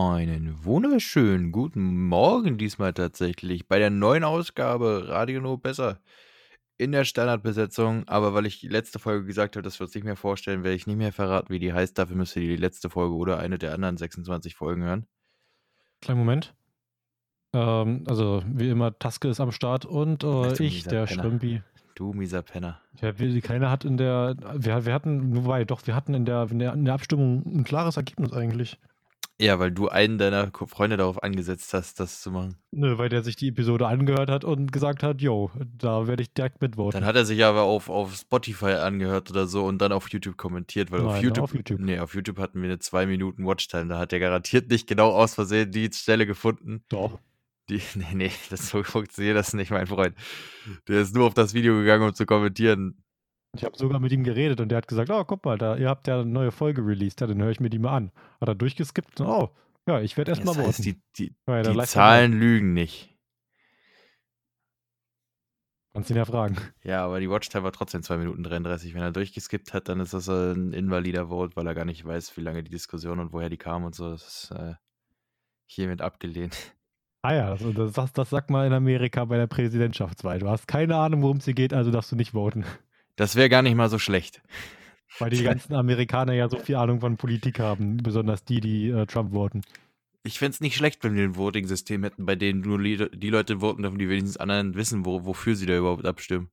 Einen 0.00 0.64
wunderschönen 0.64 1.52
guten 1.52 2.08
Morgen 2.08 2.56
diesmal 2.56 2.94
tatsächlich 2.94 3.68
bei 3.68 3.78
der 3.78 3.90
neuen 3.90 4.24
Ausgabe 4.24 5.08
Radio 5.08 5.42
No 5.42 5.58
Besser 5.58 6.00
in 6.78 6.90
der 6.92 7.04
Standardbesetzung. 7.04 8.08
Aber 8.08 8.32
weil 8.32 8.46
ich 8.46 8.60
die 8.60 8.68
letzte 8.68 8.98
Folge 8.98 9.26
gesagt 9.26 9.56
habe, 9.56 9.62
dass 9.62 9.78
wir 9.78 9.84
uns 9.84 9.94
nicht 9.94 10.04
mehr 10.04 10.16
vorstellen, 10.16 10.64
werde 10.64 10.74
ich 10.74 10.86
nicht 10.86 10.96
mehr 10.96 11.12
verraten, 11.12 11.52
wie 11.52 11.58
die 11.58 11.74
heißt. 11.74 11.98
Dafür 11.98 12.16
müsst 12.16 12.34
ihr 12.36 12.40
die 12.40 12.56
letzte 12.56 12.88
Folge 12.88 13.14
oder 13.14 13.40
eine 13.40 13.58
der 13.58 13.74
anderen 13.74 13.98
26 13.98 14.54
Folgen 14.54 14.84
hören. 14.84 15.04
Kleinen 16.00 16.20
Moment. 16.20 16.54
Ähm, 17.52 18.04
also, 18.08 18.42
wie 18.46 18.70
immer, 18.70 18.98
Taske 18.98 19.28
ist 19.28 19.40
am 19.40 19.52
Start 19.52 19.84
und 19.84 20.24
äh, 20.24 20.62
ich, 20.62 20.84
der. 20.84 21.08
Schrömpi. 21.08 21.62
Du 21.94 22.14
mieser 22.14 22.40
Penner. 22.40 22.80
Ja, 23.02 23.18
wir, 23.18 23.38
keiner 23.42 23.70
hat 23.70 23.84
in 23.84 23.98
der, 23.98 24.34
wir, 24.54 24.86
wir 24.86 24.94
hatten, 24.94 25.36
wobei, 25.36 25.66
doch, 25.66 25.86
wir 25.86 25.94
hatten 25.94 26.14
in 26.14 26.24
der, 26.24 26.50
in 26.50 26.58
der, 26.58 26.72
in 26.72 26.86
der 26.86 26.94
Abstimmung 26.94 27.44
ein 27.44 27.64
klares 27.64 27.98
Ergebnis 27.98 28.32
eigentlich. 28.32 28.78
Ja, 29.40 29.58
weil 29.58 29.70
du 29.70 29.88
einen 29.88 30.18
deiner 30.18 30.52
Freunde 30.52 30.98
darauf 30.98 31.22
angesetzt 31.22 31.72
hast, 31.72 31.98
das 31.98 32.20
zu 32.20 32.30
machen. 32.30 32.56
Nö, 32.72 32.98
weil 32.98 33.08
der 33.08 33.22
sich 33.22 33.36
die 33.36 33.48
Episode 33.48 33.86
angehört 33.86 34.30
hat 34.30 34.44
und 34.44 34.70
gesagt 34.70 35.02
hat, 35.02 35.22
yo, 35.22 35.50
da 35.78 36.06
werde 36.06 36.22
ich 36.22 36.34
direkt 36.34 36.60
mitvoten. 36.60 37.00
Dann 37.00 37.08
hat 37.08 37.16
er 37.16 37.24
sich 37.24 37.42
aber 37.42 37.62
auf, 37.62 37.88
auf 37.88 38.14
Spotify 38.14 38.72
angehört 38.72 39.30
oder 39.30 39.46
so 39.46 39.64
und 39.64 39.78
dann 39.78 39.92
auf 39.92 40.10
YouTube 40.10 40.36
kommentiert, 40.36 40.90
weil 40.90 41.00
auf 41.00 41.14
Nein, 41.14 41.22
YouTube, 41.22 41.44
auf 41.44 41.54
YouTube. 41.54 41.80
Nee, 41.80 42.00
auf 42.00 42.14
YouTube 42.14 42.38
hatten 42.38 42.60
wir 42.60 42.68
eine 42.68 42.80
2 42.80 43.06
Minuten 43.06 43.46
Watchtime. 43.46 43.86
Da 43.86 43.98
hat 43.98 44.12
er 44.12 44.20
garantiert 44.20 44.68
nicht 44.68 44.86
genau 44.86 45.08
aus 45.08 45.34
Versehen 45.36 45.70
die 45.70 45.88
Stelle 45.90 46.26
gefunden. 46.26 46.84
Doch. 46.90 47.18
Die, 47.70 47.80
nee, 47.94 48.12
nee, 48.12 48.32
das 48.50 48.68
so 48.68 48.82
funktioniert 48.82 49.38
das 49.38 49.54
nicht, 49.54 49.70
mein 49.70 49.86
Freund. 49.86 50.14
Der 50.86 51.00
ist 51.00 51.14
nur 51.14 51.26
auf 51.26 51.34
das 51.34 51.54
Video 51.54 51.78
gegangen, 51.78 52.06
um 52.06 52.14
zu 52.14 52.26
kommentieren. 52.26 53.02
Ich 53.56 53.64
habe 53.64 53.76
sogar 53.76 53.98
mit 53.98 54.12
ihm 54.12 54.22
geredet 54.22 54.60
und 54.60 54.68
der 54.68 54.78
hat 54.78 54.88
gesagt, 54.88 55.10
oh, 55.10 55.24
guck 55.24 55.44
mal, 55.44 55.58
da, 55.58 55.76
ihr 55.76 55.88
habt 55.88 56.06
ja 56.06 56.20
eine 56.20 56.30
neue 56.30 56.52
Folge 56.52 56.86
released, 56.86 57.20
ja, 57.20 57.26
dann 57.26 57.42
höre 57.42 57.50
ich 57.50 57.60
mir 57.60 57.70
die 57.70 57.80
mal 57.80 57.96
an. 57.96 58.12
Hat 58.40 58.48
er 58.48 58.54
durchgeskippt 58.54 59.20
und, 59.20 59.26
oh, 59.26 59.50
ja, 59.88 60.00
ich 60.00 60.16
werde 60.16 60.30
erstmal 60.30 60.54
Das 60.54 60.66
heißt, 60.66 60.76
voten. 60.78 61.02
die, 61.16 61.30
die, 61.30 61.34
Ja, 61.48 61.62
die. 61.62 61.86
Zahlen 61.86 62.38
lügen 62.38 62.72
nicht. 62.74 63.10
Kannst 65.92 66.10
ihn 66.10 66.16
ja 66.16 66.24
fragen. 66.24 66.56
Ja, 66.84 67.04
aber 67.04 67.18
die 67.18 67.28
Watchtime 67.28 67.64
war 67.64 67.72
trotzdem 67.72 68.02
2 68.02 68.18
Minuten 68.18 68.44
33. 68.44 68.94
Wenn 68.94 69.02
er 69.02 69.10
durchgeskippt 69.10 69.74
hat, 69.74 69.88
dann 69.88 69.98
ist 69.98 70.14
das 70.14 70.28
ein 70.28 70.72
invalider 70.72 71.26
Vote, 71.28 71.56
weil 71.56 71.66
er 71.66 71.74
gar 71.74 71.84
nicht 71.84 72.04
weiß, 72.04 72.36
wie 72.36 72.42
lange 72.42 72.62
die 72.62 72.70
Diskussion 72.70 73.18
und 73.18 73.32
woher 73.32 73.48
die 73.48 73.56
kam 73.56 73.82
und 73.82 73.96
so. 73.96 74.10
Das 74.10 74.22
ist 74.22 74.50
äh, 74.52 74.74
hiermit 75.66 76.00
abgelehnt. 76.00 76.76
Ah 77.22 77.34
ja, 77.34 77.48
also 77.48 77.72
das, 77.72 77.92
das, 77.92 78.12
das 78.12 78.30
sagt 78.30 78.50
man 78.50 78.66
in 78.66 78.72
Amerika 78.72 79.24
bei 79.24 79.36
der 79.36 79.48
Präsidentschaftswahl. 79.48 80.38
Du 80.38 80.48
hast 80.48 80.68
keine 80.68 80.96
Ahnung, 80.96 81.22
worum 81.22 81.38
es 81.38 81.44
hier 81.44 81.54
geht, 81.54 81.74
also 81.74 81.90
darfst 81.90 82.12
du 82.12 82.16
nicht 82.16 82.32
voten. 82.32 82.64
Das 83.20 83.36
wäre 83.36 83.50
gar 83.50 83.60
nicht 83.60 83.74
mal 83.74 83.90
so 83.90 83.98
schlecht. 83.98 84.40
Weil 85.18 85.28
die 85.28 85.42
ganzen 85.44 85.74
Amerikaner 85.74 86.32
ja 86.32 86.48
so 86.48 86.58
viel 86.58 86.76
Ahnung 86.76 87.00
von 87.00 87.18
Politik 87.18 87.60
haben, 87.60 87.98
besonders 87.98 88.44
die, 88.44 88.62
die 88.62 88.88
äh, 88.88 89.04
Trump 89.04 89.34
voten. 89.34 89.60
Ich 90.22 90.38
fände 90.38 90.54
es 90.54 90.60
nicht 90.62 90.74
schlecht, 90.74 91.04
wenn 91.04 91.14
wir 91.14 91.24
ein 91.24 91.36
Voting-System 91.36 92.02
hätten, 92.02 92.24
bei 92.24 92.34
dem 92.34 92.62
nur 92.62 92.78
die 92.78 93.28
Leute 93.28 93.60
voten 93.60 93.82
dürfen, 93.82 93.98
die 93.98 94.08
wenigstens 94.08 94.38
anderen 94.38 94.74
wissen, 94.74 95.04
wo, 95.04 95.26
wofür 95.26 95.54
sie 95.54 95.66
da 95.66 95.76
überhaupt 95.76 96.06
abstimmen. 96.06 96.48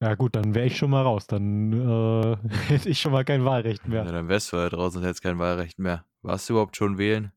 Ja 0.00 0.14
gut, 0.14 0.36
dann 0.36 0.54
wäre 0.54 0.66
ich 0.66 0.76
schon 0.76 0.90
mal 0.90 1.02
raus. 1.02 1.26
Dann 1.26 1.72
äh, 1.72 2.36
hätte 2.68 2.88
ich 2.88 3.00
schon 3.00 3.10
mal 3.10 3.24
kein 3.24 3.44
Wahlrecht 3.44 3.82
Ja. 3.86 3.90
mehr. 3.90 4.04
dann 4.04 4.28
wärst 4.28 4.52
du 4.52 4.56
da 4.58 4.68
draußen 4.68 5.00
und 5.00 5.04
hättest 5.04 5.24
kein 5.24 5.40
Wahlrecht 5.40 5.80
mehr. 5.80 6.04
Warst 6.22 6.48
du 6.48 6.52
überhaupt 6.52 6.76
schon 6.76 6.98
wählen? 6.98 7.32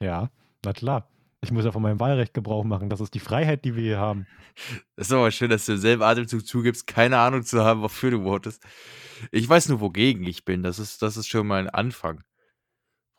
Ja, 0.00 0.30
na 0.64 0.72
klar. 0.72 1.08
Ich 1.46 1.52
muss 1.52 1.64
ja 1.64 1.70
von 1.70 1.82
meinem 1.82 2.00
Wahlrecht 2.00 2.34
Gebrauch 2.34 2.64
machen. 2.64 2.90
Das 2.90 3.00
ist 3.00 3.14
die 3.14 3.20
Freiheit, 3.20 3.64
die 3.64 3.76
wir 3.76 3.82
hier 3.82 3.98
haben. 3.98 4.26
Das 4.96 5.06
ist 5.06 5.12
aber 5.12 5.30
schön, 5.30 5.48
dass 5.48 5.66
du 5.66 5.72
im 5.72 5.78
selben 5.78 6.02
Atemzug 6.02 6.44
zugibst, 6.44 6.88
keine 6.88 7.18
Ahnung 7.18 7.44
zu 7.44 7.62
haben, 7.62 7.82
wofür 7.82 8.10
du 8.10 8.22
votest. 8.24 8.62
Ich 9.30 9.48
weiß 9.48 9.68
nur, 9.68 9.80
wogegen 9.80 10.26
ich 10.26 10.44
bin. 10.44 10.64
Das 10.64 10.80
ist, 10.80 11.02
das 11.02 11.16
ist 11.16 11.28
schon 11.28 11.46
mal 11.46 11.60
ein 11.60 11.70
Anfang. 11.70 12.22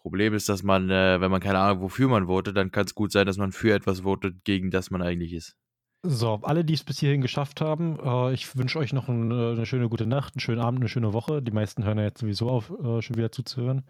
Problem 0.02 0.34
ist, 0.34 0.50
dass 0.50 0.62
man, 0.62 0.90
äh, 0.90 1.22
wenn 1.22 1.32
man 1.32 1.40
keine 1.40 1.60
Ahnung, 1.60 1.82
wofür 1.82 2.10
man 2.10 2.28
votet, 2.28 2.58
dann 2.58 2.72
kann 2.72 2.86
es 2.86 2.96
gut 2.96 3.14
sein, 3.14 3.26
dass 3.26 3.38
man 3.38 3.54
für 3.54 3.74
etwas 3.74 4.02
votet, 4.02 4.44
gegen 4.44 4.72
das 4.72 4.92
man 4.92 5.02
eigentlich 5.02 5.32
ist. 5.32 5.56
So, 6.04 6.40
alle, 6.44 6.64
die 6.64 6.74
es 6.74 6.84
bis 6.84 7.00
hierhin 7.00 7.22
geschafft 7.22 7.60
haben, 7.60 7.98
äh, 8.04 8.34
ich 8.34 8.56
wünsche 8.56 8.80
euch 8.80 8.94
noch 8.94 9.10
ein, 9.10 9.32
äh, 9.32 9.52
eine 9.52 9.66
schöne 9.66 9.90
gute 9.90 10.06
Nacht, 10.06 10.36
einen 10.36 10.42
schönen 10.42 10.62
Abend, 10.62 10.80
eine 10.80 10.90
schöne 10.90 11.14
Woche. 11.14 11.42
Die 11.42 11.52
meisten 11.52 11.84
hören 11.84 11.98
ja 11.98 12.06
jetzt 12.06 12.20
sowieso 12.20 12.50
auf, 12.50 12.70
äh, 12.70 13.02
schon 13.02 13.18
wieder 13.18 13.32
zuzuhören. 13.32 13.84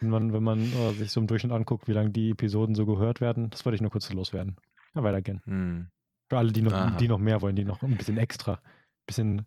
Wenn 0.00 0.10
man, 0.10 0.32
wenn 0.32 0.42
man 0.42 0.60
äh, 0.60 0.92
sich 0.92 1.12
so 1.12 1.20
im 1.20 1.26
Durchschnitt 1.26 1.52
anguckt, 1.52 1.88
wie 1.88 1.92
lange 1.92 2.10
die 2.10 2.30
Episoden 2.30 2.74
so 2.74 2.84
gehört 2.86 3.20
werden, 3.20 3.50
das 3.50 3.64
wollte 3.64 3.76
ich 3.76 3.80
nur 3.80 3.90
kurz 3.90 4.12
loswerden. 4.12 4.56
Ja, 4.94 5.02
weiter 5.02 5.22
gern. 5.22 5.40
Hm. 5.44 5.88
Für 6.28 6.38
alle, 6.38 6.52
die 6.52 6.62
noch, 6.62 6.72
Aha. 6.72 6.96
die 6.96 7.08
noch 7.08 7.18
mehr 7.18 7.42
wollen, 7.42 7.56
die 7.56 7.64
noch 7.64 7.82
ein 7.82 7.96
bisschen 7.96 8.16
extra, 8.16 8.54
ein 8.54 9.06
bisschen, 9.06 9.46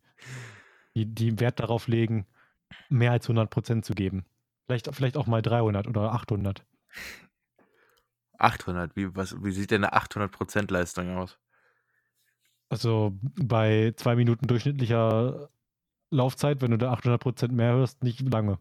die, 0.95 1.05
die 1.05 1.39
Wert 1.39 1.59
darauf 1.59 1.87
legen, 1.87 2.25
mehr 2.89 3.11
als 3.11 3.27
100% 3.27 3.81
zu 3.81 3.93
geben. 3.93 4.25
Vielleicht, 4.65 4.93
vielleicht 4.93 5.17
auch 5.17 5.27
mal 5.27 5.41
300 5.41 5.87
oder 5.87 6.13
800. 6.13 6.65
800, 8.37 8.95
wie, 8.95 9.15
was, 9.15 9.43
wie 9.43 9.51
sieht 9.51 9.71
denn 9.71 9.83
eine 9.83 9.97
800% 9.97 10.71
Leistung 10.71 11.17
aus? 11.17 11.39
Also 12.69 13.17
bei 13.41 13.93
zwei 13.95 14.15
Minuten 14.15 14.47
durchschnittlicher 14.47 15.49
Laufzeit, 16.09 16.61
wenn 16.61 16.71
du 16.71 16.77
da 16.77 16.93
800% 16.93 17.51
mehr 17.51 17.73
hörst, 17.73 18.03
nicht 18.03 18.21
lange. 18.21 18.59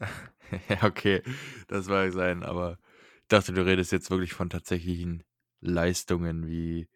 ja, 0.68 0.82
okay, 0.84 1.22
das 1.68 1.86
mag 1.88 2.12
sein, 2.12 2.42
aber 2.42 2.78
ich 3.22 3.28
dachte, 3.28 3.52
du 3.52 3.64
redest 3.64 3.92
jetzt 3.92 4.10
wirklich 4.10 4.32
von 4.32 4.50
tatsächlichen 4.50 5.24
Leistungen 5.60 6.48
wie, 6.48 6.88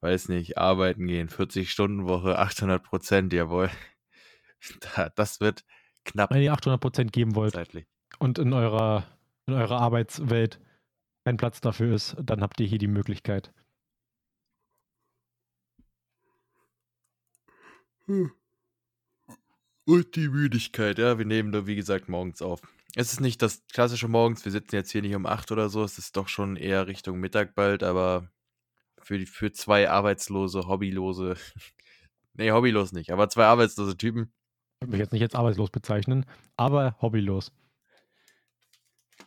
weiß 0.00 0.28
nicht, 0.28 0.58
arbeiten 0.58 1.06
gehen, 1.06 1.28
40-Stunden-Woche, 1.28 2.38
800 2.38 2.82
Prozent, 2.82 3.32
jawohl. 3.32 3.70
Da, 4.80 5.08
das 5.10 5.38
wird 5.38 5.64
knapp 6.04 6.32
Wenn 6.32 6.42
ihr 6.42 6.52
800% 6.52 7.12
geben 7.12 7.36
wollt 7.36 7.52
zeitlich. 7.52 7.86
und 8.18 8.40
in 8.40 8.52
eurer, 8.52 9.06
in 9.46 9.54
eurer 9.54 9.80
Arbeitswelt 9.80 10.58
kein 11.24 11.36
Platz 11.36 11.60
dafür 11.60 11.94
ist, 11.94 12.16
dann 12.20 12.42
habt 12.42 12.58
ihr 12.58 12.66
hier 12.66 12.78
die 12.78 12.88
Möglichkeit. 12.88 13.52
Und 19.88 20.16
die 20.16 20.28
Müdigkeit, 20.28 20.98
ja, 20.98 21.16
wir 21.16 21.24
nehmen 21.24 21.50
da, 21.50 21.66
wie 21.66 21.74
gesagt, 21.74 22.10
morgens 22.10 22.42
auf. 22.42 22.60
Es 22.94 23.10
ist 23.10 23.22
nicht 23.22 23.40
das 23.40 23.66
klassische 23.72 24.06
morgens, 24.06 24.44
wir 24.44 24.52
sitzen 24.52 24.74
jetzt 24.74 24.90
hier 24.90 25.00
nicht 25.00 25.14
um 25.14 25.24
8 25.24 25.50
oder 25.50 25.70
so, 25.70 25.82
es 25.82 25.96
ist 25.96 26.14
doch 26.14 26.28
schon 26.28 26.56
eher 26.56 26.86
Richtung 26.86 27.18
Mittag 27.18 27.54
bald, 27.54 27.82
aber 27.82 28.30
für, 29.00 29.16
die, 29.16 29.24
für 29.24 29.50
zwei 29.50 29.88
arbeitslose, 29.88 30.68
hobbylose, 30.68 31.38
nee, 32.34 32.50
hobbylos 32.50 32.92
nicht, 32.92 33.12
aber 33.12 33.30
zwei 33.30 33.46
arbeitslose 33.46 33.96
Typen, 33.96 34.30
Ich 34.82 34.88
würde 34.88 34.90
mich 34.90 35.00
jetzt 35.00 35.12
nicht 35.12 35.22
als 35.22 35.34
arbeitslos 35.34 35.70
bezeichnen, 35.70 36.26
aber 36.58 36.98
hobbylos. 37.00 37.50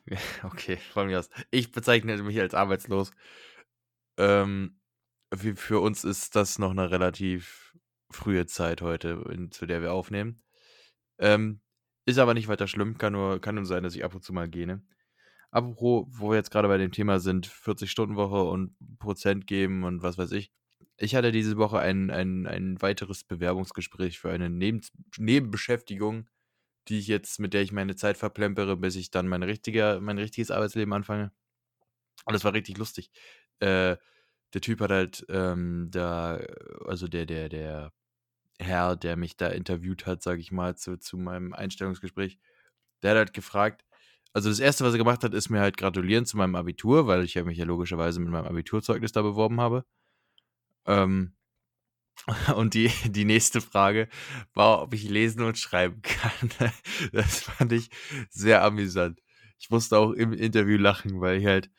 okay, 0.44 0.78
von 0.78 1.08
mir 1.08 1.18
aus. 1.18 1.32
Ich 1.50 1.72
bezeichne 1.72 2.22
mich 2.22 2.40
als 2.40 2.54
arbeitslos. 2.54 3.10
Ähm, 4.20 4.80
für, 5.34 5.56
für 5.56 5.80
uns 5.80 6.04
ist 6.04 6.36
das 6.36 6.60
noch 6.60 6.70
eine 6.70 6.92
relativ 6.92 7.76
frühe 8.12 8.46
Zeit 8.46 8.84
heute, 8.84 9.26
in, 9.32 9.50
zu 9.50 9.66
der 9.66 9.82
wir 9.82 9.94
aufnehmen. 9.94 10.44
Ähm, 11.22 11.62
ist 12.06 12.18
aber 12.20 12.34
nicht 12.34 12.48
weiter 12.48 12.68
schlimm, 12.68 12.98
kann 12.98 13.14
nur, 13.14 13.40
kann 13.40 13.56
nur 13.56 13.66
sein, 13.66 13.84
dass 13.84 13.96
ich 13.96 14.04
ab 14.04 14.16
und 14.16 14.24
zu 14.24 14.34
mal 14.34 14.50
gähne. 14.50 14.84
Apropos, 15.52 16.08
wo 16.10 16.32
wir 16.32 16.38
jetzt 16.38 16.52
gerade 16.52 16.68
bei 16.68 16.78
dem 16.78 16.92
Thema 16.92 17.20
sind, 17.20 17.48
40-Stunden-Woche 17.48 18.44
und 18.44 18.76
Prozent 19.00 19.48
geben 19.48 19.84
und 19.84 20.02
was 20.02 20.18
weiß 20.18 20.32
ich. 20.32 20.52
Ich 20.98 21.16
hatte 21.16 21.32
diese 21.32 21.58
Woche 21.58 21.80
ein, 21.80 22.10
ein, 22.10 22.48
ein 22.48 22.82
weiteres 22.82 23.24
Bewerbungsgespräch 23.24 24.20
für 24.20 24.32
eine 24.32 24.50
Neben 24.50 24.82
Nebenbeschäftigung, 25.18 26.30
die 26.88 27.00
ich 27.00 27.08
jetzt, 27.08 27.40
mit 27.40 27.54
der 27.54 27.62
ich 27.62 27.72
meine 27.72 27.96
Zeit 27.96 28.18
verplempere, 28.18 28.78
bis 28.78 28.96
ich 28.96 29.12
dann 29.12 29.28
mein, 29.28 29.44
richtiger, 29.44 30.00
mein 30.02 30.18
richtiges 30.18 30.52
Arbeitsleben 30.52 30.94
anfange. 30.94 31.32
Und 32.26 32.34
das 32.34 32.44
war 32.44 32.54
richtig 32.54 32.78
lustig. 32.78 33.12
Äh, 33.60 33.98
der 34.54 34.62
Typ 34.62 34.82
hat 34.82 34.92
halt 34.92 35.26
ähm, 35.30 35.90
da, 35.92 36.40
also 36.86 37.08
der, 37.08 37.26
der, 37.26 37.50
der 37.50 37.94
Herr, 38.62 38.96
der 38.96 39.18
mich 39.18 39.38
da 39.38 39.48
interviewt 39.48 40.06
hat, 40.06 40.22
sage 40.22 40.40
ich 40.40 40.52
mal, 40.52 40.76
zu, 40.76 40.98
zu 40.98 41.18
meinem 41.18 41.54
Einstellungsgespräch, 41.54 42.40
der 43.02 43.12
hat 43.12 43.18
halt 43.18 43.34
gefragt, 43.34 43.84
also 44.34 44.50
das 44.50 44.60
Erste, 44.60 44.86
was 44.86 44.94
er 44.94 44.98
gemacht 44.98 45.24
hat, 45.24 45.34
ist 45.34 45.50
mir 45.50 45.60
halt 45.60 45.78
gratulieren 45.78 46.26
zu 46.26 46.38
meinem 46.38 46.56
Abitur, 46.56 47.08
weil 47.08 47.24
ich 47.24 47.34
ja 47.34 47.44
mich 47.44 47.58
ja 47.58 47.66
logischerweise 47.66 48.20
mit 48.20 48.30
meinem 48.30 48.46
Abiturzeugnis 48.46 49.12
da 49.12 49.22
beworben 49.22 49.60
habe. 49.60 49.86
Ähm, 50.86 51.34
und 52.56 52.74
die, 52.74 52.90
die 53.06 53.26
nächste 53.26 53.62
Frage 53.62 54.08
war, 54.54 54.82
ob 54.82 54.94
ich 54.94 55.10
lesen 55.10 55.44
und 55.44 55.58
schreiben 55.58 56.02
kann. 56.04 56.50
Das 57.12 57.42
fand 57.42 57.72
ich 57.74 57.90
sehr 58.30 58.64
amüsant. 58.64 59.22
Ich 59.60 59.70
musste 59.70 59.98
auch 59.98 60.12
im 60.12 60.34
Interview 60.34 60.78
lachen, 60.78 61.20
weil 61.20 61.40
ich 61.40 61.46
halt, 61.46 61.70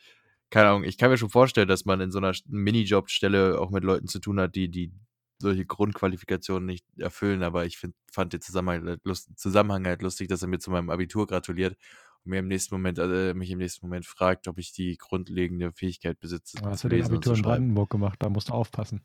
keine 0.50 0.68
Ahnung, 0.68 0.84
ich 0.84 0.98
kann 0.98 1.10
mir 1.10 1.16
schon 1.18 1.30
vorstellen, 1.30 1.68
dass 1.68 1.84
man 1.84 2.00
in 2.00 2.12
so 2.12 2.18
einer 2.18 2.32
Minijobstelle 2.46 3.58
auch 3.58 3.70
mit 3.70 3.82
Leuten 3.82 4.08
zu 4.08 4.18
tun 4.18 4.38
hat, 4.38 4.54
die, 4.54 4.68
die 4.68 4.92
solche 5.42 5.66
Grundqualifikationen 5.66 6.66
nicht 6.66 6.86
erfüllen, 6.98 7.42
aber 7.42 7.66
ich 7.66 7.78
find, 7.78 7.94
fand 8.10 8.32
den 8.32 8.40
Zusammenhang, 8.40 8.86
halt 8.86 9.00
lust, 9.04 9.30
Zusammenhang 9.36 9.86
halt 9.86 10.02
lustig, 10.02 10.28
dass 10.28 10.42
er 10.42 10.48
mir 10.48 10.58
zu 10.58 10.70
meinem 10.70 10.90
Abitur 10.90 11.26
gratuliert 11.26 11.76
und 12.24 12.30
mir 12.30 12.38
im 12.38 12.48
nächsten 12.48 12.74
Moment, 12.74 12.98
äh, 12.98 13.34
mich 13.34 13.50
im 13.50 13.58
nächsten 13.58 13.86
Moment 13.86 14.06
fragt, 14.06 14.48
ob 14.48 14.58
ich 14.58 14.72
die 14.72 14.96
grundlegende 14.96 15.72
Fähigkeit 15.72 16.18
besitze, 16.20 16.58
Da 16.60 16.70
hast 16.70 16.84
du 16.84 16.88
den 16.88 17.04
Abitur 17.04 17.36
in. 17.36 17.42
Brandenburg 17.42 17.90
gemacht, 17.90 18.22
da 18.22 18.28
musst 18.28 18.48
du 18.48 18.52
aufpassen. 18.52 19.02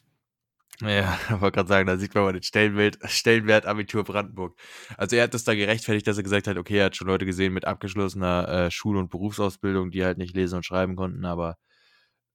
Ja, 0.82 1.18
ich 1.24 1.32
wollte 1.42 1.56
gerade 1.56 1.70
sagen, 1.70 1.88
da 1.88 1.98
sieht 1.98 2.14
man 2.14 2.24
mal 2.24 2.34
den 2.34 2.44
Stellenwert, 2.44 3.00
Stellenwert 3.06 3.66
Abitur 3.66 4.04
Brandenburg. 4.04 4.60
Also 4.96 5.16
er 5.16 5.24
hat 5.24 5.34
das 5.34 5.44
da 5.44 5.56
gerechtfertigt, 5.56 6.06
dass 6.06 6.18
er 6.18 6.24
gesagt 6.24 6.48
hat, 6.48 6.58
okay, 6.58 6.78
er 6.78 6.86
hat 6.86 6.96
schon 6.96 7.08
Leute 7.08 7.26
gesehen 7.26 7.54
mit 7.54 7.66
abgeschlossener 7.66 8.48
äh, 8.48 8.72
Schul- 8.72 8.98
und 8.98 9.10
Berufsausbildung, 9.10 9.90
die 9.90 10.04
halt 10.04 10.20
nicht 10.20 10.36
lesen 10.36 10.58
und 10.58 10.66
schreiben 10.66 10.96
konnten, 10.96 11.26
aber 11.26 11.58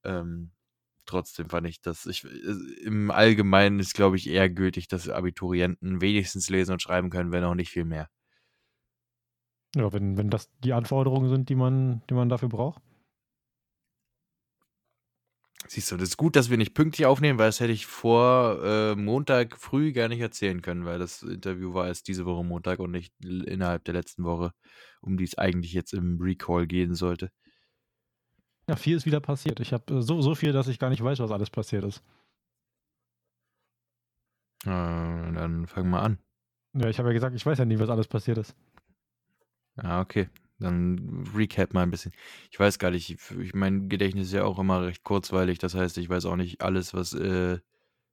ähm, 0.05 0.51
trotzdem 1.07 1.49
fand 1.49 1.67
ich 1.67 1.81
das, 1.81 2.07
ich, 2.07 2.25
äh, 2.25 2.85
im 2.85 3.11
Allgemeinen 3.11 3.81
ist, 3.81 3.95
glaube 3.95 4.17
ich, 4.17 4.29
eher 4.29 4.51
gültig, 4.51 4.89
dass 4.89 5.09
Abiturienten 5.09 6.01
wenigstens 6.01 6.49
lesen 6.51 6.73
und 6.73 6.83
schreiben 6.83 7.11
können, 7.11 7.33
wenn 7.33 7.45
auch 7.45 7.55
nicht 7.55 7.71
viel 7.71 7.85
mehr. 7.85 8.09
Ja, 9.75 9.93
wenn, 9.93 10.17
wenn 10.19 10.29
das 10.29 10.51
die 10.59 10.73
Anforderungen 10.73 11.29
sind, 11.29 11.49
die 11.49 11.55
man, 11.55 12.03
die 12.11 12.15
man 12.15 12.29
dafür 12.29 12.49
braucht. 12.49 12.83
Siehst 15.69 15.91
du, 15.91 15.97
das 15.97 16.11
ist 16.11 16.17
gut, 16.17 16.37
dass 16.37 16.51
wir 16.51 16.59
nicht 16.59 16.75
pünktlich 16.75 17.07
aufnehmen, 17.07 17.39
weil 17.39 17.49
das 17.49 17.61
hätte 17.61 17.73
ich 17.73 17.87
vor 17.87 18.63
äh, 18.65 18.97
Montag 18.97 19.57
früh 19.59 19.93
gar 19.93 20.09
nicht 20.09 20.21
erzählen 20.21 20.61
können, 20.61 20.85
weil 20.85 20.99
das 20.99 21.23
Interview 21.23 21.73
war 21.73 21.87
erst 21.87 22.09
diese 22.09 22.27
Woche 22.27 22.45
Montag 22.45 22.81
und 22.81 22.91
nicht 22.91 23.15
innerhalb 23.25 23.85
der 23.85 23.95
letzten 23.95 24.25
Woche, 24.25 24.53
um 25.01 25.17
die 25.17 25.25
es 25.25 25.39
eigentlich 25.39 25.73
jetzt 25.73 25.95
im 25.95 26.19
Recall 26.21 26.67
gehen 26.67 26.95
sollte. 26.95 27.31
Ja, 28.69 28.76
viel 28.76 28.97
ist 28.97 29.06
wieder 29.06 29.20
passiert. 29.20 29.61
Ich 29.61 29.73
habe 29.73 29.94
äh, 29.94 30.03
so, 30.03 30.20
so 30.23 30.35
viel, 30.35 30.53
dass 30.53 30.69
ich 30.69 30.79
gar 30.79 30.91
nicht 30.91 31.03
weiß, 31.03 31.19
was 31.19 31.31
alles 31.31 31.50
passiert 31.50 31.85
ist. 31.85 32.03
Äh, 34.64 34.69
dann 34.69 35.67
fangen 35.67 35.91
wir 35.91 36.03
an. 36.03 36.19
Ja, 36.75 36.88
ich 36.88 36.99
habe 36.99 37.09
ja 37.09 37.12
gesagt, 37.12 37.35
ich 37.35 37.44
weiß 37.44 37.59
ja 37.59 37.64
nie, 37.64 37.79
was 37.79 37.91
alles 37.91 38.06
passiert 38.06 38.38
ist. 38.38 38.55
Ah, 39.76 40.00
okay. 40.00 40.29
Dann 40.59 41.25
recap 41.35 41.75
mal 41.75 41.82
ein 41.82 41.91
bisschen. 41.91 42.12
Ich 42.50 42.61
weiß 42.61 42.79
gar 42.79 42.91
nicht, 42.91 43.11
ich, 43.11 43.55
mein 43.55 43.88
Gedächtnis 43.88 44.29
ist 44.29 44.35
ja 44.35 44.44
auch 44.44 44.59
immer 44.59 44.82
recht 44.82 45.03
kurzweilig. 45.03 45.58
Das 45.58 45.75
heißt, 45.75 45.99
ich 45.99 46.08
weiß 46.08 46.26
auch 46.26 46.37
nicht 46.37 46.61
alles, 46.62 46.94
was 46.94 47.15
äh, 47.15 47.58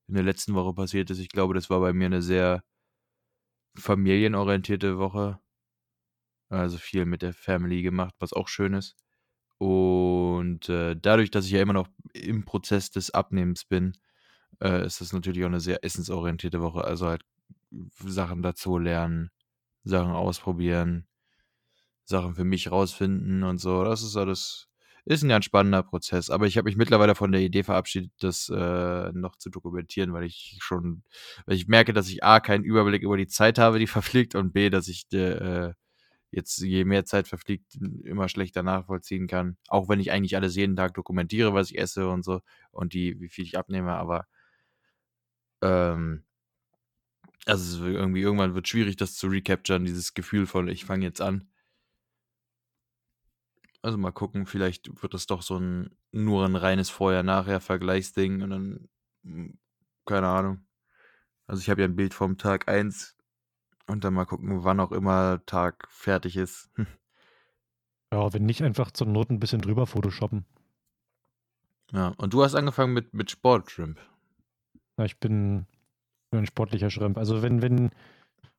in 0.08 0.14
der 0.16 0.24
letzten 0.24 0.56
Woche 0.56 0.74
passiert 0.74 1.12
ist. 1.12 1.20
Ich 1.20 1.30
glaube, 1.30 1.54
das 1.54 1.70
war 1.70 1.80
bei 1.80 1.94
mir 1.94 2.08
eine 2.08 2.22
sehr 2.24 2.64
familienorientierte 3.78 4.98
Woche. 4.98 5.40
Also 6.50 6.78
viel 6.78 7.06
mit 7.06 7.22
der 7.22 7.34
Family 7.34 7.84
gemacht, 7.84 8.16
was 8.20 8.34
auch 8.34 8.48
schön 8.48 8.74
ist. 8.74 8.96
Und 9.60 10.70
äh, 10.70 10.96
dadurch, 10.96 11.32
dass 11.32 11.46
ich 11.46 11.52
ja 11.52 11.62
immer 11.62 11.74
noch 11.74 11.90
im 12.14 12.46
Prozess 12.46 12.92
des 12.92 13.12
Abnehmens 13.12 13.66
bin, 13.66 13.94
äh, 14.62 14.86
ist 14.86 15.02
das 15.02 15.14
natürlich 15.14 15.44
auch 15.44 15.50
eine 15.50 15.60
sehr 15.60 15.84
essensorientierte 15.84 16.62
Woche. 16.62 16.84
Also 16.86 17.08
halt 17.08 17.24
Sachen 18.06 18.42
dazu 18.42 18.78
lernen, 18.78 19.32
Sachen 19.84 20.14
ausprobieren, 20.14 21.08
Sachen 22.06 22.36
für 22.36 22.46
mich 22.46 22.72
rausfinden 22.72 23.44
und 23.44 23.60
so. 23.60 23.84
Das 23.84 24.02
ist 24.02 24.16
alles, 24.16 24.70
ist 25.06 25.24
ein 25.24 25.30
ganz 25.30 25.46
spannender 25.46 25.84
Prozess. 25.84 26.30
Aber 26.30 26.48
ich 26.48 26.58
habe 26.58 26.70
mich 26.70 26.78
mittlerweile 26.78 27.14
von 27.16 27.32
der 27.34 27.42
Idee 27.42 27.64
verabschiedet, 27.64 28.12
das 28.20 28.50
äh, 28.50 29.12
noch 29.12 29.36
zu 29.36 29.50
dokumentieren, 29.50 30.14
weil 30.14 30.24
ich 30.24 30.58
schon, 30.62 31.04
weil 31.46 31.58
ich 31.58 31.68
merke, 31.68 31.94
dass 31.94 32.08
ich 32.10 32.24
A, 32.24 32.40
keinen 32.40 32.64
Überblick 32.64 33.04
über 33.04 33.18
die 33.18 33.28
Zeit 33.28 33.60
habe, 33.60 33.78
die 33.80 33.88
verfliegt, 33.88 34.36
und 34.36 34.54
B, 34.54 34.70
dass 34.70 34.88
ich 34.88 35.12
äh, 35.14 35.74
jetzt, 36.32 36.60
je 36.60 36.86
mehr 36.86 37.06
Zeit 37.06 37.28
verfliegt, 37.28 37.76
immer 38.04 38.30
schlechter 38.30 38.64
nachvollziehen 38.64 39.28
kann. 39.28 39.58
Auch 39.68 39.90
wenn 39.90 40.00
ich 40.00 40.12
eigentlich 40.12 40.36
alles 40.36 40.56
jeden 40.56 40.76
Tag 40.76 40.94
dokumentiere, 40.94 41.54
was 41.54 41.72
ich 41.72 41.80
esse 41.80 42.08
und 42.10 42.24
so 42.24 42.42
und 42.72 42.94
die, 42.94 43.20
wie 43.20 43.30
viel 43.30 43.46
ich 43.46 43.58
abnehme, 43.58 43.94
aber 43.94 44.28
ähm, 45.62 46.24
also 47.46 47.86
irgendwie 47.86 48.22
irgendwann 48.22 48.56
wird 48.56 48.68
schwierig, 48.68 48.96
das 48.98 49.16
zu 49.16 49.28
recapturen, 49.28 49.86
dieses 49.86 50.14
Gefühl 50.14 50.46
von, 50.46 50.68
ich 50.68 50.86
fange 50.86 51.06
jetzt 51.06 51.22
an. 51.22 51.50
Also 53.82 53.98
mal 53.98 54.12
gucken, 54.12 54.46
vielleicht 54.46 55.02
wird 55.02 55.14
das 55.14 55.26
doch 55.26 55.42
so 55.42 55.58
ein 55.58 55.96
nur 56.12 56.46
ein 56.46 56.56
reines 56.56 56.90
Vorher-Nachher-Vergleichsding 56.90 58.42
und 58.42 58.50
dann, 58.50 58.90
hm, 59.24 59.58
keine 60.06 60.28
Ahnung. 60.28 60.66
Also 61.48 61.62
ich 61.62 61.70
habe 61.70 61.82
ja 61.82 61.88
ein 61.88 61.96
Bild 61.96 62.14
vom 62.14 62.38
Tag 62.38 62.68
1 62.70 63.16
und 63.90 64.04
dann 64.04 64.14
mal 64.14 64.26
gucken, 64.26 64.64
wann 64.64 64.80
auch 64.80 64.92
immer 64.92 65.46
Tag 65.46 65.88
fertig 65.90 66.38
ist. 66.38 66.70
Ja, 68.12 68.34
wenn 68.34 68.48
nicht 68.48 68.64
einfach 68.64 68.90
zur 68.90 69.06
Not 69.06 69.30
ein 69.30 69.40
bisschen 69.40 69.62
drüber 69.62 69.86
photoshoppen. 69.86 70.44
Ja, 71.92 72.08
und 72.18 72.34
du 72.34 72.44
hast 72.44 72.56
angefangen 72.56 72.92
mit, 72.92 73.14
mit 73.14 73.30
Sport-Shrimp. 73.30 74.00
Ja, 74.98 75.06
ich 75.06 75.20
bin 75.20 75.68
ein 76.32 76.48
sportlicher 76.48 76.90
Shrimp. 76.90 77.20
Also 77.20 77.44
wenn, 77.44 77.62
wenn 77.62 77.92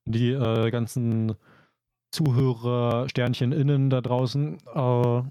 die 0.05 0.31
äh, 0.31 0.71
ganzen 0.71 1.35
Zuhörer, 2.13 3.09
Sternchen 3.09 3.51
innen 3.51 3.91
da 3.91 4.01
draußen, 4.01 4.59
äh, 4.73 5.23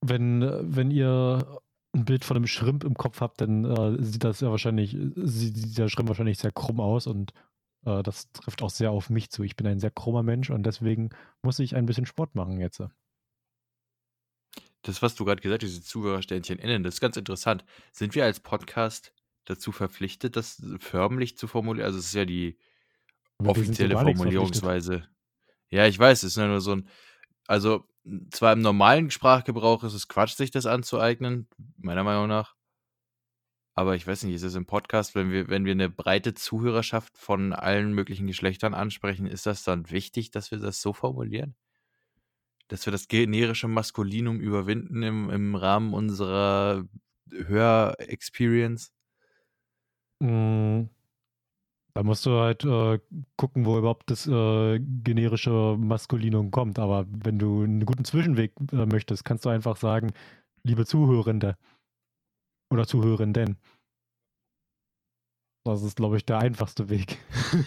wenn, 0.00 0.74
wenn 0.74 0.90
ihr 0.90 1.60
ein 1.94 2.06
Bild 2.06 2.24
von 2.24 2.38
einem 2.38 2.46
Shrimp 2.46 2.84
im 2.84 2.94
Kopf 2.94 3.20
habt, 3.20 3.42
dann 3.42 3.66
äh, 3.66 4.02
sieht 4.02 4.24
das 4.24 4.40
ja 4.40 4.50
wahrscheinlich, 4.50 4.96
sieht 5.16 5.76
der 5.76 5.88
Shrimp 5.88 6.08
wahrscheinlich 6.08 6.38
sehr 6.38 6.52
krumm 6.52 6.80
aus 6.80 7.06
und 7.06 7.34
äh, 7.84 8.02
das 8.02 8.30
trifft 8.32 8.62
auch 8.62 8.70
sehr 8.70 8.90
auf 8.90 9.10
mich 9.10 9.30
zu. 9.30 9.42
Ich 9.42 9.56
bin 9.56 9.66
ein 9.66 9.80
sehr 9.80 9.90
krummer 9.90 10.22
Mensch 10.22 10.50
und 10.50 10.64
deswegen 10.64 11.10
muss 11.42 11.58
ich 11.58 11.76
ein 11.76 11.86
bisschen 11.86 12.06
Sport 12.06 12.34
machen 12.34 12.60
jetzt. 12.60 12.82
Das, 14.82 15.00
was 15.00 15.14
du 15.14 15.24
gerade 15.24 15.40
gesagt 15.40 15.62
hast, 15.62 15.70
diese 15.70 15.82
Zuhörersternchen 15.82 16.58
innen, 16.58 16.82
das 16.82 16.94
ist 16.94 17.00
ganz 17.00 17.16
interessant. 17.16 17.64
Sind 17.92 18.14
wir 18.14 18.24
als 18.24 18.40
Podcast 18.40 19.14
dazu 19.46 19.72
verpflichtet, 19.72 20.36
das 20.36 20.62
förmlich 20.78 21.38
zu 21.38 21.46
formulieren? 21.46 21.86
Also 21.86 21.98
es 21.98 22.06
ist 22.06 22.14
ja 22.14 22.24
die 22.24 22.58
offizielle 23.38 23.94
Formulierungsweise. 23.98 25.08
Ja, 25.70 25.86
ich 25.86 25.98
weiß, 25.98 26.22
es 26.22 26.36
ist 26.36 26.36
nur 26.36 26.60
so 26.60 26.76
ein, 26.76 26.88
also 27.46 27.88
zwar 28.30 28.52
im 28.52 28.60
normalen 28.60 29.10
Sprachgebrauch 29.10 29.82
ist 29.84 29.94
es 29.94 30.08
Quatsch, 30.08 30.34
sich 30.34 30.50
das 30.50 30.66
anzueignen, 30.66 31.48
meiner 31.76 32.04
Meinung 32.04 32.28
nach. 32.28 32.53
Aber 33.74 33.96
ich 33.96 34.06
weiß 34.06 34.22
nicht, 34.24 34.34
ist 34.34 34.44
es 34.44 34.54
im 34.54 34.66
Podcast, 34.66 35.14
wenn 35.16 35.32
wir, 35.32 35.48
wenn 35.48 35.64
wir 35.64 35.72
eine 35.72 35.90
breite 35.90 36.34
Zuhörerschaft 36.34 37.18
von 37.18 37.52
allen 37.52 37.92
möglichen 37.92 38.26
Geschlechtern 38.26 38.72
ansprechen, 38.72 39.26
ist 39.26 39.46
das 39.46 39.64
dann 39.64 39.90
wichtig, 39.90 40.30
dass 40.30 40.52
wir 40.52 40.58
das 40.58 40.80
so 40.80 40.92
formulieren? 40.92 41.56
Dass 42.68 42.86
wir 42.86 42.92
das 42.92 43.08
generische 43.08 43.66
Maskulinum 43.66 44.40
überwinden 44.40 45.02
im, 45.02 45.28
im 45.28 45.54
Rahmen 45.56 45.92
unserer 45.92 46.84
Hörexperience? 47.30 48.92
Mm, 50.20 50.84
da 51.94 52.02
musst 52.04 52.26
du 52.26 52.38
halt 52.38 52.64
äh, 52.64 53.00
gucken, 53.36 53.66
wo 53.66 53.76
überhaupt 53.78 54.08
das 54.08 54.26
äh, 54.28 54.78
generische 54.78 55.76
Maskulinum 55.78 56.52
kommt. 56.52 56.78
Aber 56.78 57.06
wenn 57.08 57.40
du 57.40 57.62
einen 57.62 57.84
guten 57.84 58.04
Zwischenweg 58.04 58.52
äh, 58.72 58.86
möchtest, 58.86 59.24
kannst 59.24 59.44
du 59.44 59.48
einfach 59.48 59.76
sagen, 59.76 60.12
liebe 60.62 60.86
Zuhörende 60.86 61.56
oder 62.74 62.86
Zuhörenden. 62.86 63.56
Das 65.64 65.82
ist, 65.82 65.96
glaube 65.96 66.18
ich, 66.18 66.26
der 66.26 66.38
einfachste 66.38 66.90
Weg. 66.90 67.18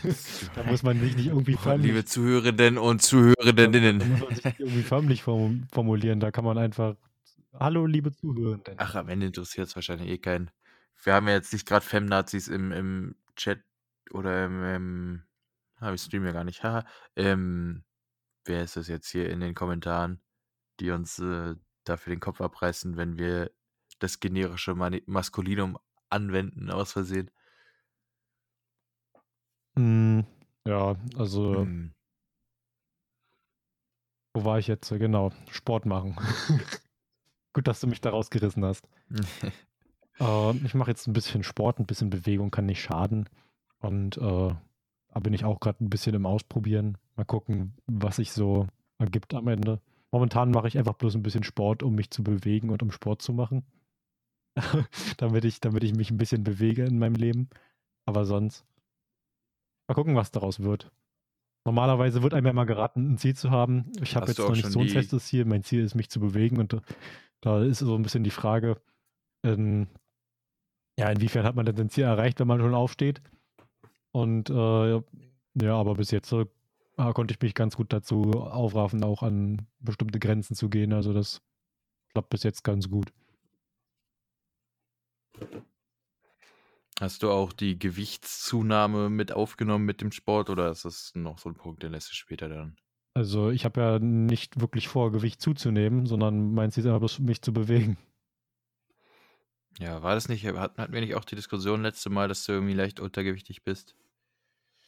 da 0.56 0.64
muss 0.64 0.84
man 0.84 1.00
sich 1.00 1.16
nicht 1.16 1.28
irgendwie 1.28 1.56
förmlich... 1.56 1.88
Liebe 1.88 2.06
Zuhörenden 2.06 2.78
und 2.78 3.02
Zuhörendeninnen. 3.02 4.00
Da 4.00 4.06
muss 4.06 4.20
man 4.20 4.36
sich 4.36 4.46
nicht 4.46 4.60
irgendwie 4.60 4.84
förmlich 4.84 5.24
formulieren. 5.24 6.20
Da 6.20 6.30
kann 6.30 6.46
man 6.46 6.60
einfach, 6.60 6.96
hallo, 7.54 7.88
liebe 7.88 8.12
Zuhörenden. 8.12 8.76
Ach, 8.78 8.94
am 8.94 9.10
Ende 9.10 9.26
interessiert 9.26 9.68
es 9.68 9.76
wahrscheinlich 9.76 10.10
eh 10.10 10.18
keinen. 10.20 10.52
Wir 11.04 11.14
haben 11.16 11.28
ja 11.28 11.34
jetzt 11.34 11.54
nicht 11.54 11.68
gerade 11.68 11.86
Femnazis 11.86 12.48
im, 12.50 12.72
im 12.72 13.16
Chat 13.36 13.64
oder 14.12 14.46
im, 14.46 14.64
im 14.64 15.24
habe 15.80 15.96
ich 15.96 16.02
Stream 16.02 16.26
ja 16.26 16.32
gar 16.32 16.44
nicht, 16.44 16.64
haha, 16.64 16.86
ähm, 17.16 17.84
wer 18.46 18.64
ist 18.64 18.78
das 18.78 18.88
jetzt 18.88 19.10
hier 19.10 19.30
in 19.30 19.40
den 19.40 19.54
Kommentaren, 19.54 20.22
die 20.80 20.92
uns 20.92 21.20
äh, 21.20 21.56
dafür 21.84 22.14
den 22.14 22.20
Kopf 22.20 22.42
abreißen, 22.42 22.98
wenn 22.98 23.18
wir 23.18 23.52
das 24.00 24.20
generische 24.20 24.76
Maskulinum 24.76 25.78
anwenden 26.10 26.70
aus 26.70 26.94
Versehen? 26.94 27.32
Mm, 29.76 30.22
ja, 30.66 30.96
also 31.18 31.66
mm. 31.66 31.94
wo 34.34 34.44
war 34.44 34.60
ich 34.60 34.68
jetzt? 34.68 34.90
Genau, 34.90 35.32
Sport 35.52 35.86
machen. 35.86 36.16
Gut, 37.54 37.68
dass 37.68 37.80
du 37.80 37.88
mich 37.88 38.02
da 38.02 38.10
rausgerissen 38.10 38.66
hast. 38.66 38.88
äh, 40.20 40.52
ich 40.58 40.74
mache 40.74 40.92
jetzt 40.92 41.08
ein 41.08 41.14
bisschen 41.14 41.44
Sport, 41.44 41.80
ein 41.80 41.86
bisschen 41.86 42.10
Bewegung 42.10 42.52
kann 42.52 42.66
nicht 42.66 42.82
schaden. 42.82 43.30
Und 43.80 44.18
äh, 44.18 44.54
da 45.10 45.20
bin 45.20 45.34
ich 45.34 45.46
auch 45.46 45.60
gerade 45.60 45.84
ein 45.84 45.90
bisschen 45.90 46.16
im 46.16 46.26
Ausprobieren. 46.26 46.98
Mal 47.16 47.26
gucken, 47.26 47.74
was 47.86 48.18
sich 48.18 48.32
so 48.32 48.68
ergibt 48.98 49.34
am 49.34 49.48
Ende. 49.48 49.82
Momentan 50.12 50.52
mache 50.52 50.68
ich 50.68 50.78
einfach 50.78 50.94
bloß 50.94 51.16
ein 51.16 51.24
bisschen 51.24 51.44
Sport, 51.44 51.84
um 51.84 51.96
mich 51.96 52.12
zu 52.12 52.24
bewegen 52.24 52.70
und 52.70 52.82
um 52.82 52.92
Sport 52.92 53.22
zu 53.22 53.34
machen. 53.34 53.66
damit, 55.18 55.46
ich, 55.46 55.60
damit 55.60 55.84
ich 55.84 55.96
mich 55.96 56.12
ein 56.12 56.18
bisschen 56.18 56.44
bewege 56.44 56.86
in 56.86 57.00
meinem 57.00 57.16
Leben. 57.16 57.50
Aber 58.06 58.26
sonst. 58.26 58.66
Mal 59.88 59.96
gucken, 59.96 60.16
was 60.16 60.32
daraus 60.32 60.60
wird. 60.62 60.92
Normalerweise 61.66 62.24
wird 62.24 62.34
einem 62.34 62.48
ja 62.48 62.54
mal 62.54 62.66
geraten, 62.66 63.14
ein 63.14 63.18
Ziel 63.18 63.36
zu 63.36 63.52
haben. 63.52 63.92
Ich 64.02 64.16
habe 64.16 64.28
jetzt 64.28 64.40
noch 64.40 64.52
nicht 64.52 64.72
so 64.72 64.80
ein 64.80 64.90
festes 64.90 65.26
Ziel. 65.28 65.46
Mein 65.46 65.64
Ziel 65.64 65.84
ist, 65.84 65.96
mich 65.96 66.10
zu 66.10 66.20
bewegen. 66.20 66.60
Und 66.60 66.82
da 67.42 67.62
ist 67.64 67.80
so 67.80 67.96
ein 67.96 68.04
bisschen 68.04 68.24
die 68.24 68.32
Frage, 68.32 68.78
in, 69.44 69.88
ja, 70.98 71.10
inwiefern 71.10 71.46
hat 71.46 71.56
man 71.56 71.66
denn 71.66 71.76
sein 71.76 71.90
Ziel 71.90 72.06
erreicht, 72.06 72.40
wenn 72.40 72.48
man 72.48 72.60
schon 72.60 72.74
aufsteht? 72.74 73.22
Und 74.12 74.50
äh, 74.50 75.02
ja, 75.62 75.76
aber 75.76 75.96
bis 75.96 76.12
jetzt 76.12 76.32
äh, 76.32 76.46
konnte 77.14 77.34
ich 77.34 77.42
mich 77.42 77.54
ganz 77.54 77.76
gut 77.76 77.94
dazu 77.94 78.32
aufraffen, 78.32 79.04
auch 79.04 79.24
an 79.24 79.68
bestimmte 79.80 80.20
Grenzen 80.20 80.56
zu 80.56 80.70
gehen. 80.70 80.94
Also 80.94 81.14
das 81.14 81.42
klappt 82.14 82.30
bis 82.30 82.44
jetzt 82.44 82.64
ganz 82.64 82.90
gut. 82.90 83.12
Hast 87.00 87.22
du 87.24 87.32
auch 87.32 87.54
die 87.54 87.78
Gewichtszunahme 87.80 89.10
mit 89.10 89.32
aufgenommen 89.32 89.86
mit 89.86 90.02
dem 90.02 90.12
Sport 90.12 90.50
oder 90.50 90.70
ist 90.72 90.86
das 90.86 91.12
noch 91.16 91.38
so 91.40 91.50
ein 91.50 91.56
Punkt, 91.56 91.82
den 91.84 91.92
lässt 91.92 92.10
du 92.12 92.16
später 92.16 92.50
dann? 92.50 92.76
Also 93.14 93.50
ich 93.50 93.66
habe 93.66 93.82
ja 93.82 94.00
nicht 94.00 94.62
wirklich 94.62 94.88
vor, 94.88 95.12
Gewicht 95.12 95.42
zuzunehmen, 95.42 96.06
sondern 96.06 96.54
mein 96.54 96.72
Ziel 96.72 96.82
ist 96.84 96.88
einfach 96.88 97.00
bloß, 97.00 97.20
mich 97.20 97.42
zu 97.42 97.52
bewegen. 97.52 97.98
Ja, 99.80 100.02
war 100.04 100.16
das 100.16 100.28
nicht, 100.28 100.46
hatten, 100.46 100.92
wir 100.94 101.02
nicht 101.02 101.16
auch 101.16 101.26
die 101.26 101.36
Diskussion 101.36 101.82
letzte 101.84 102.10
Mal, 102.10 102.28
dass 102.28 102.44
du 102.46 102.52
irgendwie 102.52 102.74
leicht 102.74 103.00
untergewichtig 103.00 103.64
bist? 103.64 103.96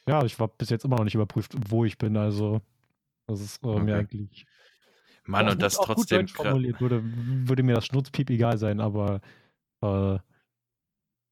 Ja, 0.08 0.24
ich 0.26 0.40
war 0.40 0.48
bis 0.48 0.70
jetzt 0.70 0.86
immer 0.86 0.98
noch 0.98 1.04
nicht 1.04 1.16
überprüft, 1.16 1.54
wo 1.70 1.86
ich 1.86 1.98
bin, 1.98 2.18
also 2.18 2.62
das 3.28 3.42
ist 3.42 3.64
äh, 3.64 3.80
mir 3.80 3.96
Okay. 3.96 3.98
eigentlich 3.98 4.48
Mann, 5.26 5.48
und 5.48 5.58
gut, 5.58 5.64
das 5.64 5.76
gut 5.76 5.86
trotzdem 5.86 6.26
kra- 6.28 6.36
formuliert 6.36 6.82
würde, 6.82 7.02
würde 7.04 7.64
mir 7.64 7.76
das 7.76 7.86
Schnurzpiep 7.88 8.30
egal 8.32 8.58
sein, 8.58 8.80
aber 8.82 9.22
äh, 9.82 10.20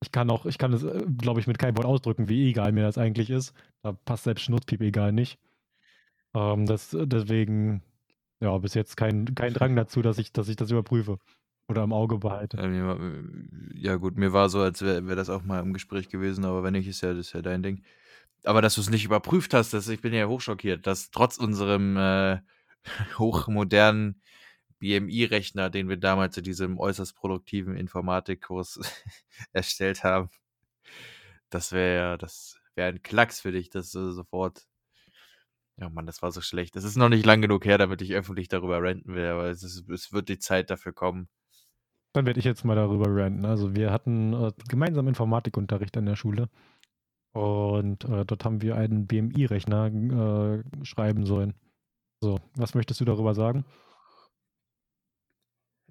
ich 0.02 0.12
kann 0.12 0.30
auch, 0.30 0.46
ich 0.46 0.58
kann 0.58 0.74
es, 0.74 0.84
äh, 0.84 1.06
glaube 1.18 1.40
ich, 1.40 1.48
mit 1.48 1.58
keinem 1.60 1.78
Wort 1.78 1.86
ausdrücken, 1.86 2.30
wie 2.30 2.50
egal 2.50 2.72
mir 2.72 2.84
das 2.84 2.98
eigentlich 2.98 3.30
ist. 3.30 3.54
Da 3.82 3.94
passt 3.94 4.26
selbst 4.26 4.44
Schnurzpiep 4.44 4.82
egal 4.82 5.12
nicht. 5.12 5.40
Ähm, 6.34 6.66
das, 6.66 6.96
deswegen, 7.00 7.82
ja, 8.40 8.58
bis 8.58 8.74
jetzt 8.74 8.98
kein, 8.98 9.34
kein 9.36 9.54
Drang 9.54 9.76
dazu, 9.76 10.02
dass 10.02 10.18
ich, 10.18 10.32
dass 10.32 10.50
ich 10.50 10.56
das 10.56 10.72
überprüfe 10.72 11.18
oder 11.70 11.84
im 11.84 11.94
Auge 11.94 12.18
behalte. 12.18 12.58
Äh, 12.58 13.80
Ja, 13.82 13.96
gut, 13.96 14.18
mir 14.18 14.34
war 14.34 14.50
so, 14.50 14.62
als 14.62 14.82
wäre 14.82 15.08
wär 15.08 15.16
das 15.16 15.30
auch 15.30 15.44
mal 15.44 15.62
im 15.62 15.74
Gespräch 15.74 16.10
gewesen, 16.10 16.46
aber 16.46 16.64
wenn 16.64 16.74
nicht, 16.74 16.88
ist 16.88 17.02
ja, 17.02 17.10
das 17.10 17.28
ist 17.28 17.34
ja 17.34 17.42
dein 17.42 17.64
Ding. 17.64 17.84
Aber 18.44 18.62
dass 18.62 18.76
du 18.76 18.82
es 18.82 18.90
nicht 18.90 19.06
überprüft 19.06 19.54
hast, 19.54 19.74
das, 19.74 19.88
ich 19.90 20.02
bin 20.02 20.14
ja 20.14 20.28
hochschockiert, 20.28 20.88
dass 20.88 21.12
trotz 21.12 21.38
unserem 21.38 21.98
äh, 21.98 22.40
hochmodernen 23.18 24.22
BMI-Rechner, 24.80 25.70
den 25.70 25.90
wir 25.90 25.98
damals 25.98 26.38
in 26.38 26.44
diesem 26.44 26.80
äußerst 26.80 27.16
produktiven 27.16 27.76
Informatikkurs 27.76 28.80
erstellt 29.54 30.04
haben, 30.04 30.30
das 31.50 31.72
wäre 31.72 32.18
das 32.18 32.60
wäre 32.76 32.90
ein 32.90 33.02
Klacks 33.02 33.42
für 33.42 33.52
dich, 33.52 33.70
dass 33.70 33.92
du 33.92 34.12
sofort. 34.12 34.68
Ja, 35.80 35.90
Mann, 35.90 36.06
das 36.08 36.22
war 36.22 36.32
so 36.32 36.42
schlecht. 36.42 36.76
Das 36.76 36.84
ist 36.84 36.96
noch 36.96 37.10
nicht 37.10 37.26
lang 37.26 37.42
genug 37.42 37.66
her, 37.66 37.78
damit 37.78 38.02
ich 38.02 38.14
öffentlich 38.14 38.48
darüber 38.48 38.82
ranten 38.82 39.14
will, 39.14 39.26
aber 39.26 39.46
es, 39.46 39.62
ist, 39.62 39.88
es 39.90 40.12
wird 40.12 40.28
die 40.28 40.40
Zeit 40.40 40.72
dafür 40.72 40.92
kommen. 40.92 41.30
Dann 42.14 42.26
werde 42.26 42.40
ich 42.40 42.46
jetzt 42.46 42.66
mal 42.66 42.76
darüber 42.76 43.06
ranten. 43.10 43.46
Also 43.46 43.76
wir 43.76 43.92
hatten 43.92 44.34
äh, 44.34 44.52
gemeinsam 44.68 45.08
Informatikunterricht 45.08 45.96
an 45.98 46.08
der 46.08 46.16
Schule 46.16 46.50
und 47.34 48.06
äh, 48.06 48.26
dort 48.26 48.44
haben 48.44 48.64
wir 48.64 48.76
einen 48.76 49.06
BMI-Rechner 49.06 49.86
äh, 49.88 50.86
schreiben 50.86 51.28
sollen. 51.28 51.54
So, 52.24 52.40
was 52.56 52.74
möchtest 52.74 53.00
du 53.00 53.06
darüber 53.06 53.36
sagen? 53.36 53.64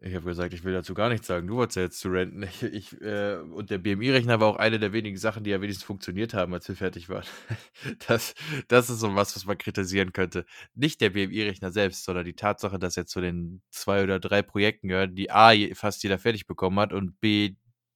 Ich 0.03 0.15
habe 0.15 0.26
gesagt, 0.26 0.53
ich 0.53 0.62
will 0.62 0.75
dazu 0.75 0.93
gar 0.93 1.09
nichts 1.09 1.26
sagen. 1.26 1.47
Du 1.47 1.57
wolltest 1.57 1.76
ja 1.76 1.83
jetzt 1.83 2.00
zu 2.00 2.09
renten. 2.11 2.43
Ich, 2.61 2.62
ich, 2.62 3.00
äh, 3.00 3.37
und 3.38 3.71
der 3.71 3.79
BMI-Rechner 3.79 4.41
war 4.41 4.49
auch 4.49 4.57
eine 4.57 4.79
der 4.79 4.93
wenigen 4.93 5.17
Sachen, 5.17 5.43
die 5.43 5.50
ja 5.50 5.61
wenigstens 5.62 5.85
funktioniert 5.85 6.35
haben, 6.35 6.53
als 6.53 6.69
wir 6.69 6.76
fertig 6.76 7.09
waren. 7.09 7.25
Das, 8.07 8.35
das 8.69 8.91
ist 8.91 9.00
so 9.00 9.15
was, 9.15 9.35
was 9.37 9.47
man 9.47 9.57
kritisieren 9.57 10.12
könnte. 10.12 10.45
Nicht 10.75 11.00
der 11.00 11.11
BMI-Rechner 11.11 11.73
selbst, 11.73 12.05
sondern 12.05 12.25
die 12.26 12.35
Tatsache, 12.35 12.79
dass 12.79 12.97
er 12.97 13.07
zu 13.07 13.21
den 13.21 13.62
zwei 13.71 14.03
oder 14.03 14.21
drei 14.21 14.43
Projekten 14.43 14.88
gehört, 14.88 15.17
die 15.17 15.31
A, 15.31 15.53
fast 15.75 16.03
jeder 16.03 16.19
fertig 16.19 16.47
bekommen 16.47 16.79
hat 16.79 16.93
und 16.93 17.19
B, 17.21 17.55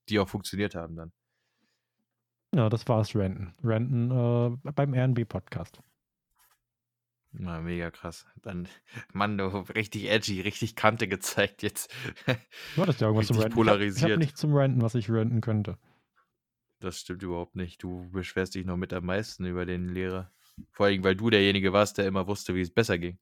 die 0.09 0.19
auch 0.19 0.29
funktioniert 0.29 0.75
haben 0.75 0.97
dann. 0.97 1.13
Ja, 2.55 2.69
das 2.69 2.89
war's, 2.89 3.15
Ranten. 3.15 3.55
Ranten 3.63 4.11
äh, 4.11 4.73
beim 4.73 4.95
RNB-Podcast. 4.95 5.81
Na, 7.33 7.61
mega 7.61 7.91
krass. 7.91 8.27
Dann, 8.43 8.69
Mann, 9.13 9.39
du 9.39 9.47
richtig 9.75 10.11
edgy, 10.11 10.41
richtig 10.41 10.75
Kante 10.75 11.09
gezeigt 11.09 11.63
jetzt. 11.63 11.93
Du 12.75 12.83
hattest 12.83 13.01
ja 13.01 13.07
irgendwas 13.07 13.29
zum 13.29 13.37
Richtig 13.37 13.37
Ranten. 13.37 13.37
Ich 13.37 13.37
habe 13.37 13.49
hab 13.49 13.53
polarisiert. 13.55 14.19
nichts 14.19 14.41
zum 14.41 14.55
Ranten, 14.55 14.83
was 14.83 14.95
ich 14.95 15.11
ranten 15.11 15.41
könnte. 15.41 15.79
Das 16.81 16.99
stimmt 16.99 17.23
überhaupt 17.23 17.57
nicht. 17.57 17.83
Du 17.83 18.11
beschwerst 18.11 18.55
dich 18.55 18.65
noch 18.65 18.77
mit 18.77 18.93
am 18.93 19.05
meisten 19.05 19.45
über 19.45 19.67
den 19.67 19.89
Lehrer. 19.89 20.33
Vor 20.73 20.87
allem, 20.87 21.05
weil 21.05 21.15
du 21.15 21.31
derjenige 21.31 21.73
warst, 21.73 21.99
der 21.99 22.07
immer 22.07 22.27
wusste, 22.27 22.55
wie 22.55 22.63
es 22.63 22.71
besser 22.71 22.99
ging. 22.99 23.19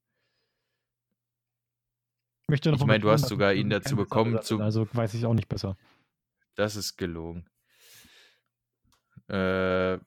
Ich, 2.43 2.49
möchte 2.49 2.71
noch 2.71 2.81
Ich 2.81 2.87
meine, 2.87 3.01
du 3.01 3.11
hast 3.11 3.29
sogar 3.29 3.53
ihn 3.53 3.69
dazu 3.69 3.97
bekommen, 3.97 4.41
zu. 4.43 4.59
Also 4.61 4.89
weiß 4.93 5.15
ich 5.15 5.27
auch 5.27 5.35
nicht 5.35 5.49
besser. 5.49 5.77
Das 6.55 6.77
ist 6.77 6.97
gelogen. 6.97 7.47
Äh, 9.29 9.99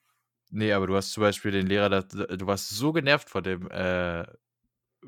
nee, 0.52 0.72
aber 0.74 0.88
du 0.88 0.96
hast 0.96 1.12
zum 1.12 1.22
Beispiel 1.22 1.52
den 1.52 1.68
Lehrer, 1.68 1.90
da, 1.90 2.02
du 2.02 2.48
warst 2.48 2.70
so 2.70 2.92
genervt 2.94 3.30
von 3.30 3.44
dem, 3.44 3.70
äh, 3.72 4.26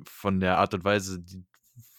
von 0.05 0.39
der 0.39 0.57
Art 0.57 0.73
und 0.73 0.83
Weise, 0.83 1.19
die, 1.21 1.45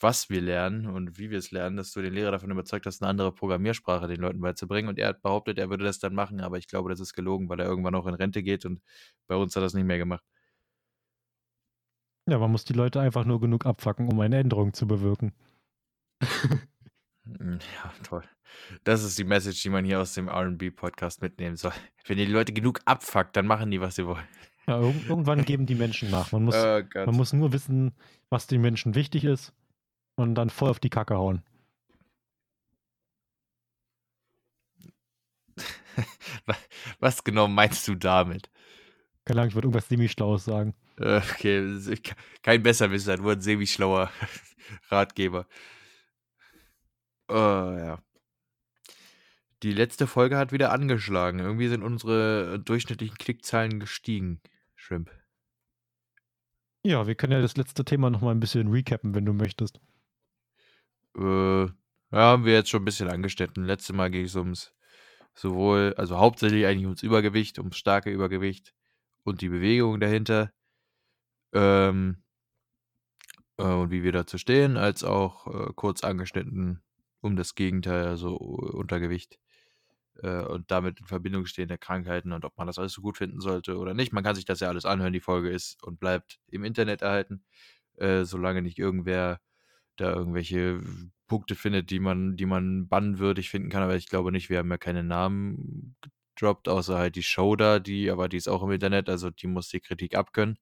was 0.00 0.30
wir 0.30 0.40
lernen 0.40 0.86
und 0.86 1.18
wie 1.18 1.30
wir 1.30 1.38
es 1.38 1.50
lernen, 1.50 1.76
dass 1.76 1.92
du 1.92 2.02
den 2.02 2.14
Lehrer 2.14 2.32
davon 2.32 2.50
überzeugt 2.50 2.86
hast, 2.86 3.02
eine 3.02 3.10
andere 3.10 3.32
Programmiersprache 3.32 4.06
den 4.06 4.20
Leuten 4.20 4.40
beizubringen. 4.40 4.88
Und 4.88 4.98
er 4.98 5.08
hat 5.08 5.22
behauptet, 5.22 5.58
er 5.58 5.70
würde 5.70 5.84
das 5.84 5.98
dann 5.98 6.14
machen, 6.14 6.40
aber 6.40 6.58
ich 6.58 6.68
glaube, 6.68 6.90
das 6.90 7.00
ist 7.00 7.14
gelogen, 7.14 7.48
weil 7.48 7.60
er 7.60 7.66
irgendwann 7.66 7.94
auch 7.94 8.06
in 8.06 8.14
Rente 8.14 8.42
geht 8.42 8.64
und 8.66 8.82
bei 9.26 9.36
uns 9.36 9.54
hat 9.56 9.62
er 9.62 9.66
das 9.66 9.74
nicht 9.74 9.86
mehr 9.86 9.98
gemacht. 9.98 10.24
Ja, 12.28 12.38
man 12.38 12.50
muss 12.50 12.64
die 12.64 12.72
Leute 12.72 13.00
einfach 13.00 13.24
nur 13.24 13.40
genug 13.40 13.66
abfacken, 13.66 14.08
um 14.10 14.18
eine 14.20 14.38
Änderung 14.38 14.72
zu 14.72 14.86
bewirken. 14.86 15.32
Mm, 17.24 17.58
Ja, 17.74 17.92
toll. 18.02 18.22
Das 18.84 19.02
ist 19.02 19.18
die 19.18 19.24
Message, 19.24 19.62
die 19.62 19.70
man 19.70 19.84
hier 19.84 20.00
aus 20.00 20.14
dem 20.14 20.28
RB-Podcast 20.28 21.22
mitnehmen 21.22 21.56
soll. 21.56 21.72
Wenn 22.06 22.18
ihr 22.18 22.26
die 22.26 22.32
Leute 22.32 22.52
genug 22.52 22.80
abfuckt, 22.84 23.36
dann 23.36 23.46
machen 23.46 23.70
die, 23.70 23.80
was 23.80 23.96
sie 23.96 24.06
wollen. 24.06 24.26
Ja, 24.66 24.80
irg 24.80 25.08
irgendwann 25.08 25.44
geben 25.46 25.66
die 25.66 25.74
Menschen 25.74 26.10
nach. 26.10 26.32
Man 26.32 26.44
muss, 26.44 26.54
Oh 26.54 26.80
man 26.94 27.14
muss 27.16 27.32
nur 27.32 27.52
wissen, 27.52 27.92
was 28.30 28.46
den 28.46 28.60
Menschen 28.60 28.94
wichtig 28.94 29.24
ist 29.24 29.52
und 30.16 30.34
dann 30.36 30.50
voll 30.50 30.70
auf 30.70 30.80
die 30.80 30.90
Kacke 30.90 31.14
hauen. 31.16 31.42
Wa- 36.46 36.56
Was 37.00 37.22
genau 37.24 37.48
meinst 37.48 37.86
du 37.88 37.94
damit? 37.94 38.50
Keine 39.24 39.40
Ahnung, 39.40 39.48
ich 39.50 39.54
würde 39.54 39.66
irgendwas 39.66 39.88
semi-Schlaues 39.88 40.44
sagen. 40.44 40.74
Äh, 40.98 41.20
Okay, 41.32 41.98
kein 42.42 42.62
Besserwisser, 42.62 43.16
nur 43.16 43.32
ein 43.32 43.40
semi-schlauer 43.40 44.10
Ratgeber. 44.90 45.46
Oh, 47.28 47.34
ja. 47.34 47.98
Die 49.62 49.72
letzte 49.72 50.06
Folge 50.06 50.36
hat 50.36 50.52
wieder 50.52 50.72
angeschlagen. 50.72 51.38
Irgendwie 51.38 51.68
sind 51.68 51.82
unsere 51.82 52.60
durchschnittlichen 52.60 53.16
Klickzahlen 53.16 53.80
gestiegen. 53.80 54.42
Shrimp. 54.74 55.10
Ja, 56.82 57.06
wir 57.06 57.14
können 57.14 57.32
ja 57.32 57.40
das 57.40 57.56
letzte 57.56 57.82
Thema 57.82 58.10
nochmal 58.10 58.34
ein 58.34 58.40
bisschen 58.40 58.70
recappen, 58.70 59.14
wenn 59.14 59.24
du 59.24 59.32
möchtest. 59.32 59.80
Äh, 61.16 61.64
ja, 61.64 61.70
haben 62.12 62.44
wir 62.44 62.52
jetzt 62.52 62.68
schon 62.68 62.82
ein 62.82 62.84
bisschen 62.84 63.08
angeschnitten. 63.08 63.64
Letztes 63.64 63.96
Mal 63.96 64.10
ging 64.10 64.26
es 64.26 64.36
ums 64.36 64.74
sowohl, 65.34 65.94
also 65.96 66.18
hauptsächlich 66.18 66.66
eigentlich 66.66 66.84
ums 66.84 67.02
Übergewicht, 67.02 67.58
ums 67.58 67.78
starke 67.78 68.10
Übergewicht 68.10 68.74
und 69.22 69.40
die 69.40 69.48
Bewegung 69.48 69.98
dahinter. 69.98 70.52
Ähm, 71.54 72.22
äh, 73.56 73.62
und 73.62 73.90
wie 73.90 74.02
wir 74.02 74.12
dazu 74.12 74.36
stehen, 74.36 74.76
als 74.76 75.04
auch 75.04 75.46
äh, 75.46 75.72
kurz 75.74 76.04
angeschnitten 76.04 76.83
um 77.24 77.36
das 77.36 77.54
Gegenteil, 77.54 78.06
also 78.06 78.36
Untergewicht 78.36 79.38
äh, 80.22 80.44
und 80.44 80.70
damit 80.70 81.00
in 81.00 81.06
Verbindung 81.06 81.46
stehende 81.46 81.78
Krankheiten 81.78 82.32
und 82.32 82.44
ob 82.44 82.56
man 82.58 82.66
das 82.66 82.78
alles 82.78 82.92
so 82.92 83.02
gut 83.02 83.16
finden 83.16 83.40
sollte 83.40 83.78
oder 83.78 83.94
nicht. 83.94 84.12
Man 84.12 84.24
kann 84.24 84.34
sich 84.34 84.44
das 84.44 84.60
ja 84.60 84.68
alles 84.68 84.84
anhören. 84.84 85.12
Die 85.12 85.20
Folge 85.20 85.50
ist 85.50 85.82
und 85.82 85.98
bleibt 85.98 86.38
im 86.48 86.64
Internet 86.64 87.02
erhalten, 87.02 87.42
äh, 87.96 88.24
solange 88.24 88.62
nicht 88.62 88.78
irgendwer 88.78 89.40
da 89.96 90.12
irgendwelche 90.12 90.80
Punkte 91.28 91.54
findet, 91.54 91.90
die 91.90 92.00
man, 92.00 92.36
die 92.36 92.46
man 92.46 92.88
bannwürdig 92.88 93.50
finden 93.50 93.70
kann. 93.70 93.82
Aber 93.82 93.96
ich 93.96 94.08
glaube 94.08 94.32
nicht, 94.32 94.50
wir 94.50 94.58
haben 94.58 94.70
ja 94.70 94.78
keine 94.78 95.04
Namen 95.04 95.96
gedroppt, 96.34 96.68
außer 96.68 96.98
halt 96.98 97.16
die 97.16 97.22
Show 97.22 97.56
da, 97.56 97.78
die, 97.78 98.10
aber 98.10 98.28
die 98.28 98.36
ist 98.36 98.48
auch 98.48 98.62
im 98.62 98.72
Internet, 98.72 99.08
also 99.08 99.30
die 99.30 99.46
muss 99.46 99.68
die 99.68 99.80
Kritik 99.80 100.16
abkönnen. 100.16 100.58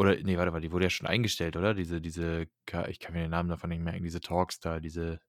Oder, 0.00 0.16
nee, 0.22 0.38
warte 0.38 0.50
mal, 0.50 0.62
die 0.62 0.72
wurde 0.72 0.86
ja 0.86 0.90
schon 0.90 1.06
eingestellt, 1.06 1.56
oder? 1.58 1.74
Diese, 1.74 2.00
diese, 2.00 2.46
ich 2.88 3.00
kann 3.00 3.12
mir 3.12 3.20
den 3.20 3.30
Namen 3.30 3.50
davon 3.50 3.68
nicht 3.68 3.82
merken, 3.82 4.02
diese 4.02 4.20
Talks 4.20 4.58
da, 4.58 4.80
diese 4.80 5.20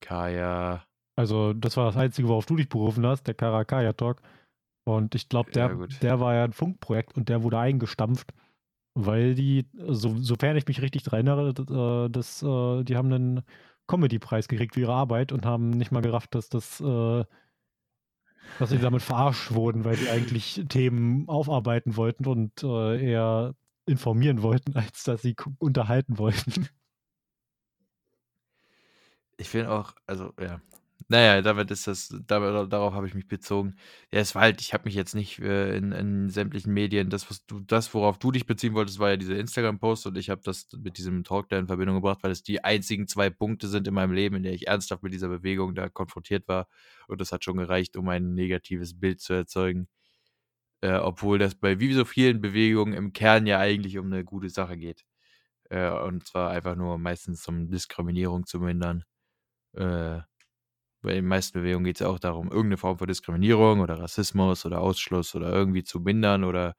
Kaya. 0.00 0.84
Also, 1.16 1.52
das 1.52 1.76
war 1.76 1.86
das 1.86 1.96
Einzige, 1.96 2.28
worauf 2.28 2.46
du 2.46 2.56
dich 2.56 2.68
berufen 2.68 3.06
hast, 3.06 3.24
der 3.24 3.34
Karakaya-Talk. 3.34 4.22
Und 4.84 5.14
ich 5.14 5.28
glaube, 5.28 5.50
der, 5.52 5.68
Ja, 5.68 5.86
der 6.02 6.20
war 6.20 6.34
ja 6.34 6.44
ein 6.44 6.52
Funkprojekt 6.52 7.16
und 7.16 7.28
der 7.28 7.42
wurde 7.42 7.58
eingestampft, 7.58 8.32
weil 8.94 9.34
die, 9.34 9.66
so, 9.74 10.16
sofern 10.18 10.56
ich 10.56 10.66
mich 10.66 10.82
richtig 10.82 11.04
daran 11.04 11.26
erinnere, 11.26 12.06
äh, 12.06 12.10
das, 12.10 12.42
äh, 12.42 12.84
die 12.84 12.96
haben 12.96 13.12
einen 13.12 13.42
Comedy-Preis 13.88 14.48
gekriegt 14.48 14.74
für 14.74 14.80
ihre 14.82 14.94
Arbeit 14.94 15.32
und 15.32 15.46
haben 15.46 15.70
nicht 15.70 15.92
mal 15.92 16.02
gerafft, 16.02 16.34
dass 16.34 16.48
das, 16.48 16.80
äh, 16.80 17.24
dass 18.58 18.70
sie 18.70 18.78
damit 18.78 19.02
verarscht 19.02 19.52
wurden, 19.52 19.84
weil 19.84 19.96
die 19.96 20.08
eigentlich 20.08 20.64
Themen 20.68 21.28
aufarbeiten 21.28 21.96
wollten 21.96 22.26
und 22.26 22.62
äh, 22.62 23.00
eher 23.10 23.54
informieren 23.88 24.42
wollten, 24.42 24.74
als 24.76 25.02
dass 25.04 25.22
sie 25.22 25.36
unterhalten 25.58 26.18
wollten. 26.18 26.68
Ich 29.40 29.50
finde 29.50 29.70
auch, 29.70 29.94
also, 30.04 30.34
ja, 30.40 30.60
naja, 31.10 31.40
damit 31.40 31.70
ist 31.70 31.86
das, 31.86 32.14
da, 32.26 32.66
darauf 32.66 32.92
habe 32.92 33.06
ich 33.06 33.14
mich 33.14 33.28
bezogen. 33.28 33.76
Ja, 34.12 34.20
es 34.20 34.34
war 34.34 34.42
halt, 34.42 34.60
ich 34.60 34.74
habe 34.74 34.84
mich 34.84 34.94
jetzt 34.94 35.14
nicht 35.14 35.38
äh, 35.38 35.74
in, 35.76 35.92
in, 35.92 36.28
sämtlichen 36.28 36.74
Medien, 36.74 37.08
das, 37.08 37.30
was 37.30 37.46
du, 37.46 37.60
das, 37.60 37.94
worauf 37.94 38.18
du 38.18 38.30
dich 38.30 38.46
beziehen 38.46 38.74
wolltest, 38.74 38.98
war 38.98 39.10
ja 39.10 39.16
dieser 39.16 39.38
Instagram-Post 39.38 40.06
und 40.06 40.18
ich 40.18 40.28
habe 40.28 40.42
das 40.44 40.68
mit 40.76 40.98
diesem 40.98 41.24
Talk 41.24 41.48
da 41.48 41.58
in 41.58 41.66
Verbindung 41.66 41.96
gebracht, 41.96 42.18
weil 42.22 42.30
es 42.30 42.42
die 42.42 42.62
einzigen 42.62 43.08
zwei 43.08 43.30
Punkte 43.30 43.68
sind 43.68 43.88
in 43.88 43.94
meinem 43.94 44.12
Leben, 44.12 44.36
in 44.36 44.42
der 44.42 44.52
ich 44.52 44.66
ernsthaft 44.66 45.02
mit 45.02 45.14
dieser 45.14 45.28
Bewegung 45.28 45.74
da 45.74 45.88
konfrontiert 45.88 46.46
war. 46.48 46.68
Und 47.06 47.20
das 47.20 47.32
hat 47.32 47.44
schon 47.44 47.56
gereicht, 47.56 47.96
um 47.96 48.08
ein 48.08 48.34
negatives 48.34 48.98
Bild 48.98 49.20
zu 49.20 49.32
erzeugen. 49.32 49.88
Äh, 50.80 50.94
obwohl 50.94 51.38
das 51.38 51.54
bei 51.54 51.80
wie 51.80 51.92
so 51.92 52.04
vielen 52.04 52.40
Bewegungen 52.40 52.94
im 52.94 53.12
Kern 53.12 53.46
ja 53.46 53.58
eigentlich 53.58 53.98
um 53.98 54.06
eine 54.06 54.24
gute 54.24 54.48
Sache 54.48 54.76
geht. 54.76 55.04
Äh, 55.70 55.90
und 55.90 56.26
zwar 56.26 56.50
einfach 56.50 56.76
nur 56.76 56.98
meistens 56.98 57.46
um 57.48 57.68
Diskriminierung 57.68 58.46
zu 58.46 58.60
mindern. 58.60 59.04
Äh, 59.74 60.20
bei 61.02 61.14
den 61.14 61.26
meisten 61.26 61.60
Bewegungen 61.60 61.84
geht 61.84 61.96
es 61.96 62.00
ja 62.00 62.08
auch 62.08 62.18
darum, 62.18 62.48
irgendeine 62.48 62.76
Form 62.76 62.98
von 62.98 63.06
Diskriminierung 63.06 63.80
oder 63.80 63.98
Rassismus 63.98 64.66
oder 64.66 64.80
Ausschluss 64.80 65.34
oder 65.34 65.52
irgendwie 65.52 65.84
zu 65.84 66.00
mindern 66.00 66.44
oder 66.44 66.74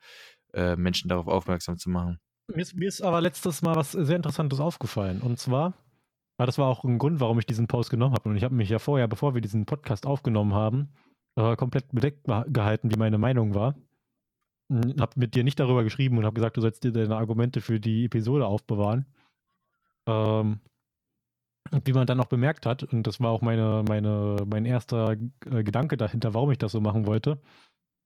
äh, 0.53 0.75
Menschen 0.75 1.09
darauf 1.09 1.27
aufmerksam 1.27 1.77
zu 1.77 1.89
machen. 1.89 2.19
Mir 2.47 2.61
ist, 2.61 2.75
mir 2.75 2.87
ist 2.87 3.01
aber 3.01 3.21
letztes 3.21 3.61
Mal 3.61 3.75
was 3.75 3.91
sehr 3.91 4.15
Interessantes 4.15 4.59
aufgefallen. 4.59 5.21
Und 5.21 5.39
zwar, 5.39 5.73
weil 6.37 6.47
das 6.47 6.57
war 6.57 6.67
auch 6.67 6.83
ein 6.83 6.97
Grund, 6.97 7.19
warum 7.19 7.39
ich 7.39 7.45
diesen 7.45 7.67
Post 7.67 7.91
genommen 7.91 8.15
habe. 8.15 8.29
Und 8.29 8.35
ich 8.35 8.43
habe 8.43 8.55
mich 8.55 8.69
ja 8.69 8.79
vorher, 8.79 9.07
bevor 9.07 9.35
wir 9.35 9.41
diesen 9.41 9.65
Podcast 9.65 10.05
aufgenommen 10.05 10.53
haben, 10.53 10.89
äh, 11.35 11.55
komplett 11.55 11.91
bedeckt 11.91 12.25
gehalten, 12.47 12.91
wie 12.91 12.97
meine 12.97 13.17
Meinung 13.17 13.53
war. 13.53 13.75
Habe 14.71 15.13
mit 15.15 15.35
dir 15.35 15.43
nicht 15.43 15.59
darüber 15.59 15.83
geschrieben 15.83 16.17
und 16.17 16.25
habe 16.25 16.35
gesagt, 16.35 16.57
du 16.57 16.61
sollst 16.61 16.83
dir 16.83 16.91
deine 16.91 17.17
Argumente 17.17 17.61
für 17.61 17.79
die 17.79 18.05
Episode 18.05 18.45
aufbewahren. 18.45 19.05
Ähm, 20.07 20.59
und 21.71 21.87
wie 21.87 21.93
man 21.93 22.07
dann 22.07 22.19
auch 22.19 22.25
bemerkt 22.25 22.65
hat, 22.65 22.83
und 22.83 23.05
das 23.05 23.19
war 23.19 23.31
auch 23.31 23.41
meine, 23.41 23.83
meine, 23.87 24.37
mein 24.45 24.65
erster 24.65 25.11
äh, 25.11 25.63
Gedanke 25.63 25.97
dahinter, 25.97 26.33
warum 26.33 26.51
ich 26.51 26.57
das 26.57 26.71
so 26.71 26.81
machen 26.81 27.05
wollte, 27.05 27.39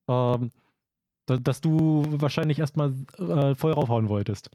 ähm, 0.09 0.51
da, 1.25 1.37
dass 1.37 1.61
du 1.61 2.05
wahrscheinlich 2.09 2.59
erstmal 2.59 2.93
äh, 3.17 3.55
voll 3.55 3.73
raufhauen 3.73 4.09
wolltest. 4.09 4.49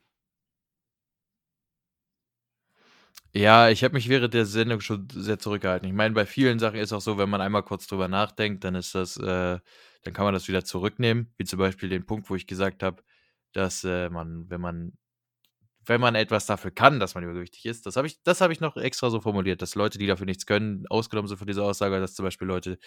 Ja, 3.34 3.68
ich 3.68 3.84
habe 3.84 3.94
mich 3.94 4.08
während 4.08 4.34
der 4.34 4.46
Sendung 4.46 4.80
schon 4.80 5.06
sehr 5.10 5.38
zurückgehalten. 5.38 5.88
Ich 5.88 5.94
meine, 5.94 6.14
bei 6.14 6.26
vielen 6.26 6.58
Sachen 6.58 6.80
ist 6.80 6.92
auch 6.92 7.00
so, 7.00 7.18
wenn 7.18 7.28
man 7.30 7.40
einmal 7.40 7.62
kurz 7.62 7.86
drüber 7.86 8.08
nachdenkt, 8.08 8.64
dann 8.64 8.74
ist 8.74 8.94
das, 8.94 9.16
äh, 9.18 9.58
dann 10.02 10.14
kann 10.14 10.24
man 10.24 10.34
das 10.34 10.48
wieder 10.48 10.64
zurücknehmen. 10.64 11.32
Wie 11.36 11.44
zum 11.44 11.58
Beispiel 11.58 11.88
den 11.88 12.06
Punkt, 12.06 12.30
wo 12.30 12.34
ich 12.34 12.46
gesagt 12.46 12.82
habe, 12.82 13.02
dass 13.52 13.84
äh, 13.84 14.10
man, 14.10 14.48
wenn 14.50 14.60
man 14.60 14.92
wenn 15.88 16.00
man 16.00 16.14
etwas 16.14 16.46
dafür 16.46 16.70
kann, 16.70 17.00
dass 17.00 17.14
man 17.14 17.24
übergewichtig 17.24 17.64
ist. 17.64 17.86
Das 17.86 17.96
habe 17.96 18.06
ich, 18.06 18.22
das 18.22 18.40
ich 18.40 18.60
noch 18.60 18.76
extra 18.76 19.10
so 19.10 19.20
formuliert, 19.20 19.62
dass 19.62 19.74
Leute, 19.74 19.98
die 19.98 20.06
dafür 20.06 20.26
nichts 20.26 20.46
können, 20.46 20.86
ausgenommen 20.88 21.28
sind 21.28 21.38
von 21.38 21.46
dieser 21.46 21.64
Aussage, 21.64 21.98
dass 21.98 22.14
zum 22.14 22.24
Beispiel 22.24 22.46
Leute, 22.46 22.78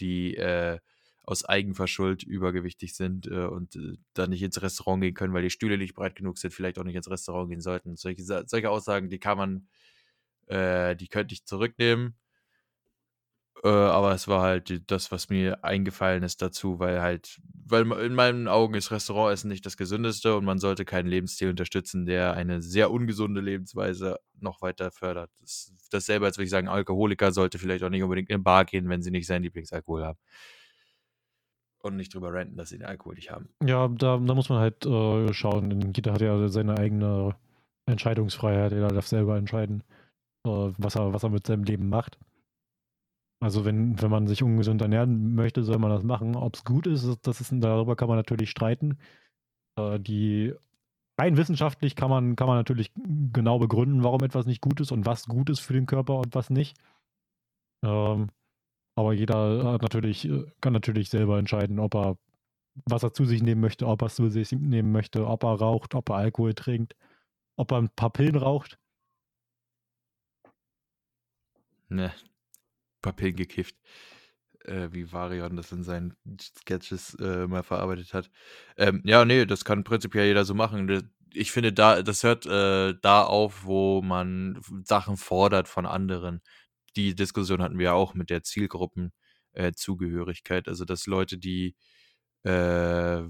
die 0.00 0.36
äh, 0.36 0.78
aus 1.24 1.44
Eigenverschuld 1.44 2.22
übergewichtig 2.22 2.94
sind 2.94 3.26
äh, 3.26 3.46
und 3.46 3.76
äh, 3.76 3.96
dann 4.12 4.30
nicht 4.30 4.42
ins 4.42 4.60
Restaurant 4.60 5.02
gehen 5.02 5.14
können, 5.14 5.32
weil 5.32 5.42
die 5.42 5.50
Stühle 5.50 5.78
nicht 5.78 5.94
breit 5.94 6.16
genug 6.16 6.38
sind, 6.38 6.52
vielleicht 6.52 6.78
auch 6.78 6.84
nicht 6.84 6.96
ins 6.96 7.10
Restaurant 7.10 7.48
gehen 7.50 7.60
sollten. 7.60 7.96
Solche, 7.96 8.22
solche 8.22 8.70
Aussagen, 8.70 9.08
die 9.08 9.18
kann 9.18 9.38
man, 9.38 9.68
äh, 10.46 10.94
die 10.96 11.08
könnte 11.08 11.34
ich 11.34 11.44
zurücknehmen. 11.46 12.14
Äh, 13.62 13.68
aber 13.68 14.12
es 14.12 14.28
war 14.28 14.42
halt 14.42 14.90
das, 14.90 15.12
was 15.12 15.28
mir 15.28 15.64
eingefallen 15.64 16.22
ist 16.22 16.42
dazu, 16.42 16.78
weil 16.80 17.00
halt, 17.00 17.40
weil 17.66 17.90
in 17.92 18.14
meinen 18.14 18.48
Augen 18.48 18.74
ist 18.74 18.90
Restaurantessen 18.90 19.48
nicht 19.48 19.64
das 19.64 19.76
Gesündeste 19.76 20.36
und 20.36 20.44
man 20.44 20.58
sollte 20.58 20.84
keinen 20.84 21.06
Lebensstil 21.06 21.50
unterstützen, 21.50 22.04
der 22.04 22.34
eine 22.34 22.60
sehr 22.62 22.90
ungesunde 22.90 23.40
Lebensweise 23.40 24.18
noch 24.40 24.60
weiter 24.60 24.90
fördert. 24.90 25.30
Das, 25.40 25.72
dasselbe, 25.90 26.26
als 26.26 26.36
würde 26.36 26.44
ich 26.44 26.50
sagen, 26.50 26.68
Alkoholiker 26.68 27.32
sollte 27.32 27.58
vielleicht 27.58 27.84
auch 27.84 27.90
nicht 27.90 28.02
unbedingt 28.02 28.28
in 28.28 28.34
eine 28.34 28.42
Bar 28.42 28.64
gehen, 28.64 28.88
wenn 28.88 29.02
sie 29.02 29.10
nicht 29.10 29.26
seinen 29.26 29.44
Lieblingsalkohol 29.44 30.04
haben. 30.04 30.18
Und 31.80 31.96
nicht 31.96 32.14
drüber 32.14 32.32
ranten, 32.32 32.56
dass 32.56 32.70
sie 32.70 32.78
den 32.78 32.86
Alkohol 32.86 33.14
nicht 33.14 33.30
haben. 33.30 33.50
Ja, 33.62 33.88
da, 33.88 34.16
da 34.16 34.34
muss 34.34 34.48
man 34.48 34.58
halt 34.58 34.86
äh, 34.86 35.32
schauen. 35.34 35.92
Jeder 35.94 36.14
hat 36.14 36.22
ja 36.22 36.48
seine 36.48 36.78
eigene 36.78 37.34
Entscheidungsfreiheit. 37.86 38.72
Jeder 38.72 38.88
darf 38.88 39.06
selber 39.06 39.36
entscheiden, 39.36 39.82
äh, 40.46 40.50
was, 40.78 40.96
er, 40.96 41.12
was 41.12 41.22
er 41.22 41.28
mit 41.28 41.46
seinem 41.46 41.64
Leben 41.64 41.90
macht. 41.90 42.18
Also 43.40 43.64
wenn, 43.64 44.00
wenn 44.00 44.10
man 44.10 44.26
sich 44.26 44.42
ungesund 44.42 44.80
ernähren 44.80 45.34
möchte, 45.34 45.64
soll 45.64 45.78
man 45.78 45.90
das 45.90 46.02
machen. 46.02 46.36
Ob 46.36 46.54
es 46.54 46.64
gut 46.64 46.86
ist, 46.86 47.18
das 47.26 47.40
ist, 47.40 47.52
darüber 47.56 47.96
kann 47.96 48.08
man 48.08 48.16
natürlich 48.16 48.50
streiten. 48.50 48.98
Äh, 49.76 50.00
die 50.00 50.54
rein 51.18 51.36
wissenschaftlich 51.36 51.96
kann 51.96 52.10
man, 52.10 52.36
kann 52.36 52.46
man 52.46 52.56
natürlich 52.56 52.92
genau 53.32 53.58
begründen, 53.58 54.02
warum 54.02 54.22
etwas 54.22 54.46
nicht 54.46 54.60
gut 54.60 54.80
ist 54.80 54.92
und 54.92 55.06
was 55.06 55.26
gut 55.26 55.50
ist 55.50 55.60
für 55.60 55.74
den 55.74 55.86
Körper 55.86 56.18
und 56.18 56.34
was 56.34 56.50
nicht. 56.50 56.76
Ähm, 57.84 58.30
aber 58.96 59.12
jeder 59.12 59.78
natürlich, 59.78 60.28
kann 60.60 60.72
natürlich 60.72 61.10
selber 61.10 61.38
entscheiden, 61.38 61.78
ob 61.80 61.94
er 61.94 62.16
was 62.86 63.02
er 63.02 63.12
zu 63.12 63.24
sich 63.24 63.42
nehmen 63.42 63.60
möchte, 63.60 63.86
ob 63.86 64.02
er 64.02 64.06
es 64.06 64.16
zu 64.16 64.28
sich 64.30 64.52
nehmen 64.52 64.92
möchte, 64.92 65.26
ob 65.26 65.44
er 65.44 65.54
raucht, 65.54 65.94
ob 65.94 66.08
er 66.10 66.16
Alkohol 66.16 66.54
trinkt, 66.54 66.96
ob 67.56 67.72
er 67.72 67.78
ein 67.78 67.88
paar 67.90 68.10
Pillen 68.10 68.36
raucht. 68.36 68.78
Ne, 71.88 72.12
paar 73.04 73.12
Pillen 73.14 73.36
gekifft, 73.36 73.76
äh, 74.64 74.88
wie 74.92 75.12
Varion 75.12 75.56
das 75.56 75.72
in 75.72 75.84
seinen 75.84 76.14
Sketches 76.40 77.14
äh, 77.20 77.46
mal 77.46 77.62
verarbeitet 77.62 78.14
hat. 78.14 78.30
Ähm, 78.76 79.02
ja, 79.04 79.24
nee, 79.24 79.46
das 79.46 79.64
kann 79.64 79.84
prinzipiell 79.84 80.26
jeder 80.26 80.44
so 80.44 80.54
machen. 80.54 81.10
Ich 81.32 81.52
finde, 81.52 81.72
da, 81.72 82.02
das 82.02 82.22
hört 82.24 82.46
äh, 82.46 82.94
da 83.00 83.22
auf, 83.22 83.64
wo 83.64 84.02
man 84.02 84.60
Sachen 84.84 85.16
fordert 85.16 85.68
von 85.68 85.86
anderen. 85.86 86.42
Die 86.96 87.14
Diskussion 87.14 87.62
hatten 87.62 87.78
wir 87.78 87.84
ja 87.86 87.92
auch 87.94 88.14
mit 88.14 88.30
der 88.30 88.42
Zielgruppenzugehörigkeit. 88.44 90.68
also, 90.68 90.84
dass 90.84 91.06
Leute, 91.06 91.38
die 91.38 91.76
äh, 92.44 93.22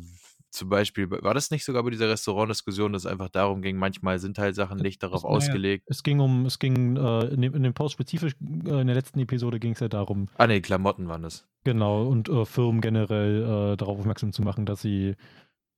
zum 0.55 0.69
Beispiel, 0.69 1.11
war 1.11 1.35
das 1.35 1.51
nicht 1.51 1.65
sogar 1.65 1.83
bei 1.83 1.91
dieser 1.91 2.09
Restaurantdiskussion, 2.09 2.93
dass 2.93 3.05
es 3.05 3.11
einfach 3.11 3.29
darum 3.29 3.61
ging, 3.61 3.77
manchmal 3.77 4.19
sind 4.19 4.39
halt 4.39 4.55
Sachen 4.55 4.79
nicht 4.79 5.03
darauf 5.03 5.23
es, 5.23 5.25
ausgelegt. 5.25 5.85
Es 5.89 6.03
ging 6.03 6.21
um, 6.21 6.47
es 6.47 6.59
ging 6.59 6.97
äh, 6.97 7.25
in, 7.27 7.43
dem, 7.43 7.55
in, 7.55 7.63
dem, 7.65 7.75
Post 7.75 7.95
spezifisch, 7.95 8.35
äh, 8.41 8.81
in 8.81 8.87
der 8.87 8.95
letzten 8.95 9.19
Episode 9.19 9.59
ging 9.59 9.73
es 9.73 9.81
ja 9.81 9.89
darum. 9.89 10.29
Ah 10.37 10.47
ne, 10.47 10.61
Klamotten 10.61 11.09
waren 11.09 11.23
das. 11.23 11.47
Genau, 11.65 12.07
und 12.07 12.29
äh, 12.29 12.45
Firmen 12.45 12.81
generell 12.81 13.73
äh, 13.73 13.77
darauf 13.77 13.99
aufmerksam 13.99 14.33
zu 14.33 14.43
machen, 14.43 14.65
dass 14.65 14.81
sie 14.81 15.17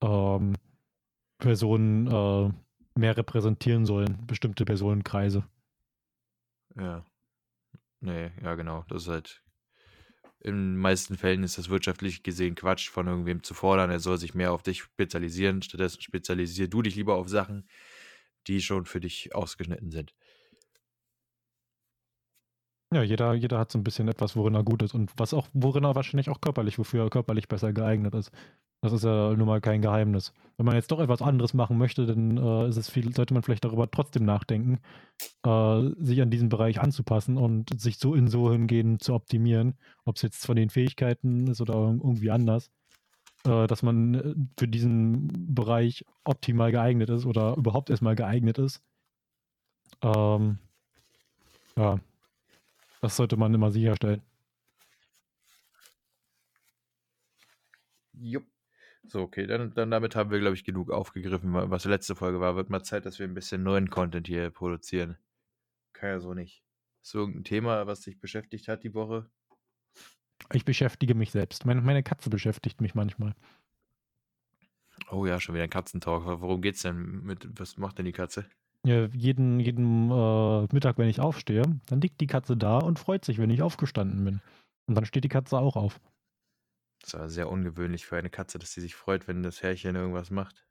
ähm, 0.02 0.54
Personen 1.38 2.06
äh, 2.06 2.50
mehr 2.98 3.16
repräsentieren 3.16 3.86
sollen, 3.86 4.26
bestimmte 4.26 4.64
Personenkreise. 4.64 5.44
Ja. 6.78 7.04
Nee, 8.00 8.30
ja 8.42 8.54
genau, 8.54 8.84
das 8.88 9.04
ist 9.04 9.08
halt 9.08 9.42
in 10.40 10.54
den 10.54 10.76
meisten 10.76 11.16
Fällen 11.16 11.42
ist 11.42 11.58
das 11.58 11.68
wirtschaftlich 11.68 12.22
gesehen 12.22 12.54
Quatsch, 12.54 12.88
von 12.88 13.06
irgendwem 13.06 13.42
zu 13.42 13.54
fordern. 13.54 13.90
Er 13.90 14.00
soll 14.00 14.18
sich 14.18 14.34
mehr 14.34 14.52
auf 14.52 14.62
dich 14.62 14.82
spezialisieren. 14.82 15.62
Stattdessen 15.62 16.02
spezialisier 16.02 16.68
du 16.68 16.82
dich 16.82 16.96
lieber 16.96 17.16
auf 17.16 17.28
Sachen, 17.28 17.68
die 18.46 18.60
schon 18.60 18.86
für 18.86 19.00
dich 19.00 19.34
ausgeschnitten 19.34 19.90
sind. 19.90 20.14
Ja, 22.94 23.02
jeder, 23.02 23.34
jeder 23.34 23.58
hat 23.58 23.72
so 23.72 23.78
ein 23.78 23.84
bisschen 23.84 24.06
etwas, 24.08 24.36
worin 24.36 24.54
er 24.54 24.62
gut 24.62 24.80
ist 24.82 24.94
und 24.94 25.12
was 25.16 25.34
auch, 25.34 25.48
worin 25.52 25.84
er 25.84 25.96
wahrscheinlich 25.96 26.30
auch 26.30 26.40
körperlich, 26.40 26.78
wofür 26.78 27.04
er 27.04 27.10
körperlich 27.10 27.48
besser 27.48 27.72
geeignet 27.72 28.14
ist. 28.14 28.30
Das 28.82 28.92
ist 28.92 29.04
ja 29.04 29.34
nun 29.34 29.46
mal 29.46 29.60
kein 29.60 29.82
Geheimnis. 29.82 30.32
Wenn 30.56 30.66
man 30.66 30.74
jetzt 30.74 30.90
doch 30.90 31.00
etwas 31.00 31.22
anderes 31.22 31.54
machen 31.54 31.78
möchte, 31.78 32.06
dann 32.06 32.36
äh, 32.36 32.68
ist 32.68 32.76
es 32.76 32.88
viel, 32.90 33.12
sollte 33.14 33.34
man 33.34 33.42
vielleicht 33.42 33.64
darüber 33.64 33.90
trotzdem 33.90 34.24
nachdenken, 34.24 34.80
äh, 35.44 35.82
sich 35.98 36.22
an 36.22 36.30
diesen 36.30 36.48
Bereich 36.48 36.80
anzupassen 36.80 37.36
und 37.36 37.80
sich 37.80 37.98
so 37.98 38.14
in 38.14 38.28
so 38.28 38.52
hingehen 38.52 39.00
zu 39.00 39.14
optimieren, 39.14 39.74
ob 40.04 40.16
es 40.16 40.22
jetzt 40.22 40.46
von 40.46 40.56
den 40.56 40.70
Fähigkeiten 40.70 41.48
ist 41.48 41.60
oder 41.60 41.74
irgendwie 41.74 42.30
anders, 42.30 42.70
äh, 43.44 43.66
dass 43.66 43.82
man 43.82 44.14
äh, 44.14 44.34
für 44.58 44.68
diesen 44.68 45.54
Bereich 45.54 46.04
optimal 46.24 46.70
geeignet 46.72 47.10
ist 47.10 47.26
oder 47.26 47.56
überhaupt 47.56 47.90
erstmal 47.90 48.16
geeignet 48.16 48.58
ist. 48.58 48.82
Ähm, 50.02 50.58
ja, 51.76 51.98
das 53.00 53.16
sollte 53.16 53.36
man 53.36 53.54
immer 53.54 53.70
sicherstellen. 53.70 54.22
Jupp. 58.14 58.55
So, 59.08 59.20
okay, 59.20 59.46
dann, 59.46 59.72
dann 59.74 59.90
damit 59.90 60.16
haben 60.16 60.30
wir, 60.30 60.40
glaube 60.40 60.56
ich, 60.56 60.64
genug 60.64 60.90
aufgegriffen, 60.90 61.52
was 61.52 61.84
letzte 61.84 62.16
Folge 62.16 62.40
war. 62.40 62.56
Wird 62.56 62.70
mal 62.70 62.82
Zeit, 62.82 63.06
dass 63.06 63.18
wir 63.18 63.26
ein 63.26 63.34
bisschen 63.34 63.62
neuen 63.62 63.90
Content 63.90 64.26
hier 64.26 64.50
produzieren. 64.50 65.16
Kann 65.92 66.10
ja 66.10 66.20
so 66.20 66.34
nicht. 66.34 66.62
Ist 67.02 67.12
so 67.12 67.20
irgendein 67.20 67.44
Thema, 67.44 67.86
was 67.86 68.00
dich 68.00 68.18
beschäftigt 68.18 68.68
hat 68.68 68.82
die 68.82 68.94
Woche? 68.94 69.30
Ich 70.52 70.64
beschäftige 70.64 71.14
mich 71.14 71.30
selbst. 71.30 71.64
Meine, 71.64 71.80
meine 71.80 72.02
Katze 72.02 72.30
beschäftigt 72.30 72.80
mich 72.80 72.94
manchmal. 72.94 73.34
Oh 75.10 75.26
ja, 75.26 75.40
schon 75.40 75.54
wieder 75.54 75.64
ein 75.64 75.70
Katzentalk. 75.70 76.24
Worum 76.24 76.62
geht's 76.62 76.82
denn? 76.82 77.22
Mit, 77.22 77.48
was 77.58 77.76
macht 77.76 77.98
denn 77.98 78.06
die 78.06 78.12
Katze? 78.12 78.46
Ja, 78.84 79.06
jeden 79.06 79.58
jeden 79.60 80.10
äh, 80.10 80.68
Mittag, 80.72 80.98
wenn 80.98 81.08
ich 81.08 81.20
aufstehe, 81.20 81.62
dann 81.86 82.00
liegt 82.00 82.20
die 82.20 82.26
Katze 82.26 82.56
da 82.56 82.78
und 82.78 82.98
freut 82.98 83.24
sich, 83.24 83.38
wenn 83.38 83.50
ich 83.50 83.62
aufgestanden 83.62 84.24
bin. 84.24 84.40
Und 84.86 84.94
dann 84.94 85.04
steht 85.04 85.24
die 85.24 85.28
Katze 85.28 85.58
auch 85.58 85.76
auf. 85.76 86.00
Das 87.06 87.14
war 87.14 87.28
sehr 87.28 87.48
ungewöhnlich 87.48 88.04
für 88.04 88.16
eine 88.16 88.30
Katze, 88.30 88.58
dass 88.58 88.72
sie 88.72 88.80
sich 88.80 88.96
freut, 88.96 89.28
wenn 89.28 89.44
das 89.44 89.62
Herrchen 89.62 89.94
irgendwas 89.94 90.30
macht. 90.30 90.66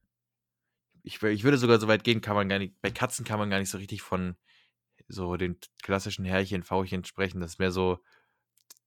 Ich, 1.01 1.23
ich 1.23 1.43
würde 1.45 1.57
sogar 1.57 1.79
so 1.79 1.87
weit 1.87 2.03
gehen, 2.03 2.19
kann 2.19 2.35
man 2.35 2.49
gar 2.49 2.59
nicht, 2.59 2.81
bei 2.81 2.91
Katzen 2.91 3.23
kann 3.23 3.39
man 3.39 3.49
gar 3.49 3.59
nicht 3.59 3.69
so 3.69 3.77
richtig 3.77 4.01
von 4.01 4.35
so 5.07 5.37
den 5.37 5.57
klassischen 5.81 6.25
Herrchen, 6.25 6.63
Fauchen 6.63 7.05
sprechen. 7.05 7.39
Das 7.39 7.53
ist 7.53 7.59
mehr 7.59 7.71
so 7.71 8.03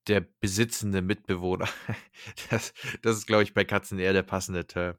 der 0.09 0.21
besitzende 0.21 1.01
Mitbewohner. 1.01 1.69
Das, 2.51 2.75
das 3.01 3.17
ist, 3.17 3.27
glaube 3.27 3.45
ich, 3.45 3.55
bei 3.55 3.65
Katzen 3.65 3.99
eher 3.99 4.13
der 4.13 4.25
passende 4.25 4.67
Term. 4.67 4.99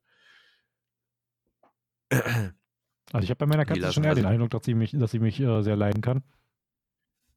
Also 2.10 3.24
ich 3.24 3.30
habe 3.30 3.36
bei 3.38 3.46
meiner 3.46 3.66
Katze 3.66 3.94
schon 3.94 4.04
eher 4.04 4.16
den 4.16 4.26
also- 4.26 4.34
Eindruck, 4.34 4.50
dass 4.50 4.66
sie 4.66 4.74
mich, 4.74 4.92
dass 4.92 5.12
sie 5.12 5.20
mich 5.20 5.40
äh, 5.40 5.62
sehr 5.62 5.76
leiden 5.76 6.02
kann. 6.02 6.24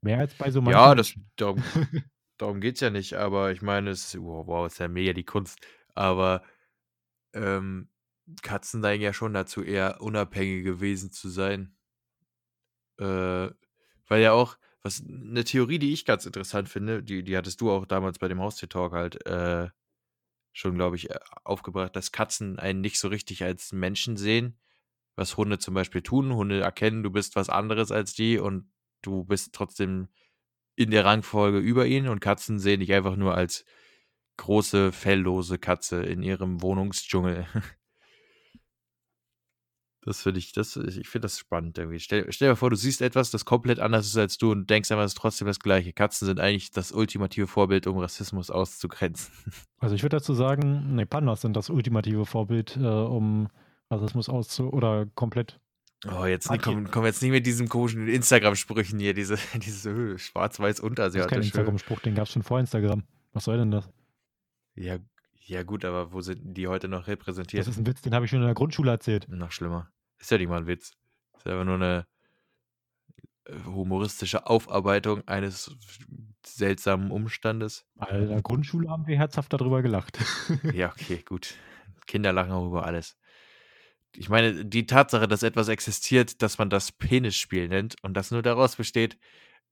Mehr 0.00 0.20
als 0.20 0.34
bei 0.34 0.50
so 0.50 0.62
manchen 0.62 0.80
Ja, 0.80 0.94
das, 0.94 1.14
Menschen. 1.14 2.04
darum, 2.38 2.60
geht 2.60 2.76
es 2.76 2.80
ja 2.80 2.90
nicht, 2.90 3.14
aber 3.14 3.52
ich 3.52 3.62
meine, 3.62 3.90
es 3.90 4.18
wow, 4.18 4.46
wow, 4.46 4.66
ist 4.66 4.78
ja 4.78 4.88
mega 4.88 5.12
die 5.12 5.24
Kunst. 5.24 5.60
Aber 5.94 6.42
ähm, 7.34 7.88
Katzen 8.42 8.80
neigen 8.80 9.02
ja 9.02 9.12
schon 9.12 9.34
dazu, 9.34 9.62
eher 9.62 10.00
unabhängige 10.00 10.80
Wesen 10.80 11.10
zu 11.12 11.28
sein. 11.28 11.76
Äh, 12.98 13.50
weil 14.08 14.22
ja 14.22 14.32
auch, 14.32 14.56
was 14.82 15.02
eine 15.06 15.44
Theorie, 15.44 15.78
die 15.78 15.92
ich 15.92 16.04
ganz 16.04 16.26
interessant 16.26 16.68
finde, 16.68 17.02
die, 17.02 17.22
die 17.22 17.36
hattest 17.36 17.60
du 17.60 17.70
auch 17.70 17.86
damals 17.86 18.18
bei 18.18 18.28
dem 18.28 18.40
Haustier-Talk 18.40 18.92
halt 18.92 19.26
äh, 19.26 19.70
schon, 20.52 20.74
glaube 20.74 20.96
ich, 20.96 21.10
äh, 21.10 21.18
aufgebracht, 21.44 21.96
dass 21.96 22.12
Katzen 22.12 22.58
einen 22.58 22.80
nicht 22.80 22.98
so 22.98 23.08
richtig 23.08 23.44
als 23.44 23.72
Menschen 23.72 24.16
sehen, 24.16 24.58
was 25.16 25.36
Hunde 25.36 25.58
zum 25.58 25.74
Beispiel 25.74 26.02
tun. 26.02 26.34
Hunde 26.34 26.60
erkennen, 26.60 27.02
du 27.02 27.10
bist 27.10 27.36
was 27.36 27.48
anderes 27.48 27.90
als 27.92 28.14
die 28.14 28.38
und 28.38 28.70
du 29.02 29.24
bist 29.24 29.52
trotzdem 29.54 30.08
in 30.76 30.90
der 30.90 31.04
Rangfolge 31.04 31.58
über 31.58 31.86
ihnen 31.86 32.08
und 32.08 32.20
Katzen 32.20 32.58
sehen 32.58 32.80
dich 32.80 32.92
einfach 32.92 33.16
nur 33.16 33.34
als 33.34 33.64
große, 34.38 34.92
felllose 34.92 35.58
Katze 35.58 36.02
in 36.02 36.22
ihrem 36.22 36.62
Wohnungsdschungel. 36.62 37.46
Das 40.04 40.20
finde 40.20 40.40
ich, 40.40 40.52
das, 40.52 40.74
ich 40.74 41.08
finde 41.08 41.26
das 41.26 41.38
spannend 41.38 41.78
irgendwie. 41.78 42.00
Stell, 42.00 42.26
stell 42.32 42.50
dir 42.50 42.56
vor, 42.56 42.70
du 42.70 42.76
siehst 42.76 43.02
etwas, 43.02 43.30
das 43.30 43.44
komplett 43.44 43.78
anders 43.78 44.06
ist 44.06 44.16
als 44.16 44.36
du 44.36 44.50
und 44.50 44.68
denkst 44.68 44.90
einfach, 44.90 45.04
es 45.04 45.12
ist 45.12 45.18
trotzdem 45.18 45.46
das 45.46 45.60
Gleiche. 45.60 45.92
Katzen 45.92 46.26
sind 46.26 46.40
eigentlich 46.40 46.72
das 46.72 46.90
ultimative 46.90 47.46
Vorbild, 47.46 47.86
um 47.86 47.98
Rassismus 47.98 48.50
auszugrenzen. 48.50 49.32
Also 49.78 49.96
ich 49.96 50.02
würde 50.02 50.16
dazu 50.16 50.34
sagen, 50.34 50.94
nee, 50.94 51.06
Pandas 51.06 51.40
sind 51.40 51.56
das 51.56 51.68
ultimative 51.68 52.24
Vorbild, 52.24 52.76
äh, 52.76 52.86
um 52.86 53.48
Rassismus 53.90 54.28
auszu... 54.28 54.72
oder 54.72 55.06
komplett. 55.06 55.60
Oh, 56.08 56.24
jetzt 56.24 56.46
Okay. 56.46 56.54
nicht, 56.56 56.64
komm, 56.64 56.90
komm 56.90 57.04
jetzt 57.04 57.22
nicht 57.22 57.30
mit 57.30 57.46
diesem 57.46 57.68
komischen 57.68 58.08
Instagram-Sprüchen 58.08 58.98
hier, 58.98 59.14
diese, 59.14 59.36
diese 59.54 60.18
schwarz-weiß 60.18 60.82
Das 60.94 61.14
ist 61.14 61.28
kein. 61.28 61.42
Instagram-Spruch, 61.42 62.00
den 62.00 62.14
gab 62.14 62.24
es 62.26 62.32
schon 62.32 62.42
vor 62.42 62.58
Instagram. 62.58 63.04
Was 63.32 63.44
soll 63.44 63.56
denn 63.58 63.70
das? 63.70 63.88
Ja, 64.74 64.98
ja, 65.44 65.62
gut, 65.64 65.84
aber 65.84 66.12
wo 66.12 66.20
sind 66.20 66.54
die 66.56 66.66
heute 66.68 66.88
noch 66.88 67.06
repräsentiert? 67.06 67.60
Das 67.60 67.68
ist 67.74 67.78
ein 67.78 67.86
Witz, 67.86 68.00
den 68.00 68.14
habe 68.14 68.24
ich 68.24 68.30
schon 68.30 68.40
in 68.40 68.46
der 68.46 68.54
Grundschule 68.54 68.90
erzählt. 68.90 69.26
Noch 69.28 69.52
schlimmer. 69.52 69.90
Ist 70.18 70.30
ja 70.30 70.38
nicht 70.38 70.48
mal 70.48 70.58
ein 70.58 70.66
Witz. 70.66 70.92
Ist 71.36 71.46
einfach 71.46 71.64
nur 71.64 71.74
eine 71.76 72.06
äh, 73.44 73.54
humoristische 73.66 74.46
Aufarbeitung 74.46 75.26
eines 75.26 75.76
seltsamen 76.46 77.10
Umstandes. 77.10 77.84
In 78.10 78.28
der 78.28 78.42
Grundschule 78.42 78.88
haben 78.88 79.06
wir 79.06 79.16
herzhaft 79.18 79.52
darüber 79.52 79.82
gelacht. 79.82 80.18
Ja, 80.72 80.90
okay, 80.90 81.22
gut. 81.24 81.54
Kinder 82.06 82.32
lachen 82.32 82.52
auch 82.52 82.66
über 82.66 82.84
alles. 82.86 83.16
Ich 84.14 84.28
meine, 84.28 84.64
die 84.64 84.86
Tatsache, 84.86 85.26
dass 85.26 85.42
etwas 85.42 85.68
existiert, 85.68 86.42
dass 86.42 86.58
man 86.58 86.70
das 86.70 86.92
Penisspiel 86.92 87.68
nennt 87.68 87.96
und 88.02 88.14
das 88.14 88.30
nur 88.30 88.42
daraus 88.42 88.76
besteht, 88.76 89.18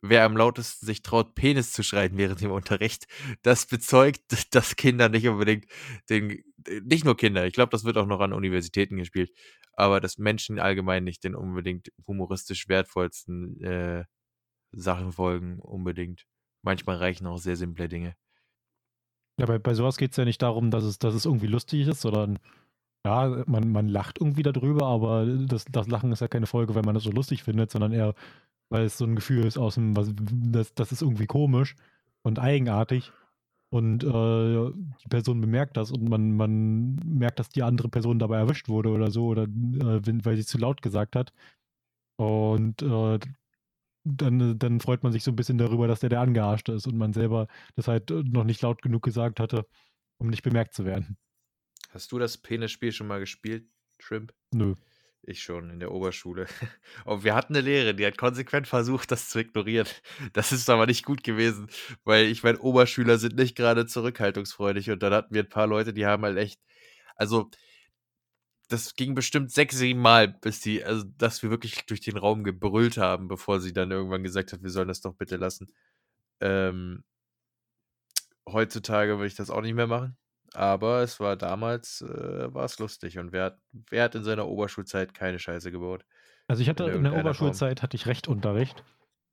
wer 0.03 0.25
am 0.25 0.37
lautesten 0.37 0.87
sich 0.87 1.03
traut, 1.03 1.35
Penis 1.35 1.73
zu 1.73 1.83
schreien 1.83 2.17
während 2.17 2.41
dem 2.41 2.51
Unterricht, 2.51 3.07
das 3.43 3.67
bezeugt, 3.67 4.23
dass 4.55 4.77
Kinder 4.77 5.09
nicht 5.09 5.29
unbedingt 5.29 5.67
den, 6.09 6.43
nicht 6.83 7.05
nur 7.05 7.17
Kinder, 7.17 7.47
ich 7.47 7.53
glaube, 7.53 7.71
das 7.71 7.85
wird 7.85 7.99
auch 7.99 8.07
noch 8.07 8.21
an 8.21 8.33
Universitäten 8.33 8.97
gespielt, 8.97 9.31
aber 9.73 10.01
dass 10.01 10.19
Menschen 10.19 10.59
allgemein 10.59 11.05
nicht 11.05 11.25
den 11.25 11.35
unbedingt 11.35 11.93
humoristisch 12.07 12.69
wertvollsten 12.69 13.63
äh, 13.63 14.05
Sachen 14.73 15.13
folgen, 15.13 15.59
unbedingt. 15.59 16.27
Manchmal 16.63 16.97
reichen 16.97 17.27
auch 17.27 17.39
sehr 17.39 17.57
simple 17.57 17.89
Dinge. 17.89 18.15
Ja, 19.39 19.47
bei, 19.47 19.59
bei 19.59 19.75
sowas 19.75 19.97
geht 19.97 20.11
es 20.11 20.17
ja 20.19 20.25
nicht 20.25 20.43
darum, 20.43 20.71
dass 20.71 20.85
es, 20.85 20.99
dass 20.99 21.15
es 21.15 21.25
irgendwie 21.25 21.47
lustig 21.47 21.89
ist, 21.89 22.03
sondern 22.03 22.39
ja, 23.07 23.45
man, 23.47 23.73
man 23.73 23.89
lacht 23.89 24.21
irgendwie 24.21 24.43
darüber, 24.43 24.87
aber 24.87 25.27
das, 25.27 25.65
das 25.67 25.89
Lachen 25.89 26.13
ist 26.13 26.21
ja 26.21 26.29
keine 26.29 26.47
Folge, 26.47 26.75
weil 26.75 26.83
man 26.83 26.95
das 26.95 27.05
so 27.05 27.11
lustig 27.11 27.43
findet, 27.45 27.71
sondern 27.71 27.93
eher, 27.93 28.15
weil 28.71 28.85
es 28.85 28.99
so 28.99 29.05
ein 29.07 29.17
Gefühl 29.17 29.47
ist 29.47 29.59
aus 29.59 29.75
dem, 29.77 29.97
was, 29.97 30.13
das, 30.17 30.75
das 30.75 30.93
ist 30.93 31.03
irgendwie 31.03 31.27
komisch 31.27 31.77
und 32.23 32.39
eigenartig. 32.39 33.13
Und 33.71 34.05
äh, 34.05 34.73
die 35.05 35.09
Person 35.09 35.41
bemerkt 35.41 35.77
das 35.77 35.93
und 35.93 36.09
man, 36.09 36.37
man 36.37 36.97
merkt, 37.05 37.39
dass 37.39 37.51
die 37.51 37.63
andere 37.63 37.89
Person 37.89 38.19
dabei 38.19 38.39
erwischt 38.39 38.69
wurde 38.69 38.91
oder 38.91 39.11
so, 39.13 39.27
oder 39.29 39.45
äh, 39.45 40.25
weil 40.25 40.37
sie 40.37 40.45
zu 40.47 40.59
laut 40.59 40.83
gesagt 40.83 41.17
hat. 41.17 41.33
Und 42.17 42.83
äh, 42.83 43.19
dann, 44.05 44.59
dann 44.59 44.81
freut 44.81 45.03
man 45.03 45.13
sich 45.13 45.25
so 45.25 45.33
ein 45.33 45.37
bisschen 45.37 45.59
darüber, 45.59 45.89
dass 45.89 46.01
der 46.01 46.11
der 46.11 46.21
Angearschte 46.21 46.73
ist 46.73 46.87
und 46.87 46.97
man 46.99 47.13
selber 47.13 47.49
das 47.77 47.89
halt 47.89 48.11
noch 48.11 48.45
nicht 48.45 48.63
laut 48.63 48.83
genug 48.83 49.03
gesagt 49.03 49.41
hatte, 49.41 49.67
um 50.19 50.29
nicht 50.31 50.43
bemerkt 50.43 50.75
zu 50.75 50.85
werden. 50.85 51.19
Hast 51.91 52.13
du 52.13 52.19
das 52.19 52.39
Penisspiel 52.39 52.93
schon 52.93 53.09
mal 53.09 53.21
gespielt, 53.21 53.67
Shrimp? 53.99 54.33
Nö. 54.53 54.75
Ich 55.23 55.43
schon 55.43 55.71
in 55.71 55.81
der 55.81 55.93
Oberschule. 55.93 56.47
Und 57.05 57.25
wir 57.25 57.35
hatten 57.35 57.55
eine 57.55 57.63
Lehrerin, 57.63 57.97
die 57.97 58.07
hat 58.07 58.17
konsequent 58.17 58.67
versucht, 58.67 59.11
das 59.11 59.29
zu 59.29 59.41
ignorieren. 59.41 59.87
Das 60.33 60.53
ist 60.53 60.71
aber 60.71 60.87
nicht 60.87 61.05
gut 61.05 61.23
gewesen, 61.25 61.69
weil 62.05 62.27
ich 62.27 62.43
meine, 62.43 62.59
Oberschüler 62.61 63.19
sind 63.19 63.37
nicht 63.37 63.57
gerade 63.57 63.87
zurückhaltungsfreudig 63.87 64.91
und 64.91 65.03
dann 65.03 65.13
hatten 65.13 65.35
wir 65.35 65.43
ein 65.43 65.49
paar 65.49 65.67
Leute, 65.67 65.93
die 65.93 66.07
haben 66.07 66.25
halt 66.25 66.39
echt, 66.39 66.61
also 67.17 67.51
das 68.69 68.95
ging 68.95 69.15
bestimmt 69.15 69.51
sechs, 69.51 69.77
sieben 69.77 70.01
Mal, 70.01 70.29
bis 70.29 70.61
die, 70.61 70.85
also 70.85 71.05
dass 71.19 71.43
wir 71.43 71.51
wirklich 71.51 71.87
durch 71.87 72.01
den 72.01 72.17
Raum 72.17 72.45
gebrüllt 72.45 72.97
haben, 72.99 73.27
bevor 73.27 73.61
sie 73.61 73.73
dann 73.73 73.91
irgendwann 73.91 74.23
gesagt 74.23 74.53
hat, 74.53 74.63
wir 74.63 74.71
sollen 74.71 74.89
das 74.89 75.01
doch 75.01 75.15
bitte 75.15 75.37
lassen. 75.37 75.73
Ähm, 76.41 77.05
heutzutage 78.49 79.17
würde 79.17 79.27
ich 79.27 79.35
das 79.35 79.51
auch 79.51 79.61
nicht 79.61 79.75
mehr 79.75 79.89
machen. 79.89 80.17
Aber 80.55 81.03
es 81.03 81.21
war 81.21 81.37
damals, 81.37 82.03
äh, 82.03 82.53
war 82.55 82.65
es 82.65 82.79
lustig. 82.79 83.19
Und 83.19 83.33
wer 83.33 83.45
hat, 83.45 83.61
wer 83.73 84.05
hat 84.05 84.15
in 84.15 84.25
seiner 84.25 84.49
Oberschulzeit 84.49 85.15
keine 85.15 85.39
Scheiße 85.39 85.71
gebaut? 85.71 86.05
Also 86.49 86.63
ich 86.63 86.69
hatte 86.69 86.85
In 86.85 86.93
in 86.93 87.05
der 87.05 87.13
irgendeiner 87.13 87.35
Form. 87.35 87.61
Oberschulzeit 87.61 87.83
hatte 87.83 87.97
ich 87.97 88.07
Rechtunterricht 88.07 88.85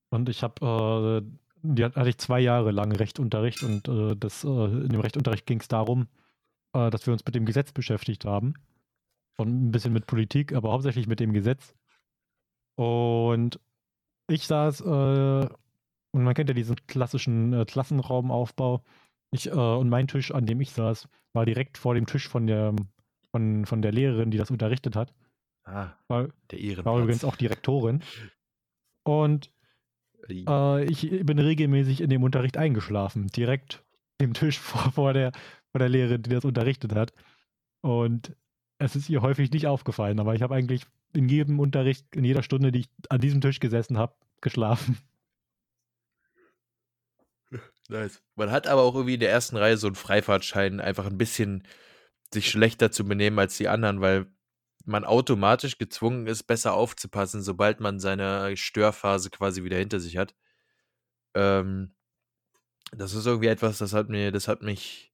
und 0.09 0.29
ich 0.29 0.43
habe, 0.43 1.23
äh, 1.25 1.37
die 1.63 1.83
hatte 1.85 2.09
ich 2.09 2.17
zwei 2.19 2.39
Jahre 2.39 2.71
lang 2.71 2.91
Rechtunterricht 2.91 3.63
und 3.63 3.87
äh, 3.87 4.15
das, 4.15 4.43
äh, 4.43 4.47
in 4.47 4.89
dem 4.89 5.01
Rechtunterricht 5.01 5.45
ging 5.45 5.59
es 5.59 5.67
darum, 5.67 6.07
äh, 6.73 6.89
dass 6.91 7.05
wir 7.07 7.13
uns 7.13 7.25
mit 7.25 7.35
dem 7.35 7.45
Gesetz 7.45 7.71
beschäftigt 7.71 8.25
haben 8.25 8.53
und 9.37 9.49
ein 9.67 9.71
bisschen 9.71 9.93
mit 9.93 10.07
Politik, 10.07 10.53
aber 10.53 10.71
hauptsächlich 10.71 11.07
mit 11.07 11.19
dem 11.19 11.33
Gesetz. 11.33 11.75
Und 12.75 13.59
ich 14.27 14.47
saß, 14.47 14.81
äh, 14.81 15.49
und 16.11 16.23
man 16.23 16.33
kennt 16.33 16.49
ja 16.49 16.53
diesen 16.55 16.75
klassischen 16.87 17.65
Klassenraumaufbau. 17.65 18.83
Ich, 19.31 19.47
äh, 19.47 19.51
und 19.51 19.89
mein 19.89 20.07
Tisch, 20.07 20.31
an 20.31 20.45
dem 20.45 20.61
ich 20.61 20.71
saß, 20.71 21.07
war 21.33 21.45
direkt 21.45 21.77
vor 21.77 21.93
dem 21.95 22.05
Tisch 22.05 22.27
von 22.27 22.47
der, 22.47 22.73
von, 23.31 23.65
von 23.65 23.81
der 23.81 23.91
Lehrerin, 23.91 24.31
die 24.31 24.37
das 24.37 24.51
unterrichtet 24.51 24.95
hat. 24.95 25.13
Ah, 25.65 25.91
War, 26.07 26.29
der 26.51 26.85
war 26.85 26.97
übrigens 26.99 27.23
Ehrenplatz. 27.23 27.23
auch 27.23 27.35
Direktorin. 27.35 28.01
Und 29.03 29.51
äh, 30.29 30.83
ich 30.85 31.09
bin 31.25 31.39
regelmäßig 31.39 32.01
in 32.01 32.09
dem 32.09 32.23
Unterricht 32.23 32.57
eingeschlafen. 32.57 33.27
Direkt 33.27 33.83
dem 34.21 34.33
Tisch 34.33 34.59
vor, 34.59 34.91
vor, 34.91 35.13
der, 35.13 35.31
vor 35.71 35.79
der 35.79 35.89
Lehrerin, 35.89 36.23
die 36.23 36.29
das 36.29 36.45
unterrichtet 36.45 36.93
hat. 36.95 37.13
Und 37.81 38.35
es 38.79 38.95
ist 38.95 39.09
ihr 39.09 39.21
häufig 39.21 39.51
nicht 39.51 39.67
aufgefallen, 39.67 40.19
aber 40.19 40.35
ich 40.35 40.41
habe 40.41 40.55
eigentlich 40.55 40.83
in 41.13 41.29
jedem 41.29 41.59
Unterricht, 41.59 42.05
in 42.15 42.23
jeder 42.23 42.43
Stunde, 42.43 42.71
die 42.71 42.81
ich 42.81 42.89
an 43.09 43.21
diesem 43.21 43.41
Tisch 43.41 43.59
gesessen 43.59 43.97
habe, 43.97 44.13
geschlafen. 44.41 44.97
Nice. 47.89 48.21
Man 48.35 48.51
hat 48.51 48.67
aber 48.67 48.81
auch 48.81 48.95
irgendwie 48.95 49.13
in 49.13 49.19
der 49.19 49.31
ersten 49.31 49.55
Reihe 49.57 49.77
so 49.77 49.87
einen 49.87 49.95
Freifahrtschein, 49.95 50.81
einfach 50.81 51.05
ein 51.05 51.17
bisschen 51.17 51.63
sich 52.33 52.49
schlechter 52.49 52.91
zu 52.91 53.05
benehmen 53.05 53.39
als 53.39 53.57
die 53.57 53.69
anderen, 53.69 54.01
weil 54.01 54.27
man 54.85 55.05
automatisch 55.05 55.77
gezwungen 55.77 56.27
ist, 56.27 56.43
besser 56.43 56.73
aufzupassen, 56.73 57.41
sobald 57.41 57.79
man 57.79 57.99
seine 57.99 58.55
Störphase 58.57 59.29
quasi 59.29 59.63
wieder 59.63 59.77
hinter 59.77 59.99
sich 59.99 60.17
hat. 60.17 60.35
Ähm, 61.35 61.93
das 62.91 63.13
ist 63.13 63.25
irgendwie 63.25 63.47
etwas, 63.47 63.77
das 63.79 63.93
hat 63.93 64.09
mir, 64.09 64.31
das 64.31 64.47
hat 64.47 64.61
mich 64.61 65.13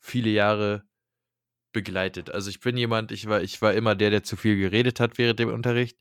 viele 0.00 0.30
Jahre 0.30 0.84
begleitet. 1.72 2.30
Also 2.30 2.50
ich 2.50 2.60
bin 2.60 2.76
jemand, 2.76 3.12
ich 3.12 3.28
war, 3.28 3.42
ich 3.42 3.60
war 3.62 3.74
immer 3.74 3.94
der, 3.94 4.10
der 4.10 4.22
zu 4.24 4.36
viel 4.36 4.56
geredet 4.56 5.00
hat 5.00 5.18
während 5.18 5.38
dem 5.40 5.52
Unterricht. 5.52 5.98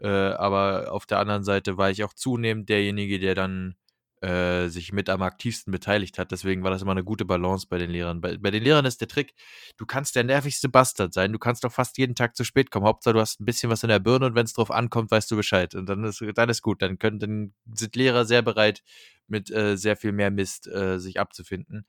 Äh, 0.00 0.08
aber 0.08 0.92
auf 0.92 1.06
der 1.06 1.18
anderen 1.18 1.44
Seite 1.44 1.76
war 1.76 1.90
ich 1.90 2.04
auch 2.04 2.14
zunehmend 2.14 2.68
derjenige, 2.68 3.18
der 3.18 3.34
dann 3.34 3.76
äh, 4.22 4.68
sich 4.68 4.92
mit 4.92 5.08
am 5.10 5.22
aktivsten 5.22 5.70
beteiligt 5.70 6.18
hat. 6.18 6.32
Deswegen 6.32 6.62
war 6.62 6.70
das 6.70 6.82
immer 6.82 6.92
eine 6.92 7.04
gute 7.04 7.24
Balance 7.24 7.66
bei 7.68 7.78
den 7.78 7.90
Lehrern. 7.90 8.20
Bei, 8.20 8.36
bei 8.36 8.50
den 8.50 8.62
Lehrern 8.62 8.84
ist 8.84 9.00
der 9.00 9.08
Trick, 9.08 9.34
du 9.76 9.86
kannst 9.86 10.16
der 10.16 10.24
nervigste 10.24 10.68
Bastard 10.68 11.12
sein. 11.14 11.32
Du 11.32 11.38
kannst 11.38 11.64
doch 11.64 11.72
fast 11.72 11.98
jeden 11.98 12.14
Tag 12.14 12.36
zu 12.36 12.44
spät 12.44 12.70
kommen. 12.70 12.86
Hauptsache, 12.86 13.14
du 13.14 13.20
hast 13.20 13.40
ein 13.40 13.44
bisschen 13.44 13.70
was 13.70 13.82
in 13.82 13.88
der 13.88 13.98
Birne 13.98 14.26
und 14.26 14.34
wenn 14.34 14.44
es 14.44 14.52
drauf 14.52 14.70
ankommt, 14.70 15.10
weißt 15.10 15.30
du 15.30 15.36
Bescheid. 15.36 15.74
Und 15.74 15.86
dann 15.88 16.04
ist, 16.04 16.22
dann 16.34 16.48
ist 16.48 16.62
gut. 16.62 16.82
Dann, 16.82 16.98
können, 16.98 17.18
dann 17.18 17.54
sind 17.72 17.96
Lehrer 17.96 18.24
sehr 18.24 18.42
bereit, 18.42 18.82
mit 19.26 19.50
äh, 19.50 19.76
sehr 19.76 19.96
viel 19.96 20.12
mehr 20.12 20.30
Mist 20.30 20.66
äh, 20.66 20.98
sich 20.98 21.20
abzufinden. 21.20 21.86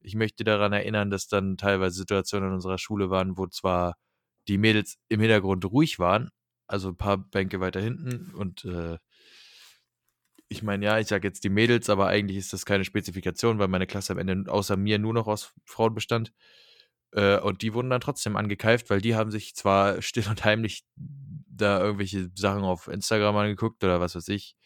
Ich 0.00 0.14
möchte 0.14 0.44
daran 0.44 0.72
erinnern, 0.72 1.10
dass 1.10 1.28
dann 1.28 1.56
teilweise 1.56 1.96
Situationen 1.96 2.50
in 2.50 2.54
unserer 2.54 2.78
Schule 2.78 3.10
waren, 3.10 3.38
wo 3.38 3.46
zwar 3.46 3.96
die 4.48 4.58
Mädels 4.58 4.98
im 5.08 5.20
Hintergrund 5.20 5.64
ruhig 5.64 5.98
waren, 5.98 6.30
also 6.66 6.88
ein 6.88 6.96
paar 6.96 7.18
Bänke 7.18 7.60
weiter 7.60 7.80
hinten 7.80 8.32
und 8.34 8.64
äh, 8.64 8.98
ich 10.56 10.62
meine, 10.62 10.84
ja, 10.84 10.98
ich 10.98 11.08
sage 11.08 11.26
jetzt 11.28 11.44
die 11.44 11.50
Mädels, 11.50 11.90
aber 11.90 12.08
eigentlich 12.08 12.38
ist 12.38 12.52
das 12.52 12.64
keine 12.66 12.84
Spezifikation, 12.84 13.58
weil 13.58 13.68
meine 13.68 13.86
Klasse 13.86 14.12
am 14.12 14.18
Ende 14.18 14.50
außer 14.50 14.76
mir 14.76 14.98
nur 14.98 15.14
noch 15.14 15.26
aus 15.26 15.52
Frauen 15.64 15.94
bestand. 15.94 16.32
Äh, 17.12 17.38
und 17.40 17.62
die 17.62 17.74
wurden 17.74 17.90
dann 17.90 18.00
trotzdem 18.00 18.36
angekeift, 18.36 18.90
weil 18.90 19.00
die 19.00 19.14
haben 19.16 19.30
sich 19.30 19.54
zwar 19.54 20.02
still 20.02 20.28
und 20.28 20.44
heimlich 20.44 20.84
da 20.96 21.80
irgendwelche 21.80 22.30
Sachen 22.34 22.64
auf 22.64 22.88
Instagram 22.88 23.36
angeguckt 23.36 23.84
oder 23.84 24.00
was 24.00 24.16
weiß 24.16 24.28
ich, 24.28 24.56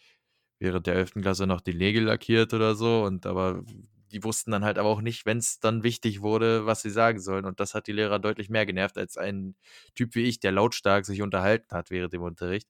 während 0.58 0.86
der 0.86 0.94
11. 0.96 1.14
Klasse 1.22 1.46
noch 1.46 1.60
die 1.60 1.74
Nägel 1.74 2.04
lackiert 2.04 2.54
oder 2.54 2.74
so 2.74 3.04
und 3.04 3.26
aber 3.26 3.64
die 4.12 4.24
wussten 4.24 4.50
dann 4.52 4.64
halt 4.64 4.78
aber 4.78 4.88
auch 4.88 5.02
nicht, 5.02 5.26
wenn 5.26 5.38
es 5.38 5.60
dann 5.60 5.82
wichtig 5.82 6.22
wurde, 6.22 6.66
was 6.66 6.82
sie 6.82 6.90
sagen 6.90 7.20
sollen. 7.20 7.44
Und 7.44 7.60
das 7.60 7.74
hat 7.74 7.86
die 7.86 7.92
Lehrer 7.92 8.18
deutlich 8.18 8.48
mehr 8.48 8.66
genervt 8.66 8.96
als 8.98 9.18
ein 9.18 9.54
Typ 9.94 10.14
wie 10.14 10.22
ich, 10.24 10.40
der 10.40 10.52
lautstark 10.52 11.04
sich 11.06 11.22
unterhalten 11.22 11.74
hat 11.74 11.90
während 11.90 12.12
dem 12.12 12.22
Unterricht. 12.22 12.68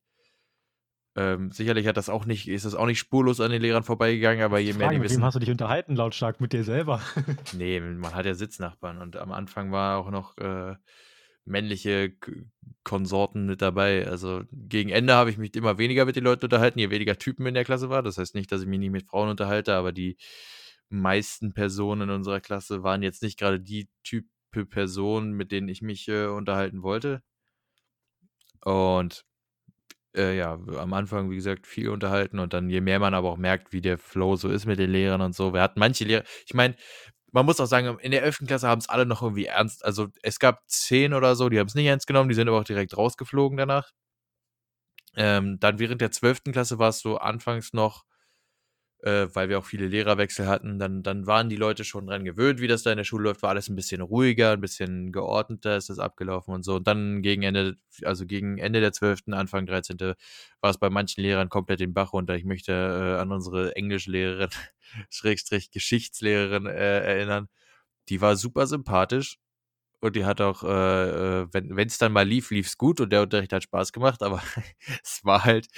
Ähm, 1.18 1.50
sicherlich 1.50 1.88
hat 1.88 1.96
das 1.96 2.08
auch 2.08 2.26
nicht, 2.26 2.46
ist 2.46 2.64
das 2.64 2.76
auch 2.76 2.86
nicht 2.86 3.00
spurlos 3.00 3.40
an 3.40 3.50
den 3.50 3.60
Lehrern 3.60 3.82
vorbeigegangen, 3.82 4.44
aber 4.44 4.60
je 4.60 4.72
mehr 4.72 4.86
Fragen, 4.86 4.90
die 4.90 4.98
mit 5.00 5.10
wem 5.10 5.10
wissen. 5.10 5.24
hast 5.24 5.34
du 5.34 5.40
dich 5.40 5.50
unterhalten, 5.50 5.96
lautstark 5.96 6.40
mit 6.40 6.52
dir 6.52 6.62
selber? 6.62 7.02
Nee, 7.56 7.80
man 7.80 8.14
hat 8.14 8.24
ja 8.24 8.34
Sitznachbarn 8.34 8.98
und 8.98 9.16
am 9.16 9.32
Anfang 9.32 9.72
war 9.72 9.98
auch 9.98 10.12
noch 10.12 10.38
äh, 10.38 10.76
männliche 11.44 12.12
Konsorten 12.84 13.46
mit 13.46 13.62
dabei. 13.62 14.06
Also 14.06 14.42
gegen 14.52 14.90
Ende 14.90 15.14
habe 15.14 15.30
ich 15.30 15.38
mich 15.38 15.56
immer 15.56 15.76
weniger 15.76 16.04
mit 16.04 16.14
den 16.14 16.22
Leuten 16.22 16.44
unterhalten, 16.44 16.78
je 16.78 16.90
weniger 16.90 17.18
Typen 17.18 17.46
in 17.46 17.54
der 17.54 17.64
Klasse 17.64 17.90
war. 17.90 18.04
Das 18.04 18.16
heißt 18.18 18.36
nicht, 18.36 18.52
dass 18.52 18.62
ich 18.62 18.68
mich 18.68 18.78
nie 18.78 18.90
mit 18.90 19.08
Frauen 19.08 19.28
unterhalte, 19.28 19.74
aber 19.74 19.90
die 19.90 20.18
meisten 20.88 21.52
Personen 21.52 22.02
in 22.02 22.10
unserer 22.10 22.40
Klasse 22.40 22.84
waren 22.84 23.02
jetzt 23.02 23.24
nicht 23.24 23.40
gerade 23.40 23.58
die 23.58 23.88
Type 24.04 24.28
Personen, 24.70 25.32
mit 25.32 25.50
denen 25.50 25.68
ich 25.68 25.82
mich 25.82 26.06
äh, 26.06 26.26
unterhalten 26.26 26.84
wollte. 26.84 27.22
Und 28.62 29.24
äh, 30.18 30.36
ja, 30.36 30.54
am 30.54 30.92
Anfang, 30.92 31.30
wie 31.30 31.36
gesagt, 31.36 31.66
viel 31.66 31.88
unterhalten 31.88 32.38
und 32.40 32.52
dann, 32.52 32.68
je 32.70 32.80
mehr 32.80 32.98
man 32.98 33.14
aber 33.14 33.30
auch 33.30 33.36
merkt, 33.38 33.72
wie 33.72 33.80
der 33.80 33.98
Flow 33.98 34.36
so 34.36 34.48
ist 34.50 34.66
mit 34.66 34.78
den 34.78 34.90
Lehrern 34.90 35.20
und 35.22 35.34
so. 35.34 35.54
Wir 35.54 35.62
hatten 35.62 35.80
manche 35.80 36.04
Lehrer, 36.04 36.24
ich 36.46 36.54
meine, 36.54 36.74
man 37.32 37.46
muss 37.46 37.60
auch 37.60 37.66
sagen, 37.66 37.98
in 38.00 38.10
der 38.10 38.22
11. 38.22 38.46
Klasse 38.46 38.68
haben 38.68 38.80
es 38.80 38.88
alle 38.88 39.06
noch 39.06 39.22
irgendwie 39.22 39.46
ernst. 39.46 39.84
Also 39.84 40.08
es 40.22 40.38
gab 40.38 40.62
zehn 40.68 41.14
oder 41.14 41.36
so, 41.36 41.48
die 41.48 41.58
haben 41.58 41.66
es 41.68 41.74
nicht 41.74 41.86
ernst 41.86 42.06
genommen, 42.06 42.28
die 42.28 42.34
sind 42.34 42.48
aber 42.48 42.58
auch 42.58 42.64
direkt 42.64 42.96
rausgeflogen 42.96 43.58
danach. 43.58 43.90
Ähm, 45.16 45.58
dann 45.60 45.78
während 45.78 46.00
der 46.00 46.10
12. 46.10 46.52
Klasse 46.52 46.78
war 46.78 46.90
es 46.90 47.00
so 47.00 47.18
anfangs 47.18 47.72
noch, 47.72 48.04
äh, 49.02 49.28
weil 49.32 49.48
wir 49.48 49.58
auch 49.58 49.64
viele 49.64 49.86
Lehrerwechsel 49.86 50.46
hatten, 50.46 50.78
dann, 50.78 51.02
dann 51.02 51.26
waren 51.26 51.48
die 51.48 51.56
Leute 51.56 51.84
schon 51.84 52.06
dran 52.06 52.24
gewöhnt, 52.24 52.60
wie 52.60 52.66
das 52.66 52.82
da 52.82 52.90
in 52.90 52.96
der 52.96 53.04
Schule 53.04 53.24
läuft, 53.24 53.42
war 53.42 53.50
alles 53.50 53.68
ein 53.68 53.76
bisschen 53.76 54.00
ruhiger, 54.00 54.52
ein 54.52 54.60
bisschen 54.60 55.12
geordneter 55.12 55.76
ist 55.76 55.88
das 55.90 55.98
abgelaufen 55.98 56.52
und 56.54 56.64
so. 56.64 56.76
Und 56.76 56.86
dann 56.86 57.22
gegen 57.22 57.42
Ende, 57.42 57.76
also 58.02 58.26
gegen 58.26 58.58
Ende 58.58 58.80
der 58.80 58.92
12., 58.92 59.32
Anfang 59.32 59.66
13. 59.66 59.98
war 60.60 60.70
es 60.70 60.78
bei 60.78 60.90
manchen 60.90 61.22
Lehrern 61.22 61.48
komplett 61.48 61.80
den 61.80 61.94
Bach 61.94 62.12
runter. 62.12 62.34
Ich 62.34 62.44
möchte 62.44 62.72
äh, 62.72 63.20
an 63.20 63.30
unsere 63.32 63.76
Englischlehrerin, 63.76 64.50
Schrägstrich 65.10 65.70
Geschichtslehrerin 65.70 66.66
äh, 66.66 67.00
erinnern. 67.00 67.48
Die 68.08 68.20
war 68.20 68.36
super 68.36 68.66
sympathisch 68.66 69.38
und 70.00 70.16
die 70.16 70.24
hat 70.24 70.40
auch, 70.40 70.64
äh, 70.64 71.42
äh 71.42 71.48
wenn 71.52 71.88
es 71.88 71.98
dann 71.98 72.12
mal 72.12 72.26
lief, 72.26 72.50
lief 72.50 72.66
es 72.68 72.78
gut 72.78 73.00
und 73.00 73.10
der 73.12 73.22
Unterricht 73.22 73.52
hat 73.52 73.62
Spaß 73.64 73.92
gemacht, 73.92 74.22
aber 74.22 74.42
es 75.04 75.20
war 75.24 75.44
halt, 75.44 75.68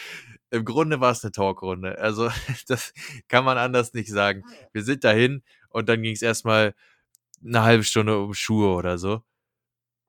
im 0.50 0.64
Grunde 0.64 1.00
war 1.00 1.12
es 1.12 1.24
eine 1.24 1.32
Talkrunde. 1.32 1.98
Also 1.98 2.30
das 2.68 2.92
kann 3.28 3.44
man 3.44 3.58
anders 3.58 3.94
nicht 3.94 4.10
sagen. 4.10 4.44
Wir 4.72 4.82
sind 4.82 5.04
dahin 5.04 5.42
und 5.70 5.88
dann 5.88 6.02
ging 6.02 6.14
es 6.14 6.22
erstmal 6.22 6.74
eine 7.44 7.62
halbe 7.62 7.84
Stunde 7.84 8.18
um 8.18 8.34
Schuhe 8.34 8.74
oder 8.74 8.98
so. 8.98 9.22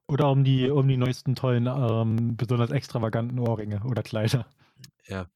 Oder 0.07 0.29
um 0.29 0.43
die, 0.43 0.69
um 0.69 0.87
die 0.87 0.97
neuesten 0.97 1.35
tollen, 1.35 1.67
ähm, 1.67 2.35
besonders 2.35 2.71
extravaganten 2.71 3.39
Ohrringe 3.39 3.81
oder 3.85 4.03
Kleider. 4.03 4.45
Ja. 5.07 5.27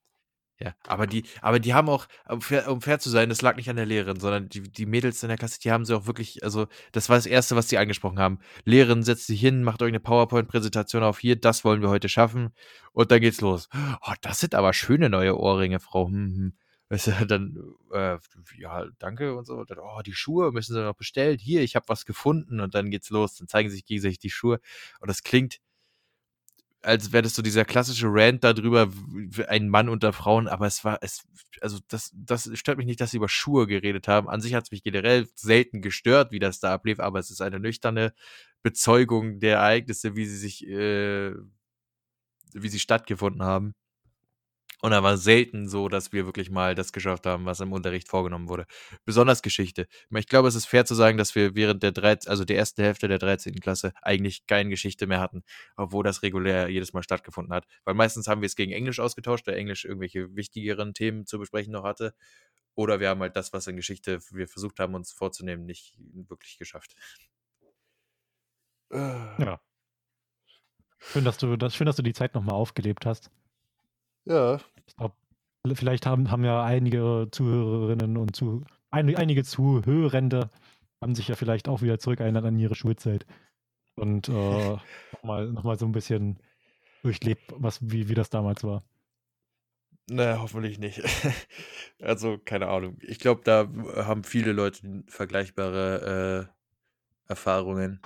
Ja, 0.58 0.74
aber 0.88 1.06
die, 1.06 1.26
aber 1.42 1.60
die 1.60 1.74
haben 1.74 1.90
auch, 1.90 2.08
um 2.30 2.42
fair, 2.42 2.72
um 2.72 2.80
fair 2.82 2.98
zu 3.00 3.10
sein, 3.10 3.28
das 3.28 3.42
lag 3.42 3.58
nicht 3.58 3.70
an 3.70 3.76
der 3.76 3.86
Lehrerin, 3.86 4.22
sondern 4.22 4.48
die, 4.48 4.62
die 4.62 4.86
Mädels 4.86 5.22
in 5.22 5.28
der 5.28 5.38
Klasse, 5.38 5.60
die 5.60 5.70
haben 5.70 5.84
sie 5.84 5.94
auch 5.94 6.08
wirklich, 6.08 6.44
also 6.46 6.68
das 6.94 7.10
war 7.10 7.18
das 7.18 7.26
Erste, 7.26 7.58
was 7.58 7.68
sie 7.68 7.78
angesprochen 7.78 8.20
haben. 8.20 8.40
Lehrerin 8.64 9.04
setzt 9.04 9.28
sich 9.28 9.42
hin, 9.42 9.64
macht 9.64 9.82
euch 9.82 9.90
eine 9.90 10.00
PowerPoint-Präsentation 10.00 11.04
auf 11.04 11.20
hier, 11.20 11.36
das 11.36 11.66
wollen 11.66 11.82
wir 11.82 11.90
heute 11.90 12.08
schaffen 12.08 12.54
und 12.94 13.12
dann 13.12 13.20
geht's 13.20 13.42
los. 13.42 13.68
Oh, 14.02 14.14
das 14.22 14.40
sind 14.40 14.56
aber 14.56 14.72
schöne 14.72 15.10
neue 15.10 15.38
Ohrringe, 15.38 15.82
Frau. 15.82 16.08
Hm, 16.08 16.14
hm. 16.14 16.54
Weißt 16.90 17.08
du, 17.08 17.12
dann, 17.28 17.58
äh, 17.92 18.18
ja, 18.58 18.86
danke 19.00 19.36
und 19.36 19.46
so. 19.46 19.64
Dann, 19.66 19.80
oh, 19.80 20.02
die 20.06 20.14
Schuhe 20.14 20.52
müssen 20.52 20.74
sie 20.74 20.82
noch 20.82 20.96
bestellen. 20.96 21.38
Hier, 21.38 21.62
ich 21.62 21.76
habe 21.76 21.90
was 21.90 22.06
gefunden 22.06 22.60
und 22.62 22.76
dann 22.76 22.92
geht's 22.92 23.10
los. 23.10 23.36
Dann 23.36 23.48
zeigen 23.48 23.70
sich 23.70 23.86
gegenseitig 23.86 24.20
die 24.20 24.30
Schuhe 24.30 24.60
und 25.00 25.10
das 25.10 25.24
klingt 25.24 25.60
als 26.86 27.12
wäre 27.12 27.24
das 27.24 27.34
so 27.34 27.42
dieser 27.42 27.66
klassische 27.66 28.08
Rant 28.10 28.44
darüber, 28.44 28.92
ein 29.48 29.70
Mann 29.70 29.90
unter 29.90 30.14
Frauen, 30.14 30.48
aber 30.48 30.68
es 30.68 30.84
war, 30.84 31.00
es, 31.02 31.24
also 31.62 31.80
das, 31.88 32.12
das 32.16 32.50
stört 32.54 32.78
mich 32.78 32.86
nicht, 32.86 33.02
dass 33.02 33.12
sie 33.12 33.18
über 33.18 33.30
Schuhe 33.30 33.66
geredet 33.66 34.08
haben. 34.08 34.30
An 34.30 34.42
sich 34.42 34.54
hat 34.54 34.66
es 34.66 34.72
mich 34.72 34.84
generell 34.84 35.28
selten 35.36 35.82
gestört, 35.82 36.32
wie 36.32 36.40
das 36.40 36.60
da 36.60 36.74
ablief, 36.74 37.00
aber 37.00 37.20
es 37.20 37.32
ist 37.32 37.42
eine 37.42 37.60
nüchterne 37.60 38.14
Bezeugung 38.62 39.40
der 39.40 39.58
Ereignisse, 39.58 40.16
wie 40.16 40.26
sie 40.26 40.38
sich, 40.38 40.68
äh, 40.68 41.34
wie 42.54 42.70
sie 42.70 42.80
stattgefunden 42.80 43.44
haben. 43.44 43.74
Und 44.82 44.92
da 44.92 45.04
war 45.04 45.18
selten 45.18 45.68
so, 45.68 45.90
dass 45.90 46.12
wir 46.12 46.26
wirklich 46.26 46.50
mal 46.50 46.76
das 46.76 46.94
geschafft 46.94 47.26
haben, 47.26 47.46
was 47.46 47.60
im 47.60 47.72
Unterricht 47.72 48.08
vorgenommen 48.08 48.50
wurde. 48.50 48.66
Besonders 49.06 49.42
Geschichte. 49.42 49.88
Ich 50.12 50.28
glaube, 50.28 50.48
es 50.48 50.56
ist 50.56 50.66
fair 50.66 50.86
zu 50.86 50.96
sagen, 50.96 51.18
dass 51.18 51.36
wir 51.36 51.56
während 51.56 51.84
der 51.84 51.92
13, 51.92 52.30
also 52.30 52.46
der 52.46 52.58
ersten 52.58 52.84
Hälfte 52.84 53.08
der 53.08 53.20
13. 53.20 53.56
Klasse 53.60 53.94
eigentlich 54.02 54.46
keine 54.48 54.70
Geschichte 54.70 55.08
mehr 55.08 55.20
hatten, 55.20 55.44
obwohl 55.76 56.04
das 56.04 56.24
regulär 56.24 56.70
jedes 56.70 56.94
Mal 56.94 57.04
stattgefunden 57.04 57.54
hat. 57.54 57.66
Weil 57.84 57.96
meistens 57.96 58.28
haben 58.28 58.42
wir 58.42 58.48
es 58.48 58.56
gegen 58.56 58.72
Englisch 58.72 59.00
ausgetauscht, 59.00 59.48
weil 59.48 59.56
Englisch 59.56 59.86
irgendwelche 59.86 60.36
wichtigeren 60.36 60.94
Themen 60.94 61.26
zu 61.26 61.40
besprechen 61.40 61.74
noch 61.74 61.84
hatte. 61.84 62.14
Oder 62.76 63.00
wir 63.00 63.10
haben 63.10 63.22
halt 63.22 63.36
das, 63.36 63.54
was 63.54 63.68
in 63.68 63.78
Geschichte 63.78 64.20
wir 64.32 64.48
versucht 64.48 64.80
haben, 64.80 64.96
uns 64.96 65.12
vorzunehmen, 65.12 65.66
nicht 65.66 65.96
wirklich 65.98 66.58
geschafft. 66.58 66.96
Ja. 68.92 69.60
Schön, 71.00 71.26
dass 71.26 71.38
du, 71.38 71.56
das, 71.56 71.76
schön, 71.76 71.86
dass 71.86 71.96
du 71.96 72.02
die 72.02 72.14
Zeit 72.14 72.36
nochmal 72.36 72.56
aufgelebt 72.56 73.06
hast. 73.06 73.32
Ja. 74.26 74.60
Ich 74.86 74.96
glaube, 74.96 75.16
vielleicht 75.74 76.06
haben, 76.06 76.32
haben 76.32 76.44
ja 76.44 76.64
einige 76.64 77.28
Zuhörerinnen 77.32 78.18
und 78.18 78.36
zu, 78.36 78.64
ein, 78.92 79.16
einige 79.16 79.44
Zuhörende 79.44 80.50
haben 81.02 81.16
sich 81.16 81.28
ja 81.28 81.36
vielleicht 81.36 81.68
auch 81.68 81.82
wieder 81.82 82.00
zurückerinnert 82.00 82.46
an 82.46 82.60
ihre 82.60 82.76
Schulzeit 82.76 83.26
und 83.96 84.30
äh, 84.30 84.32
nochmal 85.14 85.52
noch 85.52 85.64
mal 85.64 85.78
so 85.78 85.86
ein 85.86 85.92
bisschen 85.92 86.40
durchlebt, 87.04 87.54
was, 87.56 87.80
wie, 87.82 88.10
wie 88.10 88.16
das 88.16 88.30
damals 88.30 88.64
war. 88.64 88.84
Naja, 90.08 90.40
hoffentlich 90.40 90.78
nicht. 90.78 91.02
also, 92.02 92.38
keine 92.38 92.68
Ahnung. 92.68 92.98
Ich 93.02 93.20
glaube, 93.20 93.42
da 93.44 93.68
haben 94.06 94.24
viele 94.24 94.52
Leute 94.52 95.04
vergleichbare 95.08 96.50
äh, 97.28 97.30
Erfahrungen. 97.30 98.02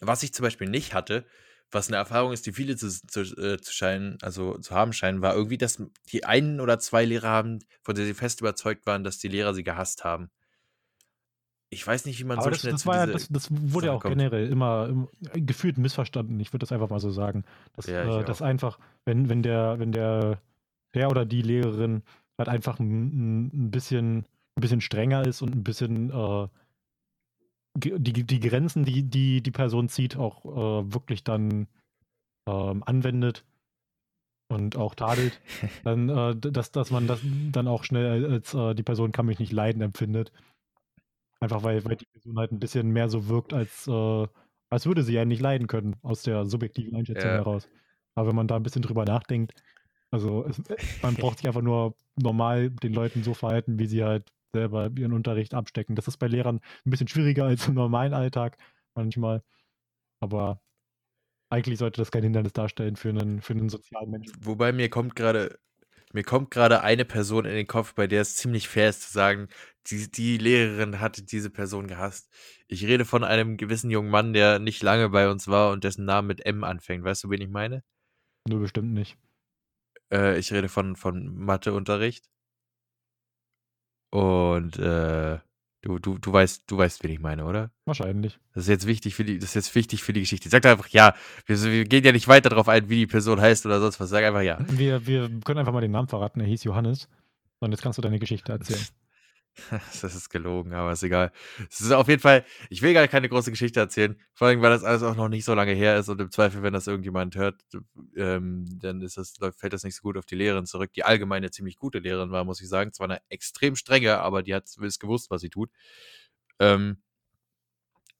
Was 0.00 0.22
ich 0.22 0.32
zum 0.32 0.44
Beispiel 0.44 0.68
nicht 0.68 0.94
hatte, 0.94 1.26
was 1.72 1.88
eine 1.88 1.96
Erfahrung 1.96 2.32
ist, 2.32 2.46
die 2.46 2.52
viele 2.52 2.76
zu, 2.76 2.88
zu, 2.88 3.20
äh, 3.22 3.58
zu 3.60 3.72
scheinen, 3.72 4.18
also 4.22 4.58
zu 4.58 4.74
haben 4.74 4.92
scheinen, 4.92 5.22
war 5.22 5.34
irgendwie, 5.34 5.58
dass 5.58 5.82
die 6.12 6.24
einen 6.24 6.60
oder 6.60 6.78
zwei 6.78 7.04
Lehrer 7.04 7.28
haben, 7.30 7.58
von 7.82 7.94
denen 7.94 8.06
sie 8.06 8.14
fest 8.14 8.40
überzeugt 8.40 8.86
waren, 8.86 9.04
dass 9.04 9.18
die 9.18 9.28
Lehrer 9.28 9.54
sie 9.54 9.64
gehasst 9.64 10.04
haben. 10.04 10.30
Ich 11.70 11.86
weiß 11.86 12.04
nicht, 12.04 12.20
wie 12.20 12.24
man 12.24 12.38
Aber 12.38 12.44
so 12.44 12.50
das, 12.50 12.60
schnell 12.60 12.72
das, 12.72 12.82
zu 12.82 12.88
war 12.88 12.96
ja, 12.96 13.06
das, 13.06 13.28
das 13.30 13.48
wurde 13.50 13.86
ja 13.86 13.92
auch 13.94 14.00
kommt. 14.02 14.14
generell 14.14 14.46
immer, 14.50 14.88
im- 14.90 15.08
gefühlt 15.46 15.78
missverstanden. 15.78 16.38
Ich 16.38 16.52
würde 16.52 16.58
das 16.64 16.72
einfach 16.72 16.90
mal 16.90 17.00
so 17.00 17.10
sagen. 17.10 17.44
Dass, 17.76 17.86
Ja, 17.86 18.20
äh, 18.20 18.24
dass 18.24 18.42
einfach, 18.42 18.78
wenn, 19.06 19.30
wenn 19.30 19.42
der, 19.42 19.78
wenn 19.78 19.90
der, 19.90 20.38
der 20.94 21.08
oder 21.08 21.24
die 21.24 21.40
Lehrerin 21.40 22.02
halt 22.36 22.50
einfach 22.50 22.78
ein, 22.78 23.46
ein, 23.46 23.70
bisschen, 23.70 24.26
ein 24.56 24.60
bisschen 24.60 24.82
strenger 24.82 25.26
ist 25.26 25.40
und 25.40 25.54
ein 25.54 25.64
bisschen 25.64 26.10
äh, 26.10 26.48
die, 27.74 28.24
die 28.24 28.40
Grenzen, 28.40 28.84
die, 28.84 29.02
die 29.04 29.42
die 29.42 29.50
Person 29.50 29.88
zieht, 29.88 30.16
auch 30.16 30.44
äh, 30.44 30.92
wirklich 30.92 31.24
dann 31.24 31.68
ähm, 32.46 32.82
anwendet 32.84 33.44
und 34.48 34.76
auch 34.76 34.94
tadelt, 34.94 35.40
dann, 35.84 36.08
äh, 36.08 36.36
dass, 36.36 36.72
dass 36.72 36.90
man 36.90 37.06
das 37.06 37.20
dann 37.24 37.68
auch 37.68 37.84
schnell 37.84 38.30
als 38.30 38.54
äh, 38.54 38.74
die 38.74 38.82
Person 38.82 39.12
kann 39.12 39.26
mich 39.26 39.38
nicht 39.38 39.52
leiden 39.52 39.82
empfindet. 39.82 40.32
Einfach 41.40 41.64
weil, 41.64 41.84
weil 41.84 41.96
die 41.96 42.06
Person 42.06 42.38
halt 42.38 42.52
ein 42.52 42.60
bisschen 42.60 42.90
mehr 42.90 43.08
so 43.08 43.28
wirkt, 43.28 43.52
als, 43.52 43.88
äh, 43.88 44.26
als 44.70 44.86
würde 44.86 45.02
sie 45.02 45.14
ja 45.14 45.24
nicht 45.24 45.40
leiden 45.40 45.66
können, 45.66 45.96
aus 46.02 46.22
der 46.22 46.44
subjektiven 46.46 46.94
Einschätzung 46.94 47.30
Ja. 47.30 47.38
heraus. 47.38 47.68
Aber 48.14 48.28
wenn 48.28 48.36
man 48.36 48.46
da 48.46 48.56
ein 48.56 48.62
bisschen 48.62 48.82
drüber 48.82 49.04
nachdenkt, 49.04 49.54
also 50.12 50.44
es, 50.44 50.62
man 51.02 51.14
braucht 51.14 51.38
sich 51.38 51.48
einfach 51.48 51.62
nur 51.62 51.96
normal 52.16 52.70
den 52.70 52.92
Leuten 52.92 53.22
so 53.22 53.34
verhalten, 53.34 53.78
wie 53.78 53.86
sie 53.86 54.04
halt 54.04 54.30
selber 54.52 54.90
ihren 54.96 55.12
Unterricht 55.12 55.54
abstecken. 55.54 55.96
Das 55.96 56.08
ist 56.08 56.18
bei 56.18 56.28
Lehrern 56.28 56.60
ein 56.84 56.90
bisschen 56.90 57.08
schwieriger 57.08 57.44
als 57.44 57.68
im 57.68 57.74
normalen 57.74 58.14
Alltag 58.14 58.56
manchmal. 58.94 59.42
Aber 60.20 60.60
eigentlich 61.50 61.78
sollte 61.78 62.00
das 62.00 62.10
kein 62.10 62.22
Hindernis 62.22 62.52
darstellen 62.52 62.96
für 62.96 63.10
einen, 63.10 63.40
für 63.40 63.54
einen 63.54 63.68
sozialen 63.68 64.10
Menschen. 64.10 64.34
Wobei 64.40 64.72
mir 64.72 64.88
kommt 64.88 65.16
gerade 65.16 65.58
mir 66.14 66.24
kommt 66.24 66.50
gerade 66.50 66.82
eine 66.82 67.06
Person 67.06 67.46
in 67.46 67.54
den 67.54 67.66
Kopf, 67.66 67.94
bei 67.94 68.06
der 68.06 68.20
es 68.20 68.36
ziemlich 68.36 68.68
fair 68.68 68.90
ist 68.90 69.02
zu 69.02 69.12
sagen, 69.12 69.48
die, 69.86 70.10
die 70.10 70.36
Lehrerin 70.36 71.00
hatte 71.00 71.22
diese 71.22 71.48
Person 71.48 71.86
gehasst. 71.86 72.30
Ich 72.68 72.84
rede 72.84 73.06
von 73.06 73.24
einem 73.24 73.56
gewissen 73.56 73.90
jungen 73.90 74.10
Mann, 74.10 74.34
der 74.34 74.58
nicht 74.58 74.82
lange 74.82 75.08
bei 75.08 75.30
uns 75.30 75.48
war 75.48 75.72
und 75.72 75.84
dessen 75.84 76.04
Name 76.04 76.28
mit 76.28 76.44
M 76.44 76.64
anfängt. 76.64 77.04
Weißt 77.04 77.24
du, 77.24 77.30
wen 77.30 77.40
ich 77.40 77.48
meine? 77.48 77.82
Nur 78.46 78.60
bestimmt 78.60 78.92
nicht. 78.92 79.16
Äh, 80.12 80.38
ich 80.38 80.52
rede 80.52 80.68
von, 80.68 80.96
von 80.96 81.34
Matheunterricht. 81.34 82.28
Und 84.12 84.78
äh, 84.78 85.38
du, 85.80 85.98
du, 85.98 86.18
du 86.18 86.32
weißt, 86.32 86.64
du 86.66 86.76
weißt, 86.76 87.02
wen 87.02 87.10
ich 87.12 87.18
meine, 87.18 87.46
oder? 87.46 87.70
Wahrscheinlich. 87.86 88.38
Das 88.54 88.64
ist 88.64 88.68
jetzt 88.68 88.86
wichtig 88.86 89.14
für 89.14 89.24
die, 89.24 89.38
das 89.38 89.50
ist 89.50 89.54
jetzt 89.54 89.74
wichtig 89.74 90.02
für 90.02 90.12
die 90.12 90.20
Geschichte. 90.20 90.50
Sag 90.50 90.66
einfach 90.66 90.88
ja. 90.88 91.14
Wir, 91.46 91.62
wir 91.62 91.84
gehen 91.86 92.04
ja 92.04 92.12
nicht 92.12 92.28
weiter 92.28 92.50
darauf 92.50 92.68
ein, 92.68 92.90
wie 92.90 92.96
die 92.96 93.06
Person 93.06 93.40
heißt 93.40 93.64
oder 93.64 93.80
sonst 93.80 94.00
was. 94.00 94.10
Sag 94.10 94.22
einfach 94.22 94.42
ja. 94.42 94.58
Wir, 94.68 95.06
wir 95.06 95.30
können 95.44 95.60
einfach 95.60 95.72
mal 95.72 95.80
den 95.80 95.92
Namen 95.92 96.08
verraten. 96.08 96.40
Er 96.40 96.46
hieß 96.46 96.64
Johannes. 96.64 97.08
Und 97.60 97.70
jetzt 97.70 97.80
kannst 97.82 97.96
du 97.96 98.02
deine 98.02 98.18
Geschichte 98.18 98.52
erzählen. 98.52 98.84
Das 100.02 100.14
ist 100.14 100.30
gelogen, 100.30 100.72
aber 100.72 100.92
ist 100.92 101.02
egal. 101.02 101.32
Es 101.70 101.80
ist 101.80 101.92
auf 101.92 102.08
jeden 102.08 102.20
Fall, 102.20 102.44
ich 102.70 102.82
will 102.82 102.94
gar 102.94 103.06
keine 103.08 103.28
große 103.28 103.50
Geschichte 103.50 103.80
erzählen, 103.80 104.18
vor 104.34 104.48
allem, 104.48 104.62
weil 104.62 104.70
das 104.70 104.84
alles 104.84 105.02
auch 105.02 105.14
noch 105.14 105.28
nicht 105.28 105.44
so 105.44 105.54
lange 105.54 105.72
her 105.72 105.98
ist 105.98 106.08
und 106.08 106.20
im 106.20 106.30
Zweifel, 106.30 106.62
wenn 106.62 106.72
das 106.72 106.86
irgendjemand 106.86 107.36
hört, 107.36 107.62
ähm, 108.16 108.66
dann 108.80 109.02
ist 109.02 109.16
das, 109.18 109.34
fällt 109.56 109.72
das 109.72 109.84
nicht 109.84 109.96
so 109.96 110.02
gut 110.02 110.16
auf 110.16 110.26
die 110.26 110.36
Lehrerin 110.36 110.66
zurück, 110.66 110.92
die 110.92 111.04
allgemeine 111.04 111.50
ziemlich 111.50 111.76
gute 111.76 111.98
Lehrerin 111.98 112.30
war, 112.30 112.44
muss 112.44 112.60
ich 112.60 112.68
sagen. 112.68 112.92
Zwar 112.92 113.08
eine 113.08 113.20
extrem 113.28 113.76
strenge, 113.76 114.18
aber 114.18 114.42
die 114.42 114.54
hat 114.54 114.68
es 114.68 114.98
gewusst, 114.98 115.30
was 115.30 115.40
sie 115.42 115.50
tut. 115.50 115.70
Ähm, 116.58 116.98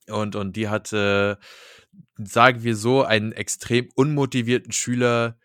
und, 0.08 0.34
und 0.36 0.56
die 0.56 0.68
hat, 0.68 0.92
äh, 0.92 1.36
sagen 2.16 2.62
wir 2.64 2.76
so, 2.76 3.04
einen 3.04 3.32
extrem 3.32 3.88
unmotivierten 3.94 4.72
Schüler 4.72 5.38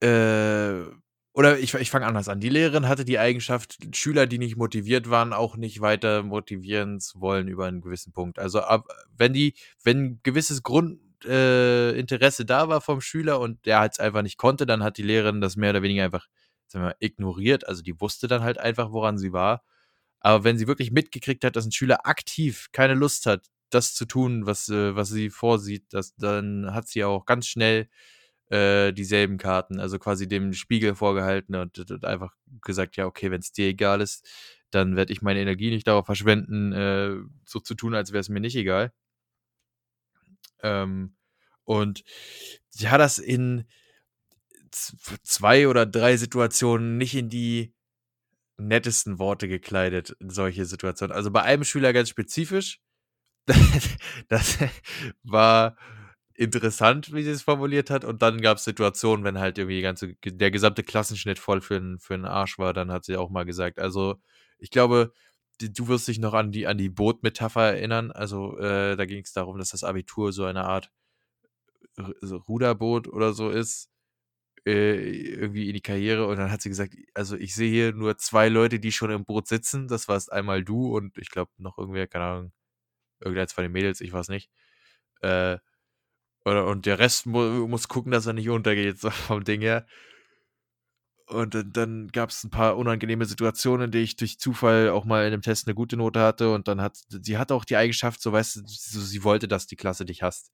äh, 0.00 0.84
oder 1.38 1.56
ich, 1.56 1.72
ich 1.74 1.88
fange 1.88 2.04
anders 2.04 2.28
an. 2.28 2.40
Die 2.40 2.48
Lehrerin 2.48 2.88
hatte 2.88 3.04
die 3.04 3.20
Eigenschaft, 3.20 3.78
Schüler, 3.94 4.26
die 4.26 4.38
nicht 4.38 4.56
motiviert 4.56 5.08
waren, 5.08 5.32
auch 5.32 5.56
nicht 5.56 5.80
weiter 5.80 6.24
motivieren 6.24 6.98
zu 6.98 7.20
wollen 7.20 7.46
über 7.46 7.66
einen 7.66 7.80
gewissen 7.80 8.12
Punkt. 8.12 8.40
Also 8.40 8.58
ab, 8.58 8.88
wenn 9.16 9.32
die, 9.34 9.54
wenn 9.84 9.98
ein 10.04 10.20
gewisses 10.24 10.64
Grundinteresse 10.64 12.42
äh, 12.42 12.44
da 12.44 12.68
war 12.68 12.80
vom 12.80 13.00
Schüler 13.00 13.38
und 13.38 13.66
der 13.66 13.78
halt 13.78 14.00
einfach 14.00 14.22
nicht 14.22 14.36
konnte, 14.36 14.66
dann 14.66 14.82
hat 14.82 14.98
die 14.98 15.04
Lehrerin 15.04 15.40
das 15.40 15.54
mehr 15.54 15.70
oder 15.70 15.82
weniger 15.82 16.02
einfach 16.02 16.26
wir, 16.72 16.96
ignoriert. 16.98 17.68
Also 17.68 17.82
die 17.82 18.00
wusste 18.00 18.26
dann 18.26 18.42
halt 18.42 18.58
einfach, 18.58 18.90
woran 18.90 19.16
sie 19.16 19.32
war. 19.32 19.62
Aber 20.18 20.42
wenn 20.42 20.58
sie 20.58 20.66
wirklich 20.66 20.90
mitgekriegt 20.90 21.44
hat, 21.44 21.54
dass 21.54 21.66
ein 21.66 21.70
Schüler 21.70 22.04
aktiv 22.04 22.70
keine 22.72 22.94
Lust 22.94 23.26
hat, 23.26 23.46
das 23.70 23.94
zu 23.94 24.06
tun, 24.06 24.46
was, 24.46 24.70
äh, 24.70 24.96
was 24.96 25.10
sie 25.10 25.30
vorsieht, 25.30 25.84
das, 25.90 26.16
dann 26.16 26.74
hat 26.74 26.88
sie 26.88 27.04
auch 27.04 27.26
ganz 27.26 27.46
schnell 27.46 27.88
äh, 28.50 28.92
dieselben 28.92 29.38
Karten, 29.38 29.80
also 29.80 29.98
quasi 29.98 30.26
dem 30.28 30.52
Spiegel 30.52 30.94
vorgehalten 30.94 31.54
und, 31.54 31.78
und 31.90 32.04
einfach 32.04 32.34
gesagt, 32.62 32.96
ja, 32.96 33.06
okay, 33.06 33.30
wenn 33.30 33.40
es 33.40 33.52
dir 33.52 33.66
egal 33.66 34.00
ist, 34.00 34.26
dann 34.70 34.96
werde 34.96 35.12
ich 35.12 35.22
meine 35.22 35.40
Energie 35.40 35.70
nicht 35.70 35.86
darauf 35.86 36.06
verschwenden, 36.06 36.72
äh, 36.72 37.16
so 37.44 37.60
zu 37.60 37.74
tun, 37.74 37.94
als 37.94 38.12
wäre 38.12 38.20
es 38.20 38.28
mir 38.28 38.40
nicht 38.40 38.56
egal. 38.56 38.92
Ähm, 40.62 41.16
und 41.64 42.02
sie 42.70 42.88
hat 42.88 43.00
das 43.00 43.18
in 43.18 43.64
zwei 45.22 45.68
oder 45.68 45.86
drei 45.86 46.16
Situationen 46.16 46.98
nicht 46.98 47.14
in 47.14 47.28
die 47.28 47.74
nettesten 48.56 49.18
Worte 49.18 49.48
gekleidet, 49.48 50.16
in 50.20 50.30
solche 50.30 50.64
Situationen. 50.64 51.14
Also 51.14 51.30
bei 51.30 51.42
einem 51.42 51.64
Schüler 51.64 51.92
ganz 51.92 52.08
spezifisch, 52.08 52.80
das 54.28 54.58
war 55.22 55.76
interessant, 56.38 57.12
wie 57.12 57.22
sie 57.22 57.30
es 57.30 57.42
formuliert 57.42 57.90
hat. 57.90 58.04
Und 58.04 58.22
dann 58.22 58.40
gab 58.40 58.58
es 58.58 58.64
Situationen, 58.64 59.24
wenn 59.24 59.38
halt 59.38 59.58
irgendwie 59.58 59.82
ganze, 59.82 60.14
der 60.24 60.50
gesamte 60.50 60.82
Klassenschnitt 60.84 61.38
voll 61.38 61.60
für, 61.60 61.76
n, 61.76 61.98
für 61.98 62.18
Arsch 62.24 62.58
war, 62.58 62.72
dann 62.72 62.92
hat 62.92 63.04
sie 63.04 63.16
auch 63.16 63.30
mal 63.30 63.44
gesagt. 63.44 63.78
Also, 63.78 64.16
ich 64.58 64.70
glaube, 64.70 65.12
du 65.60 65.88
wirst 65.88 66.08
dich 66.08 66.18
noch 66.20 66.34
an 66.34 66.52
die, 66.52 66.66
an 66.66 66.78
die 66.78 66.88
Boot-Metapher 66.90 67.62
erinnern. 67.74 68.12
Also, 68.12 68.58
äh, 68.58 68.96
da 68.96 69.04
ging 69.06 69.22
es 69.24 69.32
darum, 69.32 69.58
dass 69.58 69.70
das 69.70 69.84
Abitur 69.84 70.32
so 70.32 70.44
eine 70.44 70.64
Art 70.64 70.90
Ruderboot 72.48 73.08
oder 73.08 73.32
so 73.32 73.50
ist. 73.50 73.90
Äh, 74.66 74.96
irgendwie 75.34 75.68
in 75.68 75.74
die 75.74 75.80
Karriere. 75.82 76.26
Und 76.26 76.38
dann 76.38 76.50
hat 76.52 76.62
sie 76.62 76.68
gesagt, 76.70 76.94
also 77.14 77.36
ich 77.36 77.54
sehe 77.54 77.70
hier 77.70 77.92
nur 77.94 78.18
zwei 78.18 78.48
Leute, 78.48 78.80
die 78.80 78.92
schon 78.92 79.10
im 79.10 79.24
Boot 79.24 79.48
sitzen. 79.48 79.88
Das 79.88 80.08
warst 80.08 80.32
einmal 80.32 80.64
du 80.64 80.96
und 80.96 81.18
ich 81.18 81.30
glaube 81.30 81.52
noch 81.58 81.78
irgendwer, 81.78 82.06
keine 82.08 82.24
Ahnung, 82.24 82.52
irgendeins 83.20 83.52
von 83.54 83.64
den 83.64 83.72
Mädels, 83.72 84.00
ich 84.02 84.12
weiß 84.12 84.28
nicht. 84.30 84.50
Äh, 85.22 85.58
und 86.44 86.86
der 86.86 86.98
Rest 86.98 87.26
mu 87.26 87.66
muss 87.68 87.88
gucken, 87.88 88.12
dass 88.12 88.26
er 88.26 88.32
nicht 88.32 88.48
untergeht, 88.48 88.98
so 88.98 89.10
vom 89.10 89.44
Ding 89.44 89.60
her. 89.60 89.86
Und 91.26 91.54
dann, 91.54 91.72
dann 91.72 92.08
gab 92.08 92.30
es 92.30 92.42
ein 92.44 92.50
paar 92.50 92.78
unangenehme 92.78 93.26
Situationen, 93.26 93.86
in 93.86 93.90
denen 93.90 94.04
ich 94.04 94.16
durch 94.16 94.38
Zufall 94.38 94.88
auch 94.88 95.04
mal 95.04 95.26
in 95.26 95.32
dem 95.32 95.42
Test 95.42 95.66
eine 95.66 95.74
gute 95.74 95.96
Note 95.98 96.20
hatte. 96.20 96.54
Und 96.54 96.68
dann 96.68 96.80
hat 96.80 96.96
sie 97.08 97.36
hat 97.36 97.52
auch 97.52 97.66
die 97.66 97.76
Eigenschaft, 97.76 98.22
so 98.22 98.32
weißt 98.32 98.56
du, 98.56 98.62
so, 98.66 99.00
sie 99.00 99.24
wollte, 99.24 99.46
dass 99.46 99.66
die 99.66 99.76
Klasse 99.76 100.06
dich 100.06 100.22
hasst. 100.22 100.50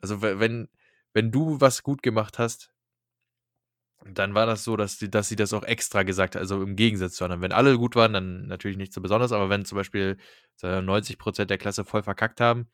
Also 0.00 0.22
wenn, 0.22 0.68
wenn 1.12 1.32
du 1.32 1.60
was 1.60 1.82
gut 1.82 2.02
gemacht 2.02 2.38
hast, 2.38 2.74
dann 4.06 4.34
war 4.34 4.46
das 4.46 4.64
so, 4.64 4.76
dass, 4.76 4.98
die, 4.98 5.10
dass 5.10 5.28
sie 5.28 5.36
das 5.36 5.52
auch 5.52 5.62
extra 5.64 6.02
gesagt 6.02 6.34
hat, 6.34 6.42
also 6.42 6.62
im 6.62 6.76
Gegensatz 6.76 7.14
zu 7.14 7.24
anderen. 7.24 7.42
Wenn 7.42 7.52
alle 7.52 7.78
gut 7.78 7.96
waren, 7.96 8.12
dann 8.12 8.46
natürlich 8.46 8.76
nicht 8.76 8.92
so 8.92 9.00
besonders, 9.00 9.32
aber 9.32 9.48
wenn 9.48 9.64
zum 9.64 9.76
Beispiel 9.76 10.18
90% 10.60 11.46
der 11.46 11.58
Klasse 11.58 11.84
voll 11.84 12.02
verkackt 12.02 12.40
haben, 12.40 12.68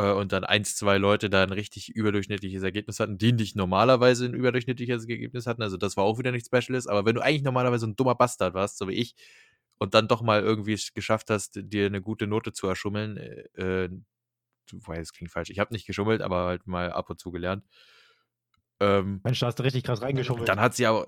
äh, 0.00 0.12
und 0.12 0.32
dann 0.32 0.44
eins, 0.44 0.76
zwei 0.76 0.98
Leute 0.98 1.28
da 1.28 1.42
ein 1.42 1.52
richtig 1.52 1.90
überdurchschnittliches 1.90 2.62
Ergebnis 2.62 3.00
hatten, 3.00 3.18
die 3.18 3.32
nicht 3.32 3.56
normalerweise 3.56 4.24
ein 4.24 4.34
überdurchschnittliches 4.34 5.06
Ergebnis 5.08 5.46
hatten. 5.46 5.62
Also 5.62 5.76
das 5.76 5.96
war 5.96 6.04
auch 6.04 6.18
wieder 6.18 6.32
nichts 6.32 6.48
Speciales. 6.48 6.86
Aber 6.86 7.04
wenn 7.04 7.14
du 7.14 7.20
eigentlich 7.20 7.42
normalerweise 7.42 7.86
ein 7.86 7.96
dummer 7.96 8.14
Bastard 8.14 8.54
warst, 8.54 8.78
so 8.78 8.88
wie 8.88 8.94
ich, 8.94 9.14
und 9.78 9.94
dann 9.94 10.08
doch 10.08 10.22
mal 10.22 10.42
irgendwie 10.42 10.74
es 10.74 10.92
geschafft 10.92 11.30
hast, 11.30 11.58
dir 11.62 11.86
eine 11.86 12.02
gute 12.02 12.26
Note 12.26 12.52
zu 12.52 12.66
erschummeln, 12.66 13.16
äh, 13.16 13.84
äh 13.84 13.90
weiß, 14.72 15.00
es 15.00 15.12
klingt 15.12 15.32
falsch. 15.32 15.50
Ich 15.50 15.58
habe 15.58 15.74
nicht 15.74 15.86
geschummelt, 15.86 16.22
aber 16.22 16.46
halt 16.46 16.66
mal 16.66 16.92
ab 16.92 17.10
und 17.10 17.18
zu 17.18 17.32
gelernt. 17.32 17.64
Ähm, 18.78 19.20
Mensch, 19.24 19.40
da 19.40 19.46
hast 19.46 19.58
du 19.58 19.64
richtig 19.64 19.82
krass 19.82 20.00
reingeschummelt. 20.00 20.48
Dann 20.48 20.60
hat 20.60 20.74
sie 20.74 20.86
aber, 20.86 21.06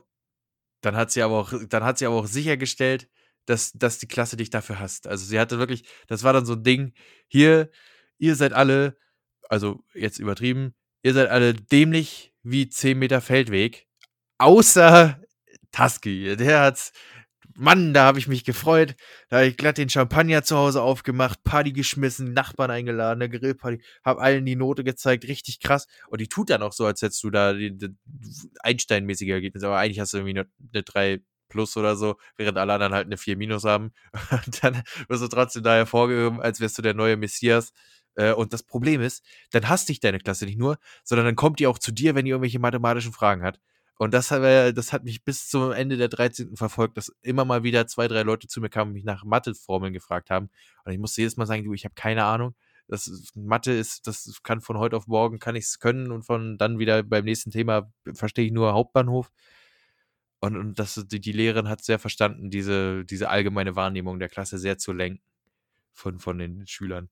dann 0.81 0.97
hat 0.97 1.13
sie 1.13 1.23
aber 1.23 1.39
auch, 1.39 1.53
dann 1.69 1.85
hat 1.85 1.99
sie 1.99 2.07
aber 2.07 2.17
auch 2.17 2.27
sichergestellt, 2.27 3.09
dass, 3.47 3.73
dass 3.73 3.99
die 3.99 4.09
Klasse 4.09 4.37
dich 4.37 4.51
dafür 4.51 4.81
hasst. 4.81 5.07
Also 5.07 5.25
sie 5.25 5.39
hatte 5.39 5.59
wirklich, 5.61 5.85
das 6.09 6.25
war 6.25 6.33
dann 6.33 6.45
so 6.45 6.55
ein 6.55 6.65
Ding, 6.65 6.93
hier, 7.29 7.71
ihr 8.23 8.37
seid 8.37 8.53
alle, 8.53 8.97
also 9.49 9.83
jetzt 9.95 10.21
übertrieben, 10.21 10.75
ihr 11.03 11.13
seid 11.13 11.29
alle 11.29 11.55
dämlich 11.55 12.33
wie 12.45 12.69
10 12.69 12.99
Meter 12.99 13.21
Feldweg, 13.21 13.89
außer 14.39 15.21
Tusky. 15.73 16.37
Der 16.37 16.61
hat's, 16.61 16.93
Mann, 17.55 17.93
da 17.93 18.05
habe 18.05 18.21
ich 18.21 18.29
mich 18.29 18.45
gefreut. 18.45 18.95
Da 19.29 19.39
habe 19.39 19.49
ich 19.49 19.57
glatt 19.57 19.77
den 19.77 19.91
Champagner 19.91 20.45
zu 20.45 20.57
Hause 20.57 20.83
aufgemacht, 20.83 21.43
Party 21.43 21.73
geschmissen, 21.73 22.33
Nachbarn 22.33 22.71
eingeladen, 22.71 23.21
eine 23.21 23.29
Grillparty, 23.29 23.83
habe 24.05 24.23
allen 24.23 24.47
die 24.47 24.57
Note 24.57 24.85
gezeigt, 24.85 25.25
richtig 25.25 25.59
krass. 25.61 25.89
Und 26.09 26.21
die 26.21 26.29
tut 26.29 26.51
dann 26.51 26.63
auch 26.63 26.73
so, 26.73 26.87
als 26.87 27.03
hättest 27.03 27.25
du 27.25 27.31
da 27.31 27.53
die, 27.53 27.77
Einstein-mäßige 28.61 29.31
Ergebnisse, 29.31 29.67
aber 29.67 29.79
eigentlich 29.79 29.99
hast 29.99 30.13
du 30.13 30.19
irgendwie 30.19 30.39
eine, 30.39 30.49
eine 30.73 30.83
3 30.85 31.21
plus 31.49 31.77
oder 31.77 31.97
so, 31.97 32.17
während 32.37 32.57
alle 32.57 32.73
anderen 32.73 32.95
halt 32.95 33.07
eine 33.07 33.19
4 33.19 33.37
minus 33.37 33.65
haben. 33.65 33.93
Und 34.31 34.65
dann 34.65 34.83
wirst 35.09 35.23
du 35.23 35.29
trotzdem 35.29 35.63
da 35.65 35.75
hervorgehoben, 35.75 36.41
als 36.41 36.61
wärst 36.61 36.79
du 36.79 36.83
der 36.83 36.95
neue 36.95 37.17
Messias. 37.17 37.73
Äh, 38.15 38.33
und 38.33 38.53
das 38.53 38.63
Problem 38.63 39.01
ist, 39.01 39.25
dann 39.51 39.69
hasst 39.69 39.89
dich 39.89 40.01
deine 40.01 40.19
Klasse 40.19 40.45
nicht 40.45 40.59
nur, 40.59 40.79
sondern 41.05 41.27
dann 41.27 41.37
kommt 41.37 41.59
die 41.59 41.67
auch 41.67 41.79
zu 41.79 41.93
dir, 41.93 42.15
wenn 42.15 42.25
die 42.25 42.31
irgendwelche 42.31 42.59
mathematischen 42.59 43.13
Fragen 43.13 43.43
hat. 43.43 43.61
Und 43.99 44.13
das 44.15 44.31
hat, 44.31 44.43
das 44.77 44.93
hat 44.93 45.05
mich 45.05 45.23
bis 45.25 45.49
zum 45.49 45.71
Ende 45.71 45.97
der 45.97 46.09
13. 46.09 46.57
verfolgt, 46.57 46.97
dass 46.97 47.13
immer 47.23 47.45
mal 47.45 47.63
wieder 47.63 47.87
zwei, 47.87 48.09
drei 48.09 48.23
Leute 48.23 48.49
zu 48.49 48.61
mir 48.61 48.69
kamen 48.69 48.91
und 48.91 48.95
mich 48.95 49.05
nach 49.05 49.25
Matheformeln 49.25 49.93
gefragt 49.93 50.31
haben. 50.31 50.51
Und 50.85 50.93
ich 50.93 50.99
musste 50.99 51.21
jedes 51.21 51.37
Mal 51.37 51.47
sagen, 51.47 51.65
du, 51.65 51.73
ich 51.73 51.85
habe 51.85 51.95
keine 51.95 52.25
Ahnung. 52.25 52.55
Das 52.89 53.31
Mathe 53.37 53.73
ist, 53.73 54.07
das 54.07 54.41
kann 54.43 54.61
von 54.61 54.77
heute 54.79 54.97
auf 54.97 55.07
morgen 55.07 55.39
kann 55.39 55.55
ich 55.55 55.65
es 55.65 55.79
können 55.79 56.11
und 56.11 56.25
von 56.25 56.59
dann 56.59 56.79
wieder 56.79 57.03
beim 57.05 57.25
nächsten 57.25 57.51
Thema 57.51 57.93
verstehe 58.13 58.47
ich 58.47 58.53
nur 58.53 58.73
Hauptbahnhof. 58.73 59.31
Und, 60.41 60.57
und 60.57 60.79
das, 60.81 61.05
die, 61.07 61.21
die 61.21 61.33
Lehrerin 61.33 61.69
hat 61.69 61.85
sehr 61.85 62.01
verstanden, 62.01 62.51
diese, 62.51 63.05
diese 63.05 63.31
allgemeine 63.31 63.77
Wahrnehmung 63.77 64.19
der 64.19 64.29
Klasse 64.29 64.59
sehr 64.59 64.79
zu 64.79 64.93
lenken 64.93 65.23
von, 65.93 66.19
von 66.19 66.39
den 66.39 66.67
Schülern. 66.67 67.09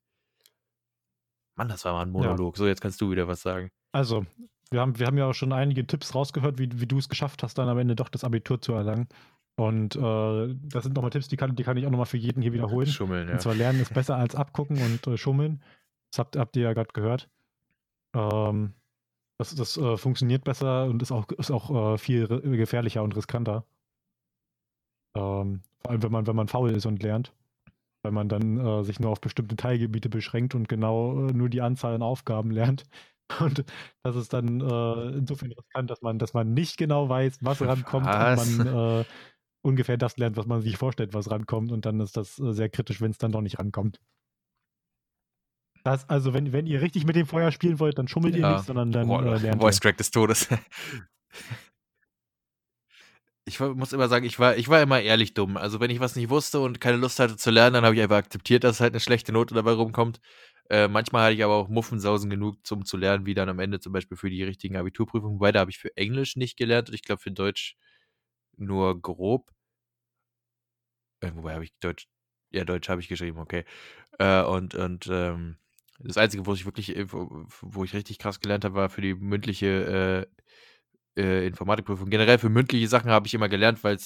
Mann, 1.61 1.68
das 1.68 1.85
war 1.85 1.92
mal 1.92 2.03
ein 2.03 2.11
Monolog. 2.11 2.57
Ja. 2.57 2.59
So, 2.59 2.66
jetzt 2.66 2.81
kannst 2.81 3.03
du 3.03 3.11
wieder 3.11 3.29
was 3.29 3.42
sagen. 3.42 3.70
Also, 3.92 4.25
wir 4.70 4.81
haben, 4.81 4.99
wir 4.99 5.07
haben 5.07 5.18
ja 5.18 5.27
auch 5.27 5.35
schon 5.35 5.53
einige 5.53 5.87
Tipps 5.87 6.14
rausgehört, 6.14 6.59
wie, 6.59 6.81
wie 6.81 6.87
du 6.87 6.96
es 6.96 7.11
geschafft 7.11 7.42
hast, 7.42 7.59
dann 7.59 7.68
am 7.68 7.77
Ende 7.77 7.96
doch 7.96 8.09
das 8.09 8.25
Abitur 8.25 8.62
zu 8.62 8.73
erlangen. 8.73 9.09
Und 9.57 9.94
äh, 9.94 10.55
das 10.73 10.85
sind 10.85 10.94
nochmal 10.94 11.11
Tipps, 11.11 11.29
die 11.29 11.37
kann, 11.37 11.55
die 11.55 11.62
kann 11.62 11.77
ich 11.77 11.85
auch 11.85 11.90
nochmal 11.90 12.07
für 12.07 12.16
jeden 12.16 12.40
hier 12.40 12.55
wiederholen. 12.55 12.87
Schummeln, 12.87 13.29
ja. 13.29 13.35
Und 13.35 13.42
zwar 13.42 13.55
lernen 13.55 13.79
ist 13.79 13.92
besser 13.92 14.16
als 14.16 14.35
abgucken 14.35 14.81
und 14.81 15.07
äh, 15.07 15.18
schummeln. 15.18 15.62
Das 16.11 16.20
habt, 16.20 16.37
habt 16.37 16.57
ihr 16.57 16.62
ja 16.62 16.73
gerade 16.73 16.94
gehört. 16.94 17.29
Ähm, 18.14 18.72
das 19.37 19.55
das 19.55 19.76
äh, 19.76 19.99
funktioniert 19.99 20.45
besser 20.45 20.87
und 20.87 21.03
ist 21.03 21.12
auch, 21.12 21.28
ist 21.28 21.51
auch 21.51 21.95
äh, 21.95 21.99
viel 21.99 22.26
gefährlicher 22.26 23.03
und 23.03 23.14
riskanter. 23.14 23.66
Ähm, 25.14 25.61
vor 25.82 25.91
allem, 25.91 26.03
wenn 26.03 26.12
man, 26.12 26.26
wenn 26.26 26.37
man 26.37 26.49
faul 26.49 26.70
ist 26.70 26.87
und 26.87 27.03
lernt 27.03 27.34
weil 28.03 28.12
man 28.12 28.28
dann 28.28 28.59
äh, 28.59 28.84
sich 28.84 29.01
nur 29.01 29.11
auf 29.11 29.20
bestimmte 29.20 29.57
Teilgebiete 29.57 30.09
beschränkt 30.09 30.55
und 30.55 30.68
genau 30.68 31.28
äh, 31.28 31.32
nur 31.32 31.48
die 31.48 31.61
Anzahl 31.61 31.94
an 31.94 32.03
Aufgaben 32.03 32.51
lernt. 32.51 32.84
Und 33.38 33.64
das 34.03 34.16
ist 34.16 34.32
dann 34.32 34.61
äh, 34.61 35.18
insofern 35.18 35.53
riskant, 35.53 35.88
dass 35.88 36.03
man, 36.03 36.18
dass 36.18 36.34
man 36.34 36.53
nicht 36.53 36.76
genau 36.76 37.09
weiß, 37.09 37.38
was 37.42 37.62
rankommt 37.62 38.07
was? 38.07 38.48
und 38.48 38.64
man 38.64 39.01
äh, 39.01 39.05
ungefähr 39.62 39.96
das 39.96 40.16
lernt, 40.16 40.36
was 40.36 40.46
man 40.46 40.62
sich 40.62 40.76
vorstellt, 40.76 41.14
was 41.14 41.30
rankommt. 41.30 41.70
Und 41.70 41.86
dann 41.86 42.01
ist 42.01 42.16
das 42.16 42.40
äh, 42.40 42.53
sehr 42.53 42.68
kritisch, 42.68 43.01
wenn 43.01 43.12
es 43.12 43.18
dann 43.18 43.30
doch 43.30 43.40
nicht 43.40 43.61
rankommt. 43.61 44.01
Das, 45.84 46.09
also, 46.09 46.34
wenn, 46.34 46.53
wenn 46.53 46.66
ihr 46.66 46.82
richtig 46.82 47.07
mit 47.07 47.16
dem 47.16 47.26
Feuer 47.26 47.53
spielen 47.53 47.78
wollt, 47.78 47.98
dann 47.98 48.09
schummelt 48.09 48.34
ja. 48.34 48.51
ihr 48.51 48.57
nicht, 48.57 48.66
sondern 48.66 48.92
dann 48.92 49.09
äh, 49.09 49.38
lernt 49.38 49.62
Voice 49.62 49.80
Crack 49.80 49.96
des 49.96 50.11
Todes. 50.11 50.48
ich 53.55 53.61
muss 53.61 53.92
immer 53.92 54.09
sagen, 54.09 54.24
ich 54.24 54.38
war, 54.38 54.57
ich 54.57 54.68
war 54.68 54.80
immer 54.82 55.01
ehrlich 55.01 55.34
dumm. 55.34 55.57
Also 55.57 55.80
wenn 55.80 55.90
ich 55.90 56.01
was 56.01 56.16
nicht 56.16 56.30
wusste 56.30 56.61
und 56.61 56.80
keine 56.80 56.96
Lust 56.96 57.18
hatte 57.18 57.36
zu 57.36 57.51
lernen, 57.51 57.74
dann 57.74 57.84
habe 57.84 57.94
ich 57.96 58.03
einfach 58.03 58.16
akzeptiert, 58.18 58.64
dass 58.64 58.80
halt 58.80 58.92
eine 58.92 59.01
schlechte 59.01 59.32
Note 59.32 59.55
dabei 59.55 59.72
rumkommt. 59.72 60.20
Äh, 60.70 60.88
manchmal 60.88 61.24
hatte 61.24 61.34
ich 61.34 61.44
aber 61.44 61.55
auch 61.55 61.68
Muffensausen 61.68 62.30
genug, 62.30 62.59
um 62.70 62.84
zu 62.84 62.96
lernen, 62.96 63.26
wie 63.26 63.34
dann 63.34 63.48
am 63.48 63.59
Ende 63.59 63.80
zum 63.80 63.92
Beispiel 63.92 64.16
für 64.16 64.30
die 64.30 64.42
richtigen 64.44 64.76
Abiturprüfungen. 64.76 65.36
Wobei, 65.36 65.53
da 65.53 65.61
habe 65.61 65.70
ich 65.70 65.78
für 65.78 65.96
Englisch 65.96 66.36
nicht 66.36 66.57
gelernt 66.57 66.88
und 66.88 66.94
ich 66.94 67.03
glaube 67.03 67.20
für 67.22 67.32
Deutsch 67.32 67.76
nur 68.57 69.01
grob. 69.01 69.51
Äh, 71.20 71.30
wobei 71.34 71.55
habe 71.55 71.64
ich 71.64 71.72
Deutsch, 71.80 72.07
ja, 72.51 72.64
Deutsch 72.64 72.88
habe 72.88 73.01
ich 73.01 73.09
geschrieben, 73.09 73.38
okay. 73.38 73.64
Äh, 74.20 74.42
und 74.44 74.76
und 74.76 75.09
ähm, 75.11 75.59
das 76.01 76.18
Einzige, 76.18 76.46
wo 76.46 76.55
ich 76.55 76.64
wirklich, 76.66 76.96
äh, 76.96 77.12
wo, 77.12 77.46
wo 77.62 77.84
ich 77.84 77.94
richtig 77.94 78.18
krass 78.18 78.40
gelernt 78.40 78.64
habe, 78.64 78.74
war 78.76 78.90
für 78.90 79.03
die 79.03 79.14
mündliche 79.14 80.26
äh, 81.16 81.46
Informatikprüfung. 81.46 82.08
Generell 82.11 82.38
für 82.38 82.48
mündliche 82.48 82.88
Sachen 82.88 83.11
habe 83.11 83.26
ich 83.26 83.34
immer 83.34 83.48
gelernt, 83.48 83.82
weil 83.82 83.98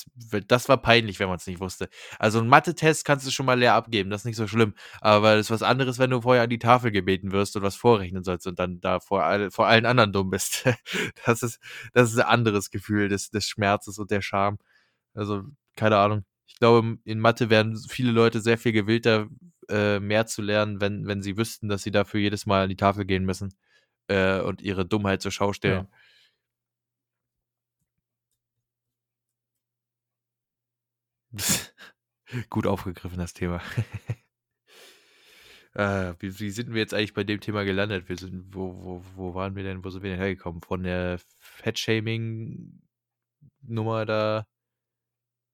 das 0.47 0.69
war 0.69 0.77
peinlich, 0.79 1.21
wenn 1.21 1.29
man 1.29 1.37
es 1.37 1.47
nicht 1.47 1.61
wusste. 1.61 1.89
Also 2.19 2.41
ein 2.41 2.49
Mathe-Test 2.49 3.05
kannst 3.05 3.27
du 3.27 3.31
schon 3.31 3.47
mal 3.47 3.59
leer 3.59 3.75
abgeben, 3.75 4.11
das 4.11 4.23
ist 4.23 4.27
nicht 4.27 4.37
so 4.37 4.47
schlimm. 4.47 4.75
Aber 5.01 5.37
das 5.37 5.47
ist 5.47 5.51
was 5.51 5.63
anderes, 5.63 5.99
wenn 5.99 6.11
du 6.11 6.23
vorher 6.23 6.45
an 6.45 6.51
die 6.51 6.59
Tafel 6.59 6.91
gebeten 6.91 7.33
wirst 7.33 7.57
und 7.57 7.63
was 7.63 7.77
vorrechnen 7.77 8.25
sollst 8.25 8.47
und 8.47 8.59
dann 8.59 8.81
da 8.81 9.01
vor, 9.01 9.25
all, 9.25 9.51
vor 9.51 9.67
allen 9.67 9.87
anderen 9.87 10.13
dumm 10.13 10.31
bist. 10.31 10.65
das 11.27 11.43
ist, 11.43 11.61
das 11.93 12.13
ist 12.13 12.19
ein 12.19 12.27
anderes 12.27 12.71
Gefühl 12.71 13.09
des, 13.09 13.31
des 13.31 13.49
Schmerzes 13.49 13.99
und 13.99 14.11
der 14.11 14.23
Scham. 14.23 14.59
Also, 15.15 15.45
keine 15.77 15.99
Ahnung. 15.99 16.25
Ich 16.47 16.57
glaube, 16.59 16.99
in 17.05 17.21
Mathe 17.21 17.51
wären 17.51 17.77
viele 17.89 18.13
Leute 18.13 18.41
sehr 18.41 18.59
viel 18.59 18.73
gewillter, 18.73 19.29
äh, 19.69 19.99
mehr 20.01 20.27
zu 20.27 20.43
lernen, 20.43 20.81
wenn, 20.81 21.07
wenn 21.07 21.23
sie 21.23 21.37
wüssten, 21.37 21.69
dass 21.69 21.83
sie 21.83 21.91
dafür 21.91 22.21
jedes 22.21 22.47
Mal 22.47 22.65
an 22.65 22.69
die 22.69 22.77
Tafel 22.77 23.05
gehen 23.05 23.25
müssen 23.25 23.55
äh, 24.09 24.41
und 24.41 24.63
ihre 24.63 24.87
Dummheit 24.87 25.23
zur 25.23 25.33
Schau 25.33 25.53
stellen. 25.53 25.89
Ja. 25.91 25.99
Gut 32.51 32.67
aufgegriffen, 32.67 33.19
das 33.19 33.35
Thema. 33.35 33.61
äh, 35.75 36.15
wie, 36.21 36.41
wie, 36.41 36.51
sind 36.51 36.73
wir 36.73 36.81
jetzt 36.81 36.95
eigentlich 36.95 37.15
bei 37.15 37.25
dem 37.25 37.41
Thema 37.41 37.65
gelandet? 37.65 38.09
Wir 38.09 38.17
sind, 38.17 38.55
wo, 38.55 38.83
wo, 38.83 39.03
wo 39.15 39.35
waren 39.35 39.57
wir 39.57 39.63
denn, 39.63 39.85
wo 39.85 39.91
sind 39.91 40.03
wir 40.03 40.11
denn 40.11 40.21
hergekommen? 40.21 40.63
Von 40.63 40.83
der 40.83 41.21
Fettshaming-Nummer 41.39 44.07
da, 44.07 44.47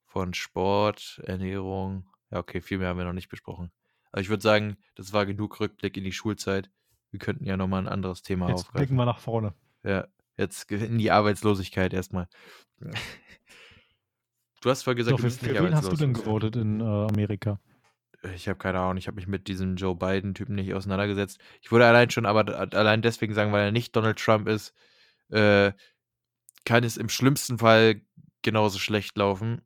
von 0.06 0.32
Sport, 0.34 1.20
Ernährung. 1.24 2.08
Ja, 2.30 2.38
okay, 2.38 2.60
viel 2.60 2.78
mehr 2.78 2.88
haben 2.88 2.98
wir 2.98 3.04
noch 3.04 3.12
nicht 3.12 3.28
besprochen. 3.28 3.72
Aber 4.12 4.20
ich 4.20 4.28
würde 4.28 4.42
sagen, 4.42 4.76
das 4.96 5.12
war 5.12 5.26
genug 5.26 5.60
Rückblick 5.60 5.96
in 5.96 6.04
die 6.04 6.12
Schulzeit. 6.12 6.70
Wir 7.10 7.18
könnten 7.18 7.44
ja 7.44 7.56
nochmal 7.56 7.82
ein 7.82 7.88
anderes 7.88 8.22
Thema 8.22 8.48
jetzt 8.48 8.60
aufgreifen. 8.60 8.78
Blicken 8.78 8.96
wir 8.96 9.04
nach 9.04 9.18
vorne. 9.18 9.54
Ja, 9.82 10.06
jetzt 10.36 10.70
in 10.70 10.98
die 10.98 11.10
Arbeitslosigkeit 11.10 11.92
erstmal. 11.92 12.28
Du 14.60 14.70
hast 14.70 14.82
vorher 14.82 14.96
gesagt, 14.96 15.18
so, 15.18 15.22
für, 15.22 15.30
für 15.30 15.64
wen 15.64 15.74
hast 15.74 15.90
du 15.90 15.96
denn 15.96 16.12
gewotet 16.12 16.56
in 16.56 16.80
äh, 16.80 16.84
Amerika? 16.84 17.58
Ich 18.34 18.48
habe 18.48 18.58
keine 18.58 18.78
Ahnung, 18.78 18.98
ich 18.98 19.06
habe 19.06 19.14
mich 19.14 19.26
mit 19.26 19.48
diesem 19.48 19.76
Joe 19.76 19.94
Biden-Typen 19.96 20.54
nicht 20.54 20.74
auseinandergesetzt. 20.74 21.40
Ich 21.62 21.72
würde 21.72 21.86
allein 21.86 22.10
schon, 22.10 22.26
aber 22.26 22.58
allein 22.74 23.00
deswegen 23.00 23.32
sagen, 23.32 23.52
weil 23.52 23.64
er 23.64 23.72
nicht 23.72 23.96
Donald 23.96 24.18
Trump 24.18 24.46
ist, 24.46 24.74
äh, 25.30 25.72
kann 26.66 26.84
es 26.84 26.98
im 26.98 27.08
schlimmsten 27.08 27.58
Fall 27.58 28.02
genauso 28.42 28.78
schlecht 28.78 29.16
laufen. 29.16 29.62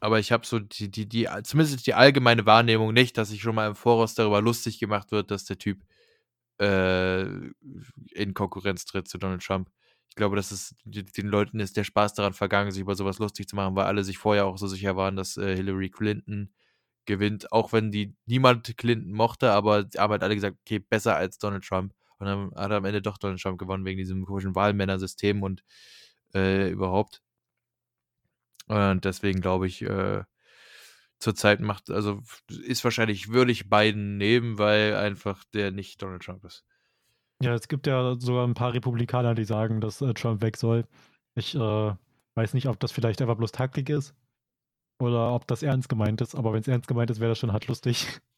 Aber 0.00 0.18
ich 0.18 0.32
habe 0.32 0.44
so 0.44 0.58
die, 0.58 0.90
die, 0.90 1.08
die, 1.08 1.28
zumindest 1.44 1.86
die 1.86 1.94
allgemeine 1.94 2.44
Wahrnehmung 2.44 2.92
nicht, 2.92 3.16
dass 3.16 3.28
sich 3.28 3.40
schon 3.40 3.54
mal 3.54 3.68
im 3.68 3.76
Voraus 3.76 4.14
darüber 4.14 4.42
lustig 4.42 4.80
gemacht 4.80 5.12
wird, 5.12 5.30
dass 5.30 5.44
der 5.44 5.58
Typ 5.58 5.84
äh, 6.60 7.22
in 7.22 8.34
Konkurrenz 8.34 8.84
tritt 8.84 9.08
zu 9.08 9.18
Donald 9.18 9.42
Trump. 9.42 9.70
Glaube, 10.16 10.36
dass 10.36 10.50
es 10.50 10.74
den 10.84 11.28
Leuten 11.28 11.60
ist 11.60 11.76
der 11.76 11.84
Spaß 11.84 12.14
daran 12.14 12.32
vergangen, 12.32 12.70
sich 12.72 12.80
über 12.80 12.94
sowas 12.96 13.18
lustig 13.18 13.48
zu 13.48 13.56
machen, 13.56 13.76
weil 13.76 13.86
alle 13.86 14.02
sich 14.02 14.18
vorher 14.18 14.46
auch 14.46 14.58
so 14.58 14.66
sicher 14.66 14.96
waren, 14.96 15.14
dass 15.16 15.36
äh, 15.36 15.54
Hillary 15.54 15.90
Clinton 15.90 16.52
gewinnt, 17.06 17.52
auch 17.52 17.72
wenn 17.72 17.92
die 17.92 18.16
niemand 18.26 18.76
Clinton 18.76 19.12
mochte, 19.12 19.52
aber 19.52 19.86
haben 19.96 20.10
halt 20.12 20.22
alle 20.22 20.34
gesagt, 20.34 20.58
okay, 20.62 20.78
besser 20.80 21.16
als 21.16 21.38
Donald 21.38 21.64
Trump. 21.64 21.94
Und 22.18 22.26
dann 22.26 22.50
hat 22.56 22.70
er 22.70 22.78
am 22.78 22.84
Ende 22.86 23.02
doch 23.02 23.18
Donald 23.18 23.40
Trump 23.40 23.58
gewonnen 23.58 23.84
wegen 23.84 23.98
diesem 23.98 24.24
komischen 24.24 24.54
Wahlmännersystem 24.54 25.42
und 25.42 25.62
äh, 26.34 26.70
überhaupt. 26.70 27.22
Und 28.68 29.04
deswegen 29.04 29.40
glaube 29.40 29.66
ich, 29.66 29.82
äh, 29.82 30.24
zurzeit 31.18 31.60
macht, 31.60 31.90
also 31.90 32.22
ist 32.50 32.84
wahrscheinlich, 32.84 33.28
würde 33.28 33.52
ich 33.52 33.68
beiden 33.68 34.16
nehmen, 34.18 34.58
weil 34.58 34.96
einfach 34.96 35.44
der 35.54 35.70
nicht 35.72 36.02
Donald 36.02 36.22
Trump 36.22 36.44
ist. 36.44 36.64
Ja, 37.42 37.54
es 37.54 37.68
gibt 37.68 37.86
ja 37.86 38.14
sogar 38.18 38.46
ein 38.46 38.54
paar 38.54 38.72
Republikaner, 38.72 39.34
die 39.34 39.44
sagen, 39.44 39.80
dass 39.80 40.00
äh, 40.00 40.14
Trump 40.14 40.40
weg 40.40 40.56
soll. 40.56 40.86
Ich 41.34 41.54
äh, 41.54 41.94
weiß 42.34 42.54
nicht, 42.54 42.68
ob 42.68 42.80
das 42.80 42.92
vielleicht 42.92 43.20
einfach 43.20 43.36
bloß 43.36 43.52
Taktik 43.52 43.90
ist 43.90 44.14
oder 44.98 45.34
ob 45.34 45.46
das 45.46 45.62
ernst 45.62 45.88
gemeint 45.88 46.20
ist. 46.20 46.34
Aber 46.34 46.52
wenn 46.52 46.60
es 46.60 46.68
ernst 46.68 46.88
gemeint 46.88 47.10
ist, 47.10 47.20
wäre 47.20 47.30
das 47.30 47.38
schon 47.38 47.52
hart 47.52 47.66
lustig. 47.66 48.06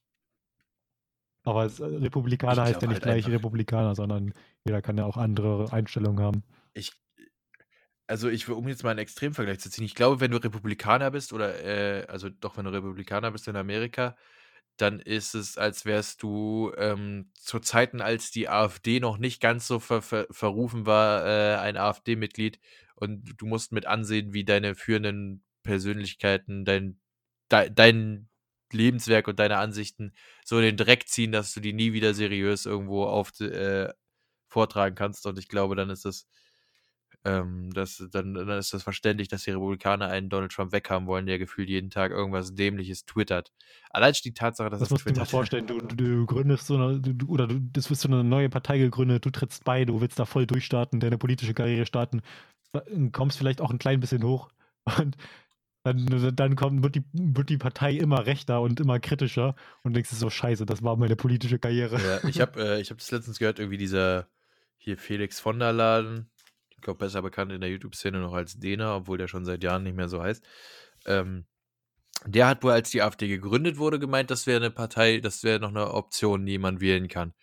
Aber 1.45 1.65
es, 1.65 1.79
äh, 1.79 1.85
Republikaner 1.85 2.65
heißt 2.65 2.83
ja 2.83 2.89
nicht 2.89 2.97
halt 2.97 3.05
gleich 3.05 3.25
einfach. 3.25 3.39
Republikaner, 3.39 3.95
sondern 3.95 4.35
jeder 4.65 4.83
kann 4.83 4.99
ja 4.99 5.05
auch 5.05 5.17
andere 5.17 5.73
Einstellungen 5.73 6.23
haben. 6.23 6.43
Ich, 6.75 6.93
also 8.09 8.29
ich 8.29 8.49
will, 8.49 8.57
um 8.57 8.69
jetzt 8.69 8.83
mal 8.83 8.91
einen 8.91 8.99
Extremvergleich 8.99 9.61
zu 9.61 9.71
ziehen, 9.71 9.85
ich 9.85 9.95
glaube, 9.95 10.21
wenn 10.21 10.33
du 10.33 10.39
Republikaner 10.39 11.11
bist 11.11 11.33
oder, 11.33 11.65
äh, 11.65 12.05
also 12.07 12.29
doch, 12.29 12.57
wenn 12.57 12.65
du 12.65 12.73
Republikaner 12.73 13.31
bist 13.31 13.47
in 13.49 13.57
Amerika, 13.57 14.17
dann 14.81 15.01
ist 15.01 15.35
es, 15.35 15.59
als 15.59 15.85
wärst 15.85 16.23
du 16.23 16.73
ähm, 16.77 17.31
zu 17.35 17.61
Zeiten, 17.61 18.01
als 18.01 18.31
die 18.31 18.49
AfD 18.49 19.01
noch 19.01 19.19
nicht 19.19 19.41
ganz 19.41 19.67
so 19.67 19.79
ver 19.81 20.03
ver 20.03 20.27
verrufen 20.31 20.87
war, 20.87 21.25
äh, 21.27 21.57
ein 21.59 21.77
AfD-Mitglied 21.77 22.61
und 22.97 23.35
du 23.41 23.47
musst 23.47 23.73
mit 23.73 23.87
ansehen, 23.87 24.33
wie 24.35 24.45
deine 24.45 24.75
führenden 24.75 25.45
Persönlichkeiten 25.63 26.65
dein, 26.65 27.01
de 27.53 27.71
dein 27.71 28.29
Lebenswerk 28.73 29.29
und 29.29 29.39
deine 29.39 29.59
Ansichten 29.59 30.15
so 30.45 30.59
in 30.59 30.65
den 30.65 30.77
Dreck 30.77 31.09
ziehen, 31.09 31.33
dass 31.33 31.55
du 31.55 31.61
die 31.61 31.73
nie 31.73 31.93
wieder 31.93 32.15
seriös 32.15 32.67
irgendwo 32.67 33.05
auf, 33.07 33.39
äh, 33.41 33.93
vortragen 34.49 34.95
kannst. 34.97 35.27
Und 35.27 35.39
ich 35.39 35.49
glaube, 35.49 35.77
dann 35.77 35.91
ist 35.91 36.05
das 36.05 36.29
ähm, 37.29 37.71
das, 37.73 38.03
dann, 38.11 38.35
dann 38.35 38.49
ist 38.51 38.73
das 38.73 38.83
verständlich, 38.83 39.29
dass 39.29 39.43
die 39.45 39.51
Republikaner 39.51 40.09
einen 40.09 40.29
Donald 40.29 40.53
Trump 40.53 40.73
weghaben 40.73 41.07
wollen, 41.07 41.27
der 41.27 41.39
gefühlt 41.39 41.69
jeden 41.69 41.91
Tag 41.91 42.11
irgendwas 42.11 42.55
Dämliches 42.55 43.05
twittert. 43.05 43.53
Allein 43.91 44.15
die 44.25 44.33
Tatsache, 44.33 44.71
dass 44.71 44.81
das 44.81 44.89
er 44.89 44.95
musst 44.95 45.05
twittert. 45.05 45.19
du 45.19 45.25
dir 45.25 45.31
vorstellen, 45.31 45.67
du, 45.67 45.79
du 45.79 46.27
gründest 46.27 46.67
so 46.67 46.77
eine, 46.77 47.01
du, 47.01 47.27
oder 47.27 47.47
du, 47.47 47.61
das 47.61 47.91
wirst 47.91 48.03
so 48.03 48.09
eine 48.09 48.25
neue 48.25 48.49
Partei 48.49 48.79
gegründet, 48.79 49.27
du 49.27 49.31
trittst 49.31 49.65
bei, 49.65 49.85
du 49.85 50.01
willst 50.01 50.19
da 50.19 50.25
voll 50.25 50.47
durchstarten, 50.47 51.01
deine 51.01 51.19
politische 51.19 51.55
Karriere 51.55 51.87
starten, 51.87 52.23
kommst 53.13 53.39
vielleicht 53.39 53.61
auch 53.61 53.71
ein 53.71 53.79
klein 53.79 54.01
bisschen 54.01 54.23
hoch 54.25 54.49
und 54.99 55.17
dann, 55.85 56.35
dann 56.35 56.57
kommt, 56.57 56.83
wird, 56.83 56.97
die, 56.97 57.05
wird 57.13 57.49
die 57.49 57.57
Partei 57.57 57.93
immer 57.93 58.27
rechter 58.27 58.61
und 58.61 58.81
immer 58.81 58.99
kritischer 58.99 59.55
und 59.83 59.95
denkst 59.95 60.11
du 60.11 60.17
so, 60.17 60.29
scheiße, 60.29 60.67
das 60.67 60.83
war 60.83 60.97
meine 60.97 61.17
politische 61.17 61.59
Karriere. 61.59 62.01
Ja, 62.01 62.29
ich 62.29 62.41
habe 62.41 62.61
äh, 62.61 62.83
hab 62.83 62.99
das 62.99 63.11
letztens 63.11 63.39
gehört, 63.39 63.59
irgendwie 63.59 63.79
dieser 63.79 64.29
hier 64.77 64.97
Felix 64.97 65.41
von 65.41 65.59
der 65.59 65.73
Laden, 65.73 66.31
ich 66.79 66.83
glaube, 66.83 66.99
besser 67.01 67.23
bekannt 67.23 67.51
in 67.51 67.61
der 67.61 67.71
YouTube-Szene 67.71 68.21
noch 68.21 68.35
als 68.35 68.59
Dena, 68.59 68.95
obwohl 68.97 69.19
der 69.19 69.27
schon 69.27 69.45
seit 69.45 69.65
Jahren 69.65 69.83
nicht 69.83 69.97
mehr 69.97 70.09
so 70.09 70.23
heißt. 70.23 70.45
Ähm, 71.07 71.45
der 72.25 72.47
hat 72.47 72.63
wohl, 72.63 72.71
als 72.71 72.91
die 72.91 73.03
AfD 73.03 73.27
gegründet 73.27 73.79
wurde, 73.79 73.99
gemeint, 73.99 74.31
das 74.31 74.47
wäre 74.47 74.59
eine 74.59 74.71
Partei, 74.71 75.19
das 75.19 75.43
wäre 75.43 75.59
noch 75.59 75.71
eine 75.71 75.93
Option, 75.93 76.47
die 76.47 76.59
man 76.59 76.81
wählen 76.81 77.09
kann. 77.09 77.35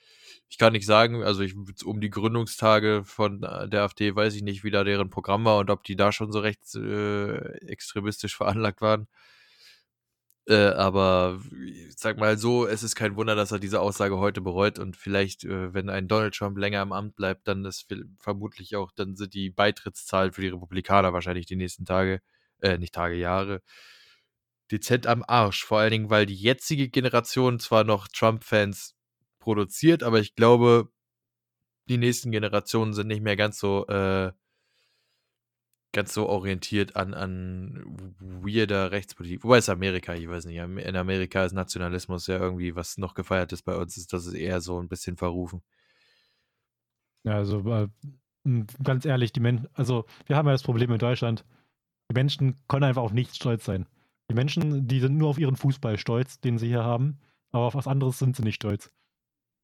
Ich 0.48 0.58
kann 0.58 0.72
nicht 0.72 0.86
sagen, 0.86 1.22
also 1.24 1.42
ich, 1.42 1.54
um 1.84 2.00
die 2.00 2.10
Gründungstage 2.10 3.04
von 3.04 3.44
äh, 3.44 3.68
der 3.68 3.84
AfD 3.84 4.16
weiß 4.16 4.36
ich 4.36 4.42
nicht, 4.42 4.64
wie 4.64 4.72
da 4.72 4.86
deren 4.86 5.10
Programm 5.10 5.44
war 5.44 5.58
und 5.58 5.70
ob 5.70 5.84
die 5.84 5.98
da 5.98 6.14
schon 6.14 6.32
so 6.32 6.40
recht 6.40 6.76
äh, 6.76 7.76
veranlagt 8.28 8.80
waren. 8.82 9.08
Äh, 10.48 10.68
aber 10.68 11.40
sag 11.96 12.18
mal 12.20 12.38
so, 12.38 12.68
es 12.68 12.84
ist 12.84 12.96
kein 12.96 13.16
Wunder, 13.16 13.34
dass 13.36 13.52
er 13.52 13.58
diese 13.60 13.82
Aussage 13.82 14.18
heute 14.20 14.42
bereut 14.42 14.78
und 14.78 14.96
vielleicht, 14.96 15.44
äh, 15.44 15.74
wenn 15.74 15.90
ein 15.90 16.08
Donald 16.08 16.36
Trump 16.36 16.58
länger 16.58 16.84
im 16.84 16.92
Amt 16.94 17.16
bleibt, 17.16 17.48
dann 17.48 17.66
ist 17.66 17.88
vermutlich 18.20 18.76
auch, 18.76 18.92
dann 18.92 19.16
sind 19.16 19.34
die 19.34 19.50
Beitrittszahlen 19.50 20.34
für 20.34 20.42
die 20.42 20.50
Republikaner 20.50 21.14
wahrscheinlich 21.14 21.48
die 21.48 21.56
nächsten 21.56 21.86
Tage, 21.86 22.22
äh, 22.62 22.78
nicht 22.78 22.94
Tage, 22.94 23.16
Jahre, 23.16 23.62
dezent 24.72 25.08
am 25.08 25.24
Arsch. 25.28 25.64
Vor 25.66 25.80
allen 25.80 25.92
Dingen, 25.92 26.10
weil 26.10 26.26
die 26.26 26.36
jetzige 26.36 26.90
Generation 26.90 27.60
zwar 27.60 27.84
noch 27.84 28.08
Trump-Fans 28.08 28.96
produziert, 29.40 30.04
aber 30.04 30.20
ich 30.20 30.36
glaube, 30.36 30.90
die 31.90 31.98
nächsten 31.98 32.32
Generationen 32.32 32.94
sind 32.94 33.08
nicht 33.08 33.22
mehr 33.24 33.36
ganz 33.36 33.60
so, 33.60 33.86
äh, 33.88 34.32
ganz 35.96 36.14
so 36.14 36.28
orientiert 36.28 36.98
an, 36.98 37.14
an 37.14 38.16
weirder 38.20 38.92
Rechtspolitik. 38.92 39.46
Wobei 39.46 39.60
es 39.60 39.70
Amerika, 39.70 40.14
ich 40.14 40.28
weiß 40.28 40.46
nicht. 40.46 40.58
In 40.58 40.96
Amerika 40.98 41.46
ist 41.46 41.54
Nationalismus 41.54 42.28
ja 42.28 42.38
irgendwie, 42.38 42.76
was 42.76 42.98
noch 42.98 43.14
gefeiert 43.14 43.54
ist 43.54 43.64
bei 43.64 43.78
uns, 43.78 43.96
ist 43.96 44.12
das 44.12 44.26
ist 44.26 44.34
eher 44.34 44.60
so 44.60 44.78
ein 44.78 44.90
bisschen 44.90 45.16
verrufen. 45.16 45.64
Ja, 47.24 47.36
also 47.36 47.60
äh, 47.72 47.88
ganz 48.84 49.06
ehrlich, 49.06 49.32
die 49.32 49.40
Menschen, 49.40 49.70
also 49.74 50.06
wir 50.26 50.36
haben 50.36 50.48
ja 50.48 50.52
das 50.52 50.64
Problem 50.64 50.92
in 50.92 51.00
Deutschland, 51.00 51.46
die 52.12 52.14
Menschen 52.14 52.58
können 52.68 52.84
einfach 52.84 53.02
auf 53.02 53.14
nichts 53.14 53.38
stolz 53.38 53.64
sein. 53.64 53.88
Die 54.30 54.36
Menschen, 54.36 54.90
die 54.90 55.00
sind 55.00 55.18
nur 55.18 55.30
auf 55.30 55.40
ihren 55.40 55.56
Fußball 55.56 55.98
stolz, 55.98 56.42
den 56.42 56.58
sie 56.58 56.68
hier 56.68 56.84
haben, 56.84 57.20
aber 57.52 57.64
auf 57.64 57.76
was 57.76 57.88
anderes 57.88 58.20
sind 58.20 58.36
sie 58.36 58.44
nicht 58.44 58.56
stolz. 58.56 58.92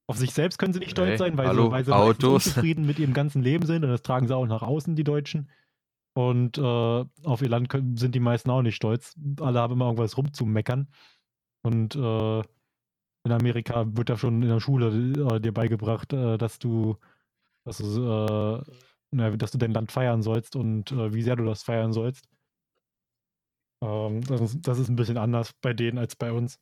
Auf 0.08 0.18
sich 0.18 0.32
selbst 0.32 0.60
können 0.60 0.72
sie 0.72 0.80
nicht 0.80 0.92
stolz 0.92 1.10
hey, 1.10 1.18
sein, 1.18 1.38
weil 1.38 1.48
hallo, 1.48 1.66
sie, 1.66 1.72
weil 1.72 1.86
sie 1.86 1.94
Autos. 1.94 2.48
unzufrieden 2.48 2.86
mit 2.86 3.00
ihrem 3.00 3.14
ganzen 3.14 3.42
Leben 3.42 3.66
sind 3.66 3.84
und 3.84 3.90
das 3.90 4.02
tragen 4.02 4.28
sie 4.28 4.36
auch 4.36 4.48
nach 4.48 4.62
außen, 4.62 4.96
die 4.96 5.04
Deutschen. 5.04 5.50
Und 6.14 6.58
äh, 6.58 6.62
auf 6.62 7.42
ihr 7.42 7.50
Land 7.50 7.72
sind 7.96 8.16
die 8.16 8.20
meisten 8.20 8.50
auch 8.50 8.62
nicht 8.62 8.76
stolz. 8.76 9.16
Alle 9.40 9.60
haben 9.60 9.74
immer 9.74 9.86
irgendwas 9.86 10.18
rumzumeckern. 10.18 10.90
Und 11.64 11.96
äh, 11.96 12.40
in 13.24 13.32
Amerika 13.32 13.86
wird 13.96 14.10
da 14.10 14.18
schon 14.18 14.42
in 14.42 14.50
der 14.50 14.60
Schule 14.60 14.88
äh, 15.36 15.40
dir 15.40 15.54
beigebracht, 15.54 16.12
äh, 16.14 16.38
dass 16.38 16.60
du, 16.60 16.98
dass 17.64 17.78
du, 17.78 18.64
äh, 19.12 19.38
dass 19.38 19.52
du 19.52 19.58
dein 19.58 19.72
Land 19.72 19.92
feiern 19.92 20.22
sollst 20.22 20.56
und 20.56 20.92
wie 20.92 21.22
sehr 21.22 21.36
du 21.36 21.46
das 21.46 21.64
feiern 21.64 21.94
sollst. 21.94 22.28
Ähm, 23.84 24.22
das, 24.22 24.42
ist, 24.42 24.68
das 24.68 24.80
ist 24.80 24.90
ein 24.90 24.96
bisschen 24.96 25.18
anders 25.18 25.54
bei 25.62 25.74
denen 25.74 25.98
als 25.98 26.16
bei 26.16 26.32
uns. 26.32 26.60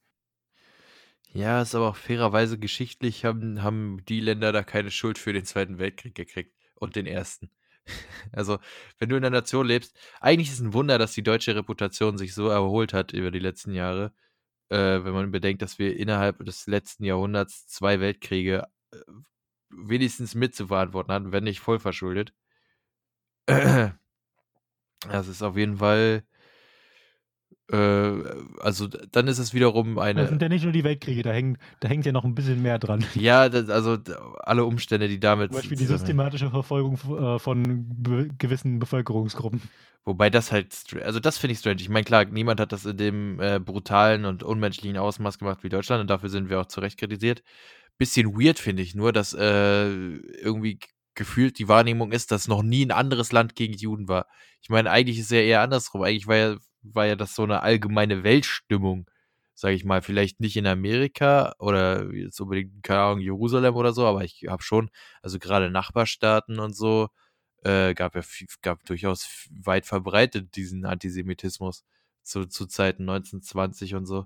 Ja, 1.32 1.62
ist 1.62 1.76
aber 1.76 1.90
auch 1.90 1.96
fairerweise 1.96 2.58
geschichtlich 2.58 3.24
haben, 3.24 3.62
haben 3.62 4.04
die 4.06 4.20
Länder 4.20 4.52
da 4.52 4.64
keine 4.64 4.90
Schuld 4.90 5.20
für 5.20 5.32
den 5.32 5.46
Zweiten 5.46 5.78
Weltkrieg 5.78 6.16
gekriegt 6.16 6.56
und 6.74 6.96
den 6.96 7.06
Ersten. 7.06 7.52
Also, 8.32 8.60
wenn 9.00 9.10
du 9.10 9.16
in 9.16 9.26
einer 9.26 9.38
Nation 9.38 9.66
lebst, 9.66 9.98
eigentlich 10.22 10.50
ist 10.50 10.56
es 10.56 10.60
ein 10.62 10.74
Wunder, 10.74 10.98
dass 11.00 11.14
die 11.14 11.24
deutsche 11.24 11.56
Reputation 11.56 12.18
sich 12.18 12.36
so 12.36 12.48
erholt 12.48 12.94
hat 12.94 13.12
über 13.14 13.32
die 13.32 13.40
letzten 13.40 13.74
Jahre, 13.74 14.14
äh, 14.70 15.04
wenn 15.04 15.14
man 15.14 15.32
bedenkt, 15.32 15.62
dass 15.62 15.80
wir 15.80 15.98
innerhalb 15.98 16.46
des 16.46 16.68
letzten 16.68 17.06
Jahrhunderts 17.06 17.68
zwei 17.68 18.00
Weltkriege 18.00 18.68
äh, 18.92 18.98
wenigstens 19.70 20.36
mit 20.36 20.56
zu 20.56 20.68
verantworten 20.68 21.12
hatten, 21.12 21.32
wenn 21.32 21.44
nicht 21.46 21.60
voll 21.62 21.80
verschuldet. 21.80 22.34
Das 25.08 25.28
ist 25.30 25.42
auf 25.42 25.56
jeden 25.56 25.78
Fall 25.78 26.24
also 27.72 28.88
dann 28.88 29.28
ist 29.28 29.38
es 29.38 29.54
wiederum 29.54 30.00
eine. 30.00 30.22
Das 30.22 30.30
sind 30.30 30.42
ja 30.42 30.50
nicht 30.50 30.64
nur 30.64 30.72
die 30.72 30.84
Weltkriege, 30.84 31.22
da 31.22 31.32
hängt, 31.32 31.60
da 31.80 31.88
hängt 31.88 32.06
ja 32.06 32.12
noch 32.12 32.26
ein 32.26 32.34
bisschen 32.34 32.62
mehr 32.62 32.80
dran. 32.80 33.06
Ja, 33.16 33.50
das, 33.50 33.70
also 33.70 33.98
alle 34.40 34.66
Umstände, 34.66 35.08
die 35.08 35.20
damit. 35.20 35.52
Zum 35.52 35.62
Beispiel 35.62 35.78
die 35.78 35.86
systematische 35.86 36.50
Verfolgung 36.50 36.96
äh, 36.96 37.38
von 37.38 38.34
gewissen 38.38 38.80
Bevölkerungsgruppen. 38.80 39.62
Wobei 40.06 40.30
das 40.30 40.52
halt, 40.52 40.74
also 41.04 41.20
das 41.20 41.38
finde 41.38 41.54
ich 41.54 41.60
strange. 41.60 41.82
Ich 41.82 41.90
meine, 41.90 42.06
klar, 42.06 42.26
niemand 42.26 42.60
hat 42.60 42.72
das 42.72 42.86
in 42.86 42.98
dem 42.98 43.40
äh, 43.40 43.60
brutalen 43.60 44.26
und 44.26 44.42
unmenschlichen 44.44 44.98
Ausmaß 44.98 45.38
gemacht 45.38 45.60
wie 45.62 45.70
Deutschland 45.70 46.02
und 46.02 46.10
dafür 46.10 46.30
sind 46.30 46.50
wir 46.50 46.60
auch 46.60 46.66
zu 46.66 46.80
Recht 46.80 46.98
kritisiert. 46.98 47.44
Bisschen 47.98 48.34
weird 48.34 48.58
finde 48.58 48.82
ich 48.82 48.96
nur, 48.96 49.12
dass 49.12 49.34
äh, 49.34 49.90
irgendwie 49.90 50.80
gefühlt 51.14 51.60
die 51.60 51.68
Wahrnehmung 51.68 52.14
ist, 52.14 52.32
dass 52.32 52.48
noch 52.48 52.64
nie 52.64 52.86
ein 52.86 52.92
anderes 52.92 53.32
Land 53.34 53.56
gegen 53.56 53.74
Juden 53.74 54.08
war. 54.08 54.26
Ich 54.62 54.70
meine, 54.70 54.90
eigentlich 54.90 55.20
ist 55.20 55.26
es 55.26 55.32
ja 55.32 55.42
eher 55.42 55.62
andersrum. 55.62 56.02
Eigentlich 56.02 56.28
war 56.28 56.36
ja 56.38 56.56
war 56.82 57.06
ja 57.06 57.16
das 57.16 57.36
so 57.36 57.44
eine 57.44 57.64
allgemeine 57.64 58.24
Weltstimmung, 58.24 59.10
sage 59.54 59.76
ich 59.76 59.86
mal. 59.86 60.02
Vielleicht 60.02 60.40
nicht 60.40 60.58
in 60.58 60.68
Amerika 60.68 61.54
oder 61.60 62.14
jetzt 62.14 62.40
unbedingt, 62.40 62.84
keine 62.84 63.02
Ahnung, 63.02 63.20
Jerusalem 63.20 63.76
oder 63.76 63.94
so, 63.94 64.06
aber 64.06 64.24
ich 64.24 64.46
habe 64.48 64.64
schon, 64.64 64.90
also 65.22 65.40
gerade 65.40 65.70
Nachbarstaaten 65.70 66.60
und 66.60 66.76
so, 66.76 67.10
äh, 67.64 67.94
gab 67.94 68.16
ja 68.16 68.22
gab 68.62 68.86
durchaus 68.86 69.48
weit 69.52 69.86
verbreitet 69.86 70.56
diesen 70.56 70.86
Antisemitismus 70.86 71.84
zu, 72.24 72.46
zu 72.46 72.68
Zeiten 72.68 73.04
1920 73.04 73.96
und 73.96 74.06
so. 74.06 74.26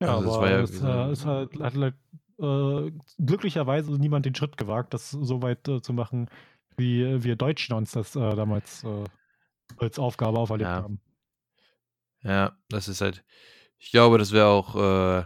Ja, 0.00 0.16
also 0.16 0.34
aber 0.34 0.50
ja 0.50 0.60
es, 0.60 0.82
äh, 0.82 1.10
es 1.10 1.26
hat, 1.26 1.54
hat, 1.60 1.74
hat 1.76 1.94
äh, 2.38 2.92
glücklicherweise 3.18 3.92
niemand 3.92 4.26
den 4.26 4.34
Schritt 4.34 4.56
gewagt, 4.56 4.94
das 4.94 5.10
so 5.10 5.42
weit 5.42 5.68
äh, 5.68 5.80
zu 5.80 5.92
machen, 5.92 6.28
wie 6.76 7.22
wir 7.22 7.36
Deutschen 7.36 7.74
uns 7.74 7.92
das 7.92 8.16
äh, 8.16 8.34
damals 8.34 8.82
äh, 8.84 9.04
als 9.78 9.98
Aufgabe 9.98 10.38
auferlegt 10.38 10.70
ja. 10.70 10.82
haben. 10.82 11.00
Ja, 12.22 12.56
das 12.68 12.88
ist 12.88 13.00
halt, 13.00 13.24
ich 13.78 13.90
glaube, 13.90 14.18
das 14.18 14.32
wäre 14.32 14.46
auch, 14.46 14.76
äh, 14.76 15.24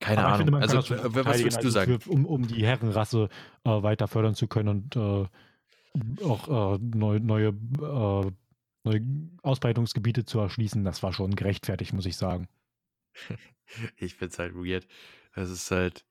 keine 0.00 0.24
Aber 0.24 0.34
Ahnung. 0.34 0.46
Finde, 0.46 0.60
also, 0.60 0.78
was 0.78 1.14
würdest 1.14 1.56
du 1.56 1.58
also 1.58 1.70
sagen? 1.70 2.00
Für, 2.00 2.10
um, 2.10 2.26
um 2.26 2.46
die 2.46 2.66
Herrenrasse 2.66 3.28
äh, 3.64 3.70
weiter 3.70 4.08
fördern 4.08 4.34
zu 4.34 4.48
können 4.48 4.68
und 4.68 4.96
äh, 4.96 6.24
auch 6.24 6.74
äh, 6.74 6.78
neu, 6.78 7.20
neue, 7.20 7.48
äh, 7.48 8.30
neue 8.84 9.00
Ausbreitungsgebiete 9.42 10.24
zu 10.24 10.40
erschließen, 10.40 10.84
das 10.84 11.02
war 11.02 11.12
schon 11.12 11.34
gerechtfertigt, 11.36 11.92
muss 11.92 12.06
ich 12.06 12.16
sagen. 12.16 12.48
ich 13.96 14.14
finde 14.14 14.32
es 14.32 14.38
halt 14.38 14.54
weird. 14.54 14.86
Das 15.34 15.50
ist 15.50 15.70
halt, 15.70 16.04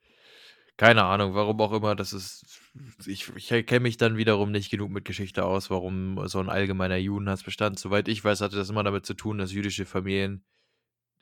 keine 0.77 1.03
Ahnung, 1.03 1.33
warum 1.35 1.59
auch 1.61 1.73
immer, 1.73 1.95
das 1.95 2.13
ist. 2.13 2.61
Ich, 3.05 3.30
ich 3.36 3.47
kenne 3.67 3.82
mich 3.82 3.97
dann 3.97 4.17
wiederum 4.17 4.51
nicht 4.51 4.71
genug 4.71 4.89
mit 4.89 5.05
Geschichte 5.05 5.45
aus, 5.45 5.69
warum 5.69 6.28
so 6.28 6.39
ein 6.39 6.49
allgemeiner 6.49 6.97
Judenhass 6.97 7.43
bestand. 7.43 7.78
Soweit 7.78 8.07
ich 8.07 8.24
weiß, 8.24 8.41
hatte 8.41 8.55
das 8.55 8.69
immer 8.69 8.84
damit 8.84 9.05
zu 9.05 9.13
tun, 9.13 9.38
dass 9.38 9.53
jüdische 9.53 9.86
Familien, 9.86 10.43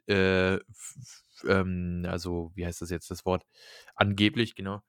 äh, 0.08 0.60
ähm, 1.46 2.06
also, 2.08 2.52
wie 2.56 2.66
heißt 2.66 2.82
das 2.82 2.90
jetzt 2.90 3.12
das 3.12 3.26
Wort? 3.26 3.46
Angeblich, 3.96 4.56
genau. 4.56 4.82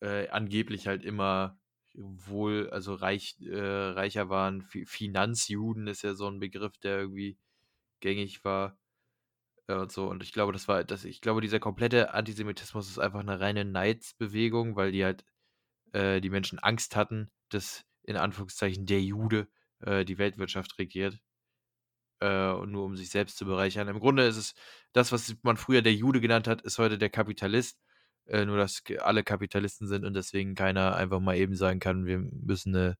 Äh, 0.00 0.28
angeblich 0.28 0.86
halt 0.88 1.04
immer 1.04 1.58
wohl, 1.94 2.70
also 2.70 2.94
reich, 2.94 3.36
äh, 3.40 3.58
reicher 3.58 4.28
waren. 4.28 4.62
Finanzjuden 4.62 5.86
ist 5.86 6.02
ja 6.02 6.14
so 6.14 6.28
ein 6.28 6.40
Begriff, 6.40 6.78
der 6.78 6.98
irgendwie 6.98 7.38
gängig 8.00 8.44
war 8.44 8.78
und 9.68 9.92
so. 9.92 10.08
Und 10.08 10.22
ich 10.22 10.32
glaube, 10.32 10.52
das 10.52 10.68
war, 10.68 10.84
das, 10.84 11.04
ich 11.04 11.20
glaube, 11.20 11.40
dieser 11.40 11.60
komplette 11.60 12.14
Antisemitismus 12.14 12.88
ist 12.88 12.98
einfach 12.98 13.20
eine 13.20 13.40
reine 13.40 13.64
Neidsbewegung, 13.64 14.76
weil 14.76 14.92
die 14.92 15.04
halt 15.04 15.24
äh, 15.92 16.20
die 16.20 16.30
Menschen 16.30 16.58
Angst 16.58 16.96
hatten, 16.96 17.30
dass 17.48 17.84
in 18.02 18.16
Anführungszeichen 18.16 18.86
der 18.86 19.02
Jude 19.02 19.48
äh, 19.80 20.04
die 20.04 20.18
Weltwirtschaft 20.18 20.78
regiert. 20.78 21.18
Äh, 22.20 22.50
und 22.50 22.72
nur 22.72 22.84
um 22.84 22.96
sich 22.96 23.10
selbst 23.10 23.36
zu 23.36 23.44
bereichern. 23.44 23.88
Im 23.88 24.00
Grunde 24.00 24.26
ist 24.26 24.36
es 24.36 24.54
das, 24.92 25.12
was 25.12 25.36
man 25.42 25.56
früher 25.56 25.82
der 25.82 25.94
Jude 25.94 26.20
genannt 26.20 26.48
hat, 26.48 26.62
ist 26.62 26.78
heute 26.78 26.98
der 26.98 27.10
Kapitalist. 27.10 27.78
Äh, 28.26 28.44
nur, 28.44 28.56
dass 28.58 28.82
alle 29.00 29.22
Kapitalisten 29.22 29.86
sind 29.86 30.04
und 30.04 30.14
deswegen 30.14 30.54
keiner 30.54 30.96
einfach 30.96 31.20
mal 31.20 31.36
eben 31.36 31.54
sagen 31.54 31.80
kann, 31.80 32.06
wir 32.06 32.18
müssen 32.18 32.74
eine 32.74 32.96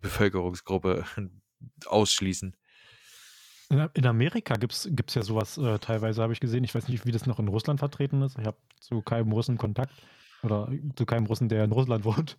Bevölkerungsgruppe 0.00 1.04
ausschließen. 1.86 2.56
In 3.94 4.06
Amerika 4.06 4.54
gibt 4.54 4.72
es 4.72 5.14
ja 5.14 5.22
sowas 5.22 5.56
äh, 5.56 5.78
teilweise, 5.78 6.22
habe 6.22 6.32
ich 6.32 6.40
gesehen. 6.40 6.64
Ich 6.64 6.74
weiß 6.74 6.88
nicht, 6.88 7.06
wie 7.06 7.12
das 7.12 7.26
noch 7.26 7.38
in 7.38 7.46
Russland 7.46 7.78
vertreten 7.78 8.20
ist. 8.22 8.36
Ich 8.36 8.44
habe 8.44 8.56
zu 8.80 9.00
keinem 9.00 9.30
Russen 9.30 9.58
Kontakt 9.58 9.92
oder 10.42 10.70
zu 10.96 11.06
keinem 11.06 11.26
Russen, 11.26 11.48
der 11.48 11.64
in 11.64 11.72
Russland 11.72 12.04
wohnt. 12.04 12.38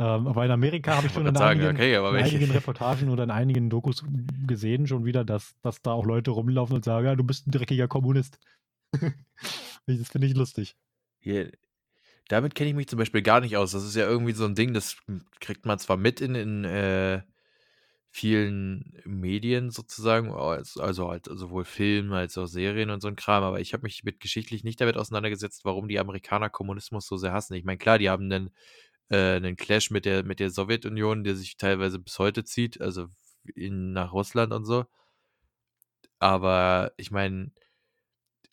Ähm, 0.00 0.26
aber 0.26 0.46
in 0.46 0.50
Amerika 0.50 0.96
habe 0.96 1.08
ich 1.08 1.12
schon 1.12 1.26
in, 1.26 1.34
sagen, 1.34 1.60
einigen, 1.60 1.76
okay, 1.76 1.94
in 1.94 2.24
einigen, 2.24 2.50
Reportagen 2.52 3.10
oder 3.10 3.24
in 3.24 3.30
einigen 3.30 3.68
Dokus 3.68 4.02
gesehen, 4.46 4.86
schon 4.86 5.04
wieder, 5.04 5.24
dass, 5.24 5.54
dass 5.60 5.82
da 5.82 5.92
auch 5.92 6.06
Leute 6.06 6.30
rumlaufen 6.30 6.74
und 6.74 6.86
sagen, 6.86 7.04
ja, 7.04 7.14
du 7.14 7.22
bist 7.22 7.46
ein 7.46 7.50
dreckiger 7.50 7.86
Kommunist. 7.86 8.38
das 8.94 10.08
finde 10.08 10.26
ich 10.26 10.34
lustig. 10.34 10.74
Hier, 11.18 11.52
damit 12.28 12.54
kenne 12.54 12.70
ich 12.70 12.76
mich 12.76 12.88
zum 12.88 12.98
Beispiel 12.98 13.20
gar 13.20 13.40
nicht 13.40 13.58
aus. 13.58 13.72
Das 13.72 13.84
ist 13.84 13.94
ja 13.94 14.08
irgendwie 14.08 14.32
so 14.32 14.46
ein 14.46 14.54
Ding, 14.54 14.72
das 14.72 14.96
kriegt 15.38 15.66
man 15.66 15.78
zwar 15.78 15.98
mit 15.98 16.22
in, 16.22 16.34
in 16.34 16.64
äh, 16.64 17.20
vielen 18.10 18.92
Medien 19.04 19.70
sozusagen, 19.70 20.32
also 20.32 21.08
halt 21.10 21.26
sowohl 21.30 21.64
Film 21.64 22.12
als 22.12 22.36
auch 22.38 22.46
Serien 22.46 22.90
und 22.90 23.00
so 23.00 23.08
ein 23.08 23.16
Kram, 23.16 23.44
aber 23.44 23.60
ich 23.60 23.72
habe 23.72 23.84
mich 23.84 24.02
mit 24.04 24.18
geschichtlich 24.20 24.64
nicht 24.64 24.80
damit 24.80 24.96
auseinandergesetzt, 24.96 25.64
warum 25.64 25.86
die 25.88 25.98
Amerikaner 26.00 26.50
Kommunismus 26.50 27.06
so 27.06 27.16
sehr 27.16 27.32
hassen. 27.32 27.54
Ich 27.54 27.64
meine, 27.64 27.78
klar, 27.78 27.98
die 27.98 28.10
haben 28.10 28.24
einen, 28.24 28.50
äh, 29.10 29.36
einen 29.36 29.56
Clash 29.56 29.90
mit 29.90 30.04
der, 30.06 30.24
mit 30.24 30.40
der 30.40 30.50
Sowjetunion, 30.50 31.24
der 31.24 31.36
sich 31.36 31.56
teilweise 31.56 32.00
bis 32.00 32.18
heute 32.18 32.44
zieht, 32.44 32.80
also 32.80 33.06
in, 33.54 33.92
nach 33.92 34.12
Russland 34.12 34.52
und 34.52 34.64
so. 34.64 34.86
Aber 36.18 36.92
ich 36.96 37.10
meine, 37.10 37.52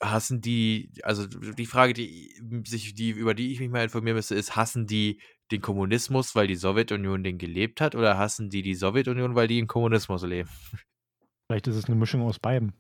hassen 0.02 0.42
die, 0.42 0.92
also 1.04 1.26
die 1.28 1.66
Frage, 1.66 1.94
die 1.94 2.36
sich, 2.66 2.94
die, 2.94 3.10
über 3.10 3.34
die 3.34 3.52
ich 3.52 3.60
mich 3.60 3.70
mal 3.70 3.84
informieren 3.84 4.16
müsste, 4.16 4.36
ist, 4.36 4.56
hassen 4.56 4.86
die 4.88 5.20
den 5.52 5.62
Kommunismus, 5.62 6.36
weil 6.36 6.48
die 6.48 6.56
Sowjetunion 6.56 7.24
den 7.24 7.38
gelebt 7.38 7.82
hat, 7.82 7.96
oder 7.96 8.18
hassen 8.18 8.50
die 8.50 8.62
die 8.62 8.76
Sowjetunion, 8.76 9.36
weil 9.36 9.48
die 9.48 9.60
im 9.60 9.68
Kommunismus 9.68 10.24
leben? 10.24 10.50
Vielleicht 11.48 11.68
ist 11.68 11.76
es 11.76 11.86
eine 11.86 11.96
Mischung 11.96 12.22
aus 12.22 12.40
beiden. 12.40 12.74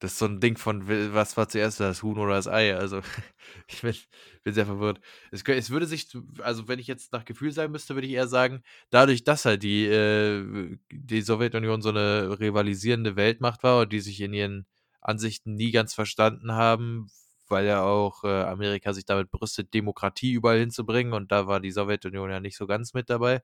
Das 0.00 0.12
ist 0.12 0.18
so 0.18 0.26
ein 0.26 0.40
Ding 0.40 0.58
von, 0.58 0.86
was 1.14 1.36
war 1.36 1.48
zuerst 1.48 1.80
das 1.80 2.02
Huhn 2.02 2.18
oder 2.18 2.34
das 2.34 2.46
Ei? 2.46 2.76
Also, 2.76 3.00
ich 3.68 3.80
bin, 3.80 3.94
bin 4.42 4.54
sehr 4.54 4.66
verwirrt. 4.66 5.00
Es, 5.30 5.42
es, 5.42 5.70
würde 5.70 5.86
sich, 5.86 6.08
also 6.42 6.68
wenn 6.68 6.78
ich 6.78 6.86
jetzt 6.86 7.12
nach 7.12 7.24
Gefühl 7.24 7.52
sein 7.52 7.70
müsste, 7.70 7.94
würde 7.94 8.06
ich 8.06 8.12
eher 8.12 8.28
sagen, 8.28 8.62
dadurch, 8.90 9.24
dass 9.24 9.44
halt 9.44 9.62
die, 9.62 9.86
äh, 9.86 10.76
die 10.92 11.22
Sowjetunion 11.22 11.80
so 11.80 11.88
eine 11.88 12.38
rivalisierende 12.38 13.16
Weltmacht 13.16 13.62
war 13.62 13.82
und 13.82 13.92
die 13.92 14.00
sich 14.00 14.20
in 14.20 14.34
ihren 14.34 14.66
Ansichten 15.00 15.54
nie 15.54 15.70
ganz 15.70 15.94
verstanden 15.94 16.52
haben, 16.52 17.08
weil 17.50 17.66
ja 17.66 17.82
auch 17.82 18.24
äh, 18.24 18.42
Amerika 18.42 18.92
sich 18.92 19.04
damit 19.04 19.30
brüstet, 19.30 19.74
Demokratie 19.74 20.32
überall 20.32 20.58
hinzubringen 20.58 21.12
und 21.12 21.32
da 21.32 21.46
war 21.46 21.60
die 21.60 21.70
Sowjetunion 21.70 22.30
ja 22.30 22.40
nicht 22.40 22.56
so 22.56 22.66
ganz 22.66 22.94
mit 22.94 23.10
dabei. 23.10 23.42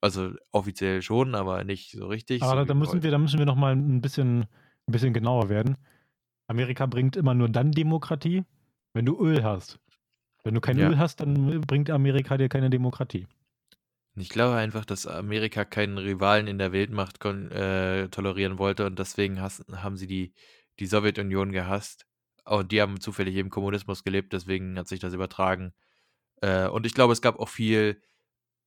Also 0.00 0.32
offiziell 0.50 1.00
schon, 1.00 1.34
aber 1.34 1.62
nicht 1.64 1.92
so 1.92 2.08
richtig. 2.08 2.42
Aber 2.42 2.62
so 2.62 2.66
da, 2.66 2.74
müssen 2.74 3.02
wir, 3.02 3.10
da 3.10 3.18
müssen 3.18 3.38
wir 3.38 3.46
noch 3.46 3.56
mal 3.56 3.74
ein 3.76 4.00
bisschen, 4.00 4.42
ein 4.42 4.92
bisschen 4.92 5.12
genauer 5.12 5.48
werden. 5.48 5.76
Amerika 6.48 6.86
bringt 6.86 7.16
immer 7.16 7.34
nur 7.34 7.48
dann 7.48 7.70
Demokratie, 7.70 8.44
wenn 8.94 9.06
du 9.06 9.18
Öl 9.24 9.44
hast. 9.44 9.78
Wenn 10.42 10.54
du 10.54 10.60
kein 10.60 10.78
ja. 10.78 10.88
Öl 10.88 10.98
hast, 10.98 11.20
dann 11.20 11.60
bringt 11.60 11.88
Amerika 11.88 12.36
dir 12.36 12.48
keine 12.48 12.68
Demokratie. 12.68 13.26
Ich 14.14 14.28
glaube 14.28 14.56
einfach, 14.56 14.84
dass 14.84 15.06
Amerika 15.06 15.64
keinen 15.64 15.96
Rivalen 15.96 16.46
in 16.46 16.58
der 16.58 16.72
Weltmacht 16.72 17.24
äh, 17.24 18.08
tolerieren 18.08 18.58
wollte 18.58 18.84
und 18.84 18.98
deswegen 18.98 19.40
hassen, 19.40 19.82
haben 19.82 19.96
sie 19.96 20.06
die, 20.06 20.34
die 20.80 20.86
Sowjetunion 20.86 21.52
gehasst. 21.52 22.06
Und 22.44 22.72
die 22.72 22.80
haben 22.80 23.00
zufällig 23.00 23.36
im 23.36 23.50
Kommunismus 23.50 24.04
gelebt, 24.04 24.32
deswegen 24.32 24.78
hat 24.78 24.88
sich 24.88 25.00
das 25.00 25.14
übertragen. 25.14 25.72
Äh, 26.40 26.66
und 26.68 26.86
ich 26.86 26.94
glaube, 26.94 27.12
es 27.12 27.22
gab 27.22 27.38
auch 27.38 27.48
viel 27.48 28.02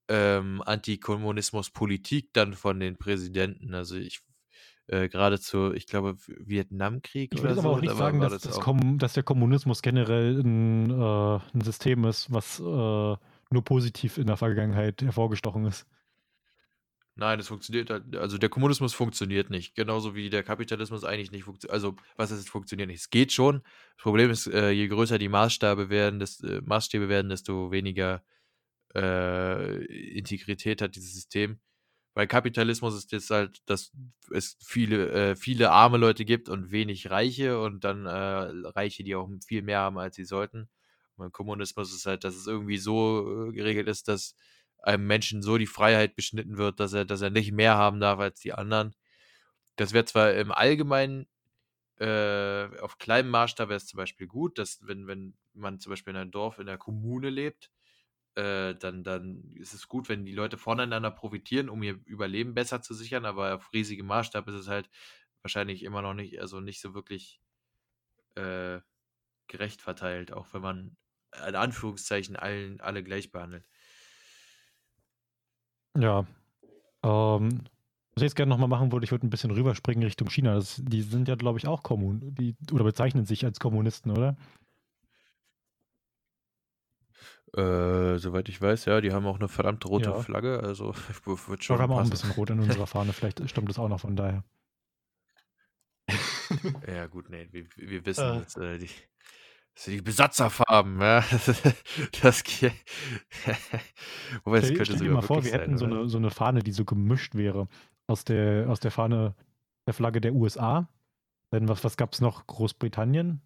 ähm, 0.08 0.62
Antikommunismus-Politik 0.66 2.34
dann 2.34 2.54
von 2.54 2.80
den 2.80 2.98
Präsidenten. 2.98 3.74
Also 3.74 3.96
ich 3.96 4.22
äh, 4.88 5.10
gerade 5.10 5.40
zu, 5.40 5.74
ich 5.74 5.88
glaube, 5.88 6.16
Vietnamkrieg 6.28 7.34
Ich 7.34 7.42
würde 7.42 7.54
aber 7.54 7.62
so. 7.62 7.70
auch 7.72 7.82
nicht 7.82 7.92
da 7.92 7.98
sagen, 7.98 8.20
dass, 8.20 8.34
das 8.34 8.42
das 8.44 8.60
auch. 8.60 8.78
Dass 8.98 9.14
der 9.14 9.24
Kommunismus 9.24 9.82
generell 9.82 10.40
ein, 10.40 10.92
äh, 10.92 11.40
ein 11.54 11.62
System 11.62 12.06
ist, 12.06 12.32
was 12.32 12.60
äh, 12.60 12.64
nur 12.64 13.64
positiv 13.64 14.18
in 14.18 14.28
der 14.28 14.38
Vergangenheit 14.38 15.02
hervorgestochen 15.02 15.66
ist. 15.66 15.88
Nein, 17.18 17.38
das 17.38 17.48
funktioniert 17.48 17.90
halt. 17.90 18.16
Also 18.18 18.38
der 18.38 18.50
Kommunismus 18.50 18.94
funktioniert 18.94 19.50
nicht. 19.50 19.74
Genauso 19.76 20.16
wie 20.16 20.30
der 20.30 20.44
Kapitalismus 20.44 21.06
eigentlich 21.06 21.32
nicht 21.32 21.46
funktioniert. 21.46 21.74
Also, 21.74 21.96
was 22.18 22.30
heißt, 22.32 22.42
es 22.42 22.50
funktioniert 22.50 22.90
nicht? 22.90 23.00
Es 23.00 23.10
geht 23.10 23.32
schon. 23.32 23.62
Das 23.96 24.04
Problem 24.04 24.30
ist, 24.32 24.48
äh, 24.48 24.72
je 24.72 24.88
größer 24.90 25.18
die 25.18 25.30
Maßstäbe 25.30 25.90
werden, 25.90 26.20
des, 26.20 26.42
äh, 26.42 26.62
Maßstäbe 26.66 27.08
werden, 27.08 27.30
desto 27.30 27.72
weniger 27.72 28.22
äh, 28.96 29.86
Integrität 30.18 30.82
hat 30.82 30.96
dieses 30.96 31.14
System. 31.14 31.60
Weil 32.16 32.28
Kapitalismus 32.28 32.96
ist 32.96 33.12
jetzt 33.14 33.30
halt, 33.32 33.60
dass 33.68 33.92
es 34.32 34.58
viele, 34.66 35.10
äh, 35.12 35.36
viele 35.36 35.72
arme 35.72 35.98
Leute 35.98 36.26
gibt 36.26 36.50
und 36.50 36.72
wenig 36.72 37.10
Reiche 37.12 37.60
und 37.62 37.84
dann 37.86 38.06
äh, 38.08 38.10
Reiche, 38.70 39.04
die 39.04 39.16
auch 39.16 39.30
viel 39.48 39.62
mehr 39.64 39.80
haben, 39.80 39.98
als 40.00 40.16
sie 40.18 40.26
sollten. 40.26 40.70
Und 41.18 41.34
Kommunismus 41.34 41.94
ist 41.94 42.06
halt, 42.06 42.24
dass 42.26 42.36
es 42.36 42.48
irgendwie 42.48 42.78
so 42.78 43.48
äh, 43.50 43.54
geregelt 43.54 43.88
ist, 43.88 44.08
dass 44.10 44.36
einem 44.86 45.08
Menschen 45.08 45.42
so 45.42 45.58
die 45.58 45.68
Freiheit 45.68 46.16
beschnitten 46.16 46.58
wird, 46.58 46.80
dass 46.80 46.94
er, 46.94 47.06
dass 47.06 47.22
er 47.22 47.30
nicht 47.32 47.52
mehr 47.52 47.76
haben 47.78 48.00
darf 48.00 48.20
als 48.20 48.40
die 48.42 48.54
anderen. 48.54 48.96
Das 49.78 49.94
wäre 49.94 50.06
zwar 50.06 50.34
im 50.34 50.52
Allgemeinen 50.52 51.28
äh, 52.00 52.68
auf 52.82 52.98
kleinem 52.98 53.30
Maßstab 53.30 53.70
wäre 53.70 53.78
es 53.78 53.88
zum 53.88 53.98
Beispiel 53.98 54.28
gut, 54.28 54.58
dass 54.60 54.86
wenn, 54.88 55.08
wenn 55.08 55.36
man 55.54 55.80
zum 55.80 55.92
Beispiel 55.92 56.12
in 56.14 56.20
einem 56.20 56.32
Dorf, 56.32 56.60
in 56.60 56.68
einer 56.68 56.78
Kommune 56.78 57.30
lebt, 57.30 57.72
äh, 58.36 58.76
dann, 58.76 59.04
dann 59.04 59.54
ist 59.56 59.74
es 59.74 59.88
gut, 59.88 60.10
wenn 60.10 60.26
die 60.26 60.34
Leute 60.34 60.58
voneinander 60.58 61.12
profitieren, 61.12 61.70
um 61.70 61.84
ihr 61.84 62.00
Überleben 62.06 62.54
besser 62.54 62.82
zu 62.82 62.94
sichern, 62.94 63.26
aber 63.26 63.56
auf 63.56 63.72
riesigem 63.74 64.08
Maßstab 64.08 64.48
ist 64.50 64.56
es 64.56 64.68
halt 64.68 64.90
wahrscheinlich 65.42 65.84
immer 65.84 66.02
noch 66.02 66.14
nicht, 66.14 66.40
also 66.42 66.60
nicht 66.60 66.82
so 66.82 66.94
wirklich 66.94 67.42
äh, 68.36 68.80
gerecht 69.48 69.82
verteilt, 69.82 70.32
auch 70.34 70.54
wenn 70.54 70.62
man 70.62 70.98
in 71.48 71.56
Anführungszeichen 71.56 72.36
allen, 72.36 72.82
alle 72.82 73.04
gleich 73.04 73.32
behandelt. 73.32 73.68
Ja. 75.98 76.26
Ähm, 77.04 77.50
was 78.14 78.22
ich 78.22 78.24
jetzt 78.24 78.36
gerne 78.36 78.50
nochmal 78.50 78.70
machen 78.70 78.92
würde, 78.92 79.04
ich 79.04 79.12
würde 79.12 79.26
ein 79.28 79.30
bisschen 79.30 79.52
rüberspringen 79.52 80.04
Richtung 80.04 80.30
China. 80.30 80.56
Das, 80.56 80.82
die 80.84 81.02
sind 81.02 81.28
ja, 81.28 81.36
glaube 81.36 81.60
ich, 81.60 81.68
auch 81.68 81.84
Kommun, 81.84 82.34
die 82.36 82.56
oder 82.72 82.84
bezeichnen 82.84 83.26
sich 83.26 83.44
als 83.46 83.60
Kommunisten, 83.60 84.12
oder? 84.12 84.38
Äh, 87.56 88.18
soweit 88.18 88.50
ich 88.50 88.62
weiß, 88.62 88.86
ja, 88.86 89.00
die 89.02 89.14
haben 89.14 89.26
auch 89.26 89.38
eine 89.38 89.48
verdammt 89.48 89.86
rote 89.86 90.10
Ja. 90.10 90.20
Flagge, 90.22 90.60
also 90.62 90.94
wird 91.26 91.64
schon 91.64 91.78
wir 91.78 91.84
haben 91.84 91.92
auch 91.92 91.98
ein 91.98 92.04
passen. 92.04 92.12
bisschen 92.12 92.32
rot 92.32 92.50
in 92.50 92.60
unserer 92.60 92.88
Fahne. 92.88 93.14
Vielleicht 93.14 93.48
stimmt 93.50 93.70
das 93.70 93.80
auch 93.80 93.88
noch 93.88 94.00
von 94.02 94.16
daher. 94.16 94.44
Ja, 96.88 97.08
gut, 97.08 97.30
nee, 97.30 97.48
wir, 97.52 97.66
wir 97.78 98.06
wissen, 98.06 98.24
Äh. 98.24 98.40
dass, 98.42 98.56
äh, 98.58 98.78
die, 98.78 98.90
das 99.76 99.84
sind 99.84 99.94
die 99.94 100.02
Besatzerfarben, 100.02 101.02
ja. 101.02 101.24
Das, 102.22 102.44
Wobei, 104.44 104.62
das 104.62 104.70
könnte 104.70 104.86
stell 104.86 105.00
dir 105.00 105.12
mal 105.12 105.22
vor, 105.22 105.44
wir 105.44 105.52
sein, 105.52 105.60
hätten 105.60 105.78
so 105.78 105.86
eine, 105.86 106.08
so 106.08 106.18
eine 106.18 106.32
Fahne, 106.32 106.64
die 106.64 106.72
so 106.72 106.86
gemischt 106.86 107.36
wäre 107.36 107.68
aus 108.08 108.24
der, 108.24 108.70
aus 108.70 108.80
der 108.80 108.92
Fahne, 108.92 109.36
der 109.86 109.94
Flagge 109.94 110.22
der 110.22 110.34
USA. 110.34 110.90
Dann 111.52 111.68
was, 111.68 111.84
was 111.84 111.98
gab 111.98 112.14
es 112.14 112.22
noch? 112.22 112.48
Großbritannien? 112.48 113.42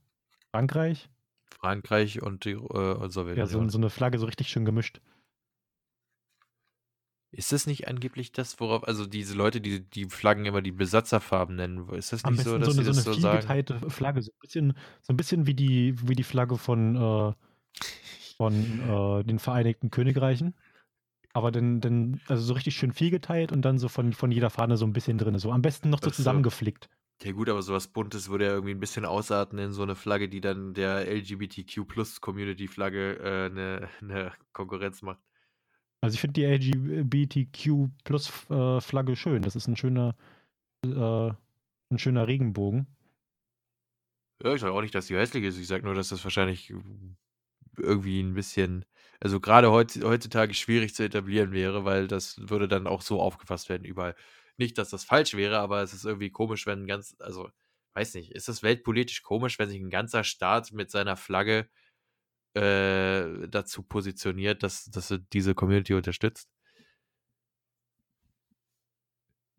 Frankreich? 0.52 1.10
Frankreich 1.50 2.22
und 2.22 2.46
die 2.46 2.52
äh, 2.52 2.58
und 2.58 3.02
Ja, 3.02 3.10
so, 3.10 3.10
Sowjetunion. 3.10 3.70
so 3.70 3.78
eine 3.78 3.90
Flagge 3.90 4.20
so 4.20 4.26
richtig 4.26 4.50
schön 4.50 4.66
gemischt. 4.66 5.02
Ist 7.32 7.52
das 7.52 7.68
nicht 7.68 7.88
angeblich 7.88 8.32
das, 8.32 8.60
worauf, 8.60 8.88
also 8.88 9.06
diese 9.06 9.36
Leute, 9.36 9.62
die 9.62 9.82
die 9.82 10.06
Flaggen 10.06 10.46
immer 10.46 10.64
die 10.64 10.72
Besatzerfarben 10.72 11.56
nennen, 11.56 11.88
ist 11.90 12.12
das 12.12 12.24
Am 12.24 12.34
nicht 12.34 12.44
so, 12.44 12.58
dass 12.58 12.66
so 12.68 12.74
sie 12.74 12.82
eine, 12.82 12.86
so 12.86 12.92
das 12.92 13.08
eine 13.08 13.16
so 13.16 13.22
sagen? 13.22 13.48
vielgeteilte 13.48 13.90
Flagge, 13.92 14.22
so 14.24 14.32
ein 14.32 14.40
bisschen, 14.42 14.74
so 15.02 15.14
ein 15.14 15.18
bisschen 15.18 15.46
wie 15.46 15.54
die, 15.54 15.96
wie 16.08 16.16
die 16.16 16.24
Flagge 16.24 16.58
von, 16.58 16.96
äh, 16.96 17.34
von 18.38 19.20
äh, 19.20 19.24
den 19.24 19.38
Vereinigten 19.38 19.92
Königreichen. 19.92 20.56
Aber 21.34 21.52
dann, 21.52 21.82
dann, 21.82 22.20
also 22.28 22.42
so 22.44 22.54
richtig 22.54 22.76
schön 22.76 22.94
vielgeteilt 22.94 23.52
und 23.52 23.62
dann 23.62 23.78
so 23.78 23.90
von, 23.90 24.14
von 24.14 24.32
jeder 24.32 24.50
Fahne 24.50 24.78
so 24.78 24.86
ein 24.86 24.94
bisschen 24.94 25.20
drin. 25.20 25.38
So 25.38 25.52
am 25.52 25.62
besten 25.62 25.92
noch 25.92 26.02
so 26.02 26.10
so. 26.10 26.16
zusammengeflickt. 26.16 26.90
Ja 27.22 27.34
gut, 27.34 27.50
aber 27.50 27.62
sowas 27.62 27.90
Buntes 27.90 28.30
würde 28.30 28.46
ja 28.46 28.54
irgendwie 28.54 28.74
ein 28.74 28.80
bisschen 28.80 29.04
ausarten 29.06 29.60
in 29.60 29.74
so 29.74 29.84
eine 29.84 29.96
Flagge, 29.96 30.30
die 30.30 30.40
dann 30.42 30.74
der 30.74 31.06
LGBTQ-Plus-Community-Flagge 31.08 33.20
äh, 33.20 33.46
eine, 33.52 33.90
eine 34.02 34.32
Konkurrenz 34.54 35.02
macht. 35.02 35.20
Also 36.02 36.14
ich 36.16 36.22
finde 36.22 36.34
die 36.34 36.45
LGBTQ 36.45 37.89
Plus 38.04 38.32
äh, 38.50 38.80
Flagge 38.82 39.16
schön. 39.16 39.41
Das 39.41 39.56
ist 39.56 39.68
ein 39.68 39.76
schöner, 39.76 40.16
äh, 40.86 41.32
ein 41.91 41.97
schöner 42.00 42.28
Regenbogen. 42.28 42.88
Ja, 44.41 44.54
ich 44.54 44.62
sage 44.62 44.74
auch 44.74 44.82
nicht, 44.82 44.95
dass 44.95 45.08
die 45.08 45.16
hässlich 45.18 45.43
ist. 45.43 45.58
Ich 45.58 45.68
sage 45.68 45.84
nur, 45.86 45.95
dass 45.95 46.10
das 46.10 46.24
wahrscheinlich 46.24 46.74
irgendwie 47.78 48.22
ein 48.22 48.34
bisschen, 48.34 48.86
also 49.20 49.39
gerade 49.39 49.72
heut, 49.72 49.97
heutzutage 50.04 50.54
schwierig 50.54 50.95
zu 50.95 51.04
etablieren 51.04 51.52
wäre, 51.52 51.86
weil 51.86 52.08
das 52.08 52.38
würde 52.50 52.68
dann 52.68 52.88
auch 52.88 53.02
so 53.02 53.22
aufgefasst 53.22 53.70
werden 53.70 53.86
überall. 53.86 54.16
Nicht, 54.58 54.78
dass 54.78 54.89
das 54.89 55.04
falsch 55.04 55.34
wäre, 55.36 55.60
aber 55.60 55.82
es 55.82 55.93
ist 55.93 56.06
irgendwie 56.06 56.32
komisch, 56.32 56.66
wenn 56.68 56.84
ein 56.84 56.88
ganz, 56.88 57.16
also 57.20 57.50
weiß 57.93 58.16
nicht, 58.16 58.32
ist 58.32 58.47
das 58.47 58.64
weltpolitisch 58.64 59.24
komisch, 59.24 59.60
wenn 59.60 59.70
sich 59.70 59.80
ein 59.82 59.89
ganzer 59.89 60.24
Staat 60.24 60.72
mit 60.74 60.91
seiner 60.91 61.18
Flagge 61.18 61.70
äh, 62.60 63.47
dazu 63.47 63.84
positioniert, 63.84 64.64
dass, 64.64 64.86
dass 64.86 65.12
er 65.12 65.20
diese 65.20 65.55
Community 65.55 65.93
unterstützt? 65.93 66.49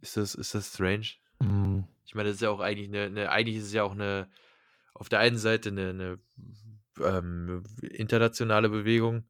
Ist 0.01 0.17
das, 0.17 0.35
ist 0.35 0.55
das 0.55 0.73
strange? 0.75 1.07
Mm, 1.41 1.81
Ich 2.05 2.15
meine, 2.15 2.29
das 2.29 2.37
ist 2.37 2.43
ja 2.43 2.51
auch 2.51 2.61
eigentlich 2.61 2.89
eine, 2.89 3.05
eine 3.05 3.31
eigentlich 3.31 3.57
ist 3.57 3.65
es 3.65 3.73
ja 3.73 3.83
auch 3.85 3.93
eine, 3.93 4.29
auf 4.95 5.09
der 5.09 5.19
einen 5.21 5.39
Seite 5.39 5.71
eine, 5.71 5.91
eine 5.91 6.19
ähm, 7.05 7.63
internationale 7.83 8.69
Bewegung 8.69 9.25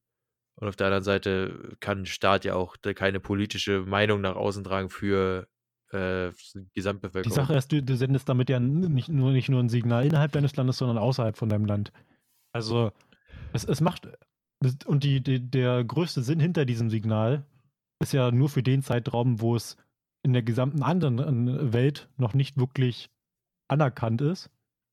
und 0.56 0.68
auf 0.68 0.76
der 0.76 0.86
anderen 0.88 1.04
Seite 1.04 1.76
kann 1.80 2.02
ein 2.02 2.06
Staat 2.06 2.44
ja 2.44 2.54
auch 2.54 2.76
keine 2.94 3.20
politische 3.20 3.80
Meinung 3.80 4.20
nach 4.20 4.36
außen 4.36 4.64
tragen 4.64 4.90
für 4.90 5.48
äh, 5.92 6.30
die 6.54 6.60
Die 6.64 6.70
Gesamtbevölkerung. 6.74 7.34
Sache 7.34 7.54
ist, 7.54 7.72
du, 7.72 7.82
du 7.82 7.96
sendest 7.96 8.28
damit 8.28 8.48
ja 8.48 8.60
nicht 8.60 9.08
nur, 9.08 9.32
nicht 9.32 9.48
nur 9.48 9.60
ein 9.60 9.68
Signal 9.68 10.06
innerhalb 10.06 10.32
deines 10.32 10.54
Landes, 10.56 10.78
sondern 10.78 10.98
außerhalb 10.98 11.36
von 11.36 11.48
deinem 11.48 11.64
Land. 11.66 11.92
Also 12.52 12.92
es, 13.53 13.64
es 13.64 13.80
macht, 13.80 14.09
und 14.86 15.05
die, 15.05 15.22
die, 15.22 15.40
der 15.40 15.84
größte 15.84 16.22
Sinn 16.22 16.40
hinter 16.40 16.64
diesem 16.64 16.90
Signal 16.90 17.44
ist 18.01 18.12
ja 18.12 18.30
nur 18.30 18.48
für 18.48 18.62
den 18.62 18.82
Zeitraum, 18.82 19.40
wo 19.40 19.57
es 19.57 19.76
in 20.22 20.32
der 20.32 20.42
gesamten 20.42 20.82
anderen 20.82 21.48
äh, 21.48 21.72
Welt 21.72 22.09
noch 22.16 22.34
nicht 22.34 22.59
wirklich 22.59 23.11
anerkannt 23.68 24.20
ist. 24.20 24.51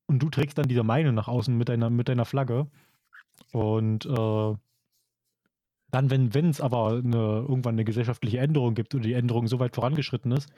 Und 0.08 0.20
du 0.20 0.30
trägst 0.30 0.58
dann 0.58 0.70
diese 0.70 0.84
Meinung 0.84 1.16
nach 1.16 1.28
außen 1.28 1.58
mit 1.58 1.68
deiner, 1.70 1.89
mit 1.89 2.08
deiner 2.08 2.26
Flagge. 2.26 2.68
Und 3.51 4.05
äh, 4.05 4.55
dann, 5.91 6.10
wenn 6.10 6.49
es 6.49 6.62
aber 6.62 6.97
eine, 6.97 7.45
irgendwann 7.47 7.76
eine 7.76 7.86
gesellschaftliche 7.86 8.39
Änderung 8.39 8.74
gibt 8.74 8.95
oder 8.95 9.03
die 9.03 9.14
Änderung 9.14 9.47
so 9.47 9.60
weit 9.60 9.76
vorangeschritten 9.76 10.32
ist, 10.32 10.49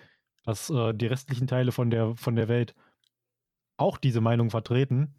dass 0.43 0.70
äh, 0.70 0.93
die 0.93 1.08
restlichen 1.08 1.47
Teile 1.47 1.72
von 1.72 1.89
der, 1.89 2.16
von 2.16 2.36
der 2.36 2.47
Welt 2.47 2.76
auch 3.78 3.97
diese 3.97 4.22
Meinung 4.22 4.50
vertreten, 4.50 5.14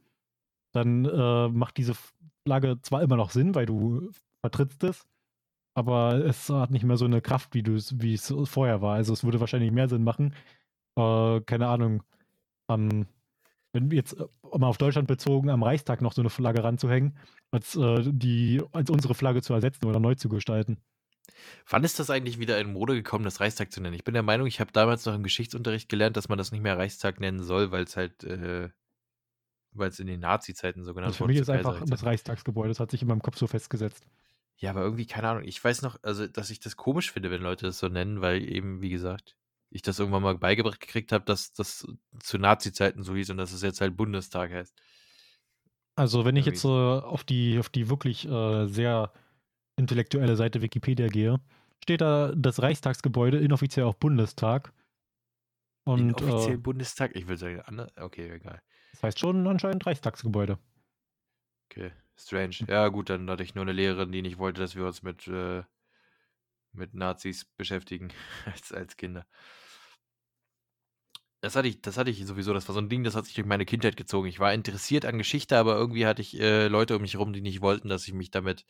dann 0.72 1.04
äh, 1.04 1.48
macht 1.48 1.76
diese 1.76 1.94
Flagge 2.46 2.80
zwar 2.82 3.02
immer 3.02 3.16
noch 3.16 3.30
Sinn, 3.30 3.54
weil 3.54 3.66
du 3.66 4.10
vertrittst 4.40 4.82
es, 4.84 5.06
aber 5.74 6.24
es 6.24 6.48
hat 6.48 6.70
nicht 6.70 6.84
mehr 6.84 6.96
so 6.96 7.04
eine 7.04 7.20
Kraft, 7.20 7.54
wie 7.54 7.64
wie 7.64 8.14
es 8.14 8.34
vorher 8.44 8.82
war. 8.82 8.94
Also 8.94 9.12
es 9.12 9.24
würde 9.24 9.40
wahrscheinlich 9.40 9.72
mehr 9.72 9.88
Sinn 9.88 10.04
machen, 10.04 10.34
äh, 10.96 11.40
keine 11.42 11.68
Ahnung, 11.68 12.02
am, 12.68 13.06
wenn 13.72 13.90
wir 13.90 13.96
jetzt 13.98 14.18
äh, 14.18 14.26
mal 14.58 14.68
auf 14.68 14.78
Deutschland 14.78 15.08
bezogen, 15.08 15.50
am 15.50 15.62
Reichstag 15.62 16.02
noch 16.02 16.12
so 16.12 16.22
eine 16.22 16.30
Flagge 16.30 16.64
ranzuhängen, 16.64 17.16
als 17.50 17.76
äh, 17.76 18.02
die, 18.06 18.62
als 18.72 18.90
unsere 18.90 19.14
Flagge 19.14 19.42
zu 19.42 19.52
ersetzen 19.54 19.86
oder 19.86 20.00
neu 20.00 20.14
zu 20.14 20.28
gestalten. 20.28 20.78
Wann 21.68 21.84
ist 21.84 21.98
das 21.98 22.10
eigentlich 22.10 22.38
wieder 22.38 22.60
in 22.60 22.72
Mode 22.72 22.94
gekommen, 22.94 23.24
das 23.24 23.40
Reichstag 23.40 23.72
zu 23.72 23.80
nennen? 23.80 23.94
Ich 23.94 24.04
bin 24.04 24.14
der 24.14 24.22
Meinung, 24.22 24.46
ich 24.46 24.60
habe 24.60 24.72
damals 24.72 25.06
noch 25.06 25.14
im 25.14 25.22
Geschichtsunterricht 25.22 25.88
gelernt, 25.88 26.16
dass 26.16 26.28
man 26.28 26.38
das 26.38 26.52
nicht 26.52 26.62
mehr 26.62 26.76
Reichstag 26.76 27.20
nennen 27.20 27.42
soll, 27.42 27.70
weil 27.70 27.84
es 27.84 27.96
halt, 27.96 28.24
äh, 28.24 28.70
weil 29.72 29.88
es 29.88 30.00
in 30.00 30.06
den 30.06 30.20
Nazi-Zeiten 30.20 30.84
so 30.84 30.94
genannt 30.94 31.08
Also 31.08 31.18
für 31.18 31.24
wurde. 31.24 31.32
mich 31.34 31.42
ist 31.42 31.50
einfach 31.50 31.84
das 31.84 32.04
Reichstagsgebäude, 32.04 32.68
das 32.68 32.80
hat 32.80 32.90
sich 32.90 33.02
in 33.02 33.08
meinem 33.08 33.22
Kopf 33.22 33.36
so 33.36 33.46
festgesetzt. 33.46 34.06
Ja, 34.56 34.70
aber 34.70 34.82
irgendwie, 34.82 35.06
keine 35.06 35.28
Ahnung. 35.28 35.44
Ich 35.44 35.62
weiß 35.62 35.82
noch, 35.82 35.98
also, 36.02 36.26
dass 36.26 36.50
ich 36.50 36.60
das 36.60 36.76
komisch 36.76 37.12
finde, 37.12 37.30
wenn 37.30 37.40
Leute 37.40 37.66
das 37.66 37.78
so 37.78 37.88
nennen, 37.88 38.20
weil 38.20 38.42
eben, 38.42 38.82
wie 38.82 38.90
gesagt, 38.90 39.36
ich 39.70 39.82
das 39.82 39.98
irgendwann 39.98 40.22
mal 40.22 40.36
beigebracht 40.36 40.80
gekriegt 40.80 41.12
habe, 41.12 41.24
dass 41.24 41.52
das 41.52 41.86
zu 42.18 42.38
Nazi-Zeiten 42.38 43.02
so 43.02 43.14
hieß 43.14 43.30
und 43.30 43.38
dass 43.38 43.52
es 43.52 43.62
jetzt 43.62 43.80
halt 43.80 43.96
Bundestag 43.96 44.52
heißt. 44.52 44.76
Also 45.94 46.24
wenn 46.24 46.36
ich 46.36 46.46
jetzt 46.46 46.64
äh, 46.64 46.68
auf 46.68 47.24
die 47.24 47.58
auf 47.58 47.68
die 47.68 47.88
wirklich 47.88 48.26
äh, 48.28 48.66
sehr 48.66 49.12
intellektuelle 49.76 50.36
Seite 50.36 50.62
Wikipedia 50.62 51.08
gehe, 51.08 51.40
steht 51.82 52.00
da 52.00 52.32
das 52.34 52.60
Reichstagsgebäude 52.60 53.38
inoffiziell 53.38 53.86
auch 53.86 53.94
Bundestag. 53.94 54.72
Und 55.84 56.20
Inoffiziell 56.20 56.54
äh, 56.54 56.58
Bundestag? 56.58 57.16
Ich 57.16 57.26
würde 57.26 57.38
sagen, 57.38 57.86
okay, 57.96 58.30
egal. 58.30 58.60
Das 59.00 59.08
heißt 59.08 59.18
schon 59.18 59.46
anscheinend 59.46 59.86
Reichstagsgebäude. 59.86 60.58
Okay, 61.70 61.92
strange. 62.16 62.56
Ja, 62.68 62.88
gut, 62.88 63.08
dann 63.08 63.30
hatte 63.30 63.42
ich 63.42 63.54
nur 63.54 63.62
eine 63.62 63.72
Lehrerin, 63.72 64.12
die 64.12 64.20
nicht 64.20 64.36
wollte, 64.36 64.60
dass 64.60 64.76
wir 64.76 64.84
uns 64.84 65.02
mit, 65.02 65.26
äh, 65.26 65.62
mit 66.72 66.92
Nazis 66.92 67.46
beschäftigen 67.56 68.12
als, 68.44 68.72
als 68.72 68.98
Kinder. 68.98 69.26
Das 71.40 71.56
hatte 71.56 71.68
ich, 71.68 71.80
das 71.80 71.96
hatte 71.96 72.10
ich 72.10 72.26
sowieso, 72.26 72.52
das 72.52 72.68
war 72.68 72.74
so 72.74 72.80
ein 72.82 72.90
Ding, 72.90 73.02
das 73.02 73.16
hat 73.16 73.24
sich 73.24 73.34
durch 73.34 73.46
meine 73.46 73.64
Kindheit 73.64 73.96
gezogen. 73.96 74.28
Ich 74.28 74.38
war 74.38 74.52
interessiert 74.52 75.06
an 75.06 75.16
Geschichte, 75.16 75.56
aber 75.56 75.76
irgendwie 75.76 76.04
hatte 76.04 76.20
ich 76.20 76.38
äh, 76.38 76.68
Leute 76.68 76.96
um 76.96 77.00
mich 77.00 77.14
herum, 77.14 77.32
die 77.32 77.40
nicht 77.40 77.62
wollten, 77.62 77.88
dass 77.88 78.06
ich 78.06 78.12
mich 78.12 78.30
damit 78.30 78.66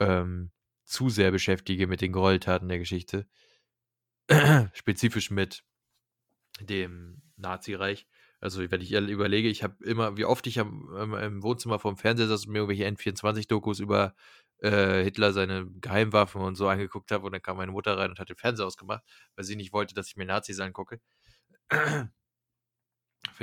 ähm, 0.00 0.50
zu 0.84 1.08
sehr 1.08 1.30
beschäftige 1.30 1.86
mit 1.86 2.00
den 2.00 2.10
Gräueltaten 2.10 2.68
der 2.68 2.80
Geschichte. 2.80 3.28
Spezifisch 4.72 5.30
mit 5.30 5.62
dem 6.60 7.22
Nazireich. 7.36 8.08
Also, 8.46 8.70
wenn 8.70 8.80
ich 8.80 8.92
überlege, 8.92 9.48
ich 9.48 9.64
habe 9.64 9.82
immer, 9.84 10.16
wie 10.16 10.24
oft 10.24 10.46
ich 10.46 10.58
im 10.58 11.42
Wohnzimmer 11.42 11.80
vorm 11.80 11.96
Fernseher 11.96 12.28
saß 12.28 12.46
und 12.46 12.52
mir 12.52 12.60
irgendwelche 12.60 12.86
N24-Dokus 12.86 13.80
über 13.80 14.14
äh, 14.58 15.02
Hitler 15.02 15.32
seine 15.32 15.66
Geheimwaffen 15.80 16.40
und 16.40 16.54
so 16.54 16.68
angeguckt 16.68 17.10
habe 17.10 17.26
und 17.26 17.32
dann 17.32 17.42
kam 17.42 17.56
meine 17.56 17.72
Mutter 17.72 17.98
rein 17.98 18.10
und 18.10 18.20
hat 18.20 18.28
den 18.28 18.36
Fernseher 18.36 18.66
ausgemacht, 18.66 19.02
weil 19.34 19.44
sie 19.44 19.56
nicht 19.56 19.72
wollte, 19.72 19.96
dass 19.96 20.06
ich 20.06 20.16
mir 20.16 20.26
Nazis 20.26 20.60
angucke. 20.60 21.00
Finde 21.70 22.12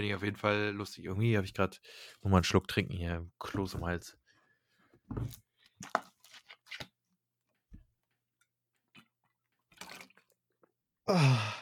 ich 0.07 0.15
auf 0.15 0.23
jeden 0.23 0.37
Fall 0.37 0.71
lustig. 0.71 1.03
Irgendwie 1.03 1.35
habe 1.35 1.45
ich 1.45 1.53
gerade 1.53 1.75
nochmal 2.21 2.37
einen 2.37 2.45
Schluck 2.45 2.69
trinken 2.69 2.93
hier, 2.93 3.29
Kloß 3.39 3.73
im 3.73 3.85
Hals. 3.85 4.17
Ah. 11.07 11.55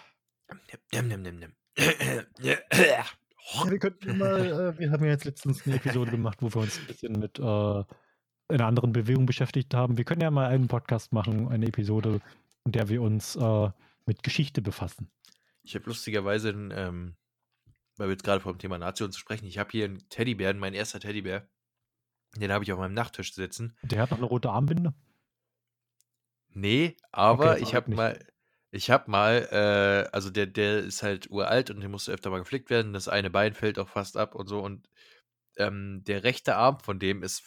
Nimm, 0.93 1.07
nimm, 1.07 1.21
nimm, 1.23 1.39
nimm. 1.39 1.55
Ja, 3.53 3.69
wir 3.69 3.79
könnten 3.79 4.17
mal, 4.17 4.45
äh, 4.45 4.79
wir 4.79 4.91
haben 4.91 5.03
ja 5.03 5.11
jetzt 5.11 5.25
letztens 5.25 5.65
eine 5.65 5.75
Episode 5.75 6.11
gemacht, 6.11 6.41
wo 6.41 6.53
wir 6.53 6.61
uns 6.61 6.79
ein 6.79 6.87
bisschen 6.87 7.13
mit 7.13 7.39
äh, 7.39 7.43
einer 7.43 8.65
anderen 8.65 8.91
Bewegung 8.93 9.25
beschäftigt 9.25 9.73
haben. 9.73 9.97
Wir 9.97 10.05
können 10.05 10.21
ja 10.21 10.31
mal 10.31 10.47
einen 10.47 10.67
Podcast 10.67 11.13
machen, 11.13 11.49
eine 11.49 11.67
Episode, 11.67 12.21
in 12.65 12.71
der 12.71 12.89
wir 12.89 13.01
uns 13.01 13.35
äh, 13.35 13.69
mit 14.05 14.23
Geschichte 14.23 14.61
befassen. 14.61 15.09
Ich 15.63 15.75
habe 15.75 15.85
lustigerweise, 15.85 16.49
ähm, 16.49 17.15
weil 17.97 18.07
wir 18.07 18.11
jetzt 18.11 18.23
gerade 18.23 18.41
vom 18.41 18.57
Thema 18.57 18.77
Nation 18.77 19.11
zu 19.11 19.19
sprechen, 19.19 19.45
ich 19.45 19.57
habe 19.57 19.69
hier 19.71 19.85
einen 19.85 20.09
Teddybär, 20.09 20.53
mein 20.53 20.73
erster 20.73 20.99
Teddybär. 20.99 21.47
Den 22.37 22.51
habe 22.51 22.63
ich 22.63 22.71
auf 22.71 22.79
meinem 22.79 22.93
Nachttisch 22.93 23.33
sitzen. 23.33 23.75
Der 23.81 24.01
hat 24.01 24.11
noch 24.11 24.17
eine 24.17 24.27
rote 24.27 24.49
Armbinde? 24.49 24.93
Nee, 26.53 26.97
aber 27.11 27.51
okay, 27.51 27.63
ich 27.63 27.75
habe 27.75 27.93
mal, 27.93 28.19
ich 28.71 28.89
habe 28.89 29.11
mal, 29.11 29.47
äh, 29.51 30.09
also 30.15 30.29
der, 30.29 30.47
der 30.47 30.79
ist 30.79 31.03
halt 31.03 31.29
uralt 31.29 31.69
und 31.69 31.81
der 31.81 31.89
musste 31.89 32.11
öfter 32.13 32.29
mal 32.29 32.39
geflickt 32.39 32.69
werden. 32.69 32.93
Das 32.93 33.07
eine 33.09 33.29
Bein 33.29 33.53
fällt 33.53 33.77
auch 33.79 33.89
fast 33.89 34.17
ab 34.17 34.33
und 34.35 34.47
so. 34.47 34.61
Und 34.61 34.89
ähm, 35.57 36.03
der 36.05 36.23
rechte 36.23 36.55
Arm 36.55 36.79
von 36.79 36.99
dem 36.99 37.23
ist 37.23 37.43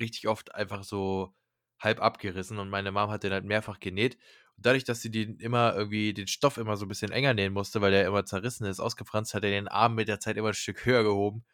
richtig 0.00 0.28
oft 0.28 0.54
einfach 0.54 0.84
so 0.84 1.34
halb 1.80 2.00
abgerissen 2.02 2.58
und 2.58 2.70
meine 2.70 2.92
Mom 2.92 3.10
hat 3.10 3.24
den 3.24 3.32
halt 3.32 3.44
mehrfach 3.44 3.80
genäht. 3.80 4.16
Und 4.56 4.66
dadurch, 4.66 4.84
dass 4.84 5.02
sie 5.02 5.10
den 5.10 5.38
immer 5.38 5.74
irgendwie, 5.76 6.14
den 6.14 6.26
Stoff 6.28 6.56
immer 6.58 6.76
so 6.78 6.86
ein 6.86 6.88
bisschen 6.88 7.12
enger 7.12 7.34
nähen 7.34 7.52
musste, 7.52 7.82
weil 7.82 7.92
der 7.92 8.06
immer 8.06 8.24
zerrissen 8.24 8.66
ist, 8.66 8.80
ausgefranst, 8.80 9.34
hat 9.34 9.44
er 9.44 9.50
den 9.50 9.68
Arm 9.68 9.94
mit 9.94 10.08
der 10.08 10.20
Zeit 10.20 10.36
immer 10.38 10.48
ein 10.48 10.54
Stück 10.54 10.86
höher 10.86 11.02
gehoben 11.04 11.44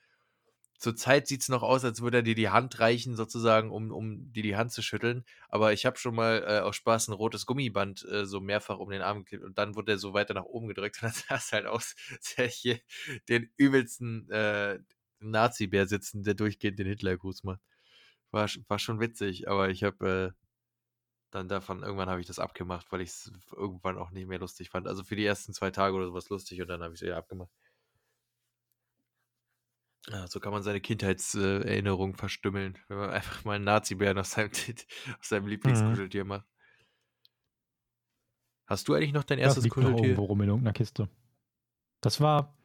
Zurzeit 0.83 1.29
sieht 1.29 1.43
es 1.43 1.49
noch 1.49 1.63
aus, 1.63 1.85
als 1.85 2.03
würde 2.03 2.19
er 2.19 2.23
dir 2.25 2.35
die 2.35 2.49
Hand 2.51 2.81
reichen, 2.81 3.15
sozusagen, 3.17 3.71
um, 3.71 3.93
um 3.93 4.33
dir 4.33 4.43
die 4.43 4.57
Hand 4.57 4.73
zu 4.73 4.83
schütteln. 4.83 5.25
Aber 5.49 5.73
ich 5.73 5.87
habe 5.87 5.97
schon 5.97 6.15
mal 6.17 6.43
äh, 6.45 6.59
aus 6.61 6.75
Spaß 6.77 7.07
ein 7.09 7.13
rotes 7.13 7.47
Gummiband 7.47 8.05
äh, 8.11 8.27
so 8.27 8.41
mehrfach 8.41 8.79
um 8.79 8.91
den 8.91 9.01
Arm 9.03 9.19
geklebt 9.21 9.45
und 9.45 9.59
dann 9.59 9.77
wurde 9.77 9.93
er 9.93 9.99
so 9.99 10.13
weiter 10.13 10.35
nach 10.35 10.45
oben 10.45 10.67
gedrückt 10.69 10.97
und 11.03 11.05
dann 11.09 11.13
sah 11.15 11.37
es 11.37 11.53
halt 11.53 11.67
aus, 11.67 11.95
als 12.11 12.37
hätte 12.37 12.49
ich 12.49 12.57
hier 12.57 12.81
den 13.29 13.51
übelsten 13.57 14.29
äh, 14.31 14.81
Nazi-Bär 15.21 15.87
sitzen, 15.87 16.25
der 16.25 16.35
durchgehend 16.35 16.79
den 16.81 16.89
Hitlergruß 16.89 17.45
macht. 17.45 17.61
War, 18.33 18.49
war 18.69 18.79
schon 18.81 18.99
witzig, 19.01 19.49
aber 19.49 19.71
ich 19.71 19.85
habe 19.85 20.35
äh, 20.35 20.39
dann 21.33 21.49
davon, 21.49 21.83
irgendwann 21.83 22.11
habe 22.11 22.21
ich 22.21 22.27
das 22.29 22.39
abgemacht, 22.39 22.93
weil 22.93 23.01
ich 23.03 23.11
es 23.11 23.33
irgendwann 23.53 23.99
auch 23.99 24.11
nicht 24.13 24.29
mehr 24.29 24.39
lustig 24.39 24.71
fand. 24.71 24.87
Also 24.89 25.05
für 25.05 25.17
die 25.17 25.25
ersten 25.27 25.53
zwei 25.55 25.71
Tage 25.71 25.97
oder 25.97 26.07
sowas 26.07 26.29
lustig 26.29 26.61
und 26.63 26.69
dann 26.69 26.83
habe 26.83 26.95
ich 26.95 27.01
es 27.01 27.07
wieder 27.07 27.17
abgemacht. 27.17 27.51
Ja, 30.09 30.27
so 30.27 30.41
kann 30.41 30.53
man 30.53 30.63
seine 30.63 30.81
Kindheitserinnerung 30.81 32.15
verstümmeln, 32.17 32.77
wenn 32.89 32.97
man 32.97 33.11
einfach 33.11 33.45
mal 33.45 33.57
einen 33.57 33.65
Nazi-Bären 33.65 34.19
aus 34.19 34.33
seinem, 34.33 34.51
aus 35.21 35.29
seinem 35.29 35.45
mhm. 35.45 35.51
Lieblingskuscheltier 35.51 36.25
macht. 36.25 36.47
Hast 38.67 38.89
du 38.89 38.95
eigentlich 38.95 39.13
noch 39.13 39.25
dein 39.25 39.39
erstes 39.39 39.57
das 39.57 39.65
liegt 39.65 39.75
Kuscheltier? 39.75 39.97
Noch 39.97 40.05
irgendwo 40.05 40.25
rum 40.25 40.41
in 40.41 40.49
irgendeiner 40.49 40.73
Kiste. 40.73 41.09
Das 42.01 42.21
war, 42.21 42.57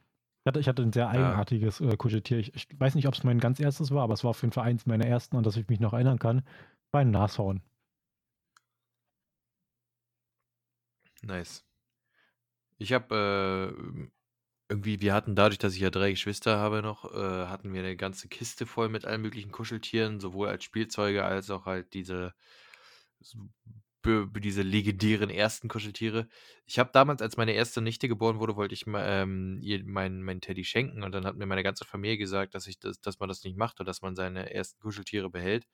ich 0.44 0.48
hatte, 0.48 0.60
ich 0.60 0.68
hatte 0.68 0.82
ein 0.82 0.94
sehr 0.94 1.10
eigenartiges 1.10 1.80
ja. 1.80 1.90
äh, 1.92 1.98
Kuscheltier. 1.98 2.40
Ich, 2.40 2.56
ich, 2.56 2.68
weiß 2.80 2.96
nicht, 2.96 3.08
ob 3.08 3.14
es 3.14 3.24
mein 3.24 3.40
ganz 3.40 3.60
erstes 3.60 3.92
war, 3.92 4.04
aber 4.04 4.14
es 4.14 4.24
war 4.24 4.32
auf 4.32 4.42
jeden 4.42 4.54
Fall 4.54 4.66
eins 4.66 4.86
meiner 4.86 5.06
ersten, 5.06 5.36
an 5.36 5.44
das 5.44 5.58
ich 5.58 5.68
mich 5.68 5.80
noch 5.80 5.94
erinnern 5.94 6.18
kann. 6.18 6.44
War 6.92 7.02
ein 7.02 7.12
Nashorn. 7.12 7.62
Nice. 11.22 11.66
Ich 12.78 12.94
habe 12.94 13.76
äh, 13.76 14.08
irgendwie, 14.70 15.02
wir 15.02 15.14
hatten 15.14 15.36
dadurch, 15.36 15.60
dass 15.60 15.74
ich 15.74 15.80
ja 15.80 15.90
drei 15.90 16.12
Geschwister 16.12 16.58
habe 16.58 16.82
noch, 16.82 17.06
äh, 17.14 17.48
hatten 17.48 17.74
wir 17.74 17.82
eine 17.82 17.96
ganze 17.96 18.28
Kiste 18.28 18.66
voll 18.66 18.90
mit 18.90 19.06
allen 19.06 19.22
möglichen 19.22 19.52
Kuscheltieren, 19.52 20.20
sowohl 20.20 20.50
als 20.50 20.64
Spielzeuge 20.64 21.24
als 21.24 21.50
auch 21.50 21.66
halt 21.66 21.94
diese, 21.94 22.34
diese 24.06 24.62
legendären 24.62 25.30
ersten 25.30 25.68
Kuscheltiere. 25.68 26.28
Ich 26.66 26.80
habe 26.80 26.92
damals, 26.94 27.22
als 27.22 27.38
meine 27.38 27.54
erste 27.54 27.82
Nichte 27.82 28.08
geboren 28.08 28.40
wurde, 28.40 28.56
wollte 28.56 28.74
ich 28.74 28.86
ähm, 28.88 29.60
ihr 29.62 29.84
meinen 29.86 30.24
mein 30.24 30.42
Teddy 30.42 30.64
schenken 30.64 31.04
und 31.04 31.12
dann 31.14 31.26
hat 31.26 31.36
mir 31.38 31.46
meine 31.46 31.64
ganze 31.64 31.86
Familie 31.86 32.18
gesagt, 32.18 32.56
dass, 32.56 32.68
ich 32.68 32.80
das, 32.80 33.02
dass 33.02 33.20
man 33.20 33.30
das 33.30 33.44
nicht 33.44 33.58
macht 33.58 33.80
und 33.80 33.86
dass 33.86 34.02
man 34.02 34.16
seine 34.16 34.54
ersten 34.54 34.80
Kuscheltiere 34.82 35.30
behält. 35.30 35.68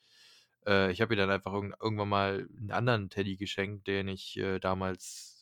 Äh, 0.66 0.92
ich 0.92 1.02
habe 1.02 1.14
ihr 1.14 1.18
dann 1.18 1.30
einfach 1.30 1.54
irgendwann 1.54 2.10
mal 2.10 2.48
einen 2.58 2.72
anderen 2.72 3.10
Teddy 3.10 3.38
geschenkt, 3.38 3.88
den 3.88 4.08
ich 4.08 4.38
äh, 4.38 4.60
damals 4.60 5.33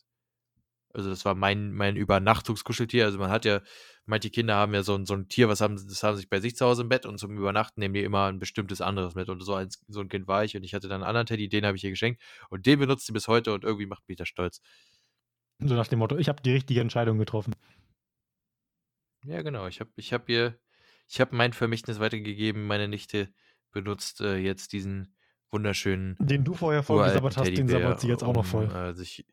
also 0.94 1.10
das 1.10 1.24
war 1.24 1.34
mein, 1.34 1.72
mein 1.72 1.96
Übernachtungskuscheltier. 1.96 3.04
Also 3.04 3.18
man 3.18 3.30
hat 3.30 3.44
ja, 3.44 3.60
manche 4.04 4.30
Kinder 4.30 4.56
haben 4.56 4.74
ja 4.74 4.82
so 4.82 4.94
ein, 4.94 5.06
so 5.06 5.14
ein 5.14 5.28
Tier, 5.28 5.48
was 5.48 5.60
haben, 5.60 5.76
das 5.76 6.02
haben 6.02 6.16
sich 6.16 6.28
bei 6.28 6.40
sich 6.40 6.56
zu 6.56 6.66
Hause 6.66 6.82
im 6.82 6.88
Bett 6.88 7.06
und 7.06 7.18
zum 7.18 7.36
Übernachten 7.36 7.80
nehmen 7.80 7.94
die 7.94 8.02
immer 8.02 8.26
ein 8.26 8.38
bestimmtes 8.38 8.80
anderes 8.80 9.14
mit. 9.14 9.28
Und 9.28 9.40
so 9.40 9.54
ein, 9.54 9.68
so 9.88 10.00
ein 10.00 10.08
Kind 10.08 10.28
war 10.28 10.44
ich 10.44 10.56
und 10.56 10.64
ich 10.64 10.74
hatte 10.74 10.88
dann 10.88 11.02
einen 11.02 11.08
anderen 11.08 11.26
Teddy, 11.26 11.48
den 11.48 11.64
habe 11.66 11.76
ich 11.76 11.84
ihr 11.84 11.90
geschenkt 11.90 12.22
und 12.50 12.66
den 12.66 12.78
benutzt 12.78 13.06
sie 13.06 13.12
bis 13.12 13.28
heute 13.28 13.52
und 13.52 13.64
irgendwie 13.64 13.86
macht 13.86 14.06
mich 14.08 14.16
das 14.16 14.28
stolz. 14.28 14.60
So 15.58 15.74
nach 15.74 15.88
dem 15.88 15.98
Motto, 15.98 16.16
ich 16.16 16.28
habe 16.28 16.42
die 16.42 16.52
richtige 16.52 16.80
Entscheidung 16.80 17.18
getroffen. 17.18 17.54
Ja, 19.24 19.42
genau. 19.42 19.66
Ich 19.68 19.80
habe 19.80 19.90
ich 19.96 20.12
hab 20.12 20.28
ihr, 20.28 20.58
ich 21.08 21.20
habe 21.20 21.36
mein 21.36 21.52
Vermächtnis 21.52 22.00
weitergegeben. 22.00 22.66
Meine 22.66 22.88
Nichte 22.88 23.32
benutzt 23.70 24.20
äh, 24.20 24.36
jetzt 24.36 24.72
diesen 24.72 25.14
wunderschönen. 25.50 26.16
Den 26.18 26.44
du 26.44 26.54
vorher 26.54 26.82
voll 26.82 27.04
gesabbert 27.04 27.36
hast, 27.36 27.48
den 27.48 27.68
sabbert 27.68 28.00
sie 28.00 28.08
jetzt 28.08 28.24
auch 28.24 28.34
noch 28.34 28.44
voll. 28.44 28.64
Um, 28.64 28.74
äh, 28.74 28.94
sich 28.94 29.24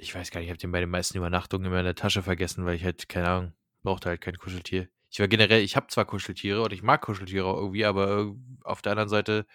ich 0.00 0.14
weiß 0.14 0.30
gar 0.30 0.40
nicht, 0.40 0.46
ich 0.46 0.50
habe 0.50 0.58
den 0.58 0.72
bei 0.72 0.80
den 0.80 0.90
meisten 0.90 1.18
Übernachtungen 1.18 1.66
immer 1.66 1.78
in 1.78 1.84
der 1.84 1.94
Tasche 1.94 2.22
vergessen, 2.22 2.64
weil 2.64 2.76
ich 2.76 2.84
halt, 2.84 3.08
keine 3.08 3.28
Ahnung, 3.28 3.52
brauchte 3.82 4.08
halt 4.08 4.20
kein 4.20 4.36
Kuscheltier. 4.36 4.88
Ich 5.10 5.20
war 5.20 5.28
generell, 5.28 5.62
ich 5.62 5.76
habe 5.76 5.88
zwar 5.88 6.04
Kuscheltiere 6.04 6.62
und 6.62 6.72
ich 6.72 6.82
mag 6.82 7.02
Kuscheltiere 7.02 7.52
irgendwie, 7.52 7.84
aber 7.84 8.34
auf 8.62 8.80
der 8.82 8.92
anderen 8.92 9.08
Seite 9.08 9.46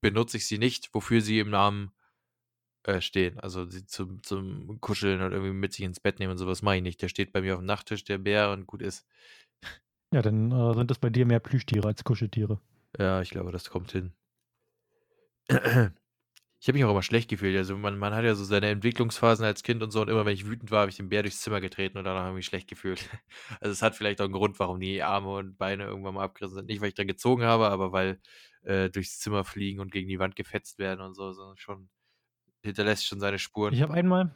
benutze 0.00 0.38
ich 0.38 0.46
sie 0.46 0.58
nicht, 0.58 0.92
wofür 0.92 1.20
sie 1.20 1.38
im 1.38 1.50
Namen 1.50 1.92
äh, 2.84 3.00
stehen. 3.00 3.38
Also 3.40 3.68
sie 3.68 3.86
zum, 3.86 4.22
zum 4.22 4.80
Kuscheln 4.80 5.22
und 5.22 5.32
irgendwie 5.32 5.52
mit 5.52 5.72
sich 5.72 5.84
ins 5.84 6.00
Bett 6.00 6.18
nehmen 6.18 6.32
und 6.32 6.38
sowas 6.38 6.62
mache 6.62 6.76
ich 6.76 6.82
nicht. 6.82 7.02
Der 7.02 7.08
steht 7.08 7.32
bei 7.32 7.40
mir 7.40 7.54
auf 7.54 7.60
dem 7.60 7.66
Nachttisch, 7.66 8.04
der 8.04 8.18
Bär 8.18 8.50
und 8.50 8.66
gut 8.66 8.82
ist. 8.82 9.06
Ja, 10.12 10.22
dann 10.22 10.50
äh, 10.50 10.74
sind 10.74 10.90
das 10.90 10.98
bei 10.98 11.10
dir 11.10 11.26
mehr 11.26 11.40
Plüschtiere 11.40 11.88
als 11.88 12.04
Kuscheltiere. 12.04 12.60
Ja, 12.98 13.20
ich 13.20 13.30
glaube, 13.30 13.52
das 13.52 13.70
kommt 13.70 13.92
hin. 13.92 14.12
Ich 16.66 16.68
habe 16.68 16.78
mich 16.78 16.84
auch 16.84 16.90
immer 16.90 17.02
schlecht 17.04 17.30
gefühlt. 17.30 17.56
Also 17.56 17.76
man, 17.78 17.96
man 17.96 18.12
hat 18.12 18.24
ja 18.24 18.34
so 18.34 18.42
seine 18.42 18.70
Entwicklungsphasen 18.70 19.44
als 19.44 19.62
Kind 19.62 19.84
und 19.84 19.92
so 19.92 20.00
und 20.00 20.10
immer 20.10 20.26
wenn 20.26 20.34
ich 20.34 20.48
wütend 20.48 20.72
war, 20.72 20.80
habe 20.80 20.90
ich 20.90 20.96
den 20.96 21.08
Bär 21.08 21.22
durchs 21.22 21.40
Zimmer 21.40 21.60
getreten 21.60 21.96
und 21.96 22.02
danach 22.02 22.22
habe 22.22 22.30
ich 22.30 22.36
mich 22.38 22.46
schlecht 22.46 22.68
gefühlt. 22.68 23.08
Also 23.60 23.70
es 23.70 23.82
hat 23.82 23.94
vielleicht 23.94 24.20
auch 24.20 24.24
einen 24.24 24.32
Grund, 24.32 24.58
warum 24.58 24.80
die 24.80 25.00
Arme 25.00 25.28
und 25.28 25.58
Beine 25.58 25.84
irgendwann 25.84 26.14
mal 26.14 26.24
abgerissen 26.24 26.56
sind. 26.56 26.66
Nicht, 26.66 26.80
weil 26.80 26.88
ich 26.88 26.96
dran 26.96 27.06
gezogen 27.06 27.44
habe, 27.44 27.68
aber 27.68 27.92
weil 27.92 28.18
äh, 28.64 28.90
durchs 28.90 29.20
Zimmer 29.20 29.44
fliegen 29.44 29.78
und 29.78 29.92
gegen 29.92 30.08
die 30.08 30.18
Wand 30.18 30.34
gefetzt 30.34 30.80
werden 30.80 31.02
und 31.02 31.14
so, 31.14 31.30
so 31.30 31.54
schon 31.54 31.88
hinterlässt 32.64 33.06
schon 33.06 33.20
seine 33.20 33.38
Spuren. 33.38 33.72
Ich 33.72 33.82
habe 33.82 33.94
einmal, 33.94 34.34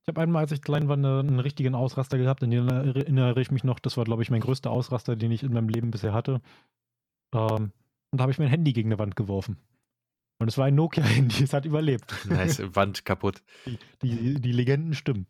ich 0.00 0.08
habe 0.08 0.22
einmal, 0.22 0.44
als 0.44 0.52
ich 0.52 0.62
klein 0.62 0.88
war, 0.88 0.96
eine, 0.96 1.18
einen 1.18 1.40
richtigen 1.40 1.74
Ausraster 1.74 2.16
gehabt. 2.16 2.42
In 2.42 2.52
den 2.52 2.70
erinnere 2.70 3.38
ich 3.38 3.50
mich 3.50 3.64
noch, 3.64 3.80
das 3.80 3.98
war, 3.98 4.04
glaube 4.04 4.22
ich, 4.22 4.30
mein 4.30 4.40
größter 4.40 4.70
Ausraster, 4.70 5.14
den 5.14 5.30
ich 5.30 5.42
in 5.42 5.52
meinem 5.52 5.68
Leben 5.68 5.90
bisher 5.90 6.14
hatte. 6.14 6.40
Ähm, 7.34 7.72
und 8.12 8.18
da 8.18 8.22
habe 8.22 8.32
ich 8.32 8.38
mein 8.38 8.48
Handy 8.48 8.72
gegen 8.72 8.88
eine 8.88 8.98
Wand 8.98 9.14
geworfen. 9.14 9.58
Und 10.40 10.48
es 10.48 10.56
war 10.56 10.64
ein 10.64 10.74
Nokia-Handy, 10.74 11.44
es 11.44 11.52
hat 11.52 11.66
überlebt. 11.66 12.14
Nice, 12.24 12.62
Wand 12.74 13.04
kaputt. 13.04 13.42
Die, 13.66 13.78
die, 14.02 14.40
die, 14.40 14.52
Legenden 14.52 14.94
stimmen. 14.94 15.26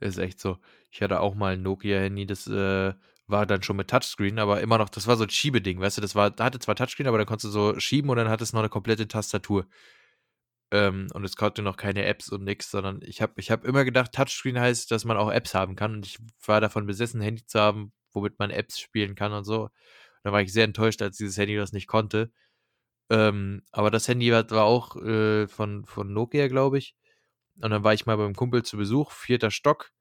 Ist 0.00 0.18
echt 0.18 0.40
so. 0.40 0.58
Ich 0.90 1.02
hatte 1.02 1.20
auch 1.20 1.34
mal 1.34 1.52
ein 1.52 1.62
Nokia-Handy, 1.62 2.26
das 2.26 2.46
äh, 2.46 2.94
war 3.26 3.44
dann 3.44 3.62
schon 3.62 3.76
mit 3.76 3.88
Touchscreen, 3.88 4.38
aber 4.38 4.62
immer 4.62 4.78
noch, 4.78 4.88
das 4.88 5.06
war 5.06 5.16
so 5.16 5.24
ein 5.24 5.30
Schiebeding, 5.30 5.78
weißt 5.78 5.98
du, 5.98 6.00
das 6.00 6.14
war, 6.14 6.34
hatte 6.40 6.58
zwar 6.58 6.74
Touchscreen, 6.74 7.06
aber 7.06 7.18
dann 7.18 7.26
konntest 7.26 7.44
du 7.44 7.50
so 7.50 7.78
schieben 7.78 8.08
und 8.08 8.16
dann 8.16 8.30
hatte 8.30 8.44
es 8.44 8.54
noch 8.54 8.60
eine 8.60 8.70
komplette 8.70 9.06
Tastatur. 9.06 9.66
Ähm, 10.70 11.08
und 11.12 11.22
es 11.22 11.36
konnte 11.36 11.60
noch 11.60 11.76
keine 11.76 12.06
Apps 12.06 12.30
und 12.30 12.42
nichts, 12.42 12.70
sondern 12.70 13.00
ich 13.02 13.20
habe 13.20 13.34
ich 13.36 13.50
hab 13.50 13.62
immer 13.62 13.84
gedacht, 13.84 14.12
Touchscreen 14.12 14.58
heißt, 14.58 14.90
dass 14.90 15.04
man 15.04 15.18
auch 15.18 15.30
Apps 15.30 15.54
haben 15.54 15.76
kann 15.76 15.96
und 15.96 16.06
ich 16.06 16.18
war 16.46 16.62
davon 16.62 16.86
besessen, 16.86 17.20
ein 17.20 17.24
Handy 17.24 17.44
zu 17.44 17.60
haben, 17.60 17.92
womit 18.14 18.38
man 18.38 18.50
Apps 18.50 18.80
spielen 18.80 19.16
kann 19.16 19.32
und 19.32 19.44
so. 19.44 19.64
Und 19.64 19.70
da 20.24 20.32
war 20.32 20.40
ich 20.40 20.50
sehr 20.50 20.64
enttäuscht, 20.64 21.02
als 21.02 21.18
dieses 21.18 21.36
Handy 21.36 21.56
das 21.56 21.72
nicht 21.72 21.88
konnte. 21.88 22.32
Ähm, 23.10 23.62
aber 23.72 23.90
das 23.90 24.08
Handy 24.08 24.32
war, 24.32 24.46
auch 24.64 24.96
äh, 24.96 25.46
von, 25.48 25.84
von 25.86 26.12
Nokia, 26.12 26.48
glaube 26.48 26.78
ich. 26.78 26.94
Und 27.60 27.70
dann 27.70 27.84
war 27.84 27.94
ich 27.94 28.06
mal 28.06 28.16
beim 28.16 28.34
Kumpel 28.34 28.64
zu 28.64 28.76
Besuch, 28.76 29.12
vierter 29.12 29.50
Stock. 29.50 29.92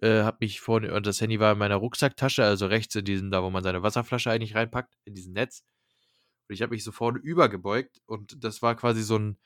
Äh, 0.00 0.22
hab 0.22 0.40
mich 0.40 0.60
vorne, 0.60 0.94
und 0.94 1.06
das 1.06 1.20
Handy 1.20 1.38
war 1.40 1.52
in 1.52 1.58
meiner 1.58 1.76
Rucksacktasche, 1.76 2.44
also 2.44 2.66
rechts 2.66 2.94
in 2.96 3.04
diesem, 3.04 3.30
da 3.30 3.42
wo 3.42 3.50
man 3.50 3.62
seine 3.62 3.82
Wasserflasche 3.82 4.30
eigentlich 4.30 4.54
reinpackt, 4.54 4.94
in 5.04 5.14
diesem 5.14 5.32
Netz. 5.32 5.62
Und 6.48 6.54
ich 6.54 6.62
habe 6.62 6.72
mich 6.74 6.84
so 6.84 6.92
vorne 6.92 7.18
übergebeugt 7.20 8.00
und 8.06 8.42
das 8.44 8.62
war 8.62 8.74
quasi 8.76 9.02
so 9.02 9.18
ein, 9.18 9.38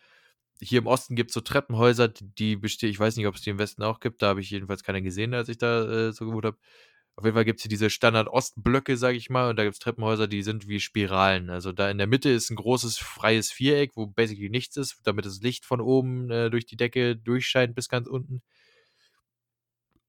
hier 0.60 0.80
im 0.80 0.86
Osten 0.86 1.16
gibt 1.16 1.30
es 1.30 1.34
so 1.34 1.42
Treppenhäuser, 1.42 2.08
die, 2.08 2.28
die 2.34 2.56
bestehen, 2.56 2.90
ich 2.90 3.00
weiß 3.00 3.16
nicht, 3.16 3.26
ob 3.26 3.34
es 3.34 3.42
die 3.42 3.50
im 3.50 3.58
Westen 3.58 3.82
auch 3.82 4.00
gibt, 4.00 4.22
da 4.22 4.28
habe 4.28 4.40
ich 4.40 4.50
jedenfalls 4.50 4.82
keine 4.82 5.02
gesehen, 5.02 5.34
als 5.34 5.48
ich 5.50 5.58
da 5.58 6.08
äh, 6.08 6.12
so 6.12 6.26
gewohnt 6.26 6.46
habe. 6.46 6.58
Auf 7.16 7.24
jeden 7.24 7.34
Fall 7.34 7.46
gibt 7.46 7.60
es 7.60 7.62
hier 7.62 7.70
diese 7.70 7.88
Standard-Ostblöcke, 7.88 8.98
sage 8.98 9.16
ich 9.16 9.30
mal, 9.30 9.48
und 9.48 9.56
da 9.56 9.64
gibt 9.64 9.74
es 9.74 9.78
Treppenhäuser, 9.78 10.28
die 10.28 10.42
sind 10.42 10.68
wie 10.68 10.80
Spiralen. 10.80 11.48
Also 11.48 11.72
da 11.72 11.90
in 11.90 11.96
der 11.96 12.06
Mitte 12.06 12.28
ist 12.28 12.50
ein 12.50 12.56
großes 12.56 12.98
freies 12.98 13.50
Viereck, 13.50 13.92
wo 13.96 14.06
basically 14.06 14.50
nichts 14.50 14.76
ist, 14.76 15.00
damit 15.04 15.24
das 15.24 15.40
Licht 15.40 15.64
von 15.64 15.80
oben 15.80 16.30
äh, 16.30 16.50
durch 16.50 16.66
die 16.66 16.76
Decke 16.76 17.16
durchscheint 17.16 17.74
bis 17.74 17.88
ganz 17.88 18.06
unten. 18.06 18.42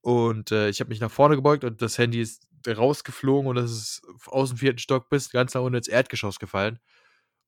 Und 0.02 0.52
äh, 0.52 0.68
ich 0.68 0.80
habe 0.80 0.88
mich 0.88 1.00
nach 1.00 1.10
vorne 1.10 1.36
gebeugt 1.36 1.64
und 1.64 1.80
das 1.80 1.96
Handy 1.98 2.20
ist 2.20 2.46
rausgeflogen 2.66 3.48
und 3.48 3.56
es 3.56 3.70
ist 3.72 4.02
aus 4.26 4.50
dem 4.50 4.58
vierten 4.58 4.78
Stock 4.78 5.08
bis 5.08 5.30
ganz 5.30 5.54
nach 5.54 5.62
unten 5.62 5.76
ins 5.76 5.88
Erdgeschoss 5.88 6.38
gefallen. 6.38 6.78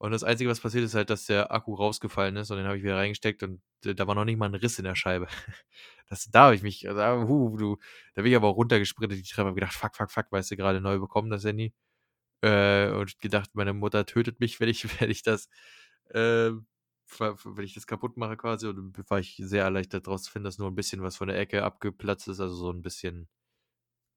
Und 0.01 0.13
das 0.13 0.25
Einzige, 0.25 0.49
was 0.49 0.61
passiert 0.61 0.83
ist 0.85 0.95
halt, 0.95 1.11
dass 1.11 1.27
der 1.27 1.53
Akku 1.53 1.75
rausgefallen 1.75 2.35
ist 2.39 2.51
und 2.51 2.57
den 2.57 2.65
habe 2.67 2.79
ich 2.79 2.83
wieder 2.83 2.97
reingesteckt 2.97 3.43
und 3.43 3.61
da 3.83 4.07
war 4.07 4.15
noch 4.15 4.25
nicht 4.25 4.39
mal 4.39 4.47
ein 4.47 4.55
Riss 4.55 4.79
in 4.79 4.85
der 4.87 4.95
Scheibe. 4.97 5.27
Das, 6.09 6.29
da 6.29 6.47
habe 6.47 6.57
ich 6.57 6.63
mich, 6.63 6.81
da, 6.81 7.23
uh, 7.23 7.57
du, 7.57 7.77
da 8.15 8.23
bin 8.23 8.33
ich 8.33 8.37
aber 8.37 8.49
auch 8.49 8.57
runtergesprintet, 8.57 9.17
die 9.21 9.23
Treppe, 9.23 9.47
habe 9.47 9.55
gedacht, 9.55 9.75
fuck, 9.75 9.95
fuck, 9.95 10.11
fuck, 10.11 10.33
weißt 10.33 10.51
du, 10.51 10.57
gerade 10.57 10.81
neu 10.81 10.99
bekommen, 10.99 11.31
das 11.31 11.45
Handy. 11.45 11.73
Äh, 12.43 12.91
und 12.93 13.19
gedacht, 13.21 13.51
meine 13.55 13.75
Mutter 13.75 14.07
tötet 14.07 14.41
mich, 14.41 14.59
wenn 14.61 14.69
ich, 14.69 15.01
wenn 15.01 15.11
ich 15.11 15.23
das, 15.23 15.49
äh, 16.11 16.51
wenn 17.19 17.65
ich 17.65 17.75
das 17.75 17.87
kaputt 17.87 18.17
mache 18.17 18.37
quasi. 18.37 18.67
Und 18.69 18.99
war 19.11 19.21
ich 19.21 19.37
sehr 19.45 19.65
erleichtert 19.65 20.07
daraus 20.09 20.25
zu 20.25 20.33
finden, 20.33 20.47
dass 20.47 20.59
nur 20.59 20.69
ein 20.71 20.75
bisschen 20.77 21.03
was 21.03 21.17
von 21.17 21.29
der 21.29 21.39
Ecke 21.39 21.65
abgeplatzt 21.65 22.29
ist, 22.29 22.41
also 22.41 22.55
so 22.57 22.73
ein 22.73 22.83
bisschen 22.83 23.29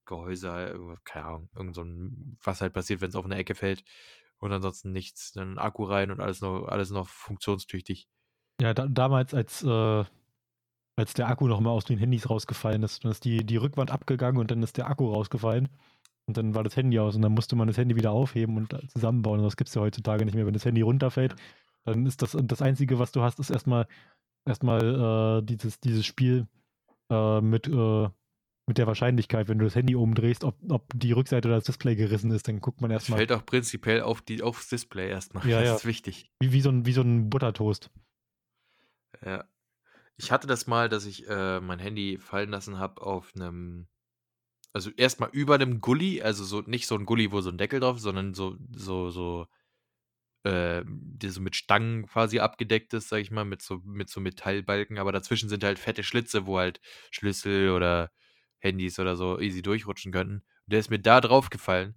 Gehäuse, 0.05 0.97
keine 1.05 1.25
Ahnung, 1.25 1.49
irgend 1.55 1.75
so 1.75 1.83
ein, 1.83 2.37
was 2.43 2.61
halt 2.61 2.73
passiert, 2.73 3.01
wenn 3.01 3.09
es 3.09 3.15
auf 3.15 3.25
eine 3.25 3.37
Ecke 3.37 3.55
fällt. 3.55 3.83
Und 4.43 4.51
ansonsten 4.51 4.91
nichts, 4.91 5.31
dann 5.31 5.57
Akku 5.57 5.85
rein 5.85 6.11
und 6.11 6.19
alles 6.19 6.41
noch, 6.41 6.65
alles 6.65 6.89
noch 6.89 7.07
funktionstüchtig. 7.07 8.09
Ja, 8.59 8.73
da, 8.73 8.87
damals, 8.87 9.33
als 9.33 9.63
äh, 9.63 10.03
als 10.95 11.13
der 11.13 11.27
Akku 11.27 11.47
nochmal 11.47 11.73
aus 11.73 11.85
den 11.85 11.97
Handys 11.97 12.29
rausgefallen 12.29 12.83
ist. 12.83 13.03
Dann 13.03 13.11
ist 13.11 13.25
die, 13.25 13.45
die 13.45 13.57
Rückwand 13.57 13.91
abgegangen 13.91 14.39
und 14.39 14.51
dann 14.51 14.61
ist 14.61 14.77
der 14.77 14.89
Akku 14.89 15.11
rausgefallen. 15.11 15.69
Und 16.25 16.37
dann 16.37 16.55
war 16.55 16.63
das 16.63 16.75
Handy 16.75 16.99
aus 16.99 17.15
und 17.15 17.21
dann 17.21 17.33
musste 17.33 17.55
man 17.55 17.67
das 17.67 17.77
Handy 17.77 17.95
wieder 17.95 18.11
aufheben 18.11 18.57
und 18.57 18.75
zusammenbauen. 18.91 19.39
Und 19.39 19.45
das 19.45 19.57
gibt 19.57 19.69
es 19.69 19.75
ja 19.75 19.81
heutzutage 19.81 20.25
nicht 20.25 20.35
mehr. 20.35 20.45
Wenn 20.45 20.53
das 20.53 20.65
Handy 20.65 20.81
runterfällt, 20.81 21.35
dann 21.85 22.05
ist 22.05 22.21
das 22.21 22.37
das 22.39 22.61
Einzige, 22.61 22.99
was 22.99 23.11
du 23.11 23.21
hast, 23.21 23.39
ist 23.39 23.49
erstmal 23.49 23.87
erstmal 24.45 25.39
äh, 25.39 25.45
dieses, 25.45 25.79
dieses 25.79 26.05
Spiel 26.05 26.47
äh, 27.09 27.41
mit, 27.41 27.67
äh, 27.67 28.09
mit 28.65 28.77
der 28.77 28.87
Wahrscheinlichkeit, 28.87 29.49
wenn 29.49 29.59
du 29.59 29.65
das 29.65 29.75
Handy 29.75 29.95
umdrehst, 29.95 30.43
ob, 30.43 30.55
ob 30.69 30.87
die 30.95 31.11
Rückseite 31.11 31.47
oder 31.47 31.57
das 31.57 31.65
Display 31.65 31.95
gerissen 31.95 32.31
ist, 32.31 32.47
dann 32.47 32.61
guckt 32.61 32.81
man 32.81 32.91
erstmal. 32.91 33.17
Fällt 33.17 33.31
auch 33.31 33.45
prinzipiell 33.45 34.01
auf 34.01 34.21
die, 34.21 34.41
aufs 34.41 34.69
Display 34.69 35.09
erstmal. 35.09 35.45
Ja, 35.47 35.59
das 35.59 35.67
ja. 35.67 35.75
ist 35.75 35.85
wichtig. 35.85 36.31
Wie, 36.39 36.53
wie, 36.53 36.61
so 36.61 36.69
ein, 36.69 36.85
wie 36.85 36.93
so 36.93 37.01
ein 37.01 37.29
Buttertoast. 37.29 37.89
Ja. 39.25 39.45
Ich 40.15 40.31
hatte 40.31 40.47
das 40.47 40.67
mal, 40.67 40.89
dass 40.89 41.05
ich 41.05 41.27
äh, 41.27 41.59
mein 41.59 41.79
Handy 41.79 42.17
fallen 42.19 42.51
lassen 42.51 42.79
habe 42.79 43.01
auf 43.01 43.33
einem, 43.35 43.87
also 44.71 44.91
erstmal 44.91 45.29
über 45.31 45.55
einem 45.55 45.81
Gully, 45.81 46.21
also 46.21 46.45
so 46.45 46.61
nicht 46.61 46.87
so 46.87 46.95
ein 46.95 47.05
Gully, 47.05 47.31
wo 47.31 47.41
so 47.41 47.49
ein 47.49 47.57
Deckel 47.57 47.79
drauf 47.79 47.97
ist, 47.97 48.03
sondern 48.03 48.33
so, 48.33 48.55
so, 48.71 49.09
so, 49.09 49.47
äh, 50.43 50.83
der 50.85 51.31
so 51.31 51.41
mit 51.41 51.55
Stangen 51.55 52.05
quasi 52.05 52.39
abgedeckt 52.39 52.93
ist, 52.93 53.09
sag 53.09 53.19
ich 53.19 53.31
mal, 53.31 53.43
mit 53.43 53.61
so, 53.61 53.81
mit 53.83 54.09
so 54.09 54.21
Metallbalken, 54.21 54.99
aber 54.99 55.11
dazwischen 55.11 55.49
sind 55.49 55.63
halt 55.63 55.79
fette 55.79 56.03
Schlitze, 56.03 56.45
wo 56.45 56.59
halt 56.59 56.79
Schlüssel 57.11 57.71
oder 57.71 58.11
Handys 58.63 58.99
oder 58.99 59.15
so 59.15 59.39
easy 59.39 59.61
durchrutschen 59.61 60.11
könnten. 60.11 60.35
Und 60.35 60.73
der 60.73 60.79
ist 60.79 60.89
mir 60.89 60.99
da 60.99 61.21
drauf 61.21 61.49
gefallen. 61.49 61.95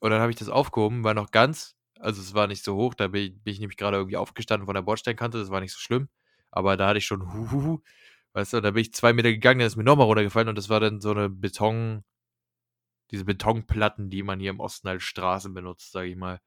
Und 0.00 0.10
dann 0.10 0.20
habe 0.20 0.30
ich 0.30 0.38
das 0.38 0.48
aufgehoben, 0.48 1.04
war 1.04 1.14
noch 1.14 1.30
ganz, 1.30 1.76
also 1.98 2.20
es 2.20 2.34
war 2.34 2.46
nicht 2.46 2.64
so 2.64 2.74
hoch, 2.76 2.94
da 2.94 3.08
bin 3.08 3.22
ich, 3.22 3.42
bin 3.42 3.52
ich 3.52 3.60
nämlich 3.60 3.76
gerade 3.76 3.98
irgendwie 3.98 4.16
aufgestanden 4.16 4.66
von 4.66 4.74
der 4.74 4.82
Bordsteinkante, 4.82 5.38
das 5.38 5.50
war 5.50 5.60
nicht 5.60 5.72
so 5.72 5.78
schlimm. 5.78 6.08
Aber 6.50 6.76
da 6.76 6.88
hatte 6.88 6.98
ich 6.98 7.06
schon 7.06 7.32
Huhuhu. 7.32 7.80
Weißt 8.32 8.52
du, 8.54 8.60
da 8.60 8.70
bin 8.70 8.82
ich 8.82 8.94
zwei 8.94 9.12
Meter 9.12 9.30
gegangen, 9.30 9.60
dann 9.60 9.66
ist 9.66 9.76
mir 9.76 9.84
nochmal 9.84 10.06
runtergefallen 10.06 10.48
und 10.48 10.56
das 10.56 10.68
war 10.68 10.80
dann 10.80 11.00
so 11.00 11.10
eine 11.10 11.28
Beton, 11.28 12.04
diese 13.10 13.24
Betonplatten, 13.24 14.08
die 14.08 14.22
man 14.22 14.40
hier 14.40 14.50
im 14.50 14.60
Osten 14.60 14.88
als 14.88 15.02
Straßen 15.02 15.52
benutzt, 15.52 15.92
sage 15.92 16.08
ich 16.08 16.16
mal. 16.16 16.40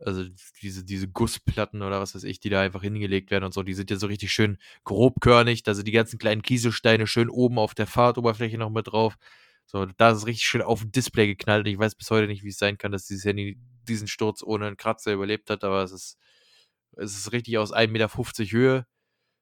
Also 0.00 0.24
diese, 0.62 0.84
diese 0.84 1.08
Gussplatten 1.08 1.82
oder 1.82 2.00
was 2.00 2.14
weiß 2.14 2.24
ich, 2.24 2.40
die 2.40 2.48
da 2.48 2.60
einfach 2.60 2.82
hingelegt 2.82 3.30
werden 3.30 3.44
und 3.44 3.52
so, 3.52 3.62
die 3.62 3.74
sind 3.74 3.90
ja 3.90 3.96
so 3.96 4.06
richtig 4.06 4.32
schön 4.32 4.58
grobkörnig. 4.84 5.62
Da 5.62 5.74
sind 5.74 5.86
die 5.86 5.92
ganzen 5.92 6.18
kleinen 6.18 6.42
Kieselsteine 6.42 7.06
schön 7.06 7.28
oben 7.28 7.58
auf 7.58 7.74
der 7.74 7.86
Fahrtoberfläche 7.86 8.58
noch 8.58 8.70
mit 8.70 8.88
drauf. 8.88 9.16
So, 9.66 9.86
da 9.86 10.10
ist 10.10 10.18
es 10.18 10.26
richtig 10.26 10.46
schön 10.46 10.62
auf 10.62 10.80
dem 10.80 10.90
Display 10.90 11.26
geknallt. 11.26 11.66
Ich 11.68 11.78
weiß 11.78 11.94
bis 11.94 12.10
heute 12.10 12.26
nicht, 12.26 12.42
wie 12.42 12.48
es 12.48 12.58
sein 12.58 12.78
kann, 12.78 12.92
dass 12.92 13.06
dieses 13.06 13.24
Handy 13.24 13.58
diesen 13.86 14.08
Sturz 14.08 14.42
ohne 14.42 14.66
einen 14.66 14.76
Kratzer 14.76 15.12
überlebt 15.12 15.48
hat, 15.50 15.62
aber 15.64 15.82
es 15.82 15.92
ist, 15.92 16.18
es 16.96 17.16
ist 17.16 17.32
richtig 17.32 17.58
aus 17.58 17.72
1,50 17.72 17.88
Meter 17.88 18.08
Höhe 18.50 18.86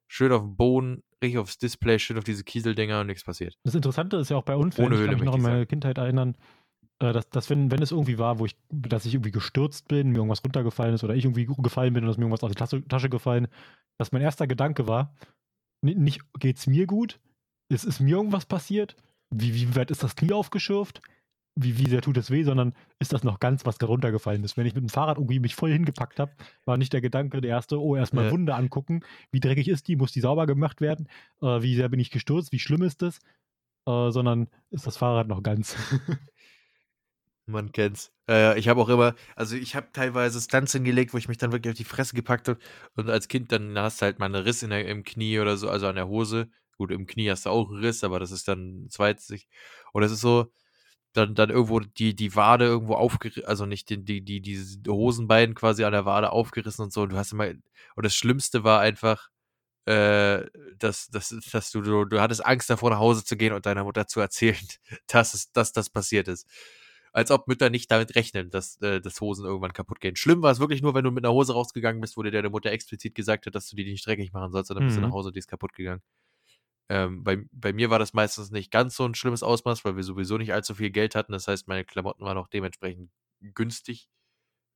schön 0.09 0.33
auf 0.33 0.43
dem 0.43 0.57
Boden, 0.57 1.03
richtig 1.23 1.39
aufs 1.39 1.59
Display, 1.59 1.99
schön 1.99 2.19
auf 2.19 2.25
diese 2.25 2.45
Kieseldinger 2.45 3.01
und 3.01 3.07
nichts 3.07 3.25
passiert. 3.25 3.57
Das 3.65 3.75
Interessante 3.75 4.17
ist 4.17 4.31
ja 4.31 4.37
auch 4.37 4.43
bei 4.45 4.57
Unfällen, 4.57 4.93
Ohne 4.93 5.03
ich 5.03 5.09
kann 5.09 5.19
mich 5.19 5.25
noch 5.25 5.35
an 5.35 5.43
meine. 5.43 5.67
Kindheit 5.67 5.99
erinnern, 5.99 6.37
dass, 6.99 7.29
dass 7.31 7.51
wenn, 7.51 7.71
wenn 7.71 7.83
es 7.83 7.93
irgendwie 7.93 8.19
war, 8.19 8.39
wo 8.39 8.47
ich, 8.47 8.57
dass 8.71 9.07
ich 9.07 9.15
irgendwie 9.15 9.31
gestürzt 9.31 9.89
bin, 9.89 10.11
mir 10.11 10.19
irgendwas 10.19 10.45
runtergefallen 10.45 10.95
ist 10.95 11.05
oder 11.05 11.15
ich 11.15 11.25
irgendwie 11.25 11.47
gefallen 11.47 11.95
bin 11.95 12.05
und 12.05 12.09
dass 12.09 12.17
mir 12.19 12.25
irgendwas 12.25 12.43
aus 12.43 12.51
der 12.53 12.59
Tasche, 12.67 12.87
Tasche 12.89 13.09
gefallen, 13.09 13.49
dass 13.99 14.13
mein 14.13 14.23
erster 14.23 14.47
Gedanke 14.47 14.89
war, 14.89 15.15
ni- 15.83 15.95
nicht 15.95 16.23
geht's 16.39 16.67
mir 16.67 16.87
gut, 16.87 17.21
ist, 17.69 17.85
ist 17.85 18.01
mir 18.01 18.17
irgendwas 18.17 18.47
passiert, 18.47 18.97
wie, 19.31 19.55
wie 19.55 19.77
weit 19.77 19.91
ist 19.91 20.03
das 20.03 20.17
Knie 20.17 20.33
aufgeschürft, 20.33 21.01
wie, 21.61 21.79
wie 21.79 21.89
sehr 21.89 22.03
tut 22.03 22.17
es 22.17 22.31
weh, 22.31 22.45
sondern 22.45 22.73
ist 23.01 23.13
das 23.13 23.25
noch 23.25 23.41
ganz, 23.41 23.67
was 23.67 23.79
gerade 23.79 23.93
runtergefallen 23.93 24.45
ist. 24.45 24.57
Wenn 24.57 24.67
ich 24.67 24.75
mit 24.75 24.83
dem 24.83 24.89
Fahrrad 24.89 25.19
irgendwie 25.19 25.41
mich 25.41 25.55
voll 25.57 25.73
hingepackt 25.73 26.21
habe, 26.21 26.33
war 26.65 26.77
nicht 26.79 26.93
der 26.93 27.01
Gedanke 27.01 27.41
der 27.41 27.51
erste, 27.51 27.81
oh, 27.81 27.97
erstmal 27.97 28.27
Ja. 28.27 28.31
Wunde 28.31 28.55
angucken, 28.55 29.01
wie 29.33 29.41
dreckig 29.41 29.69
ist 29.69 29.89
die, 29.89 29.97
muss 29.97 30.13
die 30.13 30.21
sauber 30.21 30.47
gemacht 30.47 30.81
werden, 30.81 31.09
äh, 31.43 31.61
wie 31.63 31.75
sehr 31.75 31.89
bin 31.89 32.01
ich 32.01 32.11
gestürzt, 32.11 32.53
wie 32.53 32.59
schlimm 32.61 32.83
ist 32.83 33.03
das, 33.03 33.19
äh, 33.87 34.11
sondern 34.11 34.49
ist 34.71 34.87
das 34.87 34.97
Fahrrad 34.97 35.29
noch 35.29 35.43
ganz. 35.43 35.77
Man 37.49 37.73
kennt's. 37.73 38.13
Äh, 38.29 38.59
ich 38.59 38.69
habe 38.69 38.81
auch 38.81 38.89
immer, 38.91 39.15
also 39.35 39.57
ich 39.57 39.75
habe 39.75 39.89
teilweise 39.93 40.41
Stunts 40.41 40.73
hingelegt, 40.73 41.15
wo 41.15 41.19
ich 41.19 41.29
mich 41.29 41.39
dann 41.39 41.51
wirklich 41.53 41.73
auf 41.73 41.79
die 41.79 41.85
Fresse 41.85 42.15
gepackt 42.15 42.49
habe. 42.49 42.59
Und 42.95 43.09
als 43.09 43.29
Kind 43.29 43.53
dann 43.53 43.79
hast 43.79 44.01
du 44.03 44.07
halt 44.07 44.19
mal 44.19 44.27
einen 44.27 44.45
Riss 44.45 44.63
in 44.63 44.71
der, 44.71 44.87
im 44.87 45.03
Knie 45.03 45.39
oder 45.41 45.57
so, 45.57 45.71
also 45.71 45.87
an 45.87 45.97
der 45.97 46.09
Hose. 46.09 46.51
Gut, 46.77 46.91
im 46.91 47.07
Knie 47.07 47.31
hast 47.31 47.47
du 47.47 47.51
auch 47.51 47.71
einen 47.71 47.81
Riss, 47.81 48.05
aber 48.05 48.21
das 48.21 48.31
ist 48.31 48.49
dann 48.49 48.87
zweites. 48.91 49.31
Und 49.93 50.03
es 50.03 50.13
ist 50.13 50.21
so, 50.21 50.53
dann, 51.15 51.35
dann 51.35 51.51
irgendwo 51.51 51.81
die, 51.81 52.15
die 52.15 52.37
Wade 52.37 52.67
irgendwo 52.67 52.95
aufgerissen, 52.95 53.47
also 53.47 53.67
nicht 53.67 53.89
die, 53.91 54.05
die, 54.05 54.23
die, 54.23 54.41
diese 54.41 54.79
Hosenbein 54.89 55.55
quasi 55.55 55.85
an 55.85 55.93
der 55.93 56.05
Wade 56.05 56.31
aufgerissen 56.33 56.85
und 56.85 56.93
so. 56.93 57.03
Und 57.03 57.13
du 57.13 57.17
hast 57.17 57.33
immer, 57.33 57.47
und 57.49 58.05
das 58.05 58.15
Schlimmste 58.15 58.65
war 58.65 58.81
einfach, 58.81 59.31
äh, 59.87 60.45
dass, 60.79 61.09
dass, 61.09 61.35
dass 61.51 61.71
du, 61.71 61.81
du, 61.81 62.05
du 62.05 62.21
hattest 62.21 62.45
Angst 62.45 62.69
davor, 62.71 62.91
nach 62.91 62.99
Hause 62.99 63.25
zu 63.25 63.37
gehen 63.37 63.55
und 63.55 63.67
deiner 63.67 63.85
Mutter 63.85 64.07
zu 64.07 64.21
erzählen, 64.21 64.59
dass, 65.09 65.35
es, 65.35 65.51
dass 65.53 65.73
das 65.73 65.91
passiert 65.91 66.29
ist. 66.29 66.47
Als 67.13 67.31
ob 67.31 67.49
Mütter 67.49 67.71
nicht 67.71 67.91
damit 67.91 68.15
rechnen, 68.17 68.51
dass, 68.51 68.81
äh, 68.83 69.01
dass 69.01 69.21
Hosen 69.21 69.45
irgendwann 69.47 69.73
kaputt 69.73 70.01
gehen. 70.01 70.17
Schlimm 70.17 70.43
war 70.43 70.51
es 70.53 70.61
wirklich 70.61 70.83
nur, 70.83 70.95
wenn 70.95 71.05
du 71.05 71.11
mit 71.11 71.25
einer 71.25 71.33
Hose 71.35 71.53
rausgegangen 71.55 72.01
bist, 72.01 72.17
wo 72.17 72.23
dir 72.23 72.31
deine 72.31 72.51
Mutter 72.51 72.71
explizit 72.71 73.15
gesagt 73.15 73.47
hat, 73.47 73.55
dass 73.55 73.69
du 73.69 73.77
die 73.77 73.85
nicht 73.85 74.07
dreckig 74.07 74.33
machen 74.33 74.53
sollst, 74.53 74.71
und 74.71 74.77
dann 74.77 74.85
bist 74.85 74.97
du 74.97 75.01
Mhm. 75.01 75.03
nach 75.03 75.11
Hause 75.11 75.29
und 75.29 75.35
die 75.37 75.41
ist 75.41 75.49
kaputt 75.49 75.73
gegangen. 75.75 76.03
Ähm, 76.91 77.23
bei, 77.25 77.39
bei 77.53 77.73
mir 77.73 77.91
war 77.91 77.99
das 77.99 78.15
meistens 78.15 78.51
nicht 78.51 78.71
ganz 78.71 78.97
so 78.97 79.05
ein 79.05 79.15
schlimmes 79.15 79.43
Ausmaß, 79.43 79.85
weil 79.85 79.97
wir 79.97 80.05
sowieso 80.05 80.39
nicht 80.39 80.53
allzu 80.55 80.75
viel 80.75 80.91
Geld 80.91 81.15
hatten. 81.15 81.33
Das 81.33 81.47
heißt, 81.49 81.69
meine 81.69 81.85
Klamotten 81.85 82.25
waren 82.25 82.39
auch 82.39 82.49
dementsprechend 82.49 83.11
günstig. 83.55 84.09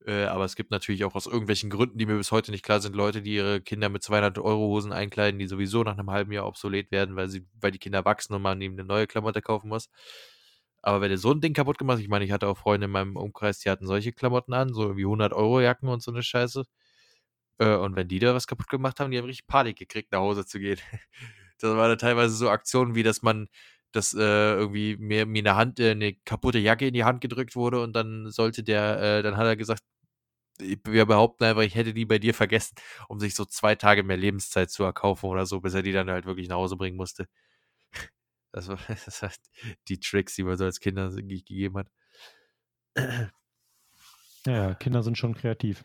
Äh, 0.06 0.24
aber 0.24 0.44
es 0.44 0.56
gibt 0.56 0.70
natürlich 0.72 1.04
auch 1.04 1.14
aus 1.14 1.26
irgendwelchen 1.26 1.70
Gründen, 1.70 1.98
die 1.98 2.06
mir 2.06 2.16
bis 2.16 2.32
heute 2.32 2.50
nicht 2.50 2.64
klar 2.64 2.80
sind, 2.80 2.96
Leute, 2.96 3.22
die 3.22 3.34
ihre 3.36 3.60
Kinder 3.60 3.88
mit 3.88 4.02
200 4.02 4.38
Euro 4.38 4.68
Hosen 4.68 4.92
einkleiden, 4.92 5.38
die 5.38 5.46
sowieso 5.46 5.84
nach 5.84 5.96
einem 5.98 6.10
halben 6.10 6.32
Jahr 6.32 6.46
obsolet 6.46 6.90
werden, 6.90 7.16
weil, 7.16 7.28
sie, 7.28 7.46
weil 7.60 7.70
die 7.70 7.78
Kinder 7.78 8.04
wachsen 8.04 8.34
und 8.34 8.42
man 8.42 8.60
ihnen 8.60 8.78
eine 8.78 8.86
neue 8.88 9.06
Klamotte 9.06 9.42
kaufen 9.42 9.68
muss. 9.68 9.88
Aber 10.82 11.00
wenn 11.00 11.10
ihr 11.10 11.18
so 11.18 11.32
ein 11.32 11.40
Ding 11.40 11.54
kaputt 11.54 11.78
gemacht 11.78 12.00
ich 12.00 12.08
meine, 12.08 12.24
ich 12.24 12.32
hatte 12.32 12.48
auch 12.48 12.58
Freunde 12.58 12.86
in 12.86 12.90
meinem 12.92 13.16
Umkreis, 13.16 13.60
die 13.60 13.70
hatten 13.70 13.86
solche 13.86 14.12
Klamotten 14.12 14.52
an, 14.54 14.74
so 14.74 14.96
wie 14.96 15.04
100 15.06 15.32
Euro 15.32 15.60
Jacken 15.60 15.88
und 15.88 16.02
so 16.02 16.10
eine 16.12 16.22
Scheiße. 16.22 16.64
Äh, 17.58 17.76
und 17.76 17.96
wenn 17.96 18.08
die 18.08 18.18
da 18.18 18.34
was 18.34 18.46
kaputt 18.46 18.68
gemacht 18.68 19.00
haben, 19.00 19.10
die 19.10 19.18
haben 19.18 19.26
richtig 19.26 19.46
Panik 19.46 19.78
gekriegt, 19.78 20.12
nach 20.12 20.20
Hause 20.20 20.46
zu 20.46 20.58
gehen. 20.58 20.78
Das 21.60 21.76
war 21.76 21.86
dann 21.88 21.98
teilweise 21.98 22.34
so 22.34 22.50
Aktionen, 22.50 22.96
wie 22.96 23.04
dass 23.04 23.22
man, 23.22 23.46
dass 23.92 24.14
äh, 24.14 24.18
irgendwie 24.18 24.96
mir, 24.96 25.26
mir 25.26 25.40
eine 25.40 25.54
Hand, 25.56 25.78
äh, 25.78 25.92
eine 25.92 26.14
kaputte 26.14 26.58
Jacke 26.58 26.88
in 26.88 26.94
die 26.94 27.04
Hand 27.04 27.20
gedrückt 27.20 27.54
wurde 27.54 27.82
und 27.82 27.92
dann 27.94 28.30
sollte 28.32 28.64
der, 28.64 29.00
äh, 29.00 29.22
dann 29.22 29.36
hat 29.36 29.46
er 29.46 29.54
gesagt, 29.56 29.82
wir 30.60 31.06
behaupten 31.06 31.44
einfach, 31.44 31.62
ich 31.62 31.74
hätte 31.74 31.94
die 31.94 32.04
bei 32.06 32.18
dir 32.18 32.34
vergessen, 32.34 32.74
um 33.08 33.20
sich 33.20 33.34
so 33.34 33.44
zwei 33.44 33.74
Tage 33.76 34.02
mehr 34.02 34.16
Lebenszeit 34.16 34.70
zu 34.70 34.84
erkaufen 34.84 35.26
oder 35.26 35.46
so, 35.46 35.60
bis 35.60 35.74
er 35.74 35.82
die 35.82 35.92
dann 35.92 36.10
halt 36.10 36.26
wirklich 36.26 36.48
nach 36.48 36.56
Hause 36.56 36.76
bringen 36.76 36.96
musste. 36.96 37.26
Das 38.52 38.68
war, 38.68 38.78
das 38.88 39.22
war 39.22 39.30
die 39.88 39.98
Tricks, 40.00 40.34
die 40.36 40.42
man 40.44 40.56
so 40.56 40.64
als 40.64 40.80
Kinder 40.80 41.10
ge- 41.10 41.22
gegeben 41.40 41.78
hat. 41.78 41.88
ja, 44.46 44.74
Kinder 44.74 45.02
sind 45.02 45.18
schon 45.18 45.34
kreativ. 45.34 45.84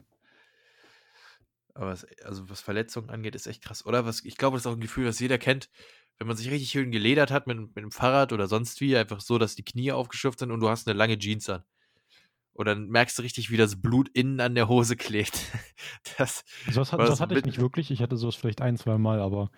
Aber 1.74 1.88
was, 1.88 2.06
also 2.24 2.50
was 2.50 2.62
Verletzungen 2.62 3.10
angeht, 3.12 3.36
ist 3.36 3.46
echt 3.46 3.64
krass. 3.64 3.86
Oder 3.86 4.06
was, 4.06 4.26
ich 4.26 4.38
glaube, 4.38 4.56
das 4.56 4.64
ist 4.64 4.68
auch 4.68 4.74
ein 4.74 4.80
Gefühl, 4.82 5.06
das 5.06 5.20
jeder 5.20 5.38
kennt, 5.38 5.70
wenn 6.18 6.26
man 6.26 6.36
sich 6.36 6.50
richtig 6.50 6.72
schön 6.72 6.92
geledert 6.92 7.30
hat 7.30 7.46
mit, 7.46 7.58
mit 7.58 7.78
dem 7.78 7.92
Fahrrad 7.92 8.34
oder 8.34 8.48
sonst 8.48 8.82
wie, 8.82 8.98
einfach 8.98 9.22
so, 9.22 9.38
dass 9.38 9.56
die 9.56 9.64
Knie 9.64 9.92
aufgeschürft 9.92 10.40
sind 10.40 10.52
und 10.52 10.60
du 10.60 10.70
hast 10.70 10.88
eine 10.88 10.98
lange 10.98 11.20
Jeans 11.20 11.48
an. 11.50 11.64
Und 12.54 12.66
dann 12.66 12.88
merkst 12.90 13.20
du 13.20 13.22
richtig, 13.22 13.52
wie 13.52 13.58
das 13.58 13.80
Blut 13.80 14.10
innen 14.10 14.40
an 14.40 14.56
der 14.56 14.68
Hose 14.68 14.96
klebt. 14.96 15.40
Das, 16.18 16.44
sowas, 16.68 16.92
hat, 16.92 17.00
sowas 17.06 17.20
hatte 17.22 17.38
ich 17.38 17.46
nicht 17.46 17.60
wirklich. 17.60 17.92
Ich 17.92 18.02
hatte 18.02 18.18
sowas 18.18 18.36
vielleicht 18.36 18.62
ein, 18.62 18.78
zwei 18.78 18.98
Mal, 18.98 19.20
aber 19.20 19.52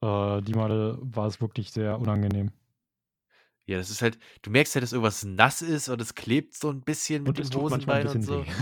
äh, 0.00 0.42
die 0.42 0.54
Male 0.54 0.98
war 1.00 1.26
es 1.26 1.40
wirklich 1.40 1.70
sehr 1.70 1.98
unangenehm. 1.98 2.50
Ja, 3.66 3.76
das 3.76 3.90
ist 3.90 4.00
halt, 4.00 4.18
du 4.42 4.50
merkst 4.50 4.74
halt, 4.74 4.82
dass 4.82 4.92
irgendwas 4.92 5.24
nass 5.24 5.60
ist 5.60 5.88
und 5.90 6.00
es 6.00 6.14
klebt 6.14 6.54
so 6.54 6.70
ein 6.70 6.80
bisschen 6.80 7.24
mit 7.24 7.38
dem 7.38 7.60
Hosenbein 7.60 8.08
und 8.08 8.22
so. 8.22 8.44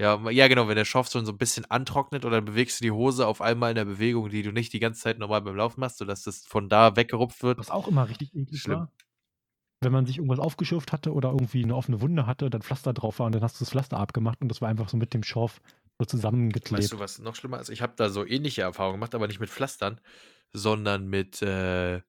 Ja, 0.00 0.30
ja, 0.30 0.46
genau, 0.46 0.68
wenn 0.68 0.76
der 0.76 0.84
Schopf 0.84 1.08
so 1.08 1.18
ein 1.18 1.38
bisschen 1.38 1.64
antrocknet 1.64 2.24
und 2.24 2.30
dann 2.30 2.44
bewegst 2.44 2.78
du 2.78 2.84
die 2.84 2.92
Hose 2.92 3.26
auf 3.26 3.40
einmal 3.40 3.70
in 3.70 3.74
der 3.74 3.84
Bewegung, 3.84 4.28
die 4.28 4.44
du 4.44 4.52
nicht 4.52 4.72
die 4.72 4.78
ganze 4.78 5.00
Zeit 5.00 5.18
normal 5.18 5.42
beim 5.42 5.56
Laufen 5.56 5.80
machst, 5.80 5.98
sodass 5.98 6.22
das 6.22 6.46
von 6.46 6.68
da 6.68 6.94
weggerupft 6.94 7.42
wird. 7.42 7.58
Was 7.58 7.70
auch 7.70 7.88
immer 7.88 8.08
richtig 8.08 8.32
eklig 8.32 8.60
Schlimm. 8.60 8.78
war. 8.78 8.92
Wenn 9.80 9.90
man 9.90 10.06
sich 10.06 10.18
irgendwas 10.18 10.38
aufgeschürft 10.38 10.92
hatte 10.92 11.12
oder 11.12 11.30
irgendwie 11.30 11.64
eine 11.64 11.74
offene 11.74 12.00
Wunde 12.00 12.26
hatte, 12.26 12.48
dann 12.48 12.62
Pflaster 12.62 12.92
drauf 12.92 13.18
war 13.18 13.26
und 13.26 13.34
dann 13.34 13.42
hast 13.42 13.58
du 13.58 13.64
das 13.64 13.70
Pflaster 13.70 13.98
abgemacht 13.98 14.40
und 14.40 14.48
das 14.48 14.60
war 14.60 14.68
einfach 14.68 14.88
so 14.88 14.96
mit 14.96 15.14
dem 15.14 15.24
Schorf 15.24 15.60
so 15.98 16.04
zusammengeklebt. 16.04 16.80
Weißt 16.80 16.92
du, 16.92 17.00
was 17.00 17.18
noch 17.18 17.34
schlimmer 17.34 17.58
ist? 17.58 17.68
Ich 17.68 17.82
habe 17.82 17.94
da 17.96 18.08
so 18.08 18.24
ähnliche 18.24 18.62
Erfahrungen 18.62 18.94
gemacht, 18.94 19.16
aber 19.16 19.26
nicht 19.26 19.40
mit 19.40 19.50
Pflastern, 19.50 20.00
sondern 20.52 21.06
mit 21.08 21.42
äh, 21.42 22.02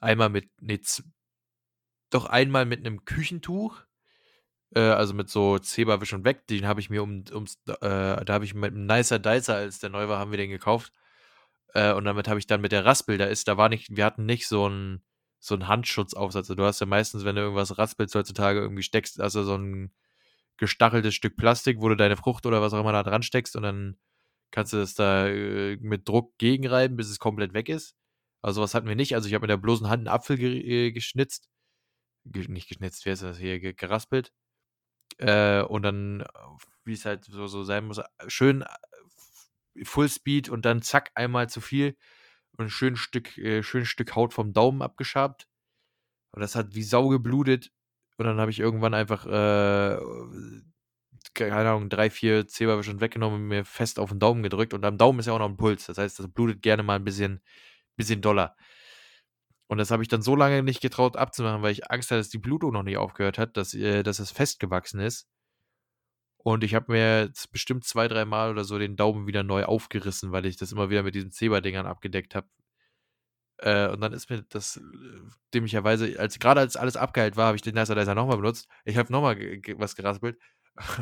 einmal 0.00 0.28
mit, 0.28 0.50
nee, 0.60 0.80
doch 2.10 2.26
einmal 2.26 2.64
mit 2.66 2.80
einem 2.80 3.04
Küchentuch 3.04 3.84
äh, 4.74 4.80
also 4.80 5.14
mit 5.14 5.28
so 5.30 5.58
Zebra 5.58 6.00
Wisch 6.00 6.12
und 6.12 6.24
Weg, 6.24 6.46
den 6.46 6.66
habe 6.66 6.80
ich 6.80 6.90
mir 6.90 7.02
um, 7.02 7.24
ums, 7.32 7.58
äh, 7.66 7.74
da 7.80 8.26
habe 8.28 8.44
ich 8.44 8.54
mit 8.54 8.72
einem 8.72 8.86
Nicer 8.86 9.18
Dicer, 9.18 9.56
als 9.56 9.78
der 9.78 9.90
neu 9.90 10.08
war, 10.08 10.18
haben 10.18 10.30
wir 10.30 10.38
den 10.38 10.50
gekauft. 10.50 10.92
Äh, 11.74 11.92
und 11.92 12.04
damit 12.04 12.28
habe 12.28 12.38
ich 12.38 12.46
dann 12.46 12.60
mit 12.60 12.72
der 12.72 12.84
Raspel, 12.84 13.18
da 13.18 13.26
ist, 13.26 13.48
da 13.48 13.56
war 13.56 13.68
nicht, 13.68 13.96
wir 13.96 14.04
hatten 14.04 14.26
nicht 14.26 14.48
so 14.48 14.66
einen 14.66 15.02
so 15.40 15.54
einen 15.54 15.68
Handschutzaufsatz. 15.68 16.46
Also 16.50 16.56
du 16.56 16.64
hast 16.64 16.80
ja 16.80 16.86
meistens, 16.86 17.24
wenn 17.24 17.36
du 17.36 17.42
irgendwas 17.42 17.78
raspelst 17.78 18.14
heutzutage 18.14 18.60
irgendwie 18.60 18.82
steckst, 18.82 19.20
also 19.20 19.44
so 19.44 19.56
ein 19.56 19.92
gestacheltes 20.56 21.14
Stück 21.14 21.36
Plastik, 21.36 21.80
wo 21.80 21.88
du 21.88 21.96
deine 21.96 22.16
Frucht 22.16 22.46
oder 22.46 22.60
was 22.60 22.72
auch 22.74 22.80
immer 22.80 22.92
da 22.92 23.04
dran 23.04 23.22
steckst 23.22 23.54
und 23.56 23.62
dann 23.62 23.98
kannst 24.50 24.72
du 24.72 24.78
das 24.78 24.94
da 24.94 25.28
äh, 25.28 25.76
mit 25.80 26.08
Druck 26.08 26.36
gegenreiben, 26.38 26.96
bis 26.96 27.10
es 27.10 27.18
komplett 27.18 27.54
weg 27.54 27.68
ist. 27.68 27.94
Also 28.42 28.62
was 28.62 28.74
hatten 28.74 28.88
wir 28.88 28.96
nicht. 28.96 29.14
Also 29.14 29.28
ich 29.28 29.34
habe 29.34 29.42
mit 29.42 29.50
der 29.50 29.56
bloßen 29.56 29.88
Hand 29.88 30.00
einen 30.00 30.08
Apfel 30.08 30.36
ge 30.38 30.60
äh, 30.60 30.92
geschnitzt. 30.92 31.48
Ge 32.24 32.46
nicht 32.48 32.68
geschnitzt, 32.68 33.04
wie 33.06 33.10
heißt 33.10 33.22
das 33.22 33.38
hier? 33.38 33.60
Geraspelt. 33.74 34.32
Äh, 35.18 35.62
und 35.62 35.82
dann, 35.82 36.24
wie 36.84 36.92
es 36.92 37.04
halt 37.04 37.24
so, 37.24 37.46
so 37.46 37.64
sein 37.64 37.86
muss, 37.86 38.00
schön 38.28 38.62
äh, 38.62 39.84
Fullspeed 39.84 40.48
und 40.48 40.64
dann 40.64 40.82
zack, 40.82 41.10
einmal 41.14 41.48
zu 41.48 41.60
viel 41.60 41.96
und 42.52 42.66
ein 42.66 42.70
schönes 42.70 43.00
Stück, 43.00 43.36
äh, 43.38 43.62
schönes 43.62 43.88
Stück 43.88 44.14
Haut 44.14 44.34
vom 44.34 44.52
Daumen 44.52 44.82
abgeschabt. 44.82 45.48
Und 46.32 46.42
das 46.42 46.54
hat 46.54 46.74
wie 46.74 46.82
Sau 46.82 47.08
geblutet. 47.08 47.70
Und 48.16 48.26
dann 48.26 48.40
habe 48.40 48.50
ich 48.50 48.58
irgendwann 48.60 48.94
einfach, 48.94 49.26
äh, 49.26 49.98
keine 51.34 51.54
Ahnung, 51.56 51.88
drei, 51.88 52.10
vier 52.10 52.46
Zeberwische 52.46 53.00
weggenommen 53.00 53.42
und 53.42 53.48
mir 53.48 53.64
fest 53.64 53.98
auf 53.98 54.10
den 54.10 54.18
Daumen 54.18 54.42
gedrückt. 54.42 54.74
Und 54.74 54.84
am 54.84 54.98
Daumen 54.98 55.20
ist 55.20 55.26
ja 55.26 55.32
auch 55.32 55.38
noch 55.38 55.48
ein 55.48 55.56
Puls. 55.56 55.86
Das 55.86 55.98
heißt, 55.98 56.18
das 56.18 56.28
blutet 56.28 56.62
gerne 56.62 56.82
mal 56.82 56.96
ein 56.96 57.04
bisschen, 57.04 57.40
bisschen 57.96 58.20
doller. 58.20 58.56
Und 59.68 59.78
das 59.78 59.90
habe 59.90 60.02
ich 60.02 60.08
dann 60.08 60.22
so 60.22 60.34
lange 60.34 60.62
nicht 60.62 60.80
getraut 60.80 61.16
abzumachen, 61.16 61.62
weil 61.62 61.72
ich 61.72 61.90
Angst 61.90 62.10
hatte, 62.10 62.20
dass 62.20 62.30
die 62.30 62.38
Blutung 62.38 62.72
noch 62.72 62.82
nicht 62.82 62.96
aufgehört 62.96 63.38
hat, 63.38 63.56
dass, 63.56 63.74
äh, 63.74 64.02
dass 64.02 64.18
es 64.18 64.30
festgewachsen 64.30 65.00
ist. 65.00 65.28
Und 66.38 66.64
ich 66.64 66.74
habe 66.74 66.92
mir 66.92 67.24
jetzt 67.24 67.52
bestimmt 67.52 67.84
zwei, 67.84 68.08
drei 68.08 68.24
Mal 68.24 68.50
oder 68.50 68.64
so 68.64 68.78
den 68.78 68.96
Daumen 68.96 69.26
wieder 69.26 69.42
neu 69.42 69.64
aufgerissen, 69.64 70.32
weil 70.32 70.46
ich 70.46 70.56
das 70.56 70.72
immer 70.72 70.88
wieder 70.88 71.02
mit 71.02 71.14
diesen 71.14 71.30
Zebra-Dingern 71.32 71.86
abgedeckt 71.86 72.34
habe. 72.34 72.48
Äh, 73.58 73.88
und 73.88 74.00
dann 74.00 74.12
ist 74.12 74.30
mir 74.30 74.42
das 74.48 74.76
äh, 74.76 74.80
dämlicherweise, 75.52 76.18
als 76.18 76.38
gerade 76.38 76.60
als 76.60 76.76
alles 76.76 76.96
abgeheilt 76.96 77.36
war, 77.36 77.48
habe 77.48 77.56
ich 77.56 77.62
den 77.62 77.74
Nicer 77.74 77.94
Dicer 77.94 78.14
nochmal 78.14 78.36
benutzt. 78.36 78.68
Ich 78.84 78.96
habe 78.96 79.12
nochmal 79.12 79.36
was 79.76 79.96
geraspelt. 79.96 80.38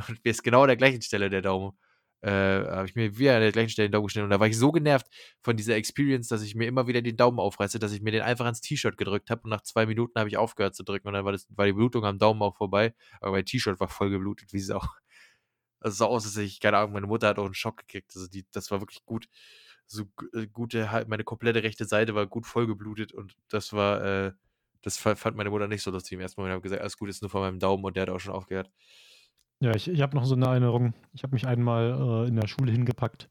Und 0.08 0.24
mir 0.24 0.30
ist 0.30 0.42
genau 0.42 0.62
an 0.62 0.68
der 0.68 0.76
gleichen 0.76 1.02
Stelle 1.02 1.30
der 1.30 1.42
Daumen 1.42 1.76
äh, 2.22 2.30
habe 2.30 2.86
ich 2.86 2.94
mir 2.94 3.18
wieder 3.18 3.36
an 3.36 3.40
der 3.40 3.52
gleichen 3.52 3.70
Stelle 3.70 3.88
den 3.88 3.92
Daumen 3.92 4.06
geschnitten. 4.06 4.24
Und 4.24 4.30
da 4.30 4.40
war 4.40 4.48
ich 4.48 4.58
so 4.58 4.72
genervt 4.72 5.06
von 5.42 5.56
dieser 5.56 5.76
Experience, 5.76 6.28
dass 6.28 6.42
ich 6.42 6.54
mir 6.54 6.66
immer 6.66 6.86
wieder 6.86 7.02
den 7.02 7.16
Daumen 7.16 7.38
aufreiße, 7.38 7.78
dass 7.78 7.92
ich 7.92 8.02
mir 8.02 8.10
den 8.10 8.22
einfach 8.22 8.44
ans 8.46 8.60
T-Shirt 8.60 8.96
gedrückt 8.96 9.30
habe. 9.30 9.42
Und 9.44 9.50
nach 9.50 9.62
zwei 9.62 9.86
Minuten 9.86 10.18
habe 10.18 10.28
ich 10.28 10.36
aufgehört 10.36 10.74
zu 10.74 10.82
drücken. 10.82 11.08
Und 11.08 11.14
dann 11.14 11.24
war, 11.24 11.32
das, 11.32 11.46
war 11.50 11.66
die 11.66 11.72
Blutung 11.72 12.04
am 12.04 12.18
Daumen 12.18 12.42
auch 12.42 12.56
vorbei. 12.56 12.94
Aber 13.20 13.32
mein 13.32 13.44
T-Shirt 13.44 13.78
war 13.80 13.88
voll 13.88 14.10
geblutet, 14.10 14.52
wie 14.52 14.58
es 14.58 14.70
auch. 14.70 14.88
Also 15.78 15.98
sah 15.98 16.06
aus, 16.06 16.24
als 16.24 16.36
ich, 16.38 16.58
keine 16.58 16.78
Ahnung, 16.78 16.94
meine 16.94 17.06
Mutter 17.06 17.28
hat 17.28 17.38
auch 17.38 17.44
einen 17.44 17.54
Schock 17.54 17.76
gekriegt. 17.76 18.10
Also 18.16 18.28
die, 18.28 18.44
das 18.50 18.70
war 18.70 18.80
wirklich 18.80 19.04
gut. 19.04 19.28
So 19.86 20.04
äh, 20.34 20.46
gute, 20.48 20.88
meine 21.06 21.22
komplette 21.22 21.62
rechte 21.62 21.84
Seite 21.84 22.14
war 22.14 22.26
gut 22.26 22.46
voll 22.46 22.66
geblutet 22.66 23.12
und 23.12 23.36
das 23.48 23.72
war, 23.72 24.02
äh, 24.04 24.32
das 24.82 24.96
fand 24.98 25.36
meine 25.36 25.50
Mutter 25.50 25.68
nicht 25.68 25.82
so 25.82 25.92
lustig. 25.92 26.14
Im 26.14 26.20
ersten 26.20 26.40
Moment 26.40 26.54
habe 26.54 26.60
ich 26.60 26.64
gesagt, 26.64 26.80
alles 26.80 26.96
gut, 26.96 27.08
ist 27.08 27.22
nur 27.22 27.30
von 27.30 27.42
meinem 27.42 27.60
Daumen 27.60 27.84
und 27.84 27.94
der 27.94 28.02
hat 28.02 28.10
auch 28.10 28.18
schon 28.18 28.32
aufgehört. 28.32 28.70
Ja, 29.60 29.74
ich, 29.74 29.88
ich 29.88 30.02
habe 30.02 30.14
noch 30.16 30.24
so 30.24 30.34
eine 30.34 30.46
Erinnerung. 30.46 30.92
Ich 31.12 31.22
habe 31.22 31.34
mich 31.34 31.46
einmal 31.46 32.24
äh, 32.24 32.28
in 32.28 32.36
der 32.36 32.46
Schule 32.46 32.72
hingepackt 32.72 33.30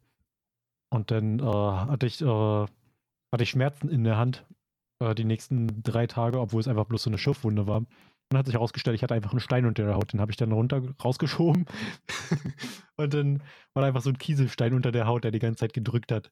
und 0.90 1.12
dann 1.12 1.40
äh, 1.40 1.44
hatte, 1.44 2.08
ich, 2.08 2.22
äh, 2.22 2.26
hatte 2.26 3.44
ich 3.44 3.50
Schmerzen 3.50 3.90
in 3.90 4.04
der 4.04 4.18
Hand 4.18 4.46
äh, 5.00 5.14
die 5.14 5.24
nächsten 5.24 5.84
drei 5.84 6.08
Tage, 6.08 6.40
obwohl 6.40 6.62
es 6.62 6.68
einfach 6.68 6.86
bloß 6.86 7.04
so 7.04 7.10
eine 7.10 7.18
Schürfwunde 7.18 7.68
war. 7.68 7.86
Dann 8.30 8.40
hat 8.40 8.48
sich 8.48 8.56
herausgestellt, 8.56 8.96
ich 8.96 9.04
hatte 9.04 9.14
einfach 9.14 9.32
einen 9.32 9.40
Stein 9.40 9.66
unter 9.66 9.84
der 9.84 9.96
Haut. 9.96 10.14
Den 10.14 10.20
habe 10.20 10.32
ich 10.32 10.38
dann 10.38 10.52
runter 10.52 10.82
rausgeschoben. 11.04 11.66
und 12.98 13.14
dann 13.14 13.44
war 13.74 13.84
einfach 13.84 14.02
so 14.02 14.10
ein 14.10 14.18
Kieselstein 14.18 14.74
unter 14.74 14.92
der 14.92 15.06
Haut, 15.06 15.24
der 15.24 15.32
die 15.32 15.40
ganze 15.40 15.60
Zeit 15.60 15.74
gedrückt 15.74 16.12
hat. 16.12 16.32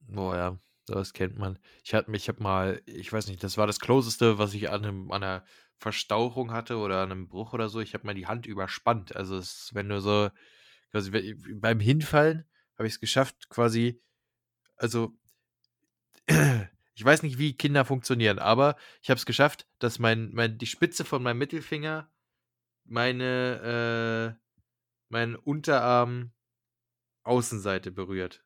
Boah, 0.00 0.36
ja, 0.36 0.58
das 0.86 1.14
kennt 1.14 1.38
man. 1.38 1.58
Ich 1.82 1.94
ich 1.94 2.28
habe 2.28 2.42
mal, 2.42 2.82
ich 2.84 3.10
weiß 3.10 3.28
nicht, 3.28 3.42
das 3.42 3.56
war 3.56 3.66
das 3.66 3.80
Closeste, 3.80 4.38
was 4.38 4.52
ich 4.52 4.70
an, 4.70 4.84
einem, 4.84 5.12
an 5.12 5.22
einer 5.22 5.44
Verstauchung 5.78 6.52
hatte 6.52 6.76
oder 6.78 7.02
einem 7.02 7.28
Bruch 7.28 7.52
oder 7.52 7.68
so, 7.68 7.80
ich 7.80 7.94
habe 7.94 8.06
mal 8.06 8.14
die 8.14 8.26
Hand 8.26 8.46
überspannt. 8.46 9.14
Also 9.14 9.36
es, 9.36 9.70
wenn 9.74 9.88
du 9.88 10.00
so, 10.00 10.30
quasi 10.90 11.34
beim 11.54 11.80
Hinfallen 11.80 12.44
habe 12.76 12.86
ich 12.86 12.94
es 12.94 13.00
geschafft, 13.00 13.48
quasi, 13.48 14.00
also 14.76 15.16
ich 16.26 17.04
weiß 17.04 17.22
nicht, 17.22 17.38
wie 17.38 17.56
Kinder 17.56 17.84
funktionieren, 17.84 18.38
aber 18.38 18.76
ich 19.02 19.10
habe 19.10 19.18
es 19.18 19.26
geschafft, 19.26 19.66
dass 19.78 19.98
mein, 19.98 20.30
mein, 20.32 20.58
die 20.58 20.66
Spitze 20.66 21.04
von 21.04 21.22
meinem 21.22 21.38
Mittelfinger 21.38 22.10
meine, 22.84 24.36
äh, 24.36 24.42
meinen 25.08 25.36
Unterarm 25.36 26.32
Außenseite 27.22 27.92
berührt. 27.92 28.42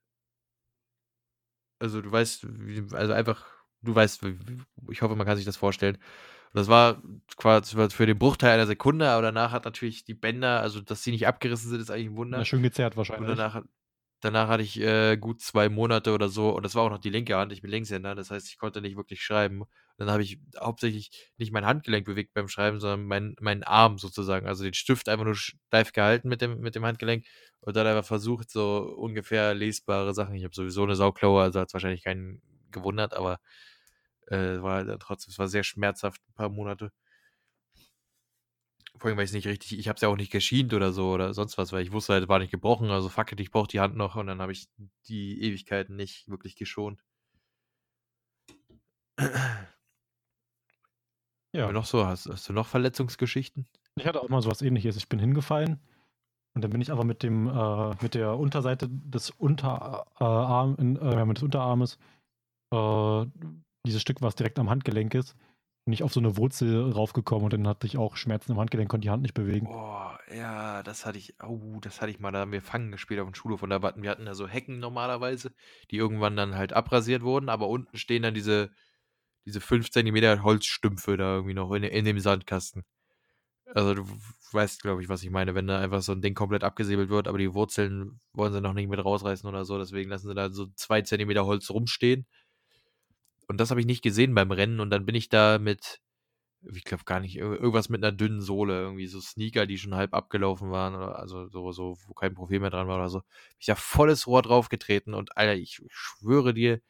Also 1.78 2.00
du 2.00 2.12
weißt, 2.12 2.46
also 2.92 3.12
einfach, 3.12 3.46
du 3.80 3.94
weißt, 3.94 4.22
ich 4.90 5.02
hoffe, 5.02 5.16
man 5.16 5.26
kann 5.26 5.36
sich 5.36 5.46
das 5.46 5.56
vorstellen. 5.56 5.98
Das 6.52 6.68
war 6.68 7.02
quasi 7.36 7.76
für 7.90 8.06
den 8.06 8.18
Bruchteil 8.18 8.50
einer 8.50 8.66
Sekunde, 8.66 9.08
aber 9.08 9.22
danach 9.22 9.52
hat 9.52 9.64
natürlich 9.64 10.04
die 10.04 10.14
Bänder, 10.14 10.60
also 10.60 10.80
dass 10.80 11.02
sie 11.02 11.10
nicht 11.10 11.26
abgerissen 11.26 11.70
sind, 11.70 11.80
ist 11.80 11.90
eigentlich 11.90 12.08
ein 12.08 12.16
Wunder. 12.16 12.38
Ja, 12.38 12.44
schön 12.44 12.62
gezerrt 12.62 12.96
wahrscheinlich. 12.96 13.30
Und 13.30 13.38
danach, 13.38 13.62
danach 14.20 14.48
hatte 14.48 14.62
ich 14.62 14.78
äh, 14.78 15.16
gut 15.16 15.40
zwei 15.40 15.70
Monate 15.70 16.12
oder 16.12 16.28
so, 16.28 16.50
und 16.50 16.64
das 16.64 16.74
war 16.74 16.82
auch 16.82 16.90
noch 16.90 16.98
die 16.98 17.10
linke 17.10 17.36
Hand, 17.36 17.52
ich 17.52 17.62
bin 17.62 17.70
Linkshänder, 17.70 18.14
das 18.14 18.30
heißt, 18.30 18.48
ich 18.48 18.58
konnte 18.58 18.82
nicht 18.82 18.96
wirklich 18.96 19.22
schreiben. 19.22 19.62
Und 19.62 19.68
dann 19.96 20.10
habe 20.10 20.22
ich 20.22 20.40
hauptsächlich 20.60 21.10
nicht 21.38 21.52
mein 21.52 21.64
Handgelenk 21.64 22.04
bewegt 22.04 22.34
beim 22.34 22.48
Schreiben, 22.48 22.80
sondern 22.80 23.04
mein, 23.06 23.34
meinen 23.40 23.62
Arm 23.62 23.96
sozusagen, 23.96 24.46
also 24.46 24.62
den 24.62 24.74
Stift 24.74 25.08
einfach 25.08 25.24
nur 25.24 25.36
steif 25.36 25.92
gehalten 25.92 26.28
mit 26.28 26.42
dem, 26.42 26.60
mit 26.60 26.74
dem 26.74 26.84
Handgelenk 26.84 27.24
und 27.60 27.76
dann 27.76 27.86
einfach 27.86 28.04
versucht, 28.04 28.50
so 28.50 28.94
ungefähr 28.96 29.54
lesbare 29.54 30.12
Sachen. 30.12 30.34
Ich 30.34 30.44
habe 30.44 30.54
sowieso 30.54 30.82
eine 30.82 30.96
Sauklaue, 30.96 31.42
also 31.42 31.60
hat 31.60 31.68
es 31.68 31.74
wahrscheinlich 31.74 32.04
keinen 32.04 32.42
gewundert, 32.70 33.14
aber 33.14 33.38
äh, 34.32 34.62
war 34.62 34.84
dann 34.84 34.98
trotzdem, 34.98 35.30
es 35.30 35.38
war 35.38 35.48
sehr 35.48 35.62
schmerzhaft, 35.62 36.22
ein 36.28 36.34
paar 36.34 36.48
Monate. 36.48 36.90
Vor 38.96 39.08
allem, 39.08 39.16
weil 39.16 39.24
ich 39.24 39.30
es 39.30 39.34
nicht 39.34 39.46
richtig, 39.46 39.78
ich 39.78 39.88
habe 39.88 39.96
es 39.96 40.02
ja 40.02 40.08
auch 40.08 40.16
nicht 40.16 40.32
geschient 40.32 40.74
oder 40.74 40.92
so 40.92 41.10
oder 41.10 41.34
sonst 41.34 41.58
was, 41.58 41.72
weil 41.72 41.82
ich 41.82 41.92
wusste 41.92 42.14
halt, 42.14 42.28
war 42.28 42.38
nicht 42.38 42.50
gebrochen, 42.50 42.90
also 42.90 43.08
fuck 43.08 43.32
it, 43.32 43.40
ich 43.40 43.50
brauche 43.50 43.68
die 43.68 43.80
Hand 43.80 43.96
noch 43.96 44.16
und 44.16 44.26
dann 44.26 44.40
habe 44.40 44.52
ich 44.52 44.68
die 45.08 45.42
Ewigkeiten 45.42 45.96
nicht 45.96 46.28
wirklich 46.28 46.56
geschont. 46.56 47.02
Ja. 51.54 51.70
noch 51.70 51.84
so, 51.84 52.06
hast, 52.06 52.30
hast, 52.30 52.48
du 52.48 52.54
noch 52.54 52.66
Verletzungsgeschichten? 52.66 53.66
Ich 53.96 54.06
hatte 54.06 54.22
auch 54.22 54.30
mal 54.30 54.40
sowas 54.40 54.62
ähnliches. 54.62 54.96
Ich 54.96 55.10
bin 55.10 55.18
hingefallen 55.18 55.78
und 56.54 56.64
dann 56.64 56.70
bin 56.70 56.80
ich 56.80 56.90
aber 56.90 57.04
mit 57.04 57.22
dem, 57.22 57.46
äh, 57.46 57.94
mit 58.02 58.14
der 58.14 58.38
Unterseite 58.38 58.88
des 58.88 59.28
Unterarm, 59.28 60.76
äh, 60.78 61.34
des 61.34 61.42
Unterarmes 61.42 61.98
äh, 62.72 63.26
dieses 63.86 64.02
Stück, 64.02 64.22
was 64.22 64.34
direkt 64.34 64.58
am 64.58 64.70
Handgelenk 64.70 65.14
ist, 65.14 65.36
bin 65.84 65.92
ich 65.92 66.02
auf 66.02 66.12
so 66.12 66.20
eine 66.20 66.36
Wurzel 66.36 66.92
raufgekommen 66.92 67.44
und 67.44 67.52
dann 67.52 67.66
hatte 67.66 67.86
ich 67.86 67.98
auch 67.98 68.16
Schmerzen 68.16 68.52
im 68.52 68.58
Handgelenk, 68.58 68.88
konnte 68.88 69.06
die 69.06 69.10
Hand 69.10 69.22
nicht 69.22 69.34
bewegen. 69.34 69.66
Boah, 69.66 70.18
ja, 70.32 70.82
das 70.84 71.04
hatte 71.04 71.18
ich, 71.18 71.34
oh, 71.42 71.78
das 71.80 72.00
hatte 72.00 72.12
ich 72.12 72.20
mal, 72.20 72.30
da 72.30 72.40
haben 72.40 72.52
wir 72.52 72.62
Fangen 72.62 72.92
gespielt 72.92 73.18
auf 73.18 73.28
dem 73.28 73.34
Schulhof 73.34 73.62
und 73.62 73.70
da 73.70 73.82
hatten 73.82 74.02
wir 74.02 74.10
hatten 74.10 74.26
da 74.26 74.34
so 74.34 74.46
Hecken 74.46 74.78
normalerweise, 74.78 75.52
die 75.90 75.96
irgendwann 75.96 76.36
dann 76.36 76.54
halt 76.54 76.72
abrasiert 76.72 77.22
wurden, 77.22 77.48
aber 77.48 77.68
unten 77.68 77.98
stehen 77.98 78.22
dann 78.22 78.34
diese, 78.34 78.70
diese 79.44 79.60
5 79.60 79.90
cm 79.90 80.42
Holzstümpfe 80.44 81.16
da 81.16 81.34
irgendwie 81.34 81.54
noch 81.54 81.72
in, 81.72 81.82
in 81.82 82.04
dem 82.04 82.20
Sandkasten. 82.20 82.84
Also 83.74 83.94
du 83.94 84.06
weißt, 84.52 84.82
glaube 84.82 85.02
ich, 85.02 85.08
was 85.08 85.22
ich 85.22 85.30
meine, 85.30 85.54
wenn 85.54 85.66
da 85.66 85.80
einfach 85.80 86.02
so 86.02 86.12
ein 86.12 86.20
Ding 86.20 86.34
komplett 86.34 86.62
abgesäbelt 86.62 87.08
wird, 87.08 87.26
aber 87.26 87.38
die 87.38 87.54
Wurzeln 87.54 88.20
wollen 88.34 88.52
sie 88.52 88.60
noch 88.60 88.74
nicht 88.74 88.88
mit 88.88 89.04
rausreißen 89.04 89.48
oder 89.48 89.64
so, 89.64 89.78
deswegen 89.78 90.10
lassen 90.10 90.28
sie 90.28 90.34
da 90.34 90.50
so 90.50 90.66
zwei 90.76 91.02
Zentimeter 91.02 91.46
Holz 91.46 91.70
rumstehen. 91.70 92.26
Und 93.52 93.60
das 93.60 93.68
habe 93.68 93.80
ich 93.80 93.86
nicht 93.86 94.00
gesehen 94.00 94.34
beim 94.34 94.50
Rennen 94.50 94.80
und 94.80 94.88
dann 94.88 95.04
bin 95.04 95.14
ich 95.14 95.28
da 95.28 95.58
mit, 95.58 96.00
ich 96.72 96.84
glaube 96.84 97.04
gar 97.04 97.20
nicht, 97.20 97.36
irgendwas 97.36 97.90
mit 97.90 98.02
einer 98.02 98.10
dünnen 98.10 98.40
Sohle, 98.40 98.80
irgendwie 98.80 99.06
so 99.08 99.20
Sneaker, 99.20 99.66
die 99.66 99.76
schon 99.76 99.94
halb 99.94 100.14
abgelaufen 100.14 100.70
waren, 100.70 100.94
oder 100.94 101.18
also 101.18 101.48
so, 101.48 101.70
so, 101.70 101.98
wo 102.06 102.14
kein 102.14 102.32
Profil 102.32 102.60
mehr 102.60 102.70
dran 102.70 102.88
war 102.88 102.96
oder 102.96 103.10
so. 103.10 103.18
Bin 103.18 103.56
ich 103.58 103.66
da 103.66 103.74
volles 103.74 104.26
Rohr 104.26 104.40
draufgetreten 104.40 105.12
und 105.12 105.36
Alter, 105.36 105.54
ich 105.54 105.82
schwöre 105.90 106.54
dir, 106.54 106.80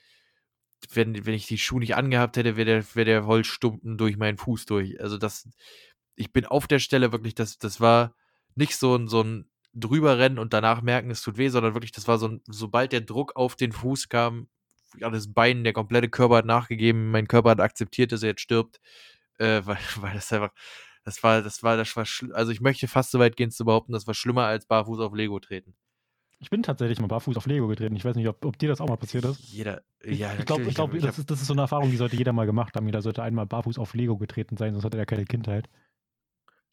wenn, 0.92 1.26
wenn 1.26 1.34
ich 1.34 1.48
die 1.48 1.58
Schuhe 1.58 1.80
nicht 1.80 1.96
angehabt 1.96 2.36
hätte, 2.36 2.56
wäre 2.56 2.66
der, 2.66 2.94
wär 2.94 3.06
der 3.06 3.26
Holzstumpen 3.26 3.98
durch 3.98 4.16
meinen 4.16 4.38
Fuß 4.38 4.64
durch. 4.66 5.00
Also 5.00 5.18
das, 5.18 5.48
ich 6.14 6.32
bin 6.32 6.46
auf 6.46 6.68
der 6.68 6.78
Stelle 6.78 7.10
wirklich, 7.10 7.34
das, 7.34 7.58
das 7.58 7.80
war 7.80 8.14
nicht 8.54 8.76
so 8.76 8.94
ein, 8.94 9.08
so 9.08 9.24
ein 9.24 9.50
drüberrennen 9.74 10.38
und 10.38 10.52
danach 10.52 10.80
merken, 10.80 11.10
es 11.10 11.22
tut 11.22 11.38
weh, 11.38 11.48
sondern 11.48 11.74
wirklich, 11.74 11.90
das 11.90 12.06
war 12.06 12.18
so 12.18 12.28
ein, 12.28 12.40
sobald 12.46 12.92
der 12.92 13.00
Druck 13.00 13.34
auf 13.34 13.56
den 13.56 13.72
Fuß 13.72 14.08
kam, 14.08 14.46
ja, 14.99 15.11
das 15.11 15.32
Bein, 15.32 15.64
der 15.64 15.72
komplette 15.72 16.09
Körper 16.09 16.36
hat 16.36 16.47
nachgegeben, 16.47 17.11
mein 17.11 17.28
Körper 17.28 17.51
hat 17.51 17.61
akzeptiert, 17.61 18.12
dass 18.12 18.22
er 18.22 18.30
jetzt 18.30 18.43
stirbt, 18.43 18.80
äh, 19.38 19.62
weil, 19.64 19.78
weil 19.97 20.14
das 20.14 20.32
einfach, 20.32 20.53
das 21.05 21.22
war, 21.22 21.43
das 21.43 21.62
war, 21.62 21.76
das 21.76 21.97
war, 21.97 22.07
also 22.34 22.53
ich 22.53 22.61
möchte 22.61 22.88
fast 22.88 23.11
so 23.11 23.18
weit 23.18 23.36
gehen 23.36 23.51
zu 23.51 23.64
behaupten, 23.64 23.93
das 23.93 24.07
war 24.07 24.14
schlimmer 24.14 24.45
als 24.45 24.66
barfuß 24.66 25.01
auf 25.01 25.14
Lego 25.14 25.38
treten. 25.40 25.74
Ich 26.43 26.51
bin 26.51 26.64
tatsächlich 26.64 27.01
mal 27.01 27.07
barfuß 27.07 27.36
auf 27.36 27.47
Lego 27.47 27.68
getreten. 27.68 27.95
Ich 27.95 28.05
weiß 28.05 28.16
nicht, 28.16 28.26
ob, 28.26 28.45
ob 28.45 28.59
dir 28.59 28.68
das 28.68 28.80
auch 28.80 28.88
mal 28.88 28.97
passiert 28.97 29.24
ist. 29.24 29.38
Jeder, 29.38 29.82
ja, 30.05 30.34
ich 30.36 30.45
glaube, 30.45 30.64
ich 30.64 30.74
glaub, 30.74 30.90
das, 30.93 31.16
ist, 31.16 31.30
das 31.30 31.40
ist 31.40 31.47
so 31.47 31.53
eine 31.53 31.62
Erfahrung, 31.62 31.93
die 31.93 31.97
sollte 31.97 32.16
jeder 32.16 32.32
mal 32.32 32.47
gemacht 32.47 32.74
haben. 32.74 32.84
Jeder 32.84 33.01
sollte 33.01 33.22
einmal 33.22 33.47
barfuß 33.47 33.78
auf 33.78 33.95
Lego 33.95 34.18
getreten 34.18 34.57
sein, 34.57 34.72
sonst 34.72 34.84
hat 34.84 34.95
er 34.97 35.07
keine 35.07 35.24
Kindheit. 35.24 35.68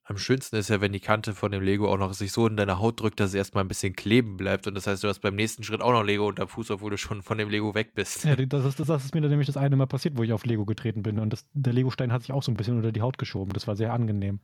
Am 0.10 0.18
schönsten 0.18 0.55
ist 0.55 0.70
ja, 0.70 0.82
wenn 0.82 0.91
die 0.91 0.99
Kante 0.99 1.36
von 1.36 1.51
dem 1.51 1.62
Lego 1.62 1.88
auch 1.88 1.99
noch 1.99 2.14
sich 2.14 2.32
so 2.32 2.47
in 2.47 2.57
deine 2.57 2.80
Haut 2.80 2.99
drückt, 2.99 3.20
dass 3.20 3.30
es 3.30 3.36
erstmal 3.36 3.64
ein 3.64 3.68
bisschen 3.68 3.95
kleben 3.95 4.38
bleibt. 4.38 4.66
Und 4.66 4.74
das 4.74 4.88
heißt, 4.88 5.03
du 5.03 5.07
hast 5.07 5.20
beim 5.20 5.36
nächsten 5.36 5.62
Schritt 5.62 5.82
auch 5.82 5.91
noch 5.91 6.03
Lego 6.03 6.28
unter 6.28 6.47
Fuß, 6.47 6.72
obwohl 6.72 6.89
du 6.89 6.97
schon 6.97 7.22
von 7.22 7.38
dem 7.38 7.47
Lego 7.47 7.76
weg 7.76 7.93
bist. 7.93 8.26
Ja, 8.26 8.36
das 8.36 8.66
ist, 8.66 8.80
das 8.80 9.05
ist 9.05 9.14
mir 9.14 9.22
nämlich 9.22 9.45
das 9.45 9.55
eine 9.55 9.76
Mal 9.76 9.86
passiert, 9.86 10.18
wo 10.18 10.24
ich 10.24 10.34
auf 10.34 10.47
Lego 10.47 10.66
getreten 10.66 11.03
bin. 11.03 11.20
Und 11.20 11.32
das, 11.32 11.45
der 11.53 11.74
Lego-Stein 11.74 12.12
hat 12.12 12.24
sich 12.24 12.32
auch 12.32 12.41
so 12.41 12.51
ein 12.51 12.55
bisschen 12.55 12.78
unter 12.78 12.91
die 12.91 13.03
Haut 13.03 13.20
geschoben. 13.20 13.53
Das 13.53 13.68
war 13.68 13.76
sehr 13.76 13.93
angenehm. 13.93 14.39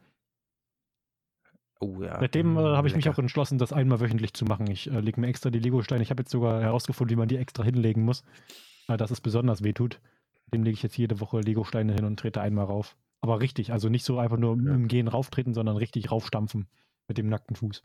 Oh 1.79 1.99
ja. 1.99 2.19
Seitdem 2.19 2.57
äh, 2.57 2.61
habe 2.61 2.87
ich 2.87 2.95
mich 2.95 3.09
auch 3.09 3.17
entschlossen, 3.17 3.57
das 3.57 3.73
einmal 3.73 3.99
wöchentlich 3.99 4.35
zu 4.35 4.45
machen. 4.45 4.69
Ich 4.69 4.91
äh, 4.91 4.99
lege 4.99 5.19
mir 5.19 5.25
extra 5.25 5.49
die 5.49 5.57
Lego-Steine. 5.57 6.03
Ich 6.03 6.11
habe 6.11 6.21
jetzt 6.21 6.31
sogar 6.31 6.61
herausgefunden, 6.61 7.15
wie 7.15 7.19
man 7.19 7.27
die 7.27 7.37
extra 7.37 7.63
hinlegen 7.63 8.03
muss, 8.03 8.23
weil 8.85 8.97
das 8.97 9.09
es 9.09 9.19
besonders 9.19 9.63
wehtut. 9.63 9.99
Dem 10.53 10.61
lege 10.61 10.75
ich 10.75 10.83
jetzt 10.83 10.95
jede 10.95 11.19
Woche 11.19 11.39
Lego-Steine 11.39 11.95
hin 11.95 12.05
und 12.05 12.19
trete 12.19 12.39
einmal 12.39 12.65
rauf. 12.65 12.95
Aber 13.25 13.41
richtig, 13.41 13.71
also 13.71 13.89
nicht 13.89 14.05
so 14.05 14.19
einfach 14.19 14.37
nur 14.37 14.55
ja. 14.55 14.75
im 14.75 14.87
Gehen 14.87 15.07
rauftreten, 15.07 15.55
sondern 15.55 15.77
richtig 15.77 16.11
raufstampfen 16.11 16.67
mit 17.07 17.17
dem 17.17 17.27
nackten 17.27 17.55
Fuß. 17.55 17.81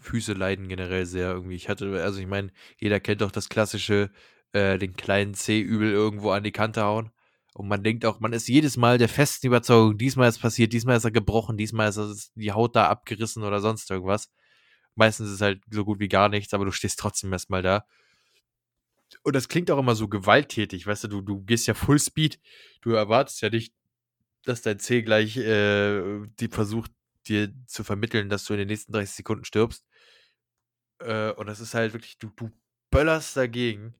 Füße 0.00 0.32
leiden 0.32 0.68
generell 0.68 1.04
sehr 1.04 1.32
irgendwie. 1.32 1.56
Ich 1.56 1.68
hatte, 1.68 2.02
also 2.02 2.18
ich 2.18 2.26
meine, 2.26 2.50
jeder 2.78 2.98
kennt 2.98 3.20
doch 3.20 3.30
das 3.30 3.50
klassische, 3.50 4.10
äh, 4.52 4.78
den 4.78 4.94
kleinen 4.94 5.34
C 5.34 5.60
übel 5.60 5.90
irgendwo 5.92 6.30
an 6.30 6.42
die 6.44 6.50
Kante 6.50 6.82
hauen. 6.82 7.10
Und 7.52 7.68
man 7.68 7.82
denkt 7.82 8.06
auch, 8.06 8.20
man 8.20 8.32
ist 8.32 8.48
jedes 8.48 8.78
Mal 8.78 8.96
der 8.96 9.10
festen 9.10 9.48
Überzeugung, 9.48 9.98
diesmal 9.98 10.30
ist 10.30 10.38
passiert, 10.38 10.72
diesmal 10.72 10.96
ist 10.96 11.04
er 11.04 11.10
gebrochen, 11.10 11.58
diesmal 11.58 11.90
ist 11.90 12.32
die 12.36 12.52
Haut 12.52 12.74
da 12.76 12.88
abgerissen 12.88 13.42
oder 13.42 13.60
sonst 13.60 13.90
irgendwas. 13.90 14.32
Meistens 14.94 15.28
ist 15.28 15.34
es 15.34 15.40
halt 15.42 15.60
so 15.70 15.84
gut 15.84 16.00
wie 16.00 16.08
gar 16.08 16.30
nichts, 16.30 16.54
aber 16.54 16.64
du 16.64 16.70
stehst 16.70 16.98
trotzdem 16.98 17.34
erstmal 17.34 17.60
da. 17.60 17.84
Und 19.24 19.36
das 19.36 19.48
klingt 19.48 19.70
auch 19.70 19.78
immer 19.78 19.94
so 19.94 20.08
gewalttätig, 20.08 20.86
weißt 20.86 21.04
du, 21.04 21.08
du, 21.08 21.20
du 21.20 21.42
gehst 21.42 21.66
ja 21.66 21.74
Full 21.74 21.98
Speed, 21.98 22.40
du 22.80 22.92
erwartest 22.92 23.42
ja 23.42 23.50
nicht, 23.50 23.74
dass 24.44 24.62
dein 24.62 24.78
C 24.78 25.02
gleich 25.02 25.36
äh, 25.36 26.26
die 26.38 26.48
versucht, 26.48 26.92
dir 27.26 27.52
zu 27.66 27.84
vermitteln, 27.84 28.28
dass 28.28 28.44
du 28.44 28.54
in 28.54 28.60
den 28.60 28.68
nächsten 28.68 28.92
30 28.92 29.14
Sekunden 29.16 29.44
stirbst. 29.44 29.84
Äh, 31.00 31.32
und 31.32 31.46
das 31.46 31.60
ist 31.60 31.74
halt 31.74 31.92
wirklich, 31.92 32.18
du, 32.18 32.30
du 32.36 32.50
böllerst 32.90 33.36
dagegen 33.36 33.94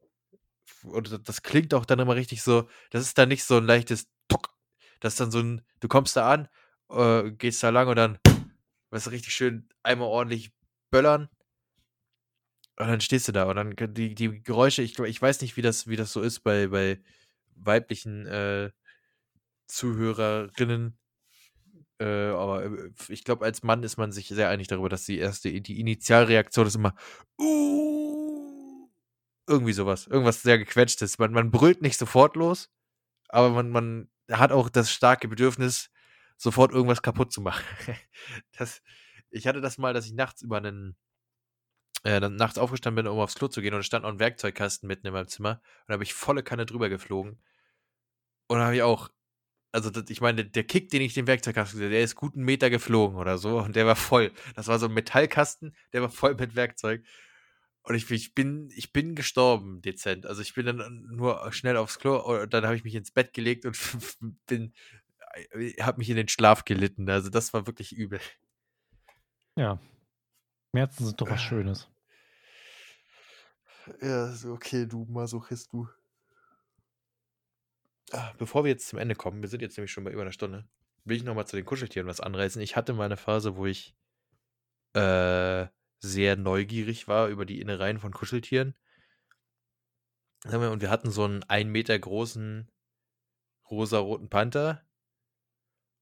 und 0.84 1.28
das 1.28 1.42
klingt 1.42 1.74
auch 1.74 1.84
dann 1.84 1.98
immer 1.98 2.16
richtig 2.16 2.42
so, 2.42 2.68
das 2.90 3.02
ist 3.02 3.18
dann 3.18 3.28
nicht 3.28 3.44
so 3.44 3.56
ein 3.56 3.66
leichtes 3.66 4.08
Tuck. 4.28 4.54
Das 5.00 5.14
ist 5.14 5.20
dann 5.20 5.30
so 5.30 5.40
ein, 5.40 5.62
du 5.80 5.88
kommst 5.88 6.16
da 6.16 6.30
an, 6.30 6.48
äh, 6.90 7.30
gehst 7.32 7.62
da 7.62 7.70
lang 7.70 7.88
und 7.88 7.96
dann, 7.96 8.18
weißt 8.90 9.06
du, 9.06 9.10
richtig 9.10 9.34
schön 9.34 9.68
einmal 9.82 10.08
ordentlich 10.08 10.52
böllern. 10.90 11.28
Und 12.76 12.88
dann 12.88 13.00
stehst 13.00 13.28
du 13.28 13.32
da 13.32 13.44
und 13.44 13.56
dann 13.56 13.94
die, 13.94 14.14
die 14.14 14.42
Geräusche, 14.42 14.82
ich, 14.82 14.98
ich 14.98 15.20
weiß 15.20 15.42
nicht, 15.42 15.56
wie 15.56 15.62
das, 15.62 15.86
wie 15.86 15.96
das 15.96 16.12
so 16.12 16.22
ist 16.22 16.40
bei, 16.40 16.68
bei 16.68 17.02
weiblichen 17.54 18.26
äh, 18.26 18.70
Zuhörerinnen. 19.70 20.98
Äh, 21.98 22.28
aber 22.30 22.64
äh, 22.64 22.90
ich 23.08 23.24
glaube, 23.24 23.44
als 23.44 23.62
Mann 23.62 23.82
ist 23.82 23.96
man 23.96 24.12
sich 24.12 24.28
sehr 24.28 24.48
einig 24.48 24.68
darüber, 24.68 24.88
dass 24.88 25.04
die 25.04 25.18
erste, 25.18 25.60
die 25.60 25.80
Initialreaktion 25.80 26.66
ist 26.66 26.76
immer, 26.76 26.94
uh, 27.38 28.88
irgendwie 29.46 29.72
sowas. 29.72 30.06
Irgendwas 30.06 30.42
sehr 30.42 30.58
gequetschtes. 30.58 31.18
Man, 31.18 31.32
man 31.32 31.50
brüllt 31.50 31.82
nicht 31.82 31.98
sofort 31.98 32.36
los, 32.36 32.70
aber 33.28 33.50
man, 33.50 33.70
man 33.70 34.10
hat 34.30 34.52
auch 34.52 34.68
das 34.70 34.90
starke 34.92 35.28
Bedürfnis, 35.28 35.90
sofort 36.36 36.72
irgendwas 36.72 37.02
kaputt 37.02 37.32
zu 37.32 37.42
machen. 37.42 37.64
das, 38.58 38.82
ich 39.30 39.46
hatte 39.46 39.60
das 39.60 39.76
mal, 39.78 39.92
dass 39.92 40.06
ich 40.06 40.14
nachts 40.14 40.42
über 40.42 40.56
einen, 40.58 40.96
äh, 42.04 42.20
nachts 42.20 42.58
aufgestanden 42.58 43.04
bin, 43.04 43.12
um 43.12 43.18
aufs 43.18 43.34
Klo 43.34 43.48
zu 43.48 43.60
gehen 43.60 43.74
und 43.74 43.84
stand 43.84 44.04
noch 44.04 44.10
ein 44.10 44.18
Werkzeugkasten 44.18 44.86
mitten 44.86 45.06
in 45.06 45.12
meinem 45.12 45.28
Zimmer 45.28 45.60
und 45.80 45.88
da 45.88 45.94
habe 45.94 46.04
ich 46.04 46.14
volle 46.14 46.42
Kanne 46.42 46.64
drüber 46.64 46.88
geflogen. 46.88 47.42
Und 48.48 48.58
da 48.58 48.64
habe 48.64 48.76
ich 48.76 48.82
auch, 48.82 49.10
also 49.72 49.90
das, 49.90 50.10
ich 50.10 50.20
meine, 50.20 50.44
der 50.44 50.64
Kick, 50.64 50.90
den 50.90 51.02
ich 51.02 51.14
den 51.14 51.26
Werkzeugkasten, 51.26 51.80
der 51.80 52.02
ist 52.02 52.16
guten 52.16 52.42
Meter 52.42 52.70
geflogen 52.70 53.16
oder 53.16 53.38
so 53.38 53.60
und 53.60 53.76
der 53.76 53.86
war 53.86 53.96
voll. 53.96 54.32
Das 54.54 54.66
war 54.68 54.78
so 54.78 54.86
ein 54.86 54.94
Metallkasten, 54.94 55.74
der 55.92 56.02
war 56.02 56.10
voll 56.10 56.34
mit 56.34 56.56
Werkzeug. 56.56 57.04
Und 57.82 57.94
ich, 57.94 58.10
ich, 58.10 58.34
bin, 58.34 58.70
ich 58.74 58.92
bin 58.92 59.14
gestorben, 59.14 59.80
dezent. 59.80 60.26
Also 60.26 60.42
ich 60.42 60.54
bin 60.54 60.66
dann 60.66 61.06
nur 61.10 61.50
schnell 61.52 61.76
aufs 61.76 61.98
Klo 61.98 62.16
und 62.18 62.52
dann 62.52 62.64
habe 62.64 62.76
ich 62.76 62.84
mich 62.84 62.94
ins 62.94 63.10
Bett 63.10 63.32
gelegt 63.32 63.64
und 63.64 63.78
bin, 64.46 64.74
äh, 65.52 65.72
habe 65.80 65.98
mich 65.98 66.10
in 66.10 66.16
den 66.16 66.28
Schlaf 66.28 66.64
gelitten. 66.64 67.08
Also 67.08 67.30
das 67.30 67.54
war 67.54 67.66
wirklich 67.66 67.92
übel. 67.92 68.20
Ja. 69.56 69.80
Schmerzen 70.70 71.06
sind 71.06 71.20
doch 71.20 71.30
was 71.30 71.42
Schönes. 71.42 71.88
Ja, 74.02 74.32
okay, 74.46 74.86
du 74.86 75.04
Masochist, 75.06 75.72
du. 75.72 75.88
Ah, 78.12 78.32
bevor 78.38 78.64
wir 78.64 78.70
jetzt 78.70 78.88
zum 78.88 78.98
Ende 78.98 79.14
kommen, 79.14 79.40
wir 79.42 79.48
sind 79.48 79.62
jetzt 79.62 79.76
nämlich 79.76 79.92
schon 79.92 80.04
bei 80.04 80.10
über 80.10 80.22
einer 80.22 80.32
Stunde, 80.32 80.68
will 81.04 81.16
ich 81.16 81.24
nochmal 81.24 81.46
zu 81.46 81.56
den 81.56 81.64
Kuscheltieren 81.64 82.08
was 82.08 82.20
anreißen. 82.20 82.60
Ich 82.60 82.76
hatte 82.76 82.92
mal 82.92 83.04
eine 83.04 83.16
Phase, 83.16 83.56
wo 83.56 83.66
ich 83.66 83.94
äh, 84.94 85.66
sehr 86.00 86.36
neugierig 86.36 87.06
war 87.08 87.28
über 87.28 87.44
die 87.44 87.60
Innereien 87.60 87.98
von 87.98 88.12
Kuscheltieren. 88.12 88.74
Und 90.44 90.80
wir 90.80 90.90
hatten 90.90 91.10
so 91.10 91.24
einen 91.24 91.42
ein 91.44 91.68
Meter 91.68 91.98
großen 91.98 92.70
rosa-roten 93.70 94.28
Panther. 94.28 94.82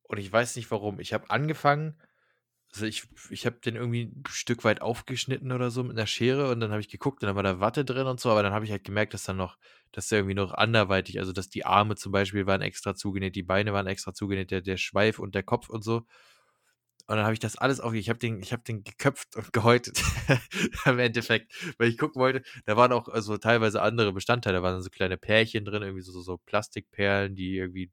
Und 0.05 0.19
ich 0.19 0.33
weiß 0.33 0.57
nicht 0.57 0.71
warum. 0.71 1.01
Ich 1.01 1.13
habe 1.13 1.29
angefangen, 1.29 2.01
also 2.73 2.87
ich, 2.87 3.05
ich 3.31 3.47
habe 3.47 3.57
den 3.61 3.77
irgendwie 3.77 4.05
ein 4.05 4.25
Stück 4.29 4.63
weit 4.65 4.83
aufgeschnitten 4.83 5.53
oder 5.53 5.71
so 5.71 5.83
mit 5.83 5.97
einer 5.97 6.07
Schere 6.07 6.51
und 6.51 6.61
dann 6.61 6.71
habe 6.71 6.81
ich 6.81 6.89
geguckt 6.89 7.23
und 7.23 7.27
dann 7.27 7.37
war 7.37 7.43
da 7.43 7.61
Watte 7.61 7.85
drin 7.85 8.07
und 8.07 8.21
so, 8.21 8.31
aber 8.31 8.43
dann 8.43 8.53
habe 8.53 8.65
ich 8.65 8.71
halt 8.71 8.85
gemerkt, 8.85 9.15
dass 9.15 9.25
dann 9.25 9.39
noch, 9.39 9.57
dass 9.93 10.09
der 10.09 10.19
irgendwie 10.19 10.35
noch 10.35 10.53
anderweitig, 10.53 11.19
also 11.19 11.33
dass 11.33 11.49
die 11.49 11.65
Arme 11.65 11.97
zum 11.97 12.13
Beispiel 12.13 12.47
waren 12.47 12.61
extra 12.61 12.95
zugenäht, 12.95 13.37
die 13.37 13.43
Beine 13.43 13.73
waren 13.73 13.87
extra 13.87 14.13
zugenäht, 14.13 14.51
der, 14.51 14.61
der 14.61 14.77
Schweif 14.77 15.19
und 15.19 15.35
der 15.35 15.43
Kopf 15.43 15.71
und 15.71 15.83
so. 15.83 16.07
Und 17.09 17.17
dann 17.17 17.25
habe 17.25 17.33
ich 17.33 17.41
das 17.41 17.57
alles 17.57 17.81
auf. 17.81 17.95
Ich 17.95 18.11
habe 18.11 18.19
den, 18.19 18.43
habe 18.43 18.63
den 18.65 18.85
geköpft 18.85 19.35
und 19.35 19.51
gehäutet 19.55 20.03
im 20.85 20.99
Endeffekt, 20.99 21.51
weil 21.79 21.89
ich 21.89 21.97
gucken 21.97 22.21
wollte. 22.21 22.43
Da 22.67 22.77
waren 22.77 22.93
auch 22.93 23.09
also 23.09 23.39
teilweise 23.39 23.81
andere 23.81 24.13
Bestandteile. 24.13 24.59
Da 24.59 24.63
waren 24.63 24.83
so 24.83 24.91
kleine 24.91 25.17
Pärchen 25.17 25.65
drin, 25.65 25.83
irgendwie 25.83 26.03
so, 26.03 26.21
so 26.21 26.37
Plastikperlen, 26.37 27.35
die 27.35 27.57
irgendwie, 27.57 27.91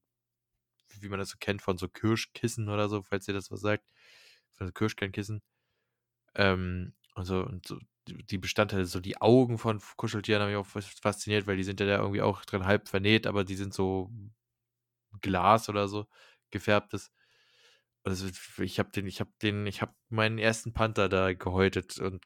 wie 0.99 1.07
man 1.07 1.19
das 1.19 1.29
so 1.29 1.37
kennt, 1.39 1.61
von 1.61 1.77
so 1.77 1.87
Kirschkissen 1.87 2.67
oder 2.67 2.89
so, 2.89 3.03
falls 3.03 3.25
ihr 3.29 3.33
das 3.33 3.49
was 3.51 3.61
sagt, 3.61 3.85
von 4.55 4.67
so 4.67 4.73
Kirschkernkissen. 4.73 5.41
Ähm, 6.35 6.93
und 7.15 7.25
so, 7.25 7.41
und 7.45 7.67
so 7.67 7.77
die 8.07 8.37
Bestandteile, 8.37 8.85
so 8.85 8.99
die 8.99 9.21
Augen 9.21 9.57
von 9.57 9.81
Kuscheltieren 9.97 10.41
haben 10.41 10.49
mich 10.49 10.57
auch 10.57 10.67
fasziniert, 10.67 11.47
weil 11.47 11.57
die 11.57 11.63
sind 11.63 11.79
ja 11.79 11.87
da 11.87 11.97
irgendwie 11.97 12.21
auch 12.21 12.45
drin 12.45 12.65
halb 12.65 12.87
vernäht, 12.89 13.27
aber 13.27 13.43
die 13.43 13.55
sind 13.55 13.73
so 13.73 14.11
Glas 15.21 15.69
oder 15.69 15.87
so 15.87 16.07
gefärbtes. 16.51 17.11
Also 18.03 18.27
ich 18.63 18.79
habe 18.79 18.91
den, 18.91 19.07
ich 19.07 19.19
habe 19.19 19.31
den, 19.41 19.65
ich 19.67 19.81
habe 19.81 19.93
meinen 20.09 20.37
ersten 20.37 20.73
Panther 20.73 21.09
da 21.09 21.33
gehäutet 21.33 21.99
und 21.99 22.23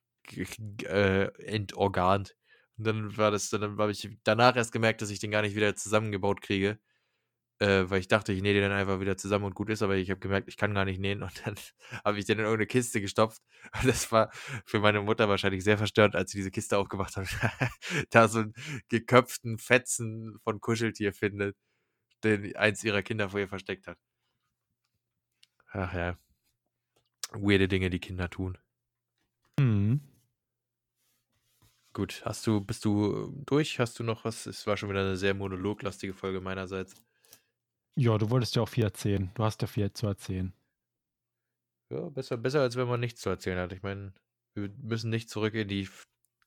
äh, 0.86 1.26
entorgant. 1.46 2.36
Und 2.78 2.86
dann 2.86 3.18
war 3.18 3.32
das, 3.32 3.50
dann 3.50 3.78
habe 3.78 3.92
ich 3.92 4.10
danach 4.24 4.56
erst 4.56 4.72
gemerkt, 4.74 5.02
dass 5.02 5.10
ich 5.10 5.20
den 5.20 5.32
gar 5.32 5.42
nicht 5.42 5.56
wieder 5.56 5.76
zusammengebaut 5.76 6.42
kriege. 6.42 6.80
Äh, 7.60 7.90
weil 7.90 8.00
ich 8.00 8.08
dachte, 8.08 8.32
ich 8.32 8.42
nähe 8.42 8.54
den 8.54 8.64
dann 8.64 8.72
einfach 8.72 9.02
wieder 9.02 9.18
zusammen 9.18 9.44
und 9.44 9.54
gut 9.54 9.70
ist, 9.70 9.82
aber 9.82 9.98
ich 9.98 10.10
habe 10.10 10.22
gemerkt, 10.22 10.48
ich 10.48 10.56
kann 10.56 10.74
gar 10.74 10.86
nicht 10.86 11.00
nähen 11.00 11.24
und 11.24 11.46
dann 11.46 11.56
habe 12.06 12.18
ich 12.18 12.26
den 12.26 12.40
in 12.40 12.46
irgendeine 12.46 12.68
Kiste 12.68 13.02
gestopft. 13.02 13.42
Und 13.80 13.88
das 13.88 14.12
war 14.14 14.32
für 14.66 14.80
meine 14.80 15.02
Mutter 15.02 15.28
wahrscheinlich 15.28 15.64
sehr 15.64 15.78
verstört, 15.78 16.16
als 16.16 16.32
sie 16.32 16.38
diese 16.38 16.52
Kiste 16.52 16.78
aufgemacht 16.78 17.18
hat. 17.18 17.28
da 18.12 18.28
so 18.30 18.40
einen 18.40 18.54
geköpften 18.88 19.58
Fetzen 19.58 20.40
von 20.44 20.62
Kuscheltier 20.62 21.14
findet, 21.14 21.58
den 22.24 22.56
eins 22.56 22.84
ihrer 22.84 23.04
Kinder 23.04 23.30
vor 23.30 23.40
ihr 23.42 23.50
versteckt 23.50 23.88
hat. 23.88 23.98
Ach 25.72 25.94
ja. 25.94 26.18
Weirde 27.32 27.68
Dinge, 27.68 27.90
die 27.90 28.00
Kinder 28.00 28.30
tun. 28.30 28.58
Mhm. 29.60 30.02
Gut, 31.94 32.22
hast 32.24 32.48
du, 32.48 32.62
bist 32.62 32.86
du 32.86 33.34
durch? 33.46 33.80
Hast 33.80 34.00
du 34.00 34.04
noch 34.04 34.24
was? 34.24 34.46
Es 34.46 34.66
war 34.68 34.78
schon 34.78 34.90
wieder 34.90 35.02
eine 35.02 35.18
sehr 35.18 35.34
monologlastige 35.34 36.14
Folge 36.14 36.40
meinerseits. 36.40 36.96
Ja, 37.96 38.18
du 38.18 38.30
wolltest 38.30 38.56
ja 38.56 38.62
auch 38.62 38.70
viel 38.70 38.84
erzählen. 38.84 39.32
Du 39.34 39.44
hast 39.44 39.62
ja 39.62 39.68
viel 39.68 39.92
zu 39.92 40.08
erzählen. 40.08 40.54
Ja, 41.92 42.10
besser, 42.10 42.38
besser 42.38 42.62
als 42.62 42.76
wenn 42.76 42.88
man 42.88 43.00
nichts 43.00 43.22
zu 43.22 43.30
erzählen 43.30 43.58
hat. 43.58 43.74
Ich 43.74 43.82
meine, 43.82 44.14
wir 44.54 44.70
müssen 44.82 45.10
nicht 45.10 45.30
zurück 45.30 45.54
in 45.54 45.68
die 45.68 45.90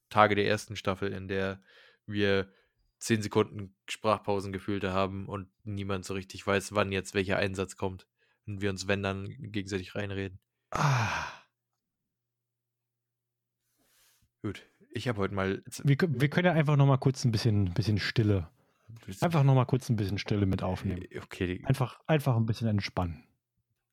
Tage 0.09 0.35
der 0.35 0.47
ersten 0.47 0.77
Staffel, 0.77 1.13
in 1.13 1.29
der 1.29 1.61
wir 2.07 2.53
zehn 2.99 3.23
Sekunden 3.23 3.75
Sprachpausen 3.89 4.53
gefühlt 4.53 4.85
haben 4.85 5.29
und 5.29 5.49
niemand 5.65 6.05
so 6.05 6.15
richtig 6.15 6.47
weiß, 6.47 6.75
wann 6.75 6.93
jetzt 6.93 7.15
welcher 7.15 7.39
Einsatz 7.39 7.77
kommt. 7.77 8.07
Und 8.47 8.61
wir 8.61 8.71
uns, 8.71 8.87
wenn 8.89 9.03
dann, 9.03 9.29
gegenseitig 9.39 9.95
reinreden. 9.95 10.39
Ah. 10.71 11.27
Gut, 14.43 14.67
ich 14.91 15.09
habe 15.09 15.19
heute 15.19 15.35
mal. 15.35 15.63
Wir, 15.85 15.97
wir 16.01 16.29
können 16.29 16.47
ja 16.47 16.53
einfach 16.53 16.77
noch 16.77 16.87
mal 16.87 16.97
kurz 16.97 17.25
ein 17.25 17.33
bisschen, 17.33 17.73
bisschen 17.75 17.99
Stille. 17.99 18.49
Einfach 19.21 19.43
noch 19.43 19.55
mal 19.55 19.65
kurz 19.65 19.89
ein 19.89 19.97
bisschen 19.97 20.19
Stille 20.19 20.47
mit 20.47 20.63
aufnehmen. 20.63 21.03
Okay, 21.23 21.59
die- 21.59 21.65
Einfach, 21.65 22.01
einfach 22.07 22.37
ein 22.37 22.47
bisschen 22.47 22.69
entspannen. 22.69 23.25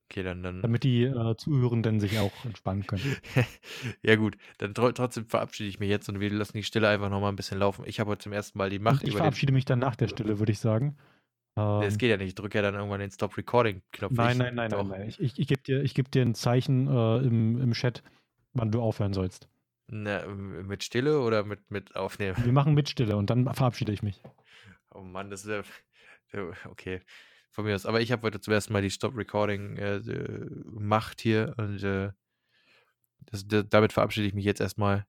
okay, 0.10 0.24
dann, 0.24 0.44
dann. 0.44 0.62
Damit 0.62 0.84
die 0.84 1.04
äh, 1.04 1.36
Zuhörenden 1.38 2.00
sich 2.00 2.18
auch 2.20 2.32
entspannen 2.46 2.86
können. 2.88 3.16
ja, 4.04 4.16
gut, 4.16 4.38
dann 4.58 4.74
tro 4.74 4.92
trotzdem 4.92 5.26
verabschiede 5.26 5.70
ich 5.70 5.80
mich 5.80 5.90
jetzt 5.90 6.10
und 6.10 6.20
wir 6.20 6.30
lassen 6.32 6.58
die 6.58 6.64
Stille 6.64 6.88
einfach 6.90 7.10
noch 7.10 7.22
mal 7.22 7.30
ein 7.30 7.36
bisschen 7.36 7.60
laufen. 7.60 7.84
Ich 7.88 8.00
habe 8.00 8.10
heute 8.12 8.24
zum 8.24 8.34
ersten 8.34 8.58
Mal 8.58 8.70
die 8.70 8.80
Macht 8.80 9.02
Und 9.02 9.08
ich 9.08 9.10
über 9.10 9.20
den. 9.20 9.24
verabschiede 9.24 9.54
mich 9.54 9.66
dann 9.66 9.80
nach 9.80 9.96
der 9.96 10.08
Stille, 10.08 10.40
würde 10.40 10.52
ich 10.52 10.60
sagen. 10.60 10.98
Es 11.56 11.94
Ähm, 11.94 11.98
geht 11.98 12.10
ja 12.10 12.18
nicht. 12.18 12.28
Ich 12.30 12.36
drücke 12.36 12.58
ja 12.58 12.62
dann 12.62 12.76
irgendwann 12.76 13.00
den 13.02 13.12
Stop 13.12 13.36
Recording-Knopf. 13.38 14.14
nein, 14.14 14.38
nein, 14.38 14.56
nein, 14.56 14.70
nein, 14.72 14.88
nein. 14.88 15.08
Ich, 15.10 15.20
ich, 15.20 15.38
ich 15.40 15.48
gebe 15.48 15.62
dir, 15.62 15.84
ich 15.84 15.94
geb 15.94 16.10
dir 16.12 16.22
ein 16.22 16.34
Zeichen 16.36 16.88
äh, 16.88 17.18
im, 17.18 17.60
im 17.62 17.74
Chat, 17.74 18.02
wann 18.54 18.72
du 18.72 18.82
aufhören 18.82 19.14
sollst. 19.14 19.50
Na, 19.92 20.26
mit 20.28 20.84
Stille 20.84 21.20
oder 21.20 21.44
mit, 21.44 21.70
mit 21.72 21.96
Aufnehmen? 21.96 22.38
Wir 22.46 22.54
machen 22.54 22.76
mit 22.76 22.88
Stille 22.90 23.18
und 23.18 23.30
dann 23.30 23.52
verabschiede 23.54 23.92
ich 23.92 24.04
mich. 24.04 24.22
Oh 25.00 25.04
Mann, 25.04 25.30
das 25.30 25.46
ist 25.46 25.50
ja. 25.50 25.64
ja, 26.42 26.52
Okay. 26.66 27.02
Von 27.52 27.66
mir 27.66 27.74
aus. 27.76 27.86
Aber 27.86 28.02
ich 28.02 28.12
habe 28.12 28.24
heute 28.24 28.40
zum 28.42 28.54
ersten 28.54 28.74
Mal 28.74 28.82
die 28.82 28.92
Stop 28.92 29.16
Recording 29.18 29.78
äh, 29.78 29.96
äh, 29.98 30.50
hier 31.20 31.54
und 31.58 31.82
äh, 31.84 32.12
das, 33.32 33.48
da- 33.48 33.64
damit 33.64 33.94
verabschiede 33.94 34.28
ich 34.28 34.34
mich 34.34 34.46
jetzt 34.46 34.62
erstmal. 34.62 35.06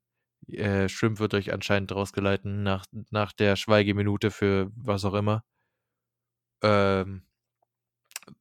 Äh, 0.49 0.89
Shrimp 0.89 1.19
wird 1.21 1.35
euch 1.35 1.53
anscheinend 1.53 1.93
rausgeleiten 1.93 2.63
nach, 2.63 2.87
nach 3.11 3.33
der 3.33 3.57
Schweigeminute 3.57 4.31
für 4.31 4.71
was 4.75 5.05
auch 5.05 5.15
immer. 5.15 5.45
Ähm, 6.63 7.23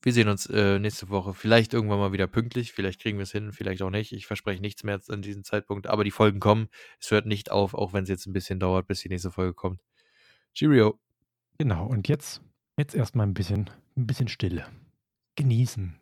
wir 0.01 0.13
sehen 0.13 0.27
uns 0.29 0.45
äh, 0.47 0.79
nächste 0.79 1.09
Woche. 1.09 1.33
Vielleicht 1.33 1.73
irgendwann 1.73 1.99
mal 1.99 2.11
wieder 2.13 2.27
pünktlich. 2.27 2.71
Vielleicht 2.73 3.01
kriegen 3.01 3.17
wir 3.17 3.23
es 3.23 3.31
hin, 3.31 3.51
vielleicht 3.53 3.81
auch 3.81 3.89
nicht. 3.89 4.11
Ich 4.11 4.27
verspreche 4.27 4.61
nichts 4.61 4.83
mehr 4.83 4.99
an 5.09 5.21
diesem 5.21 5.43
Zeitpunkt. 5.43 5.87
Aber 5.87 6.03
die 6.03 6.11
Folgen 6.11 6.39
kommen. 6.39 6.69
Es 6.99 7.11
hört 7.11 7.25
nicht 7.25 7.51
auf, 7.51 7.73
auch 7.73 7.93
wenn 7.93 8.03
es 8.03 8.09
jetzt 8.09 8.27
ein 8.27 8.33
bisschen 8.33 8.59
dauert, 8.59 8.87
bis 8.87 9.01
die 9.01 9.09
nächste 9.09 9.31
Folge 9.31 9.53
kommt. 9.53 9.81
Cheerio. 10.53 10.99
Genau, 11.61 11.85
und 11.87 12.07
jetzt, 12.07 12.41
jetzt 12.77 12.95
erstmal 12.95 13.27
ein 13.27 13.33
bisschen, 13.33 13.69
ein 13.97 14.07
bisschen 14.07 14.29
Stille. 14.29 14.65
Genießen. 15.35 15.99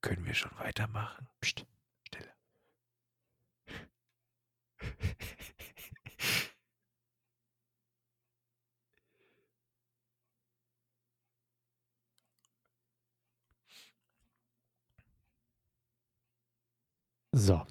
Können 0.00 0.24
wir 0.24 0.34
schon 0.34 0.56
weitermachen? 0.58 1.26
Psst, 1.40 1.66
Stille. 2.06 2.32
So. 17.36 17.66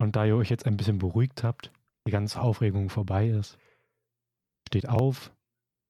Und 0.00 0.16
da 0.16 0.24
ihr 0.24 0.34
euch 0.34 0.50
jetzt 0.50 0.66
ein 0.66 0.76
bisschen 0.76 0.98
beruhigt 0.98 1.44
habt, 1.44 1.70
die 2.04 2.10
ganze 2.10 2.40
Aufregung 2.40 2.90
vorbei 2.90 3.28
ist, 3.28 3.56
steht 4.66 4.88
auf, 4.88 5.32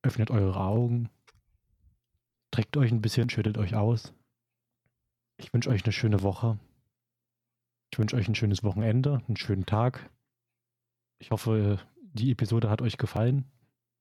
öffnet 0.02 0.30
eure 0.30 0.60
Augen, 0.60 1.08
trägt 2.50 2.76
euch 2.76 2.92
ein 2.92 3.00
bisschen, 3.00 3.30
schüttelt 3.30 3.56
euch 3.56 3.76
aus. 3.76 4.12
Ich 5.38 5.54
wünsche 5.54 5.70
euch 5.70 5.84
eine 5.84 5.92
schöne 5.92 6.22
Woche. 6.22 6.58
Ich 7.94 7.98
wünsche 7.98 8.16
euch 8.16 8.28
ein 8.28 8.34
schönes 8.34 8.62
Wochenende, 8.62 9.22
einen 9.26 9.38
schönen 9.38 9.64
Tag. 9.64 10.10
Ich 11.18 11.30
hoffe, 11.30 11.78
die 12.12 12.30
Episode 12.30 12.68
hat 12.68 12.82
euch 12.82 12.98
gefallen. 12.98 13.50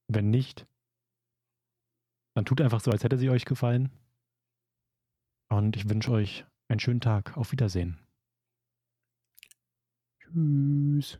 Wenn 0.09 0.31
nicht, 0.31 0.67
dann 2.33 2.43
tut 2.43 2.59
einfach 2.59 2.81
so, 2.81 2.91
als 2.91 3.05
hätte 3.05 3.17
sie 3.17 3.29
euch 3.29 3.45
gefallen. 3.45 3.89
Und 5.47 5.77
ich 5.77 5.87
wünsche 5.89 6.11
euch 6.11 6.45
einen 6.67 6.81
schönen 6.81 6.99
Tag. 6.99 7.37
Auf 7.37 7.53
Wiedersehen. 7.53 7.97
Tschüss. 10.31 11.17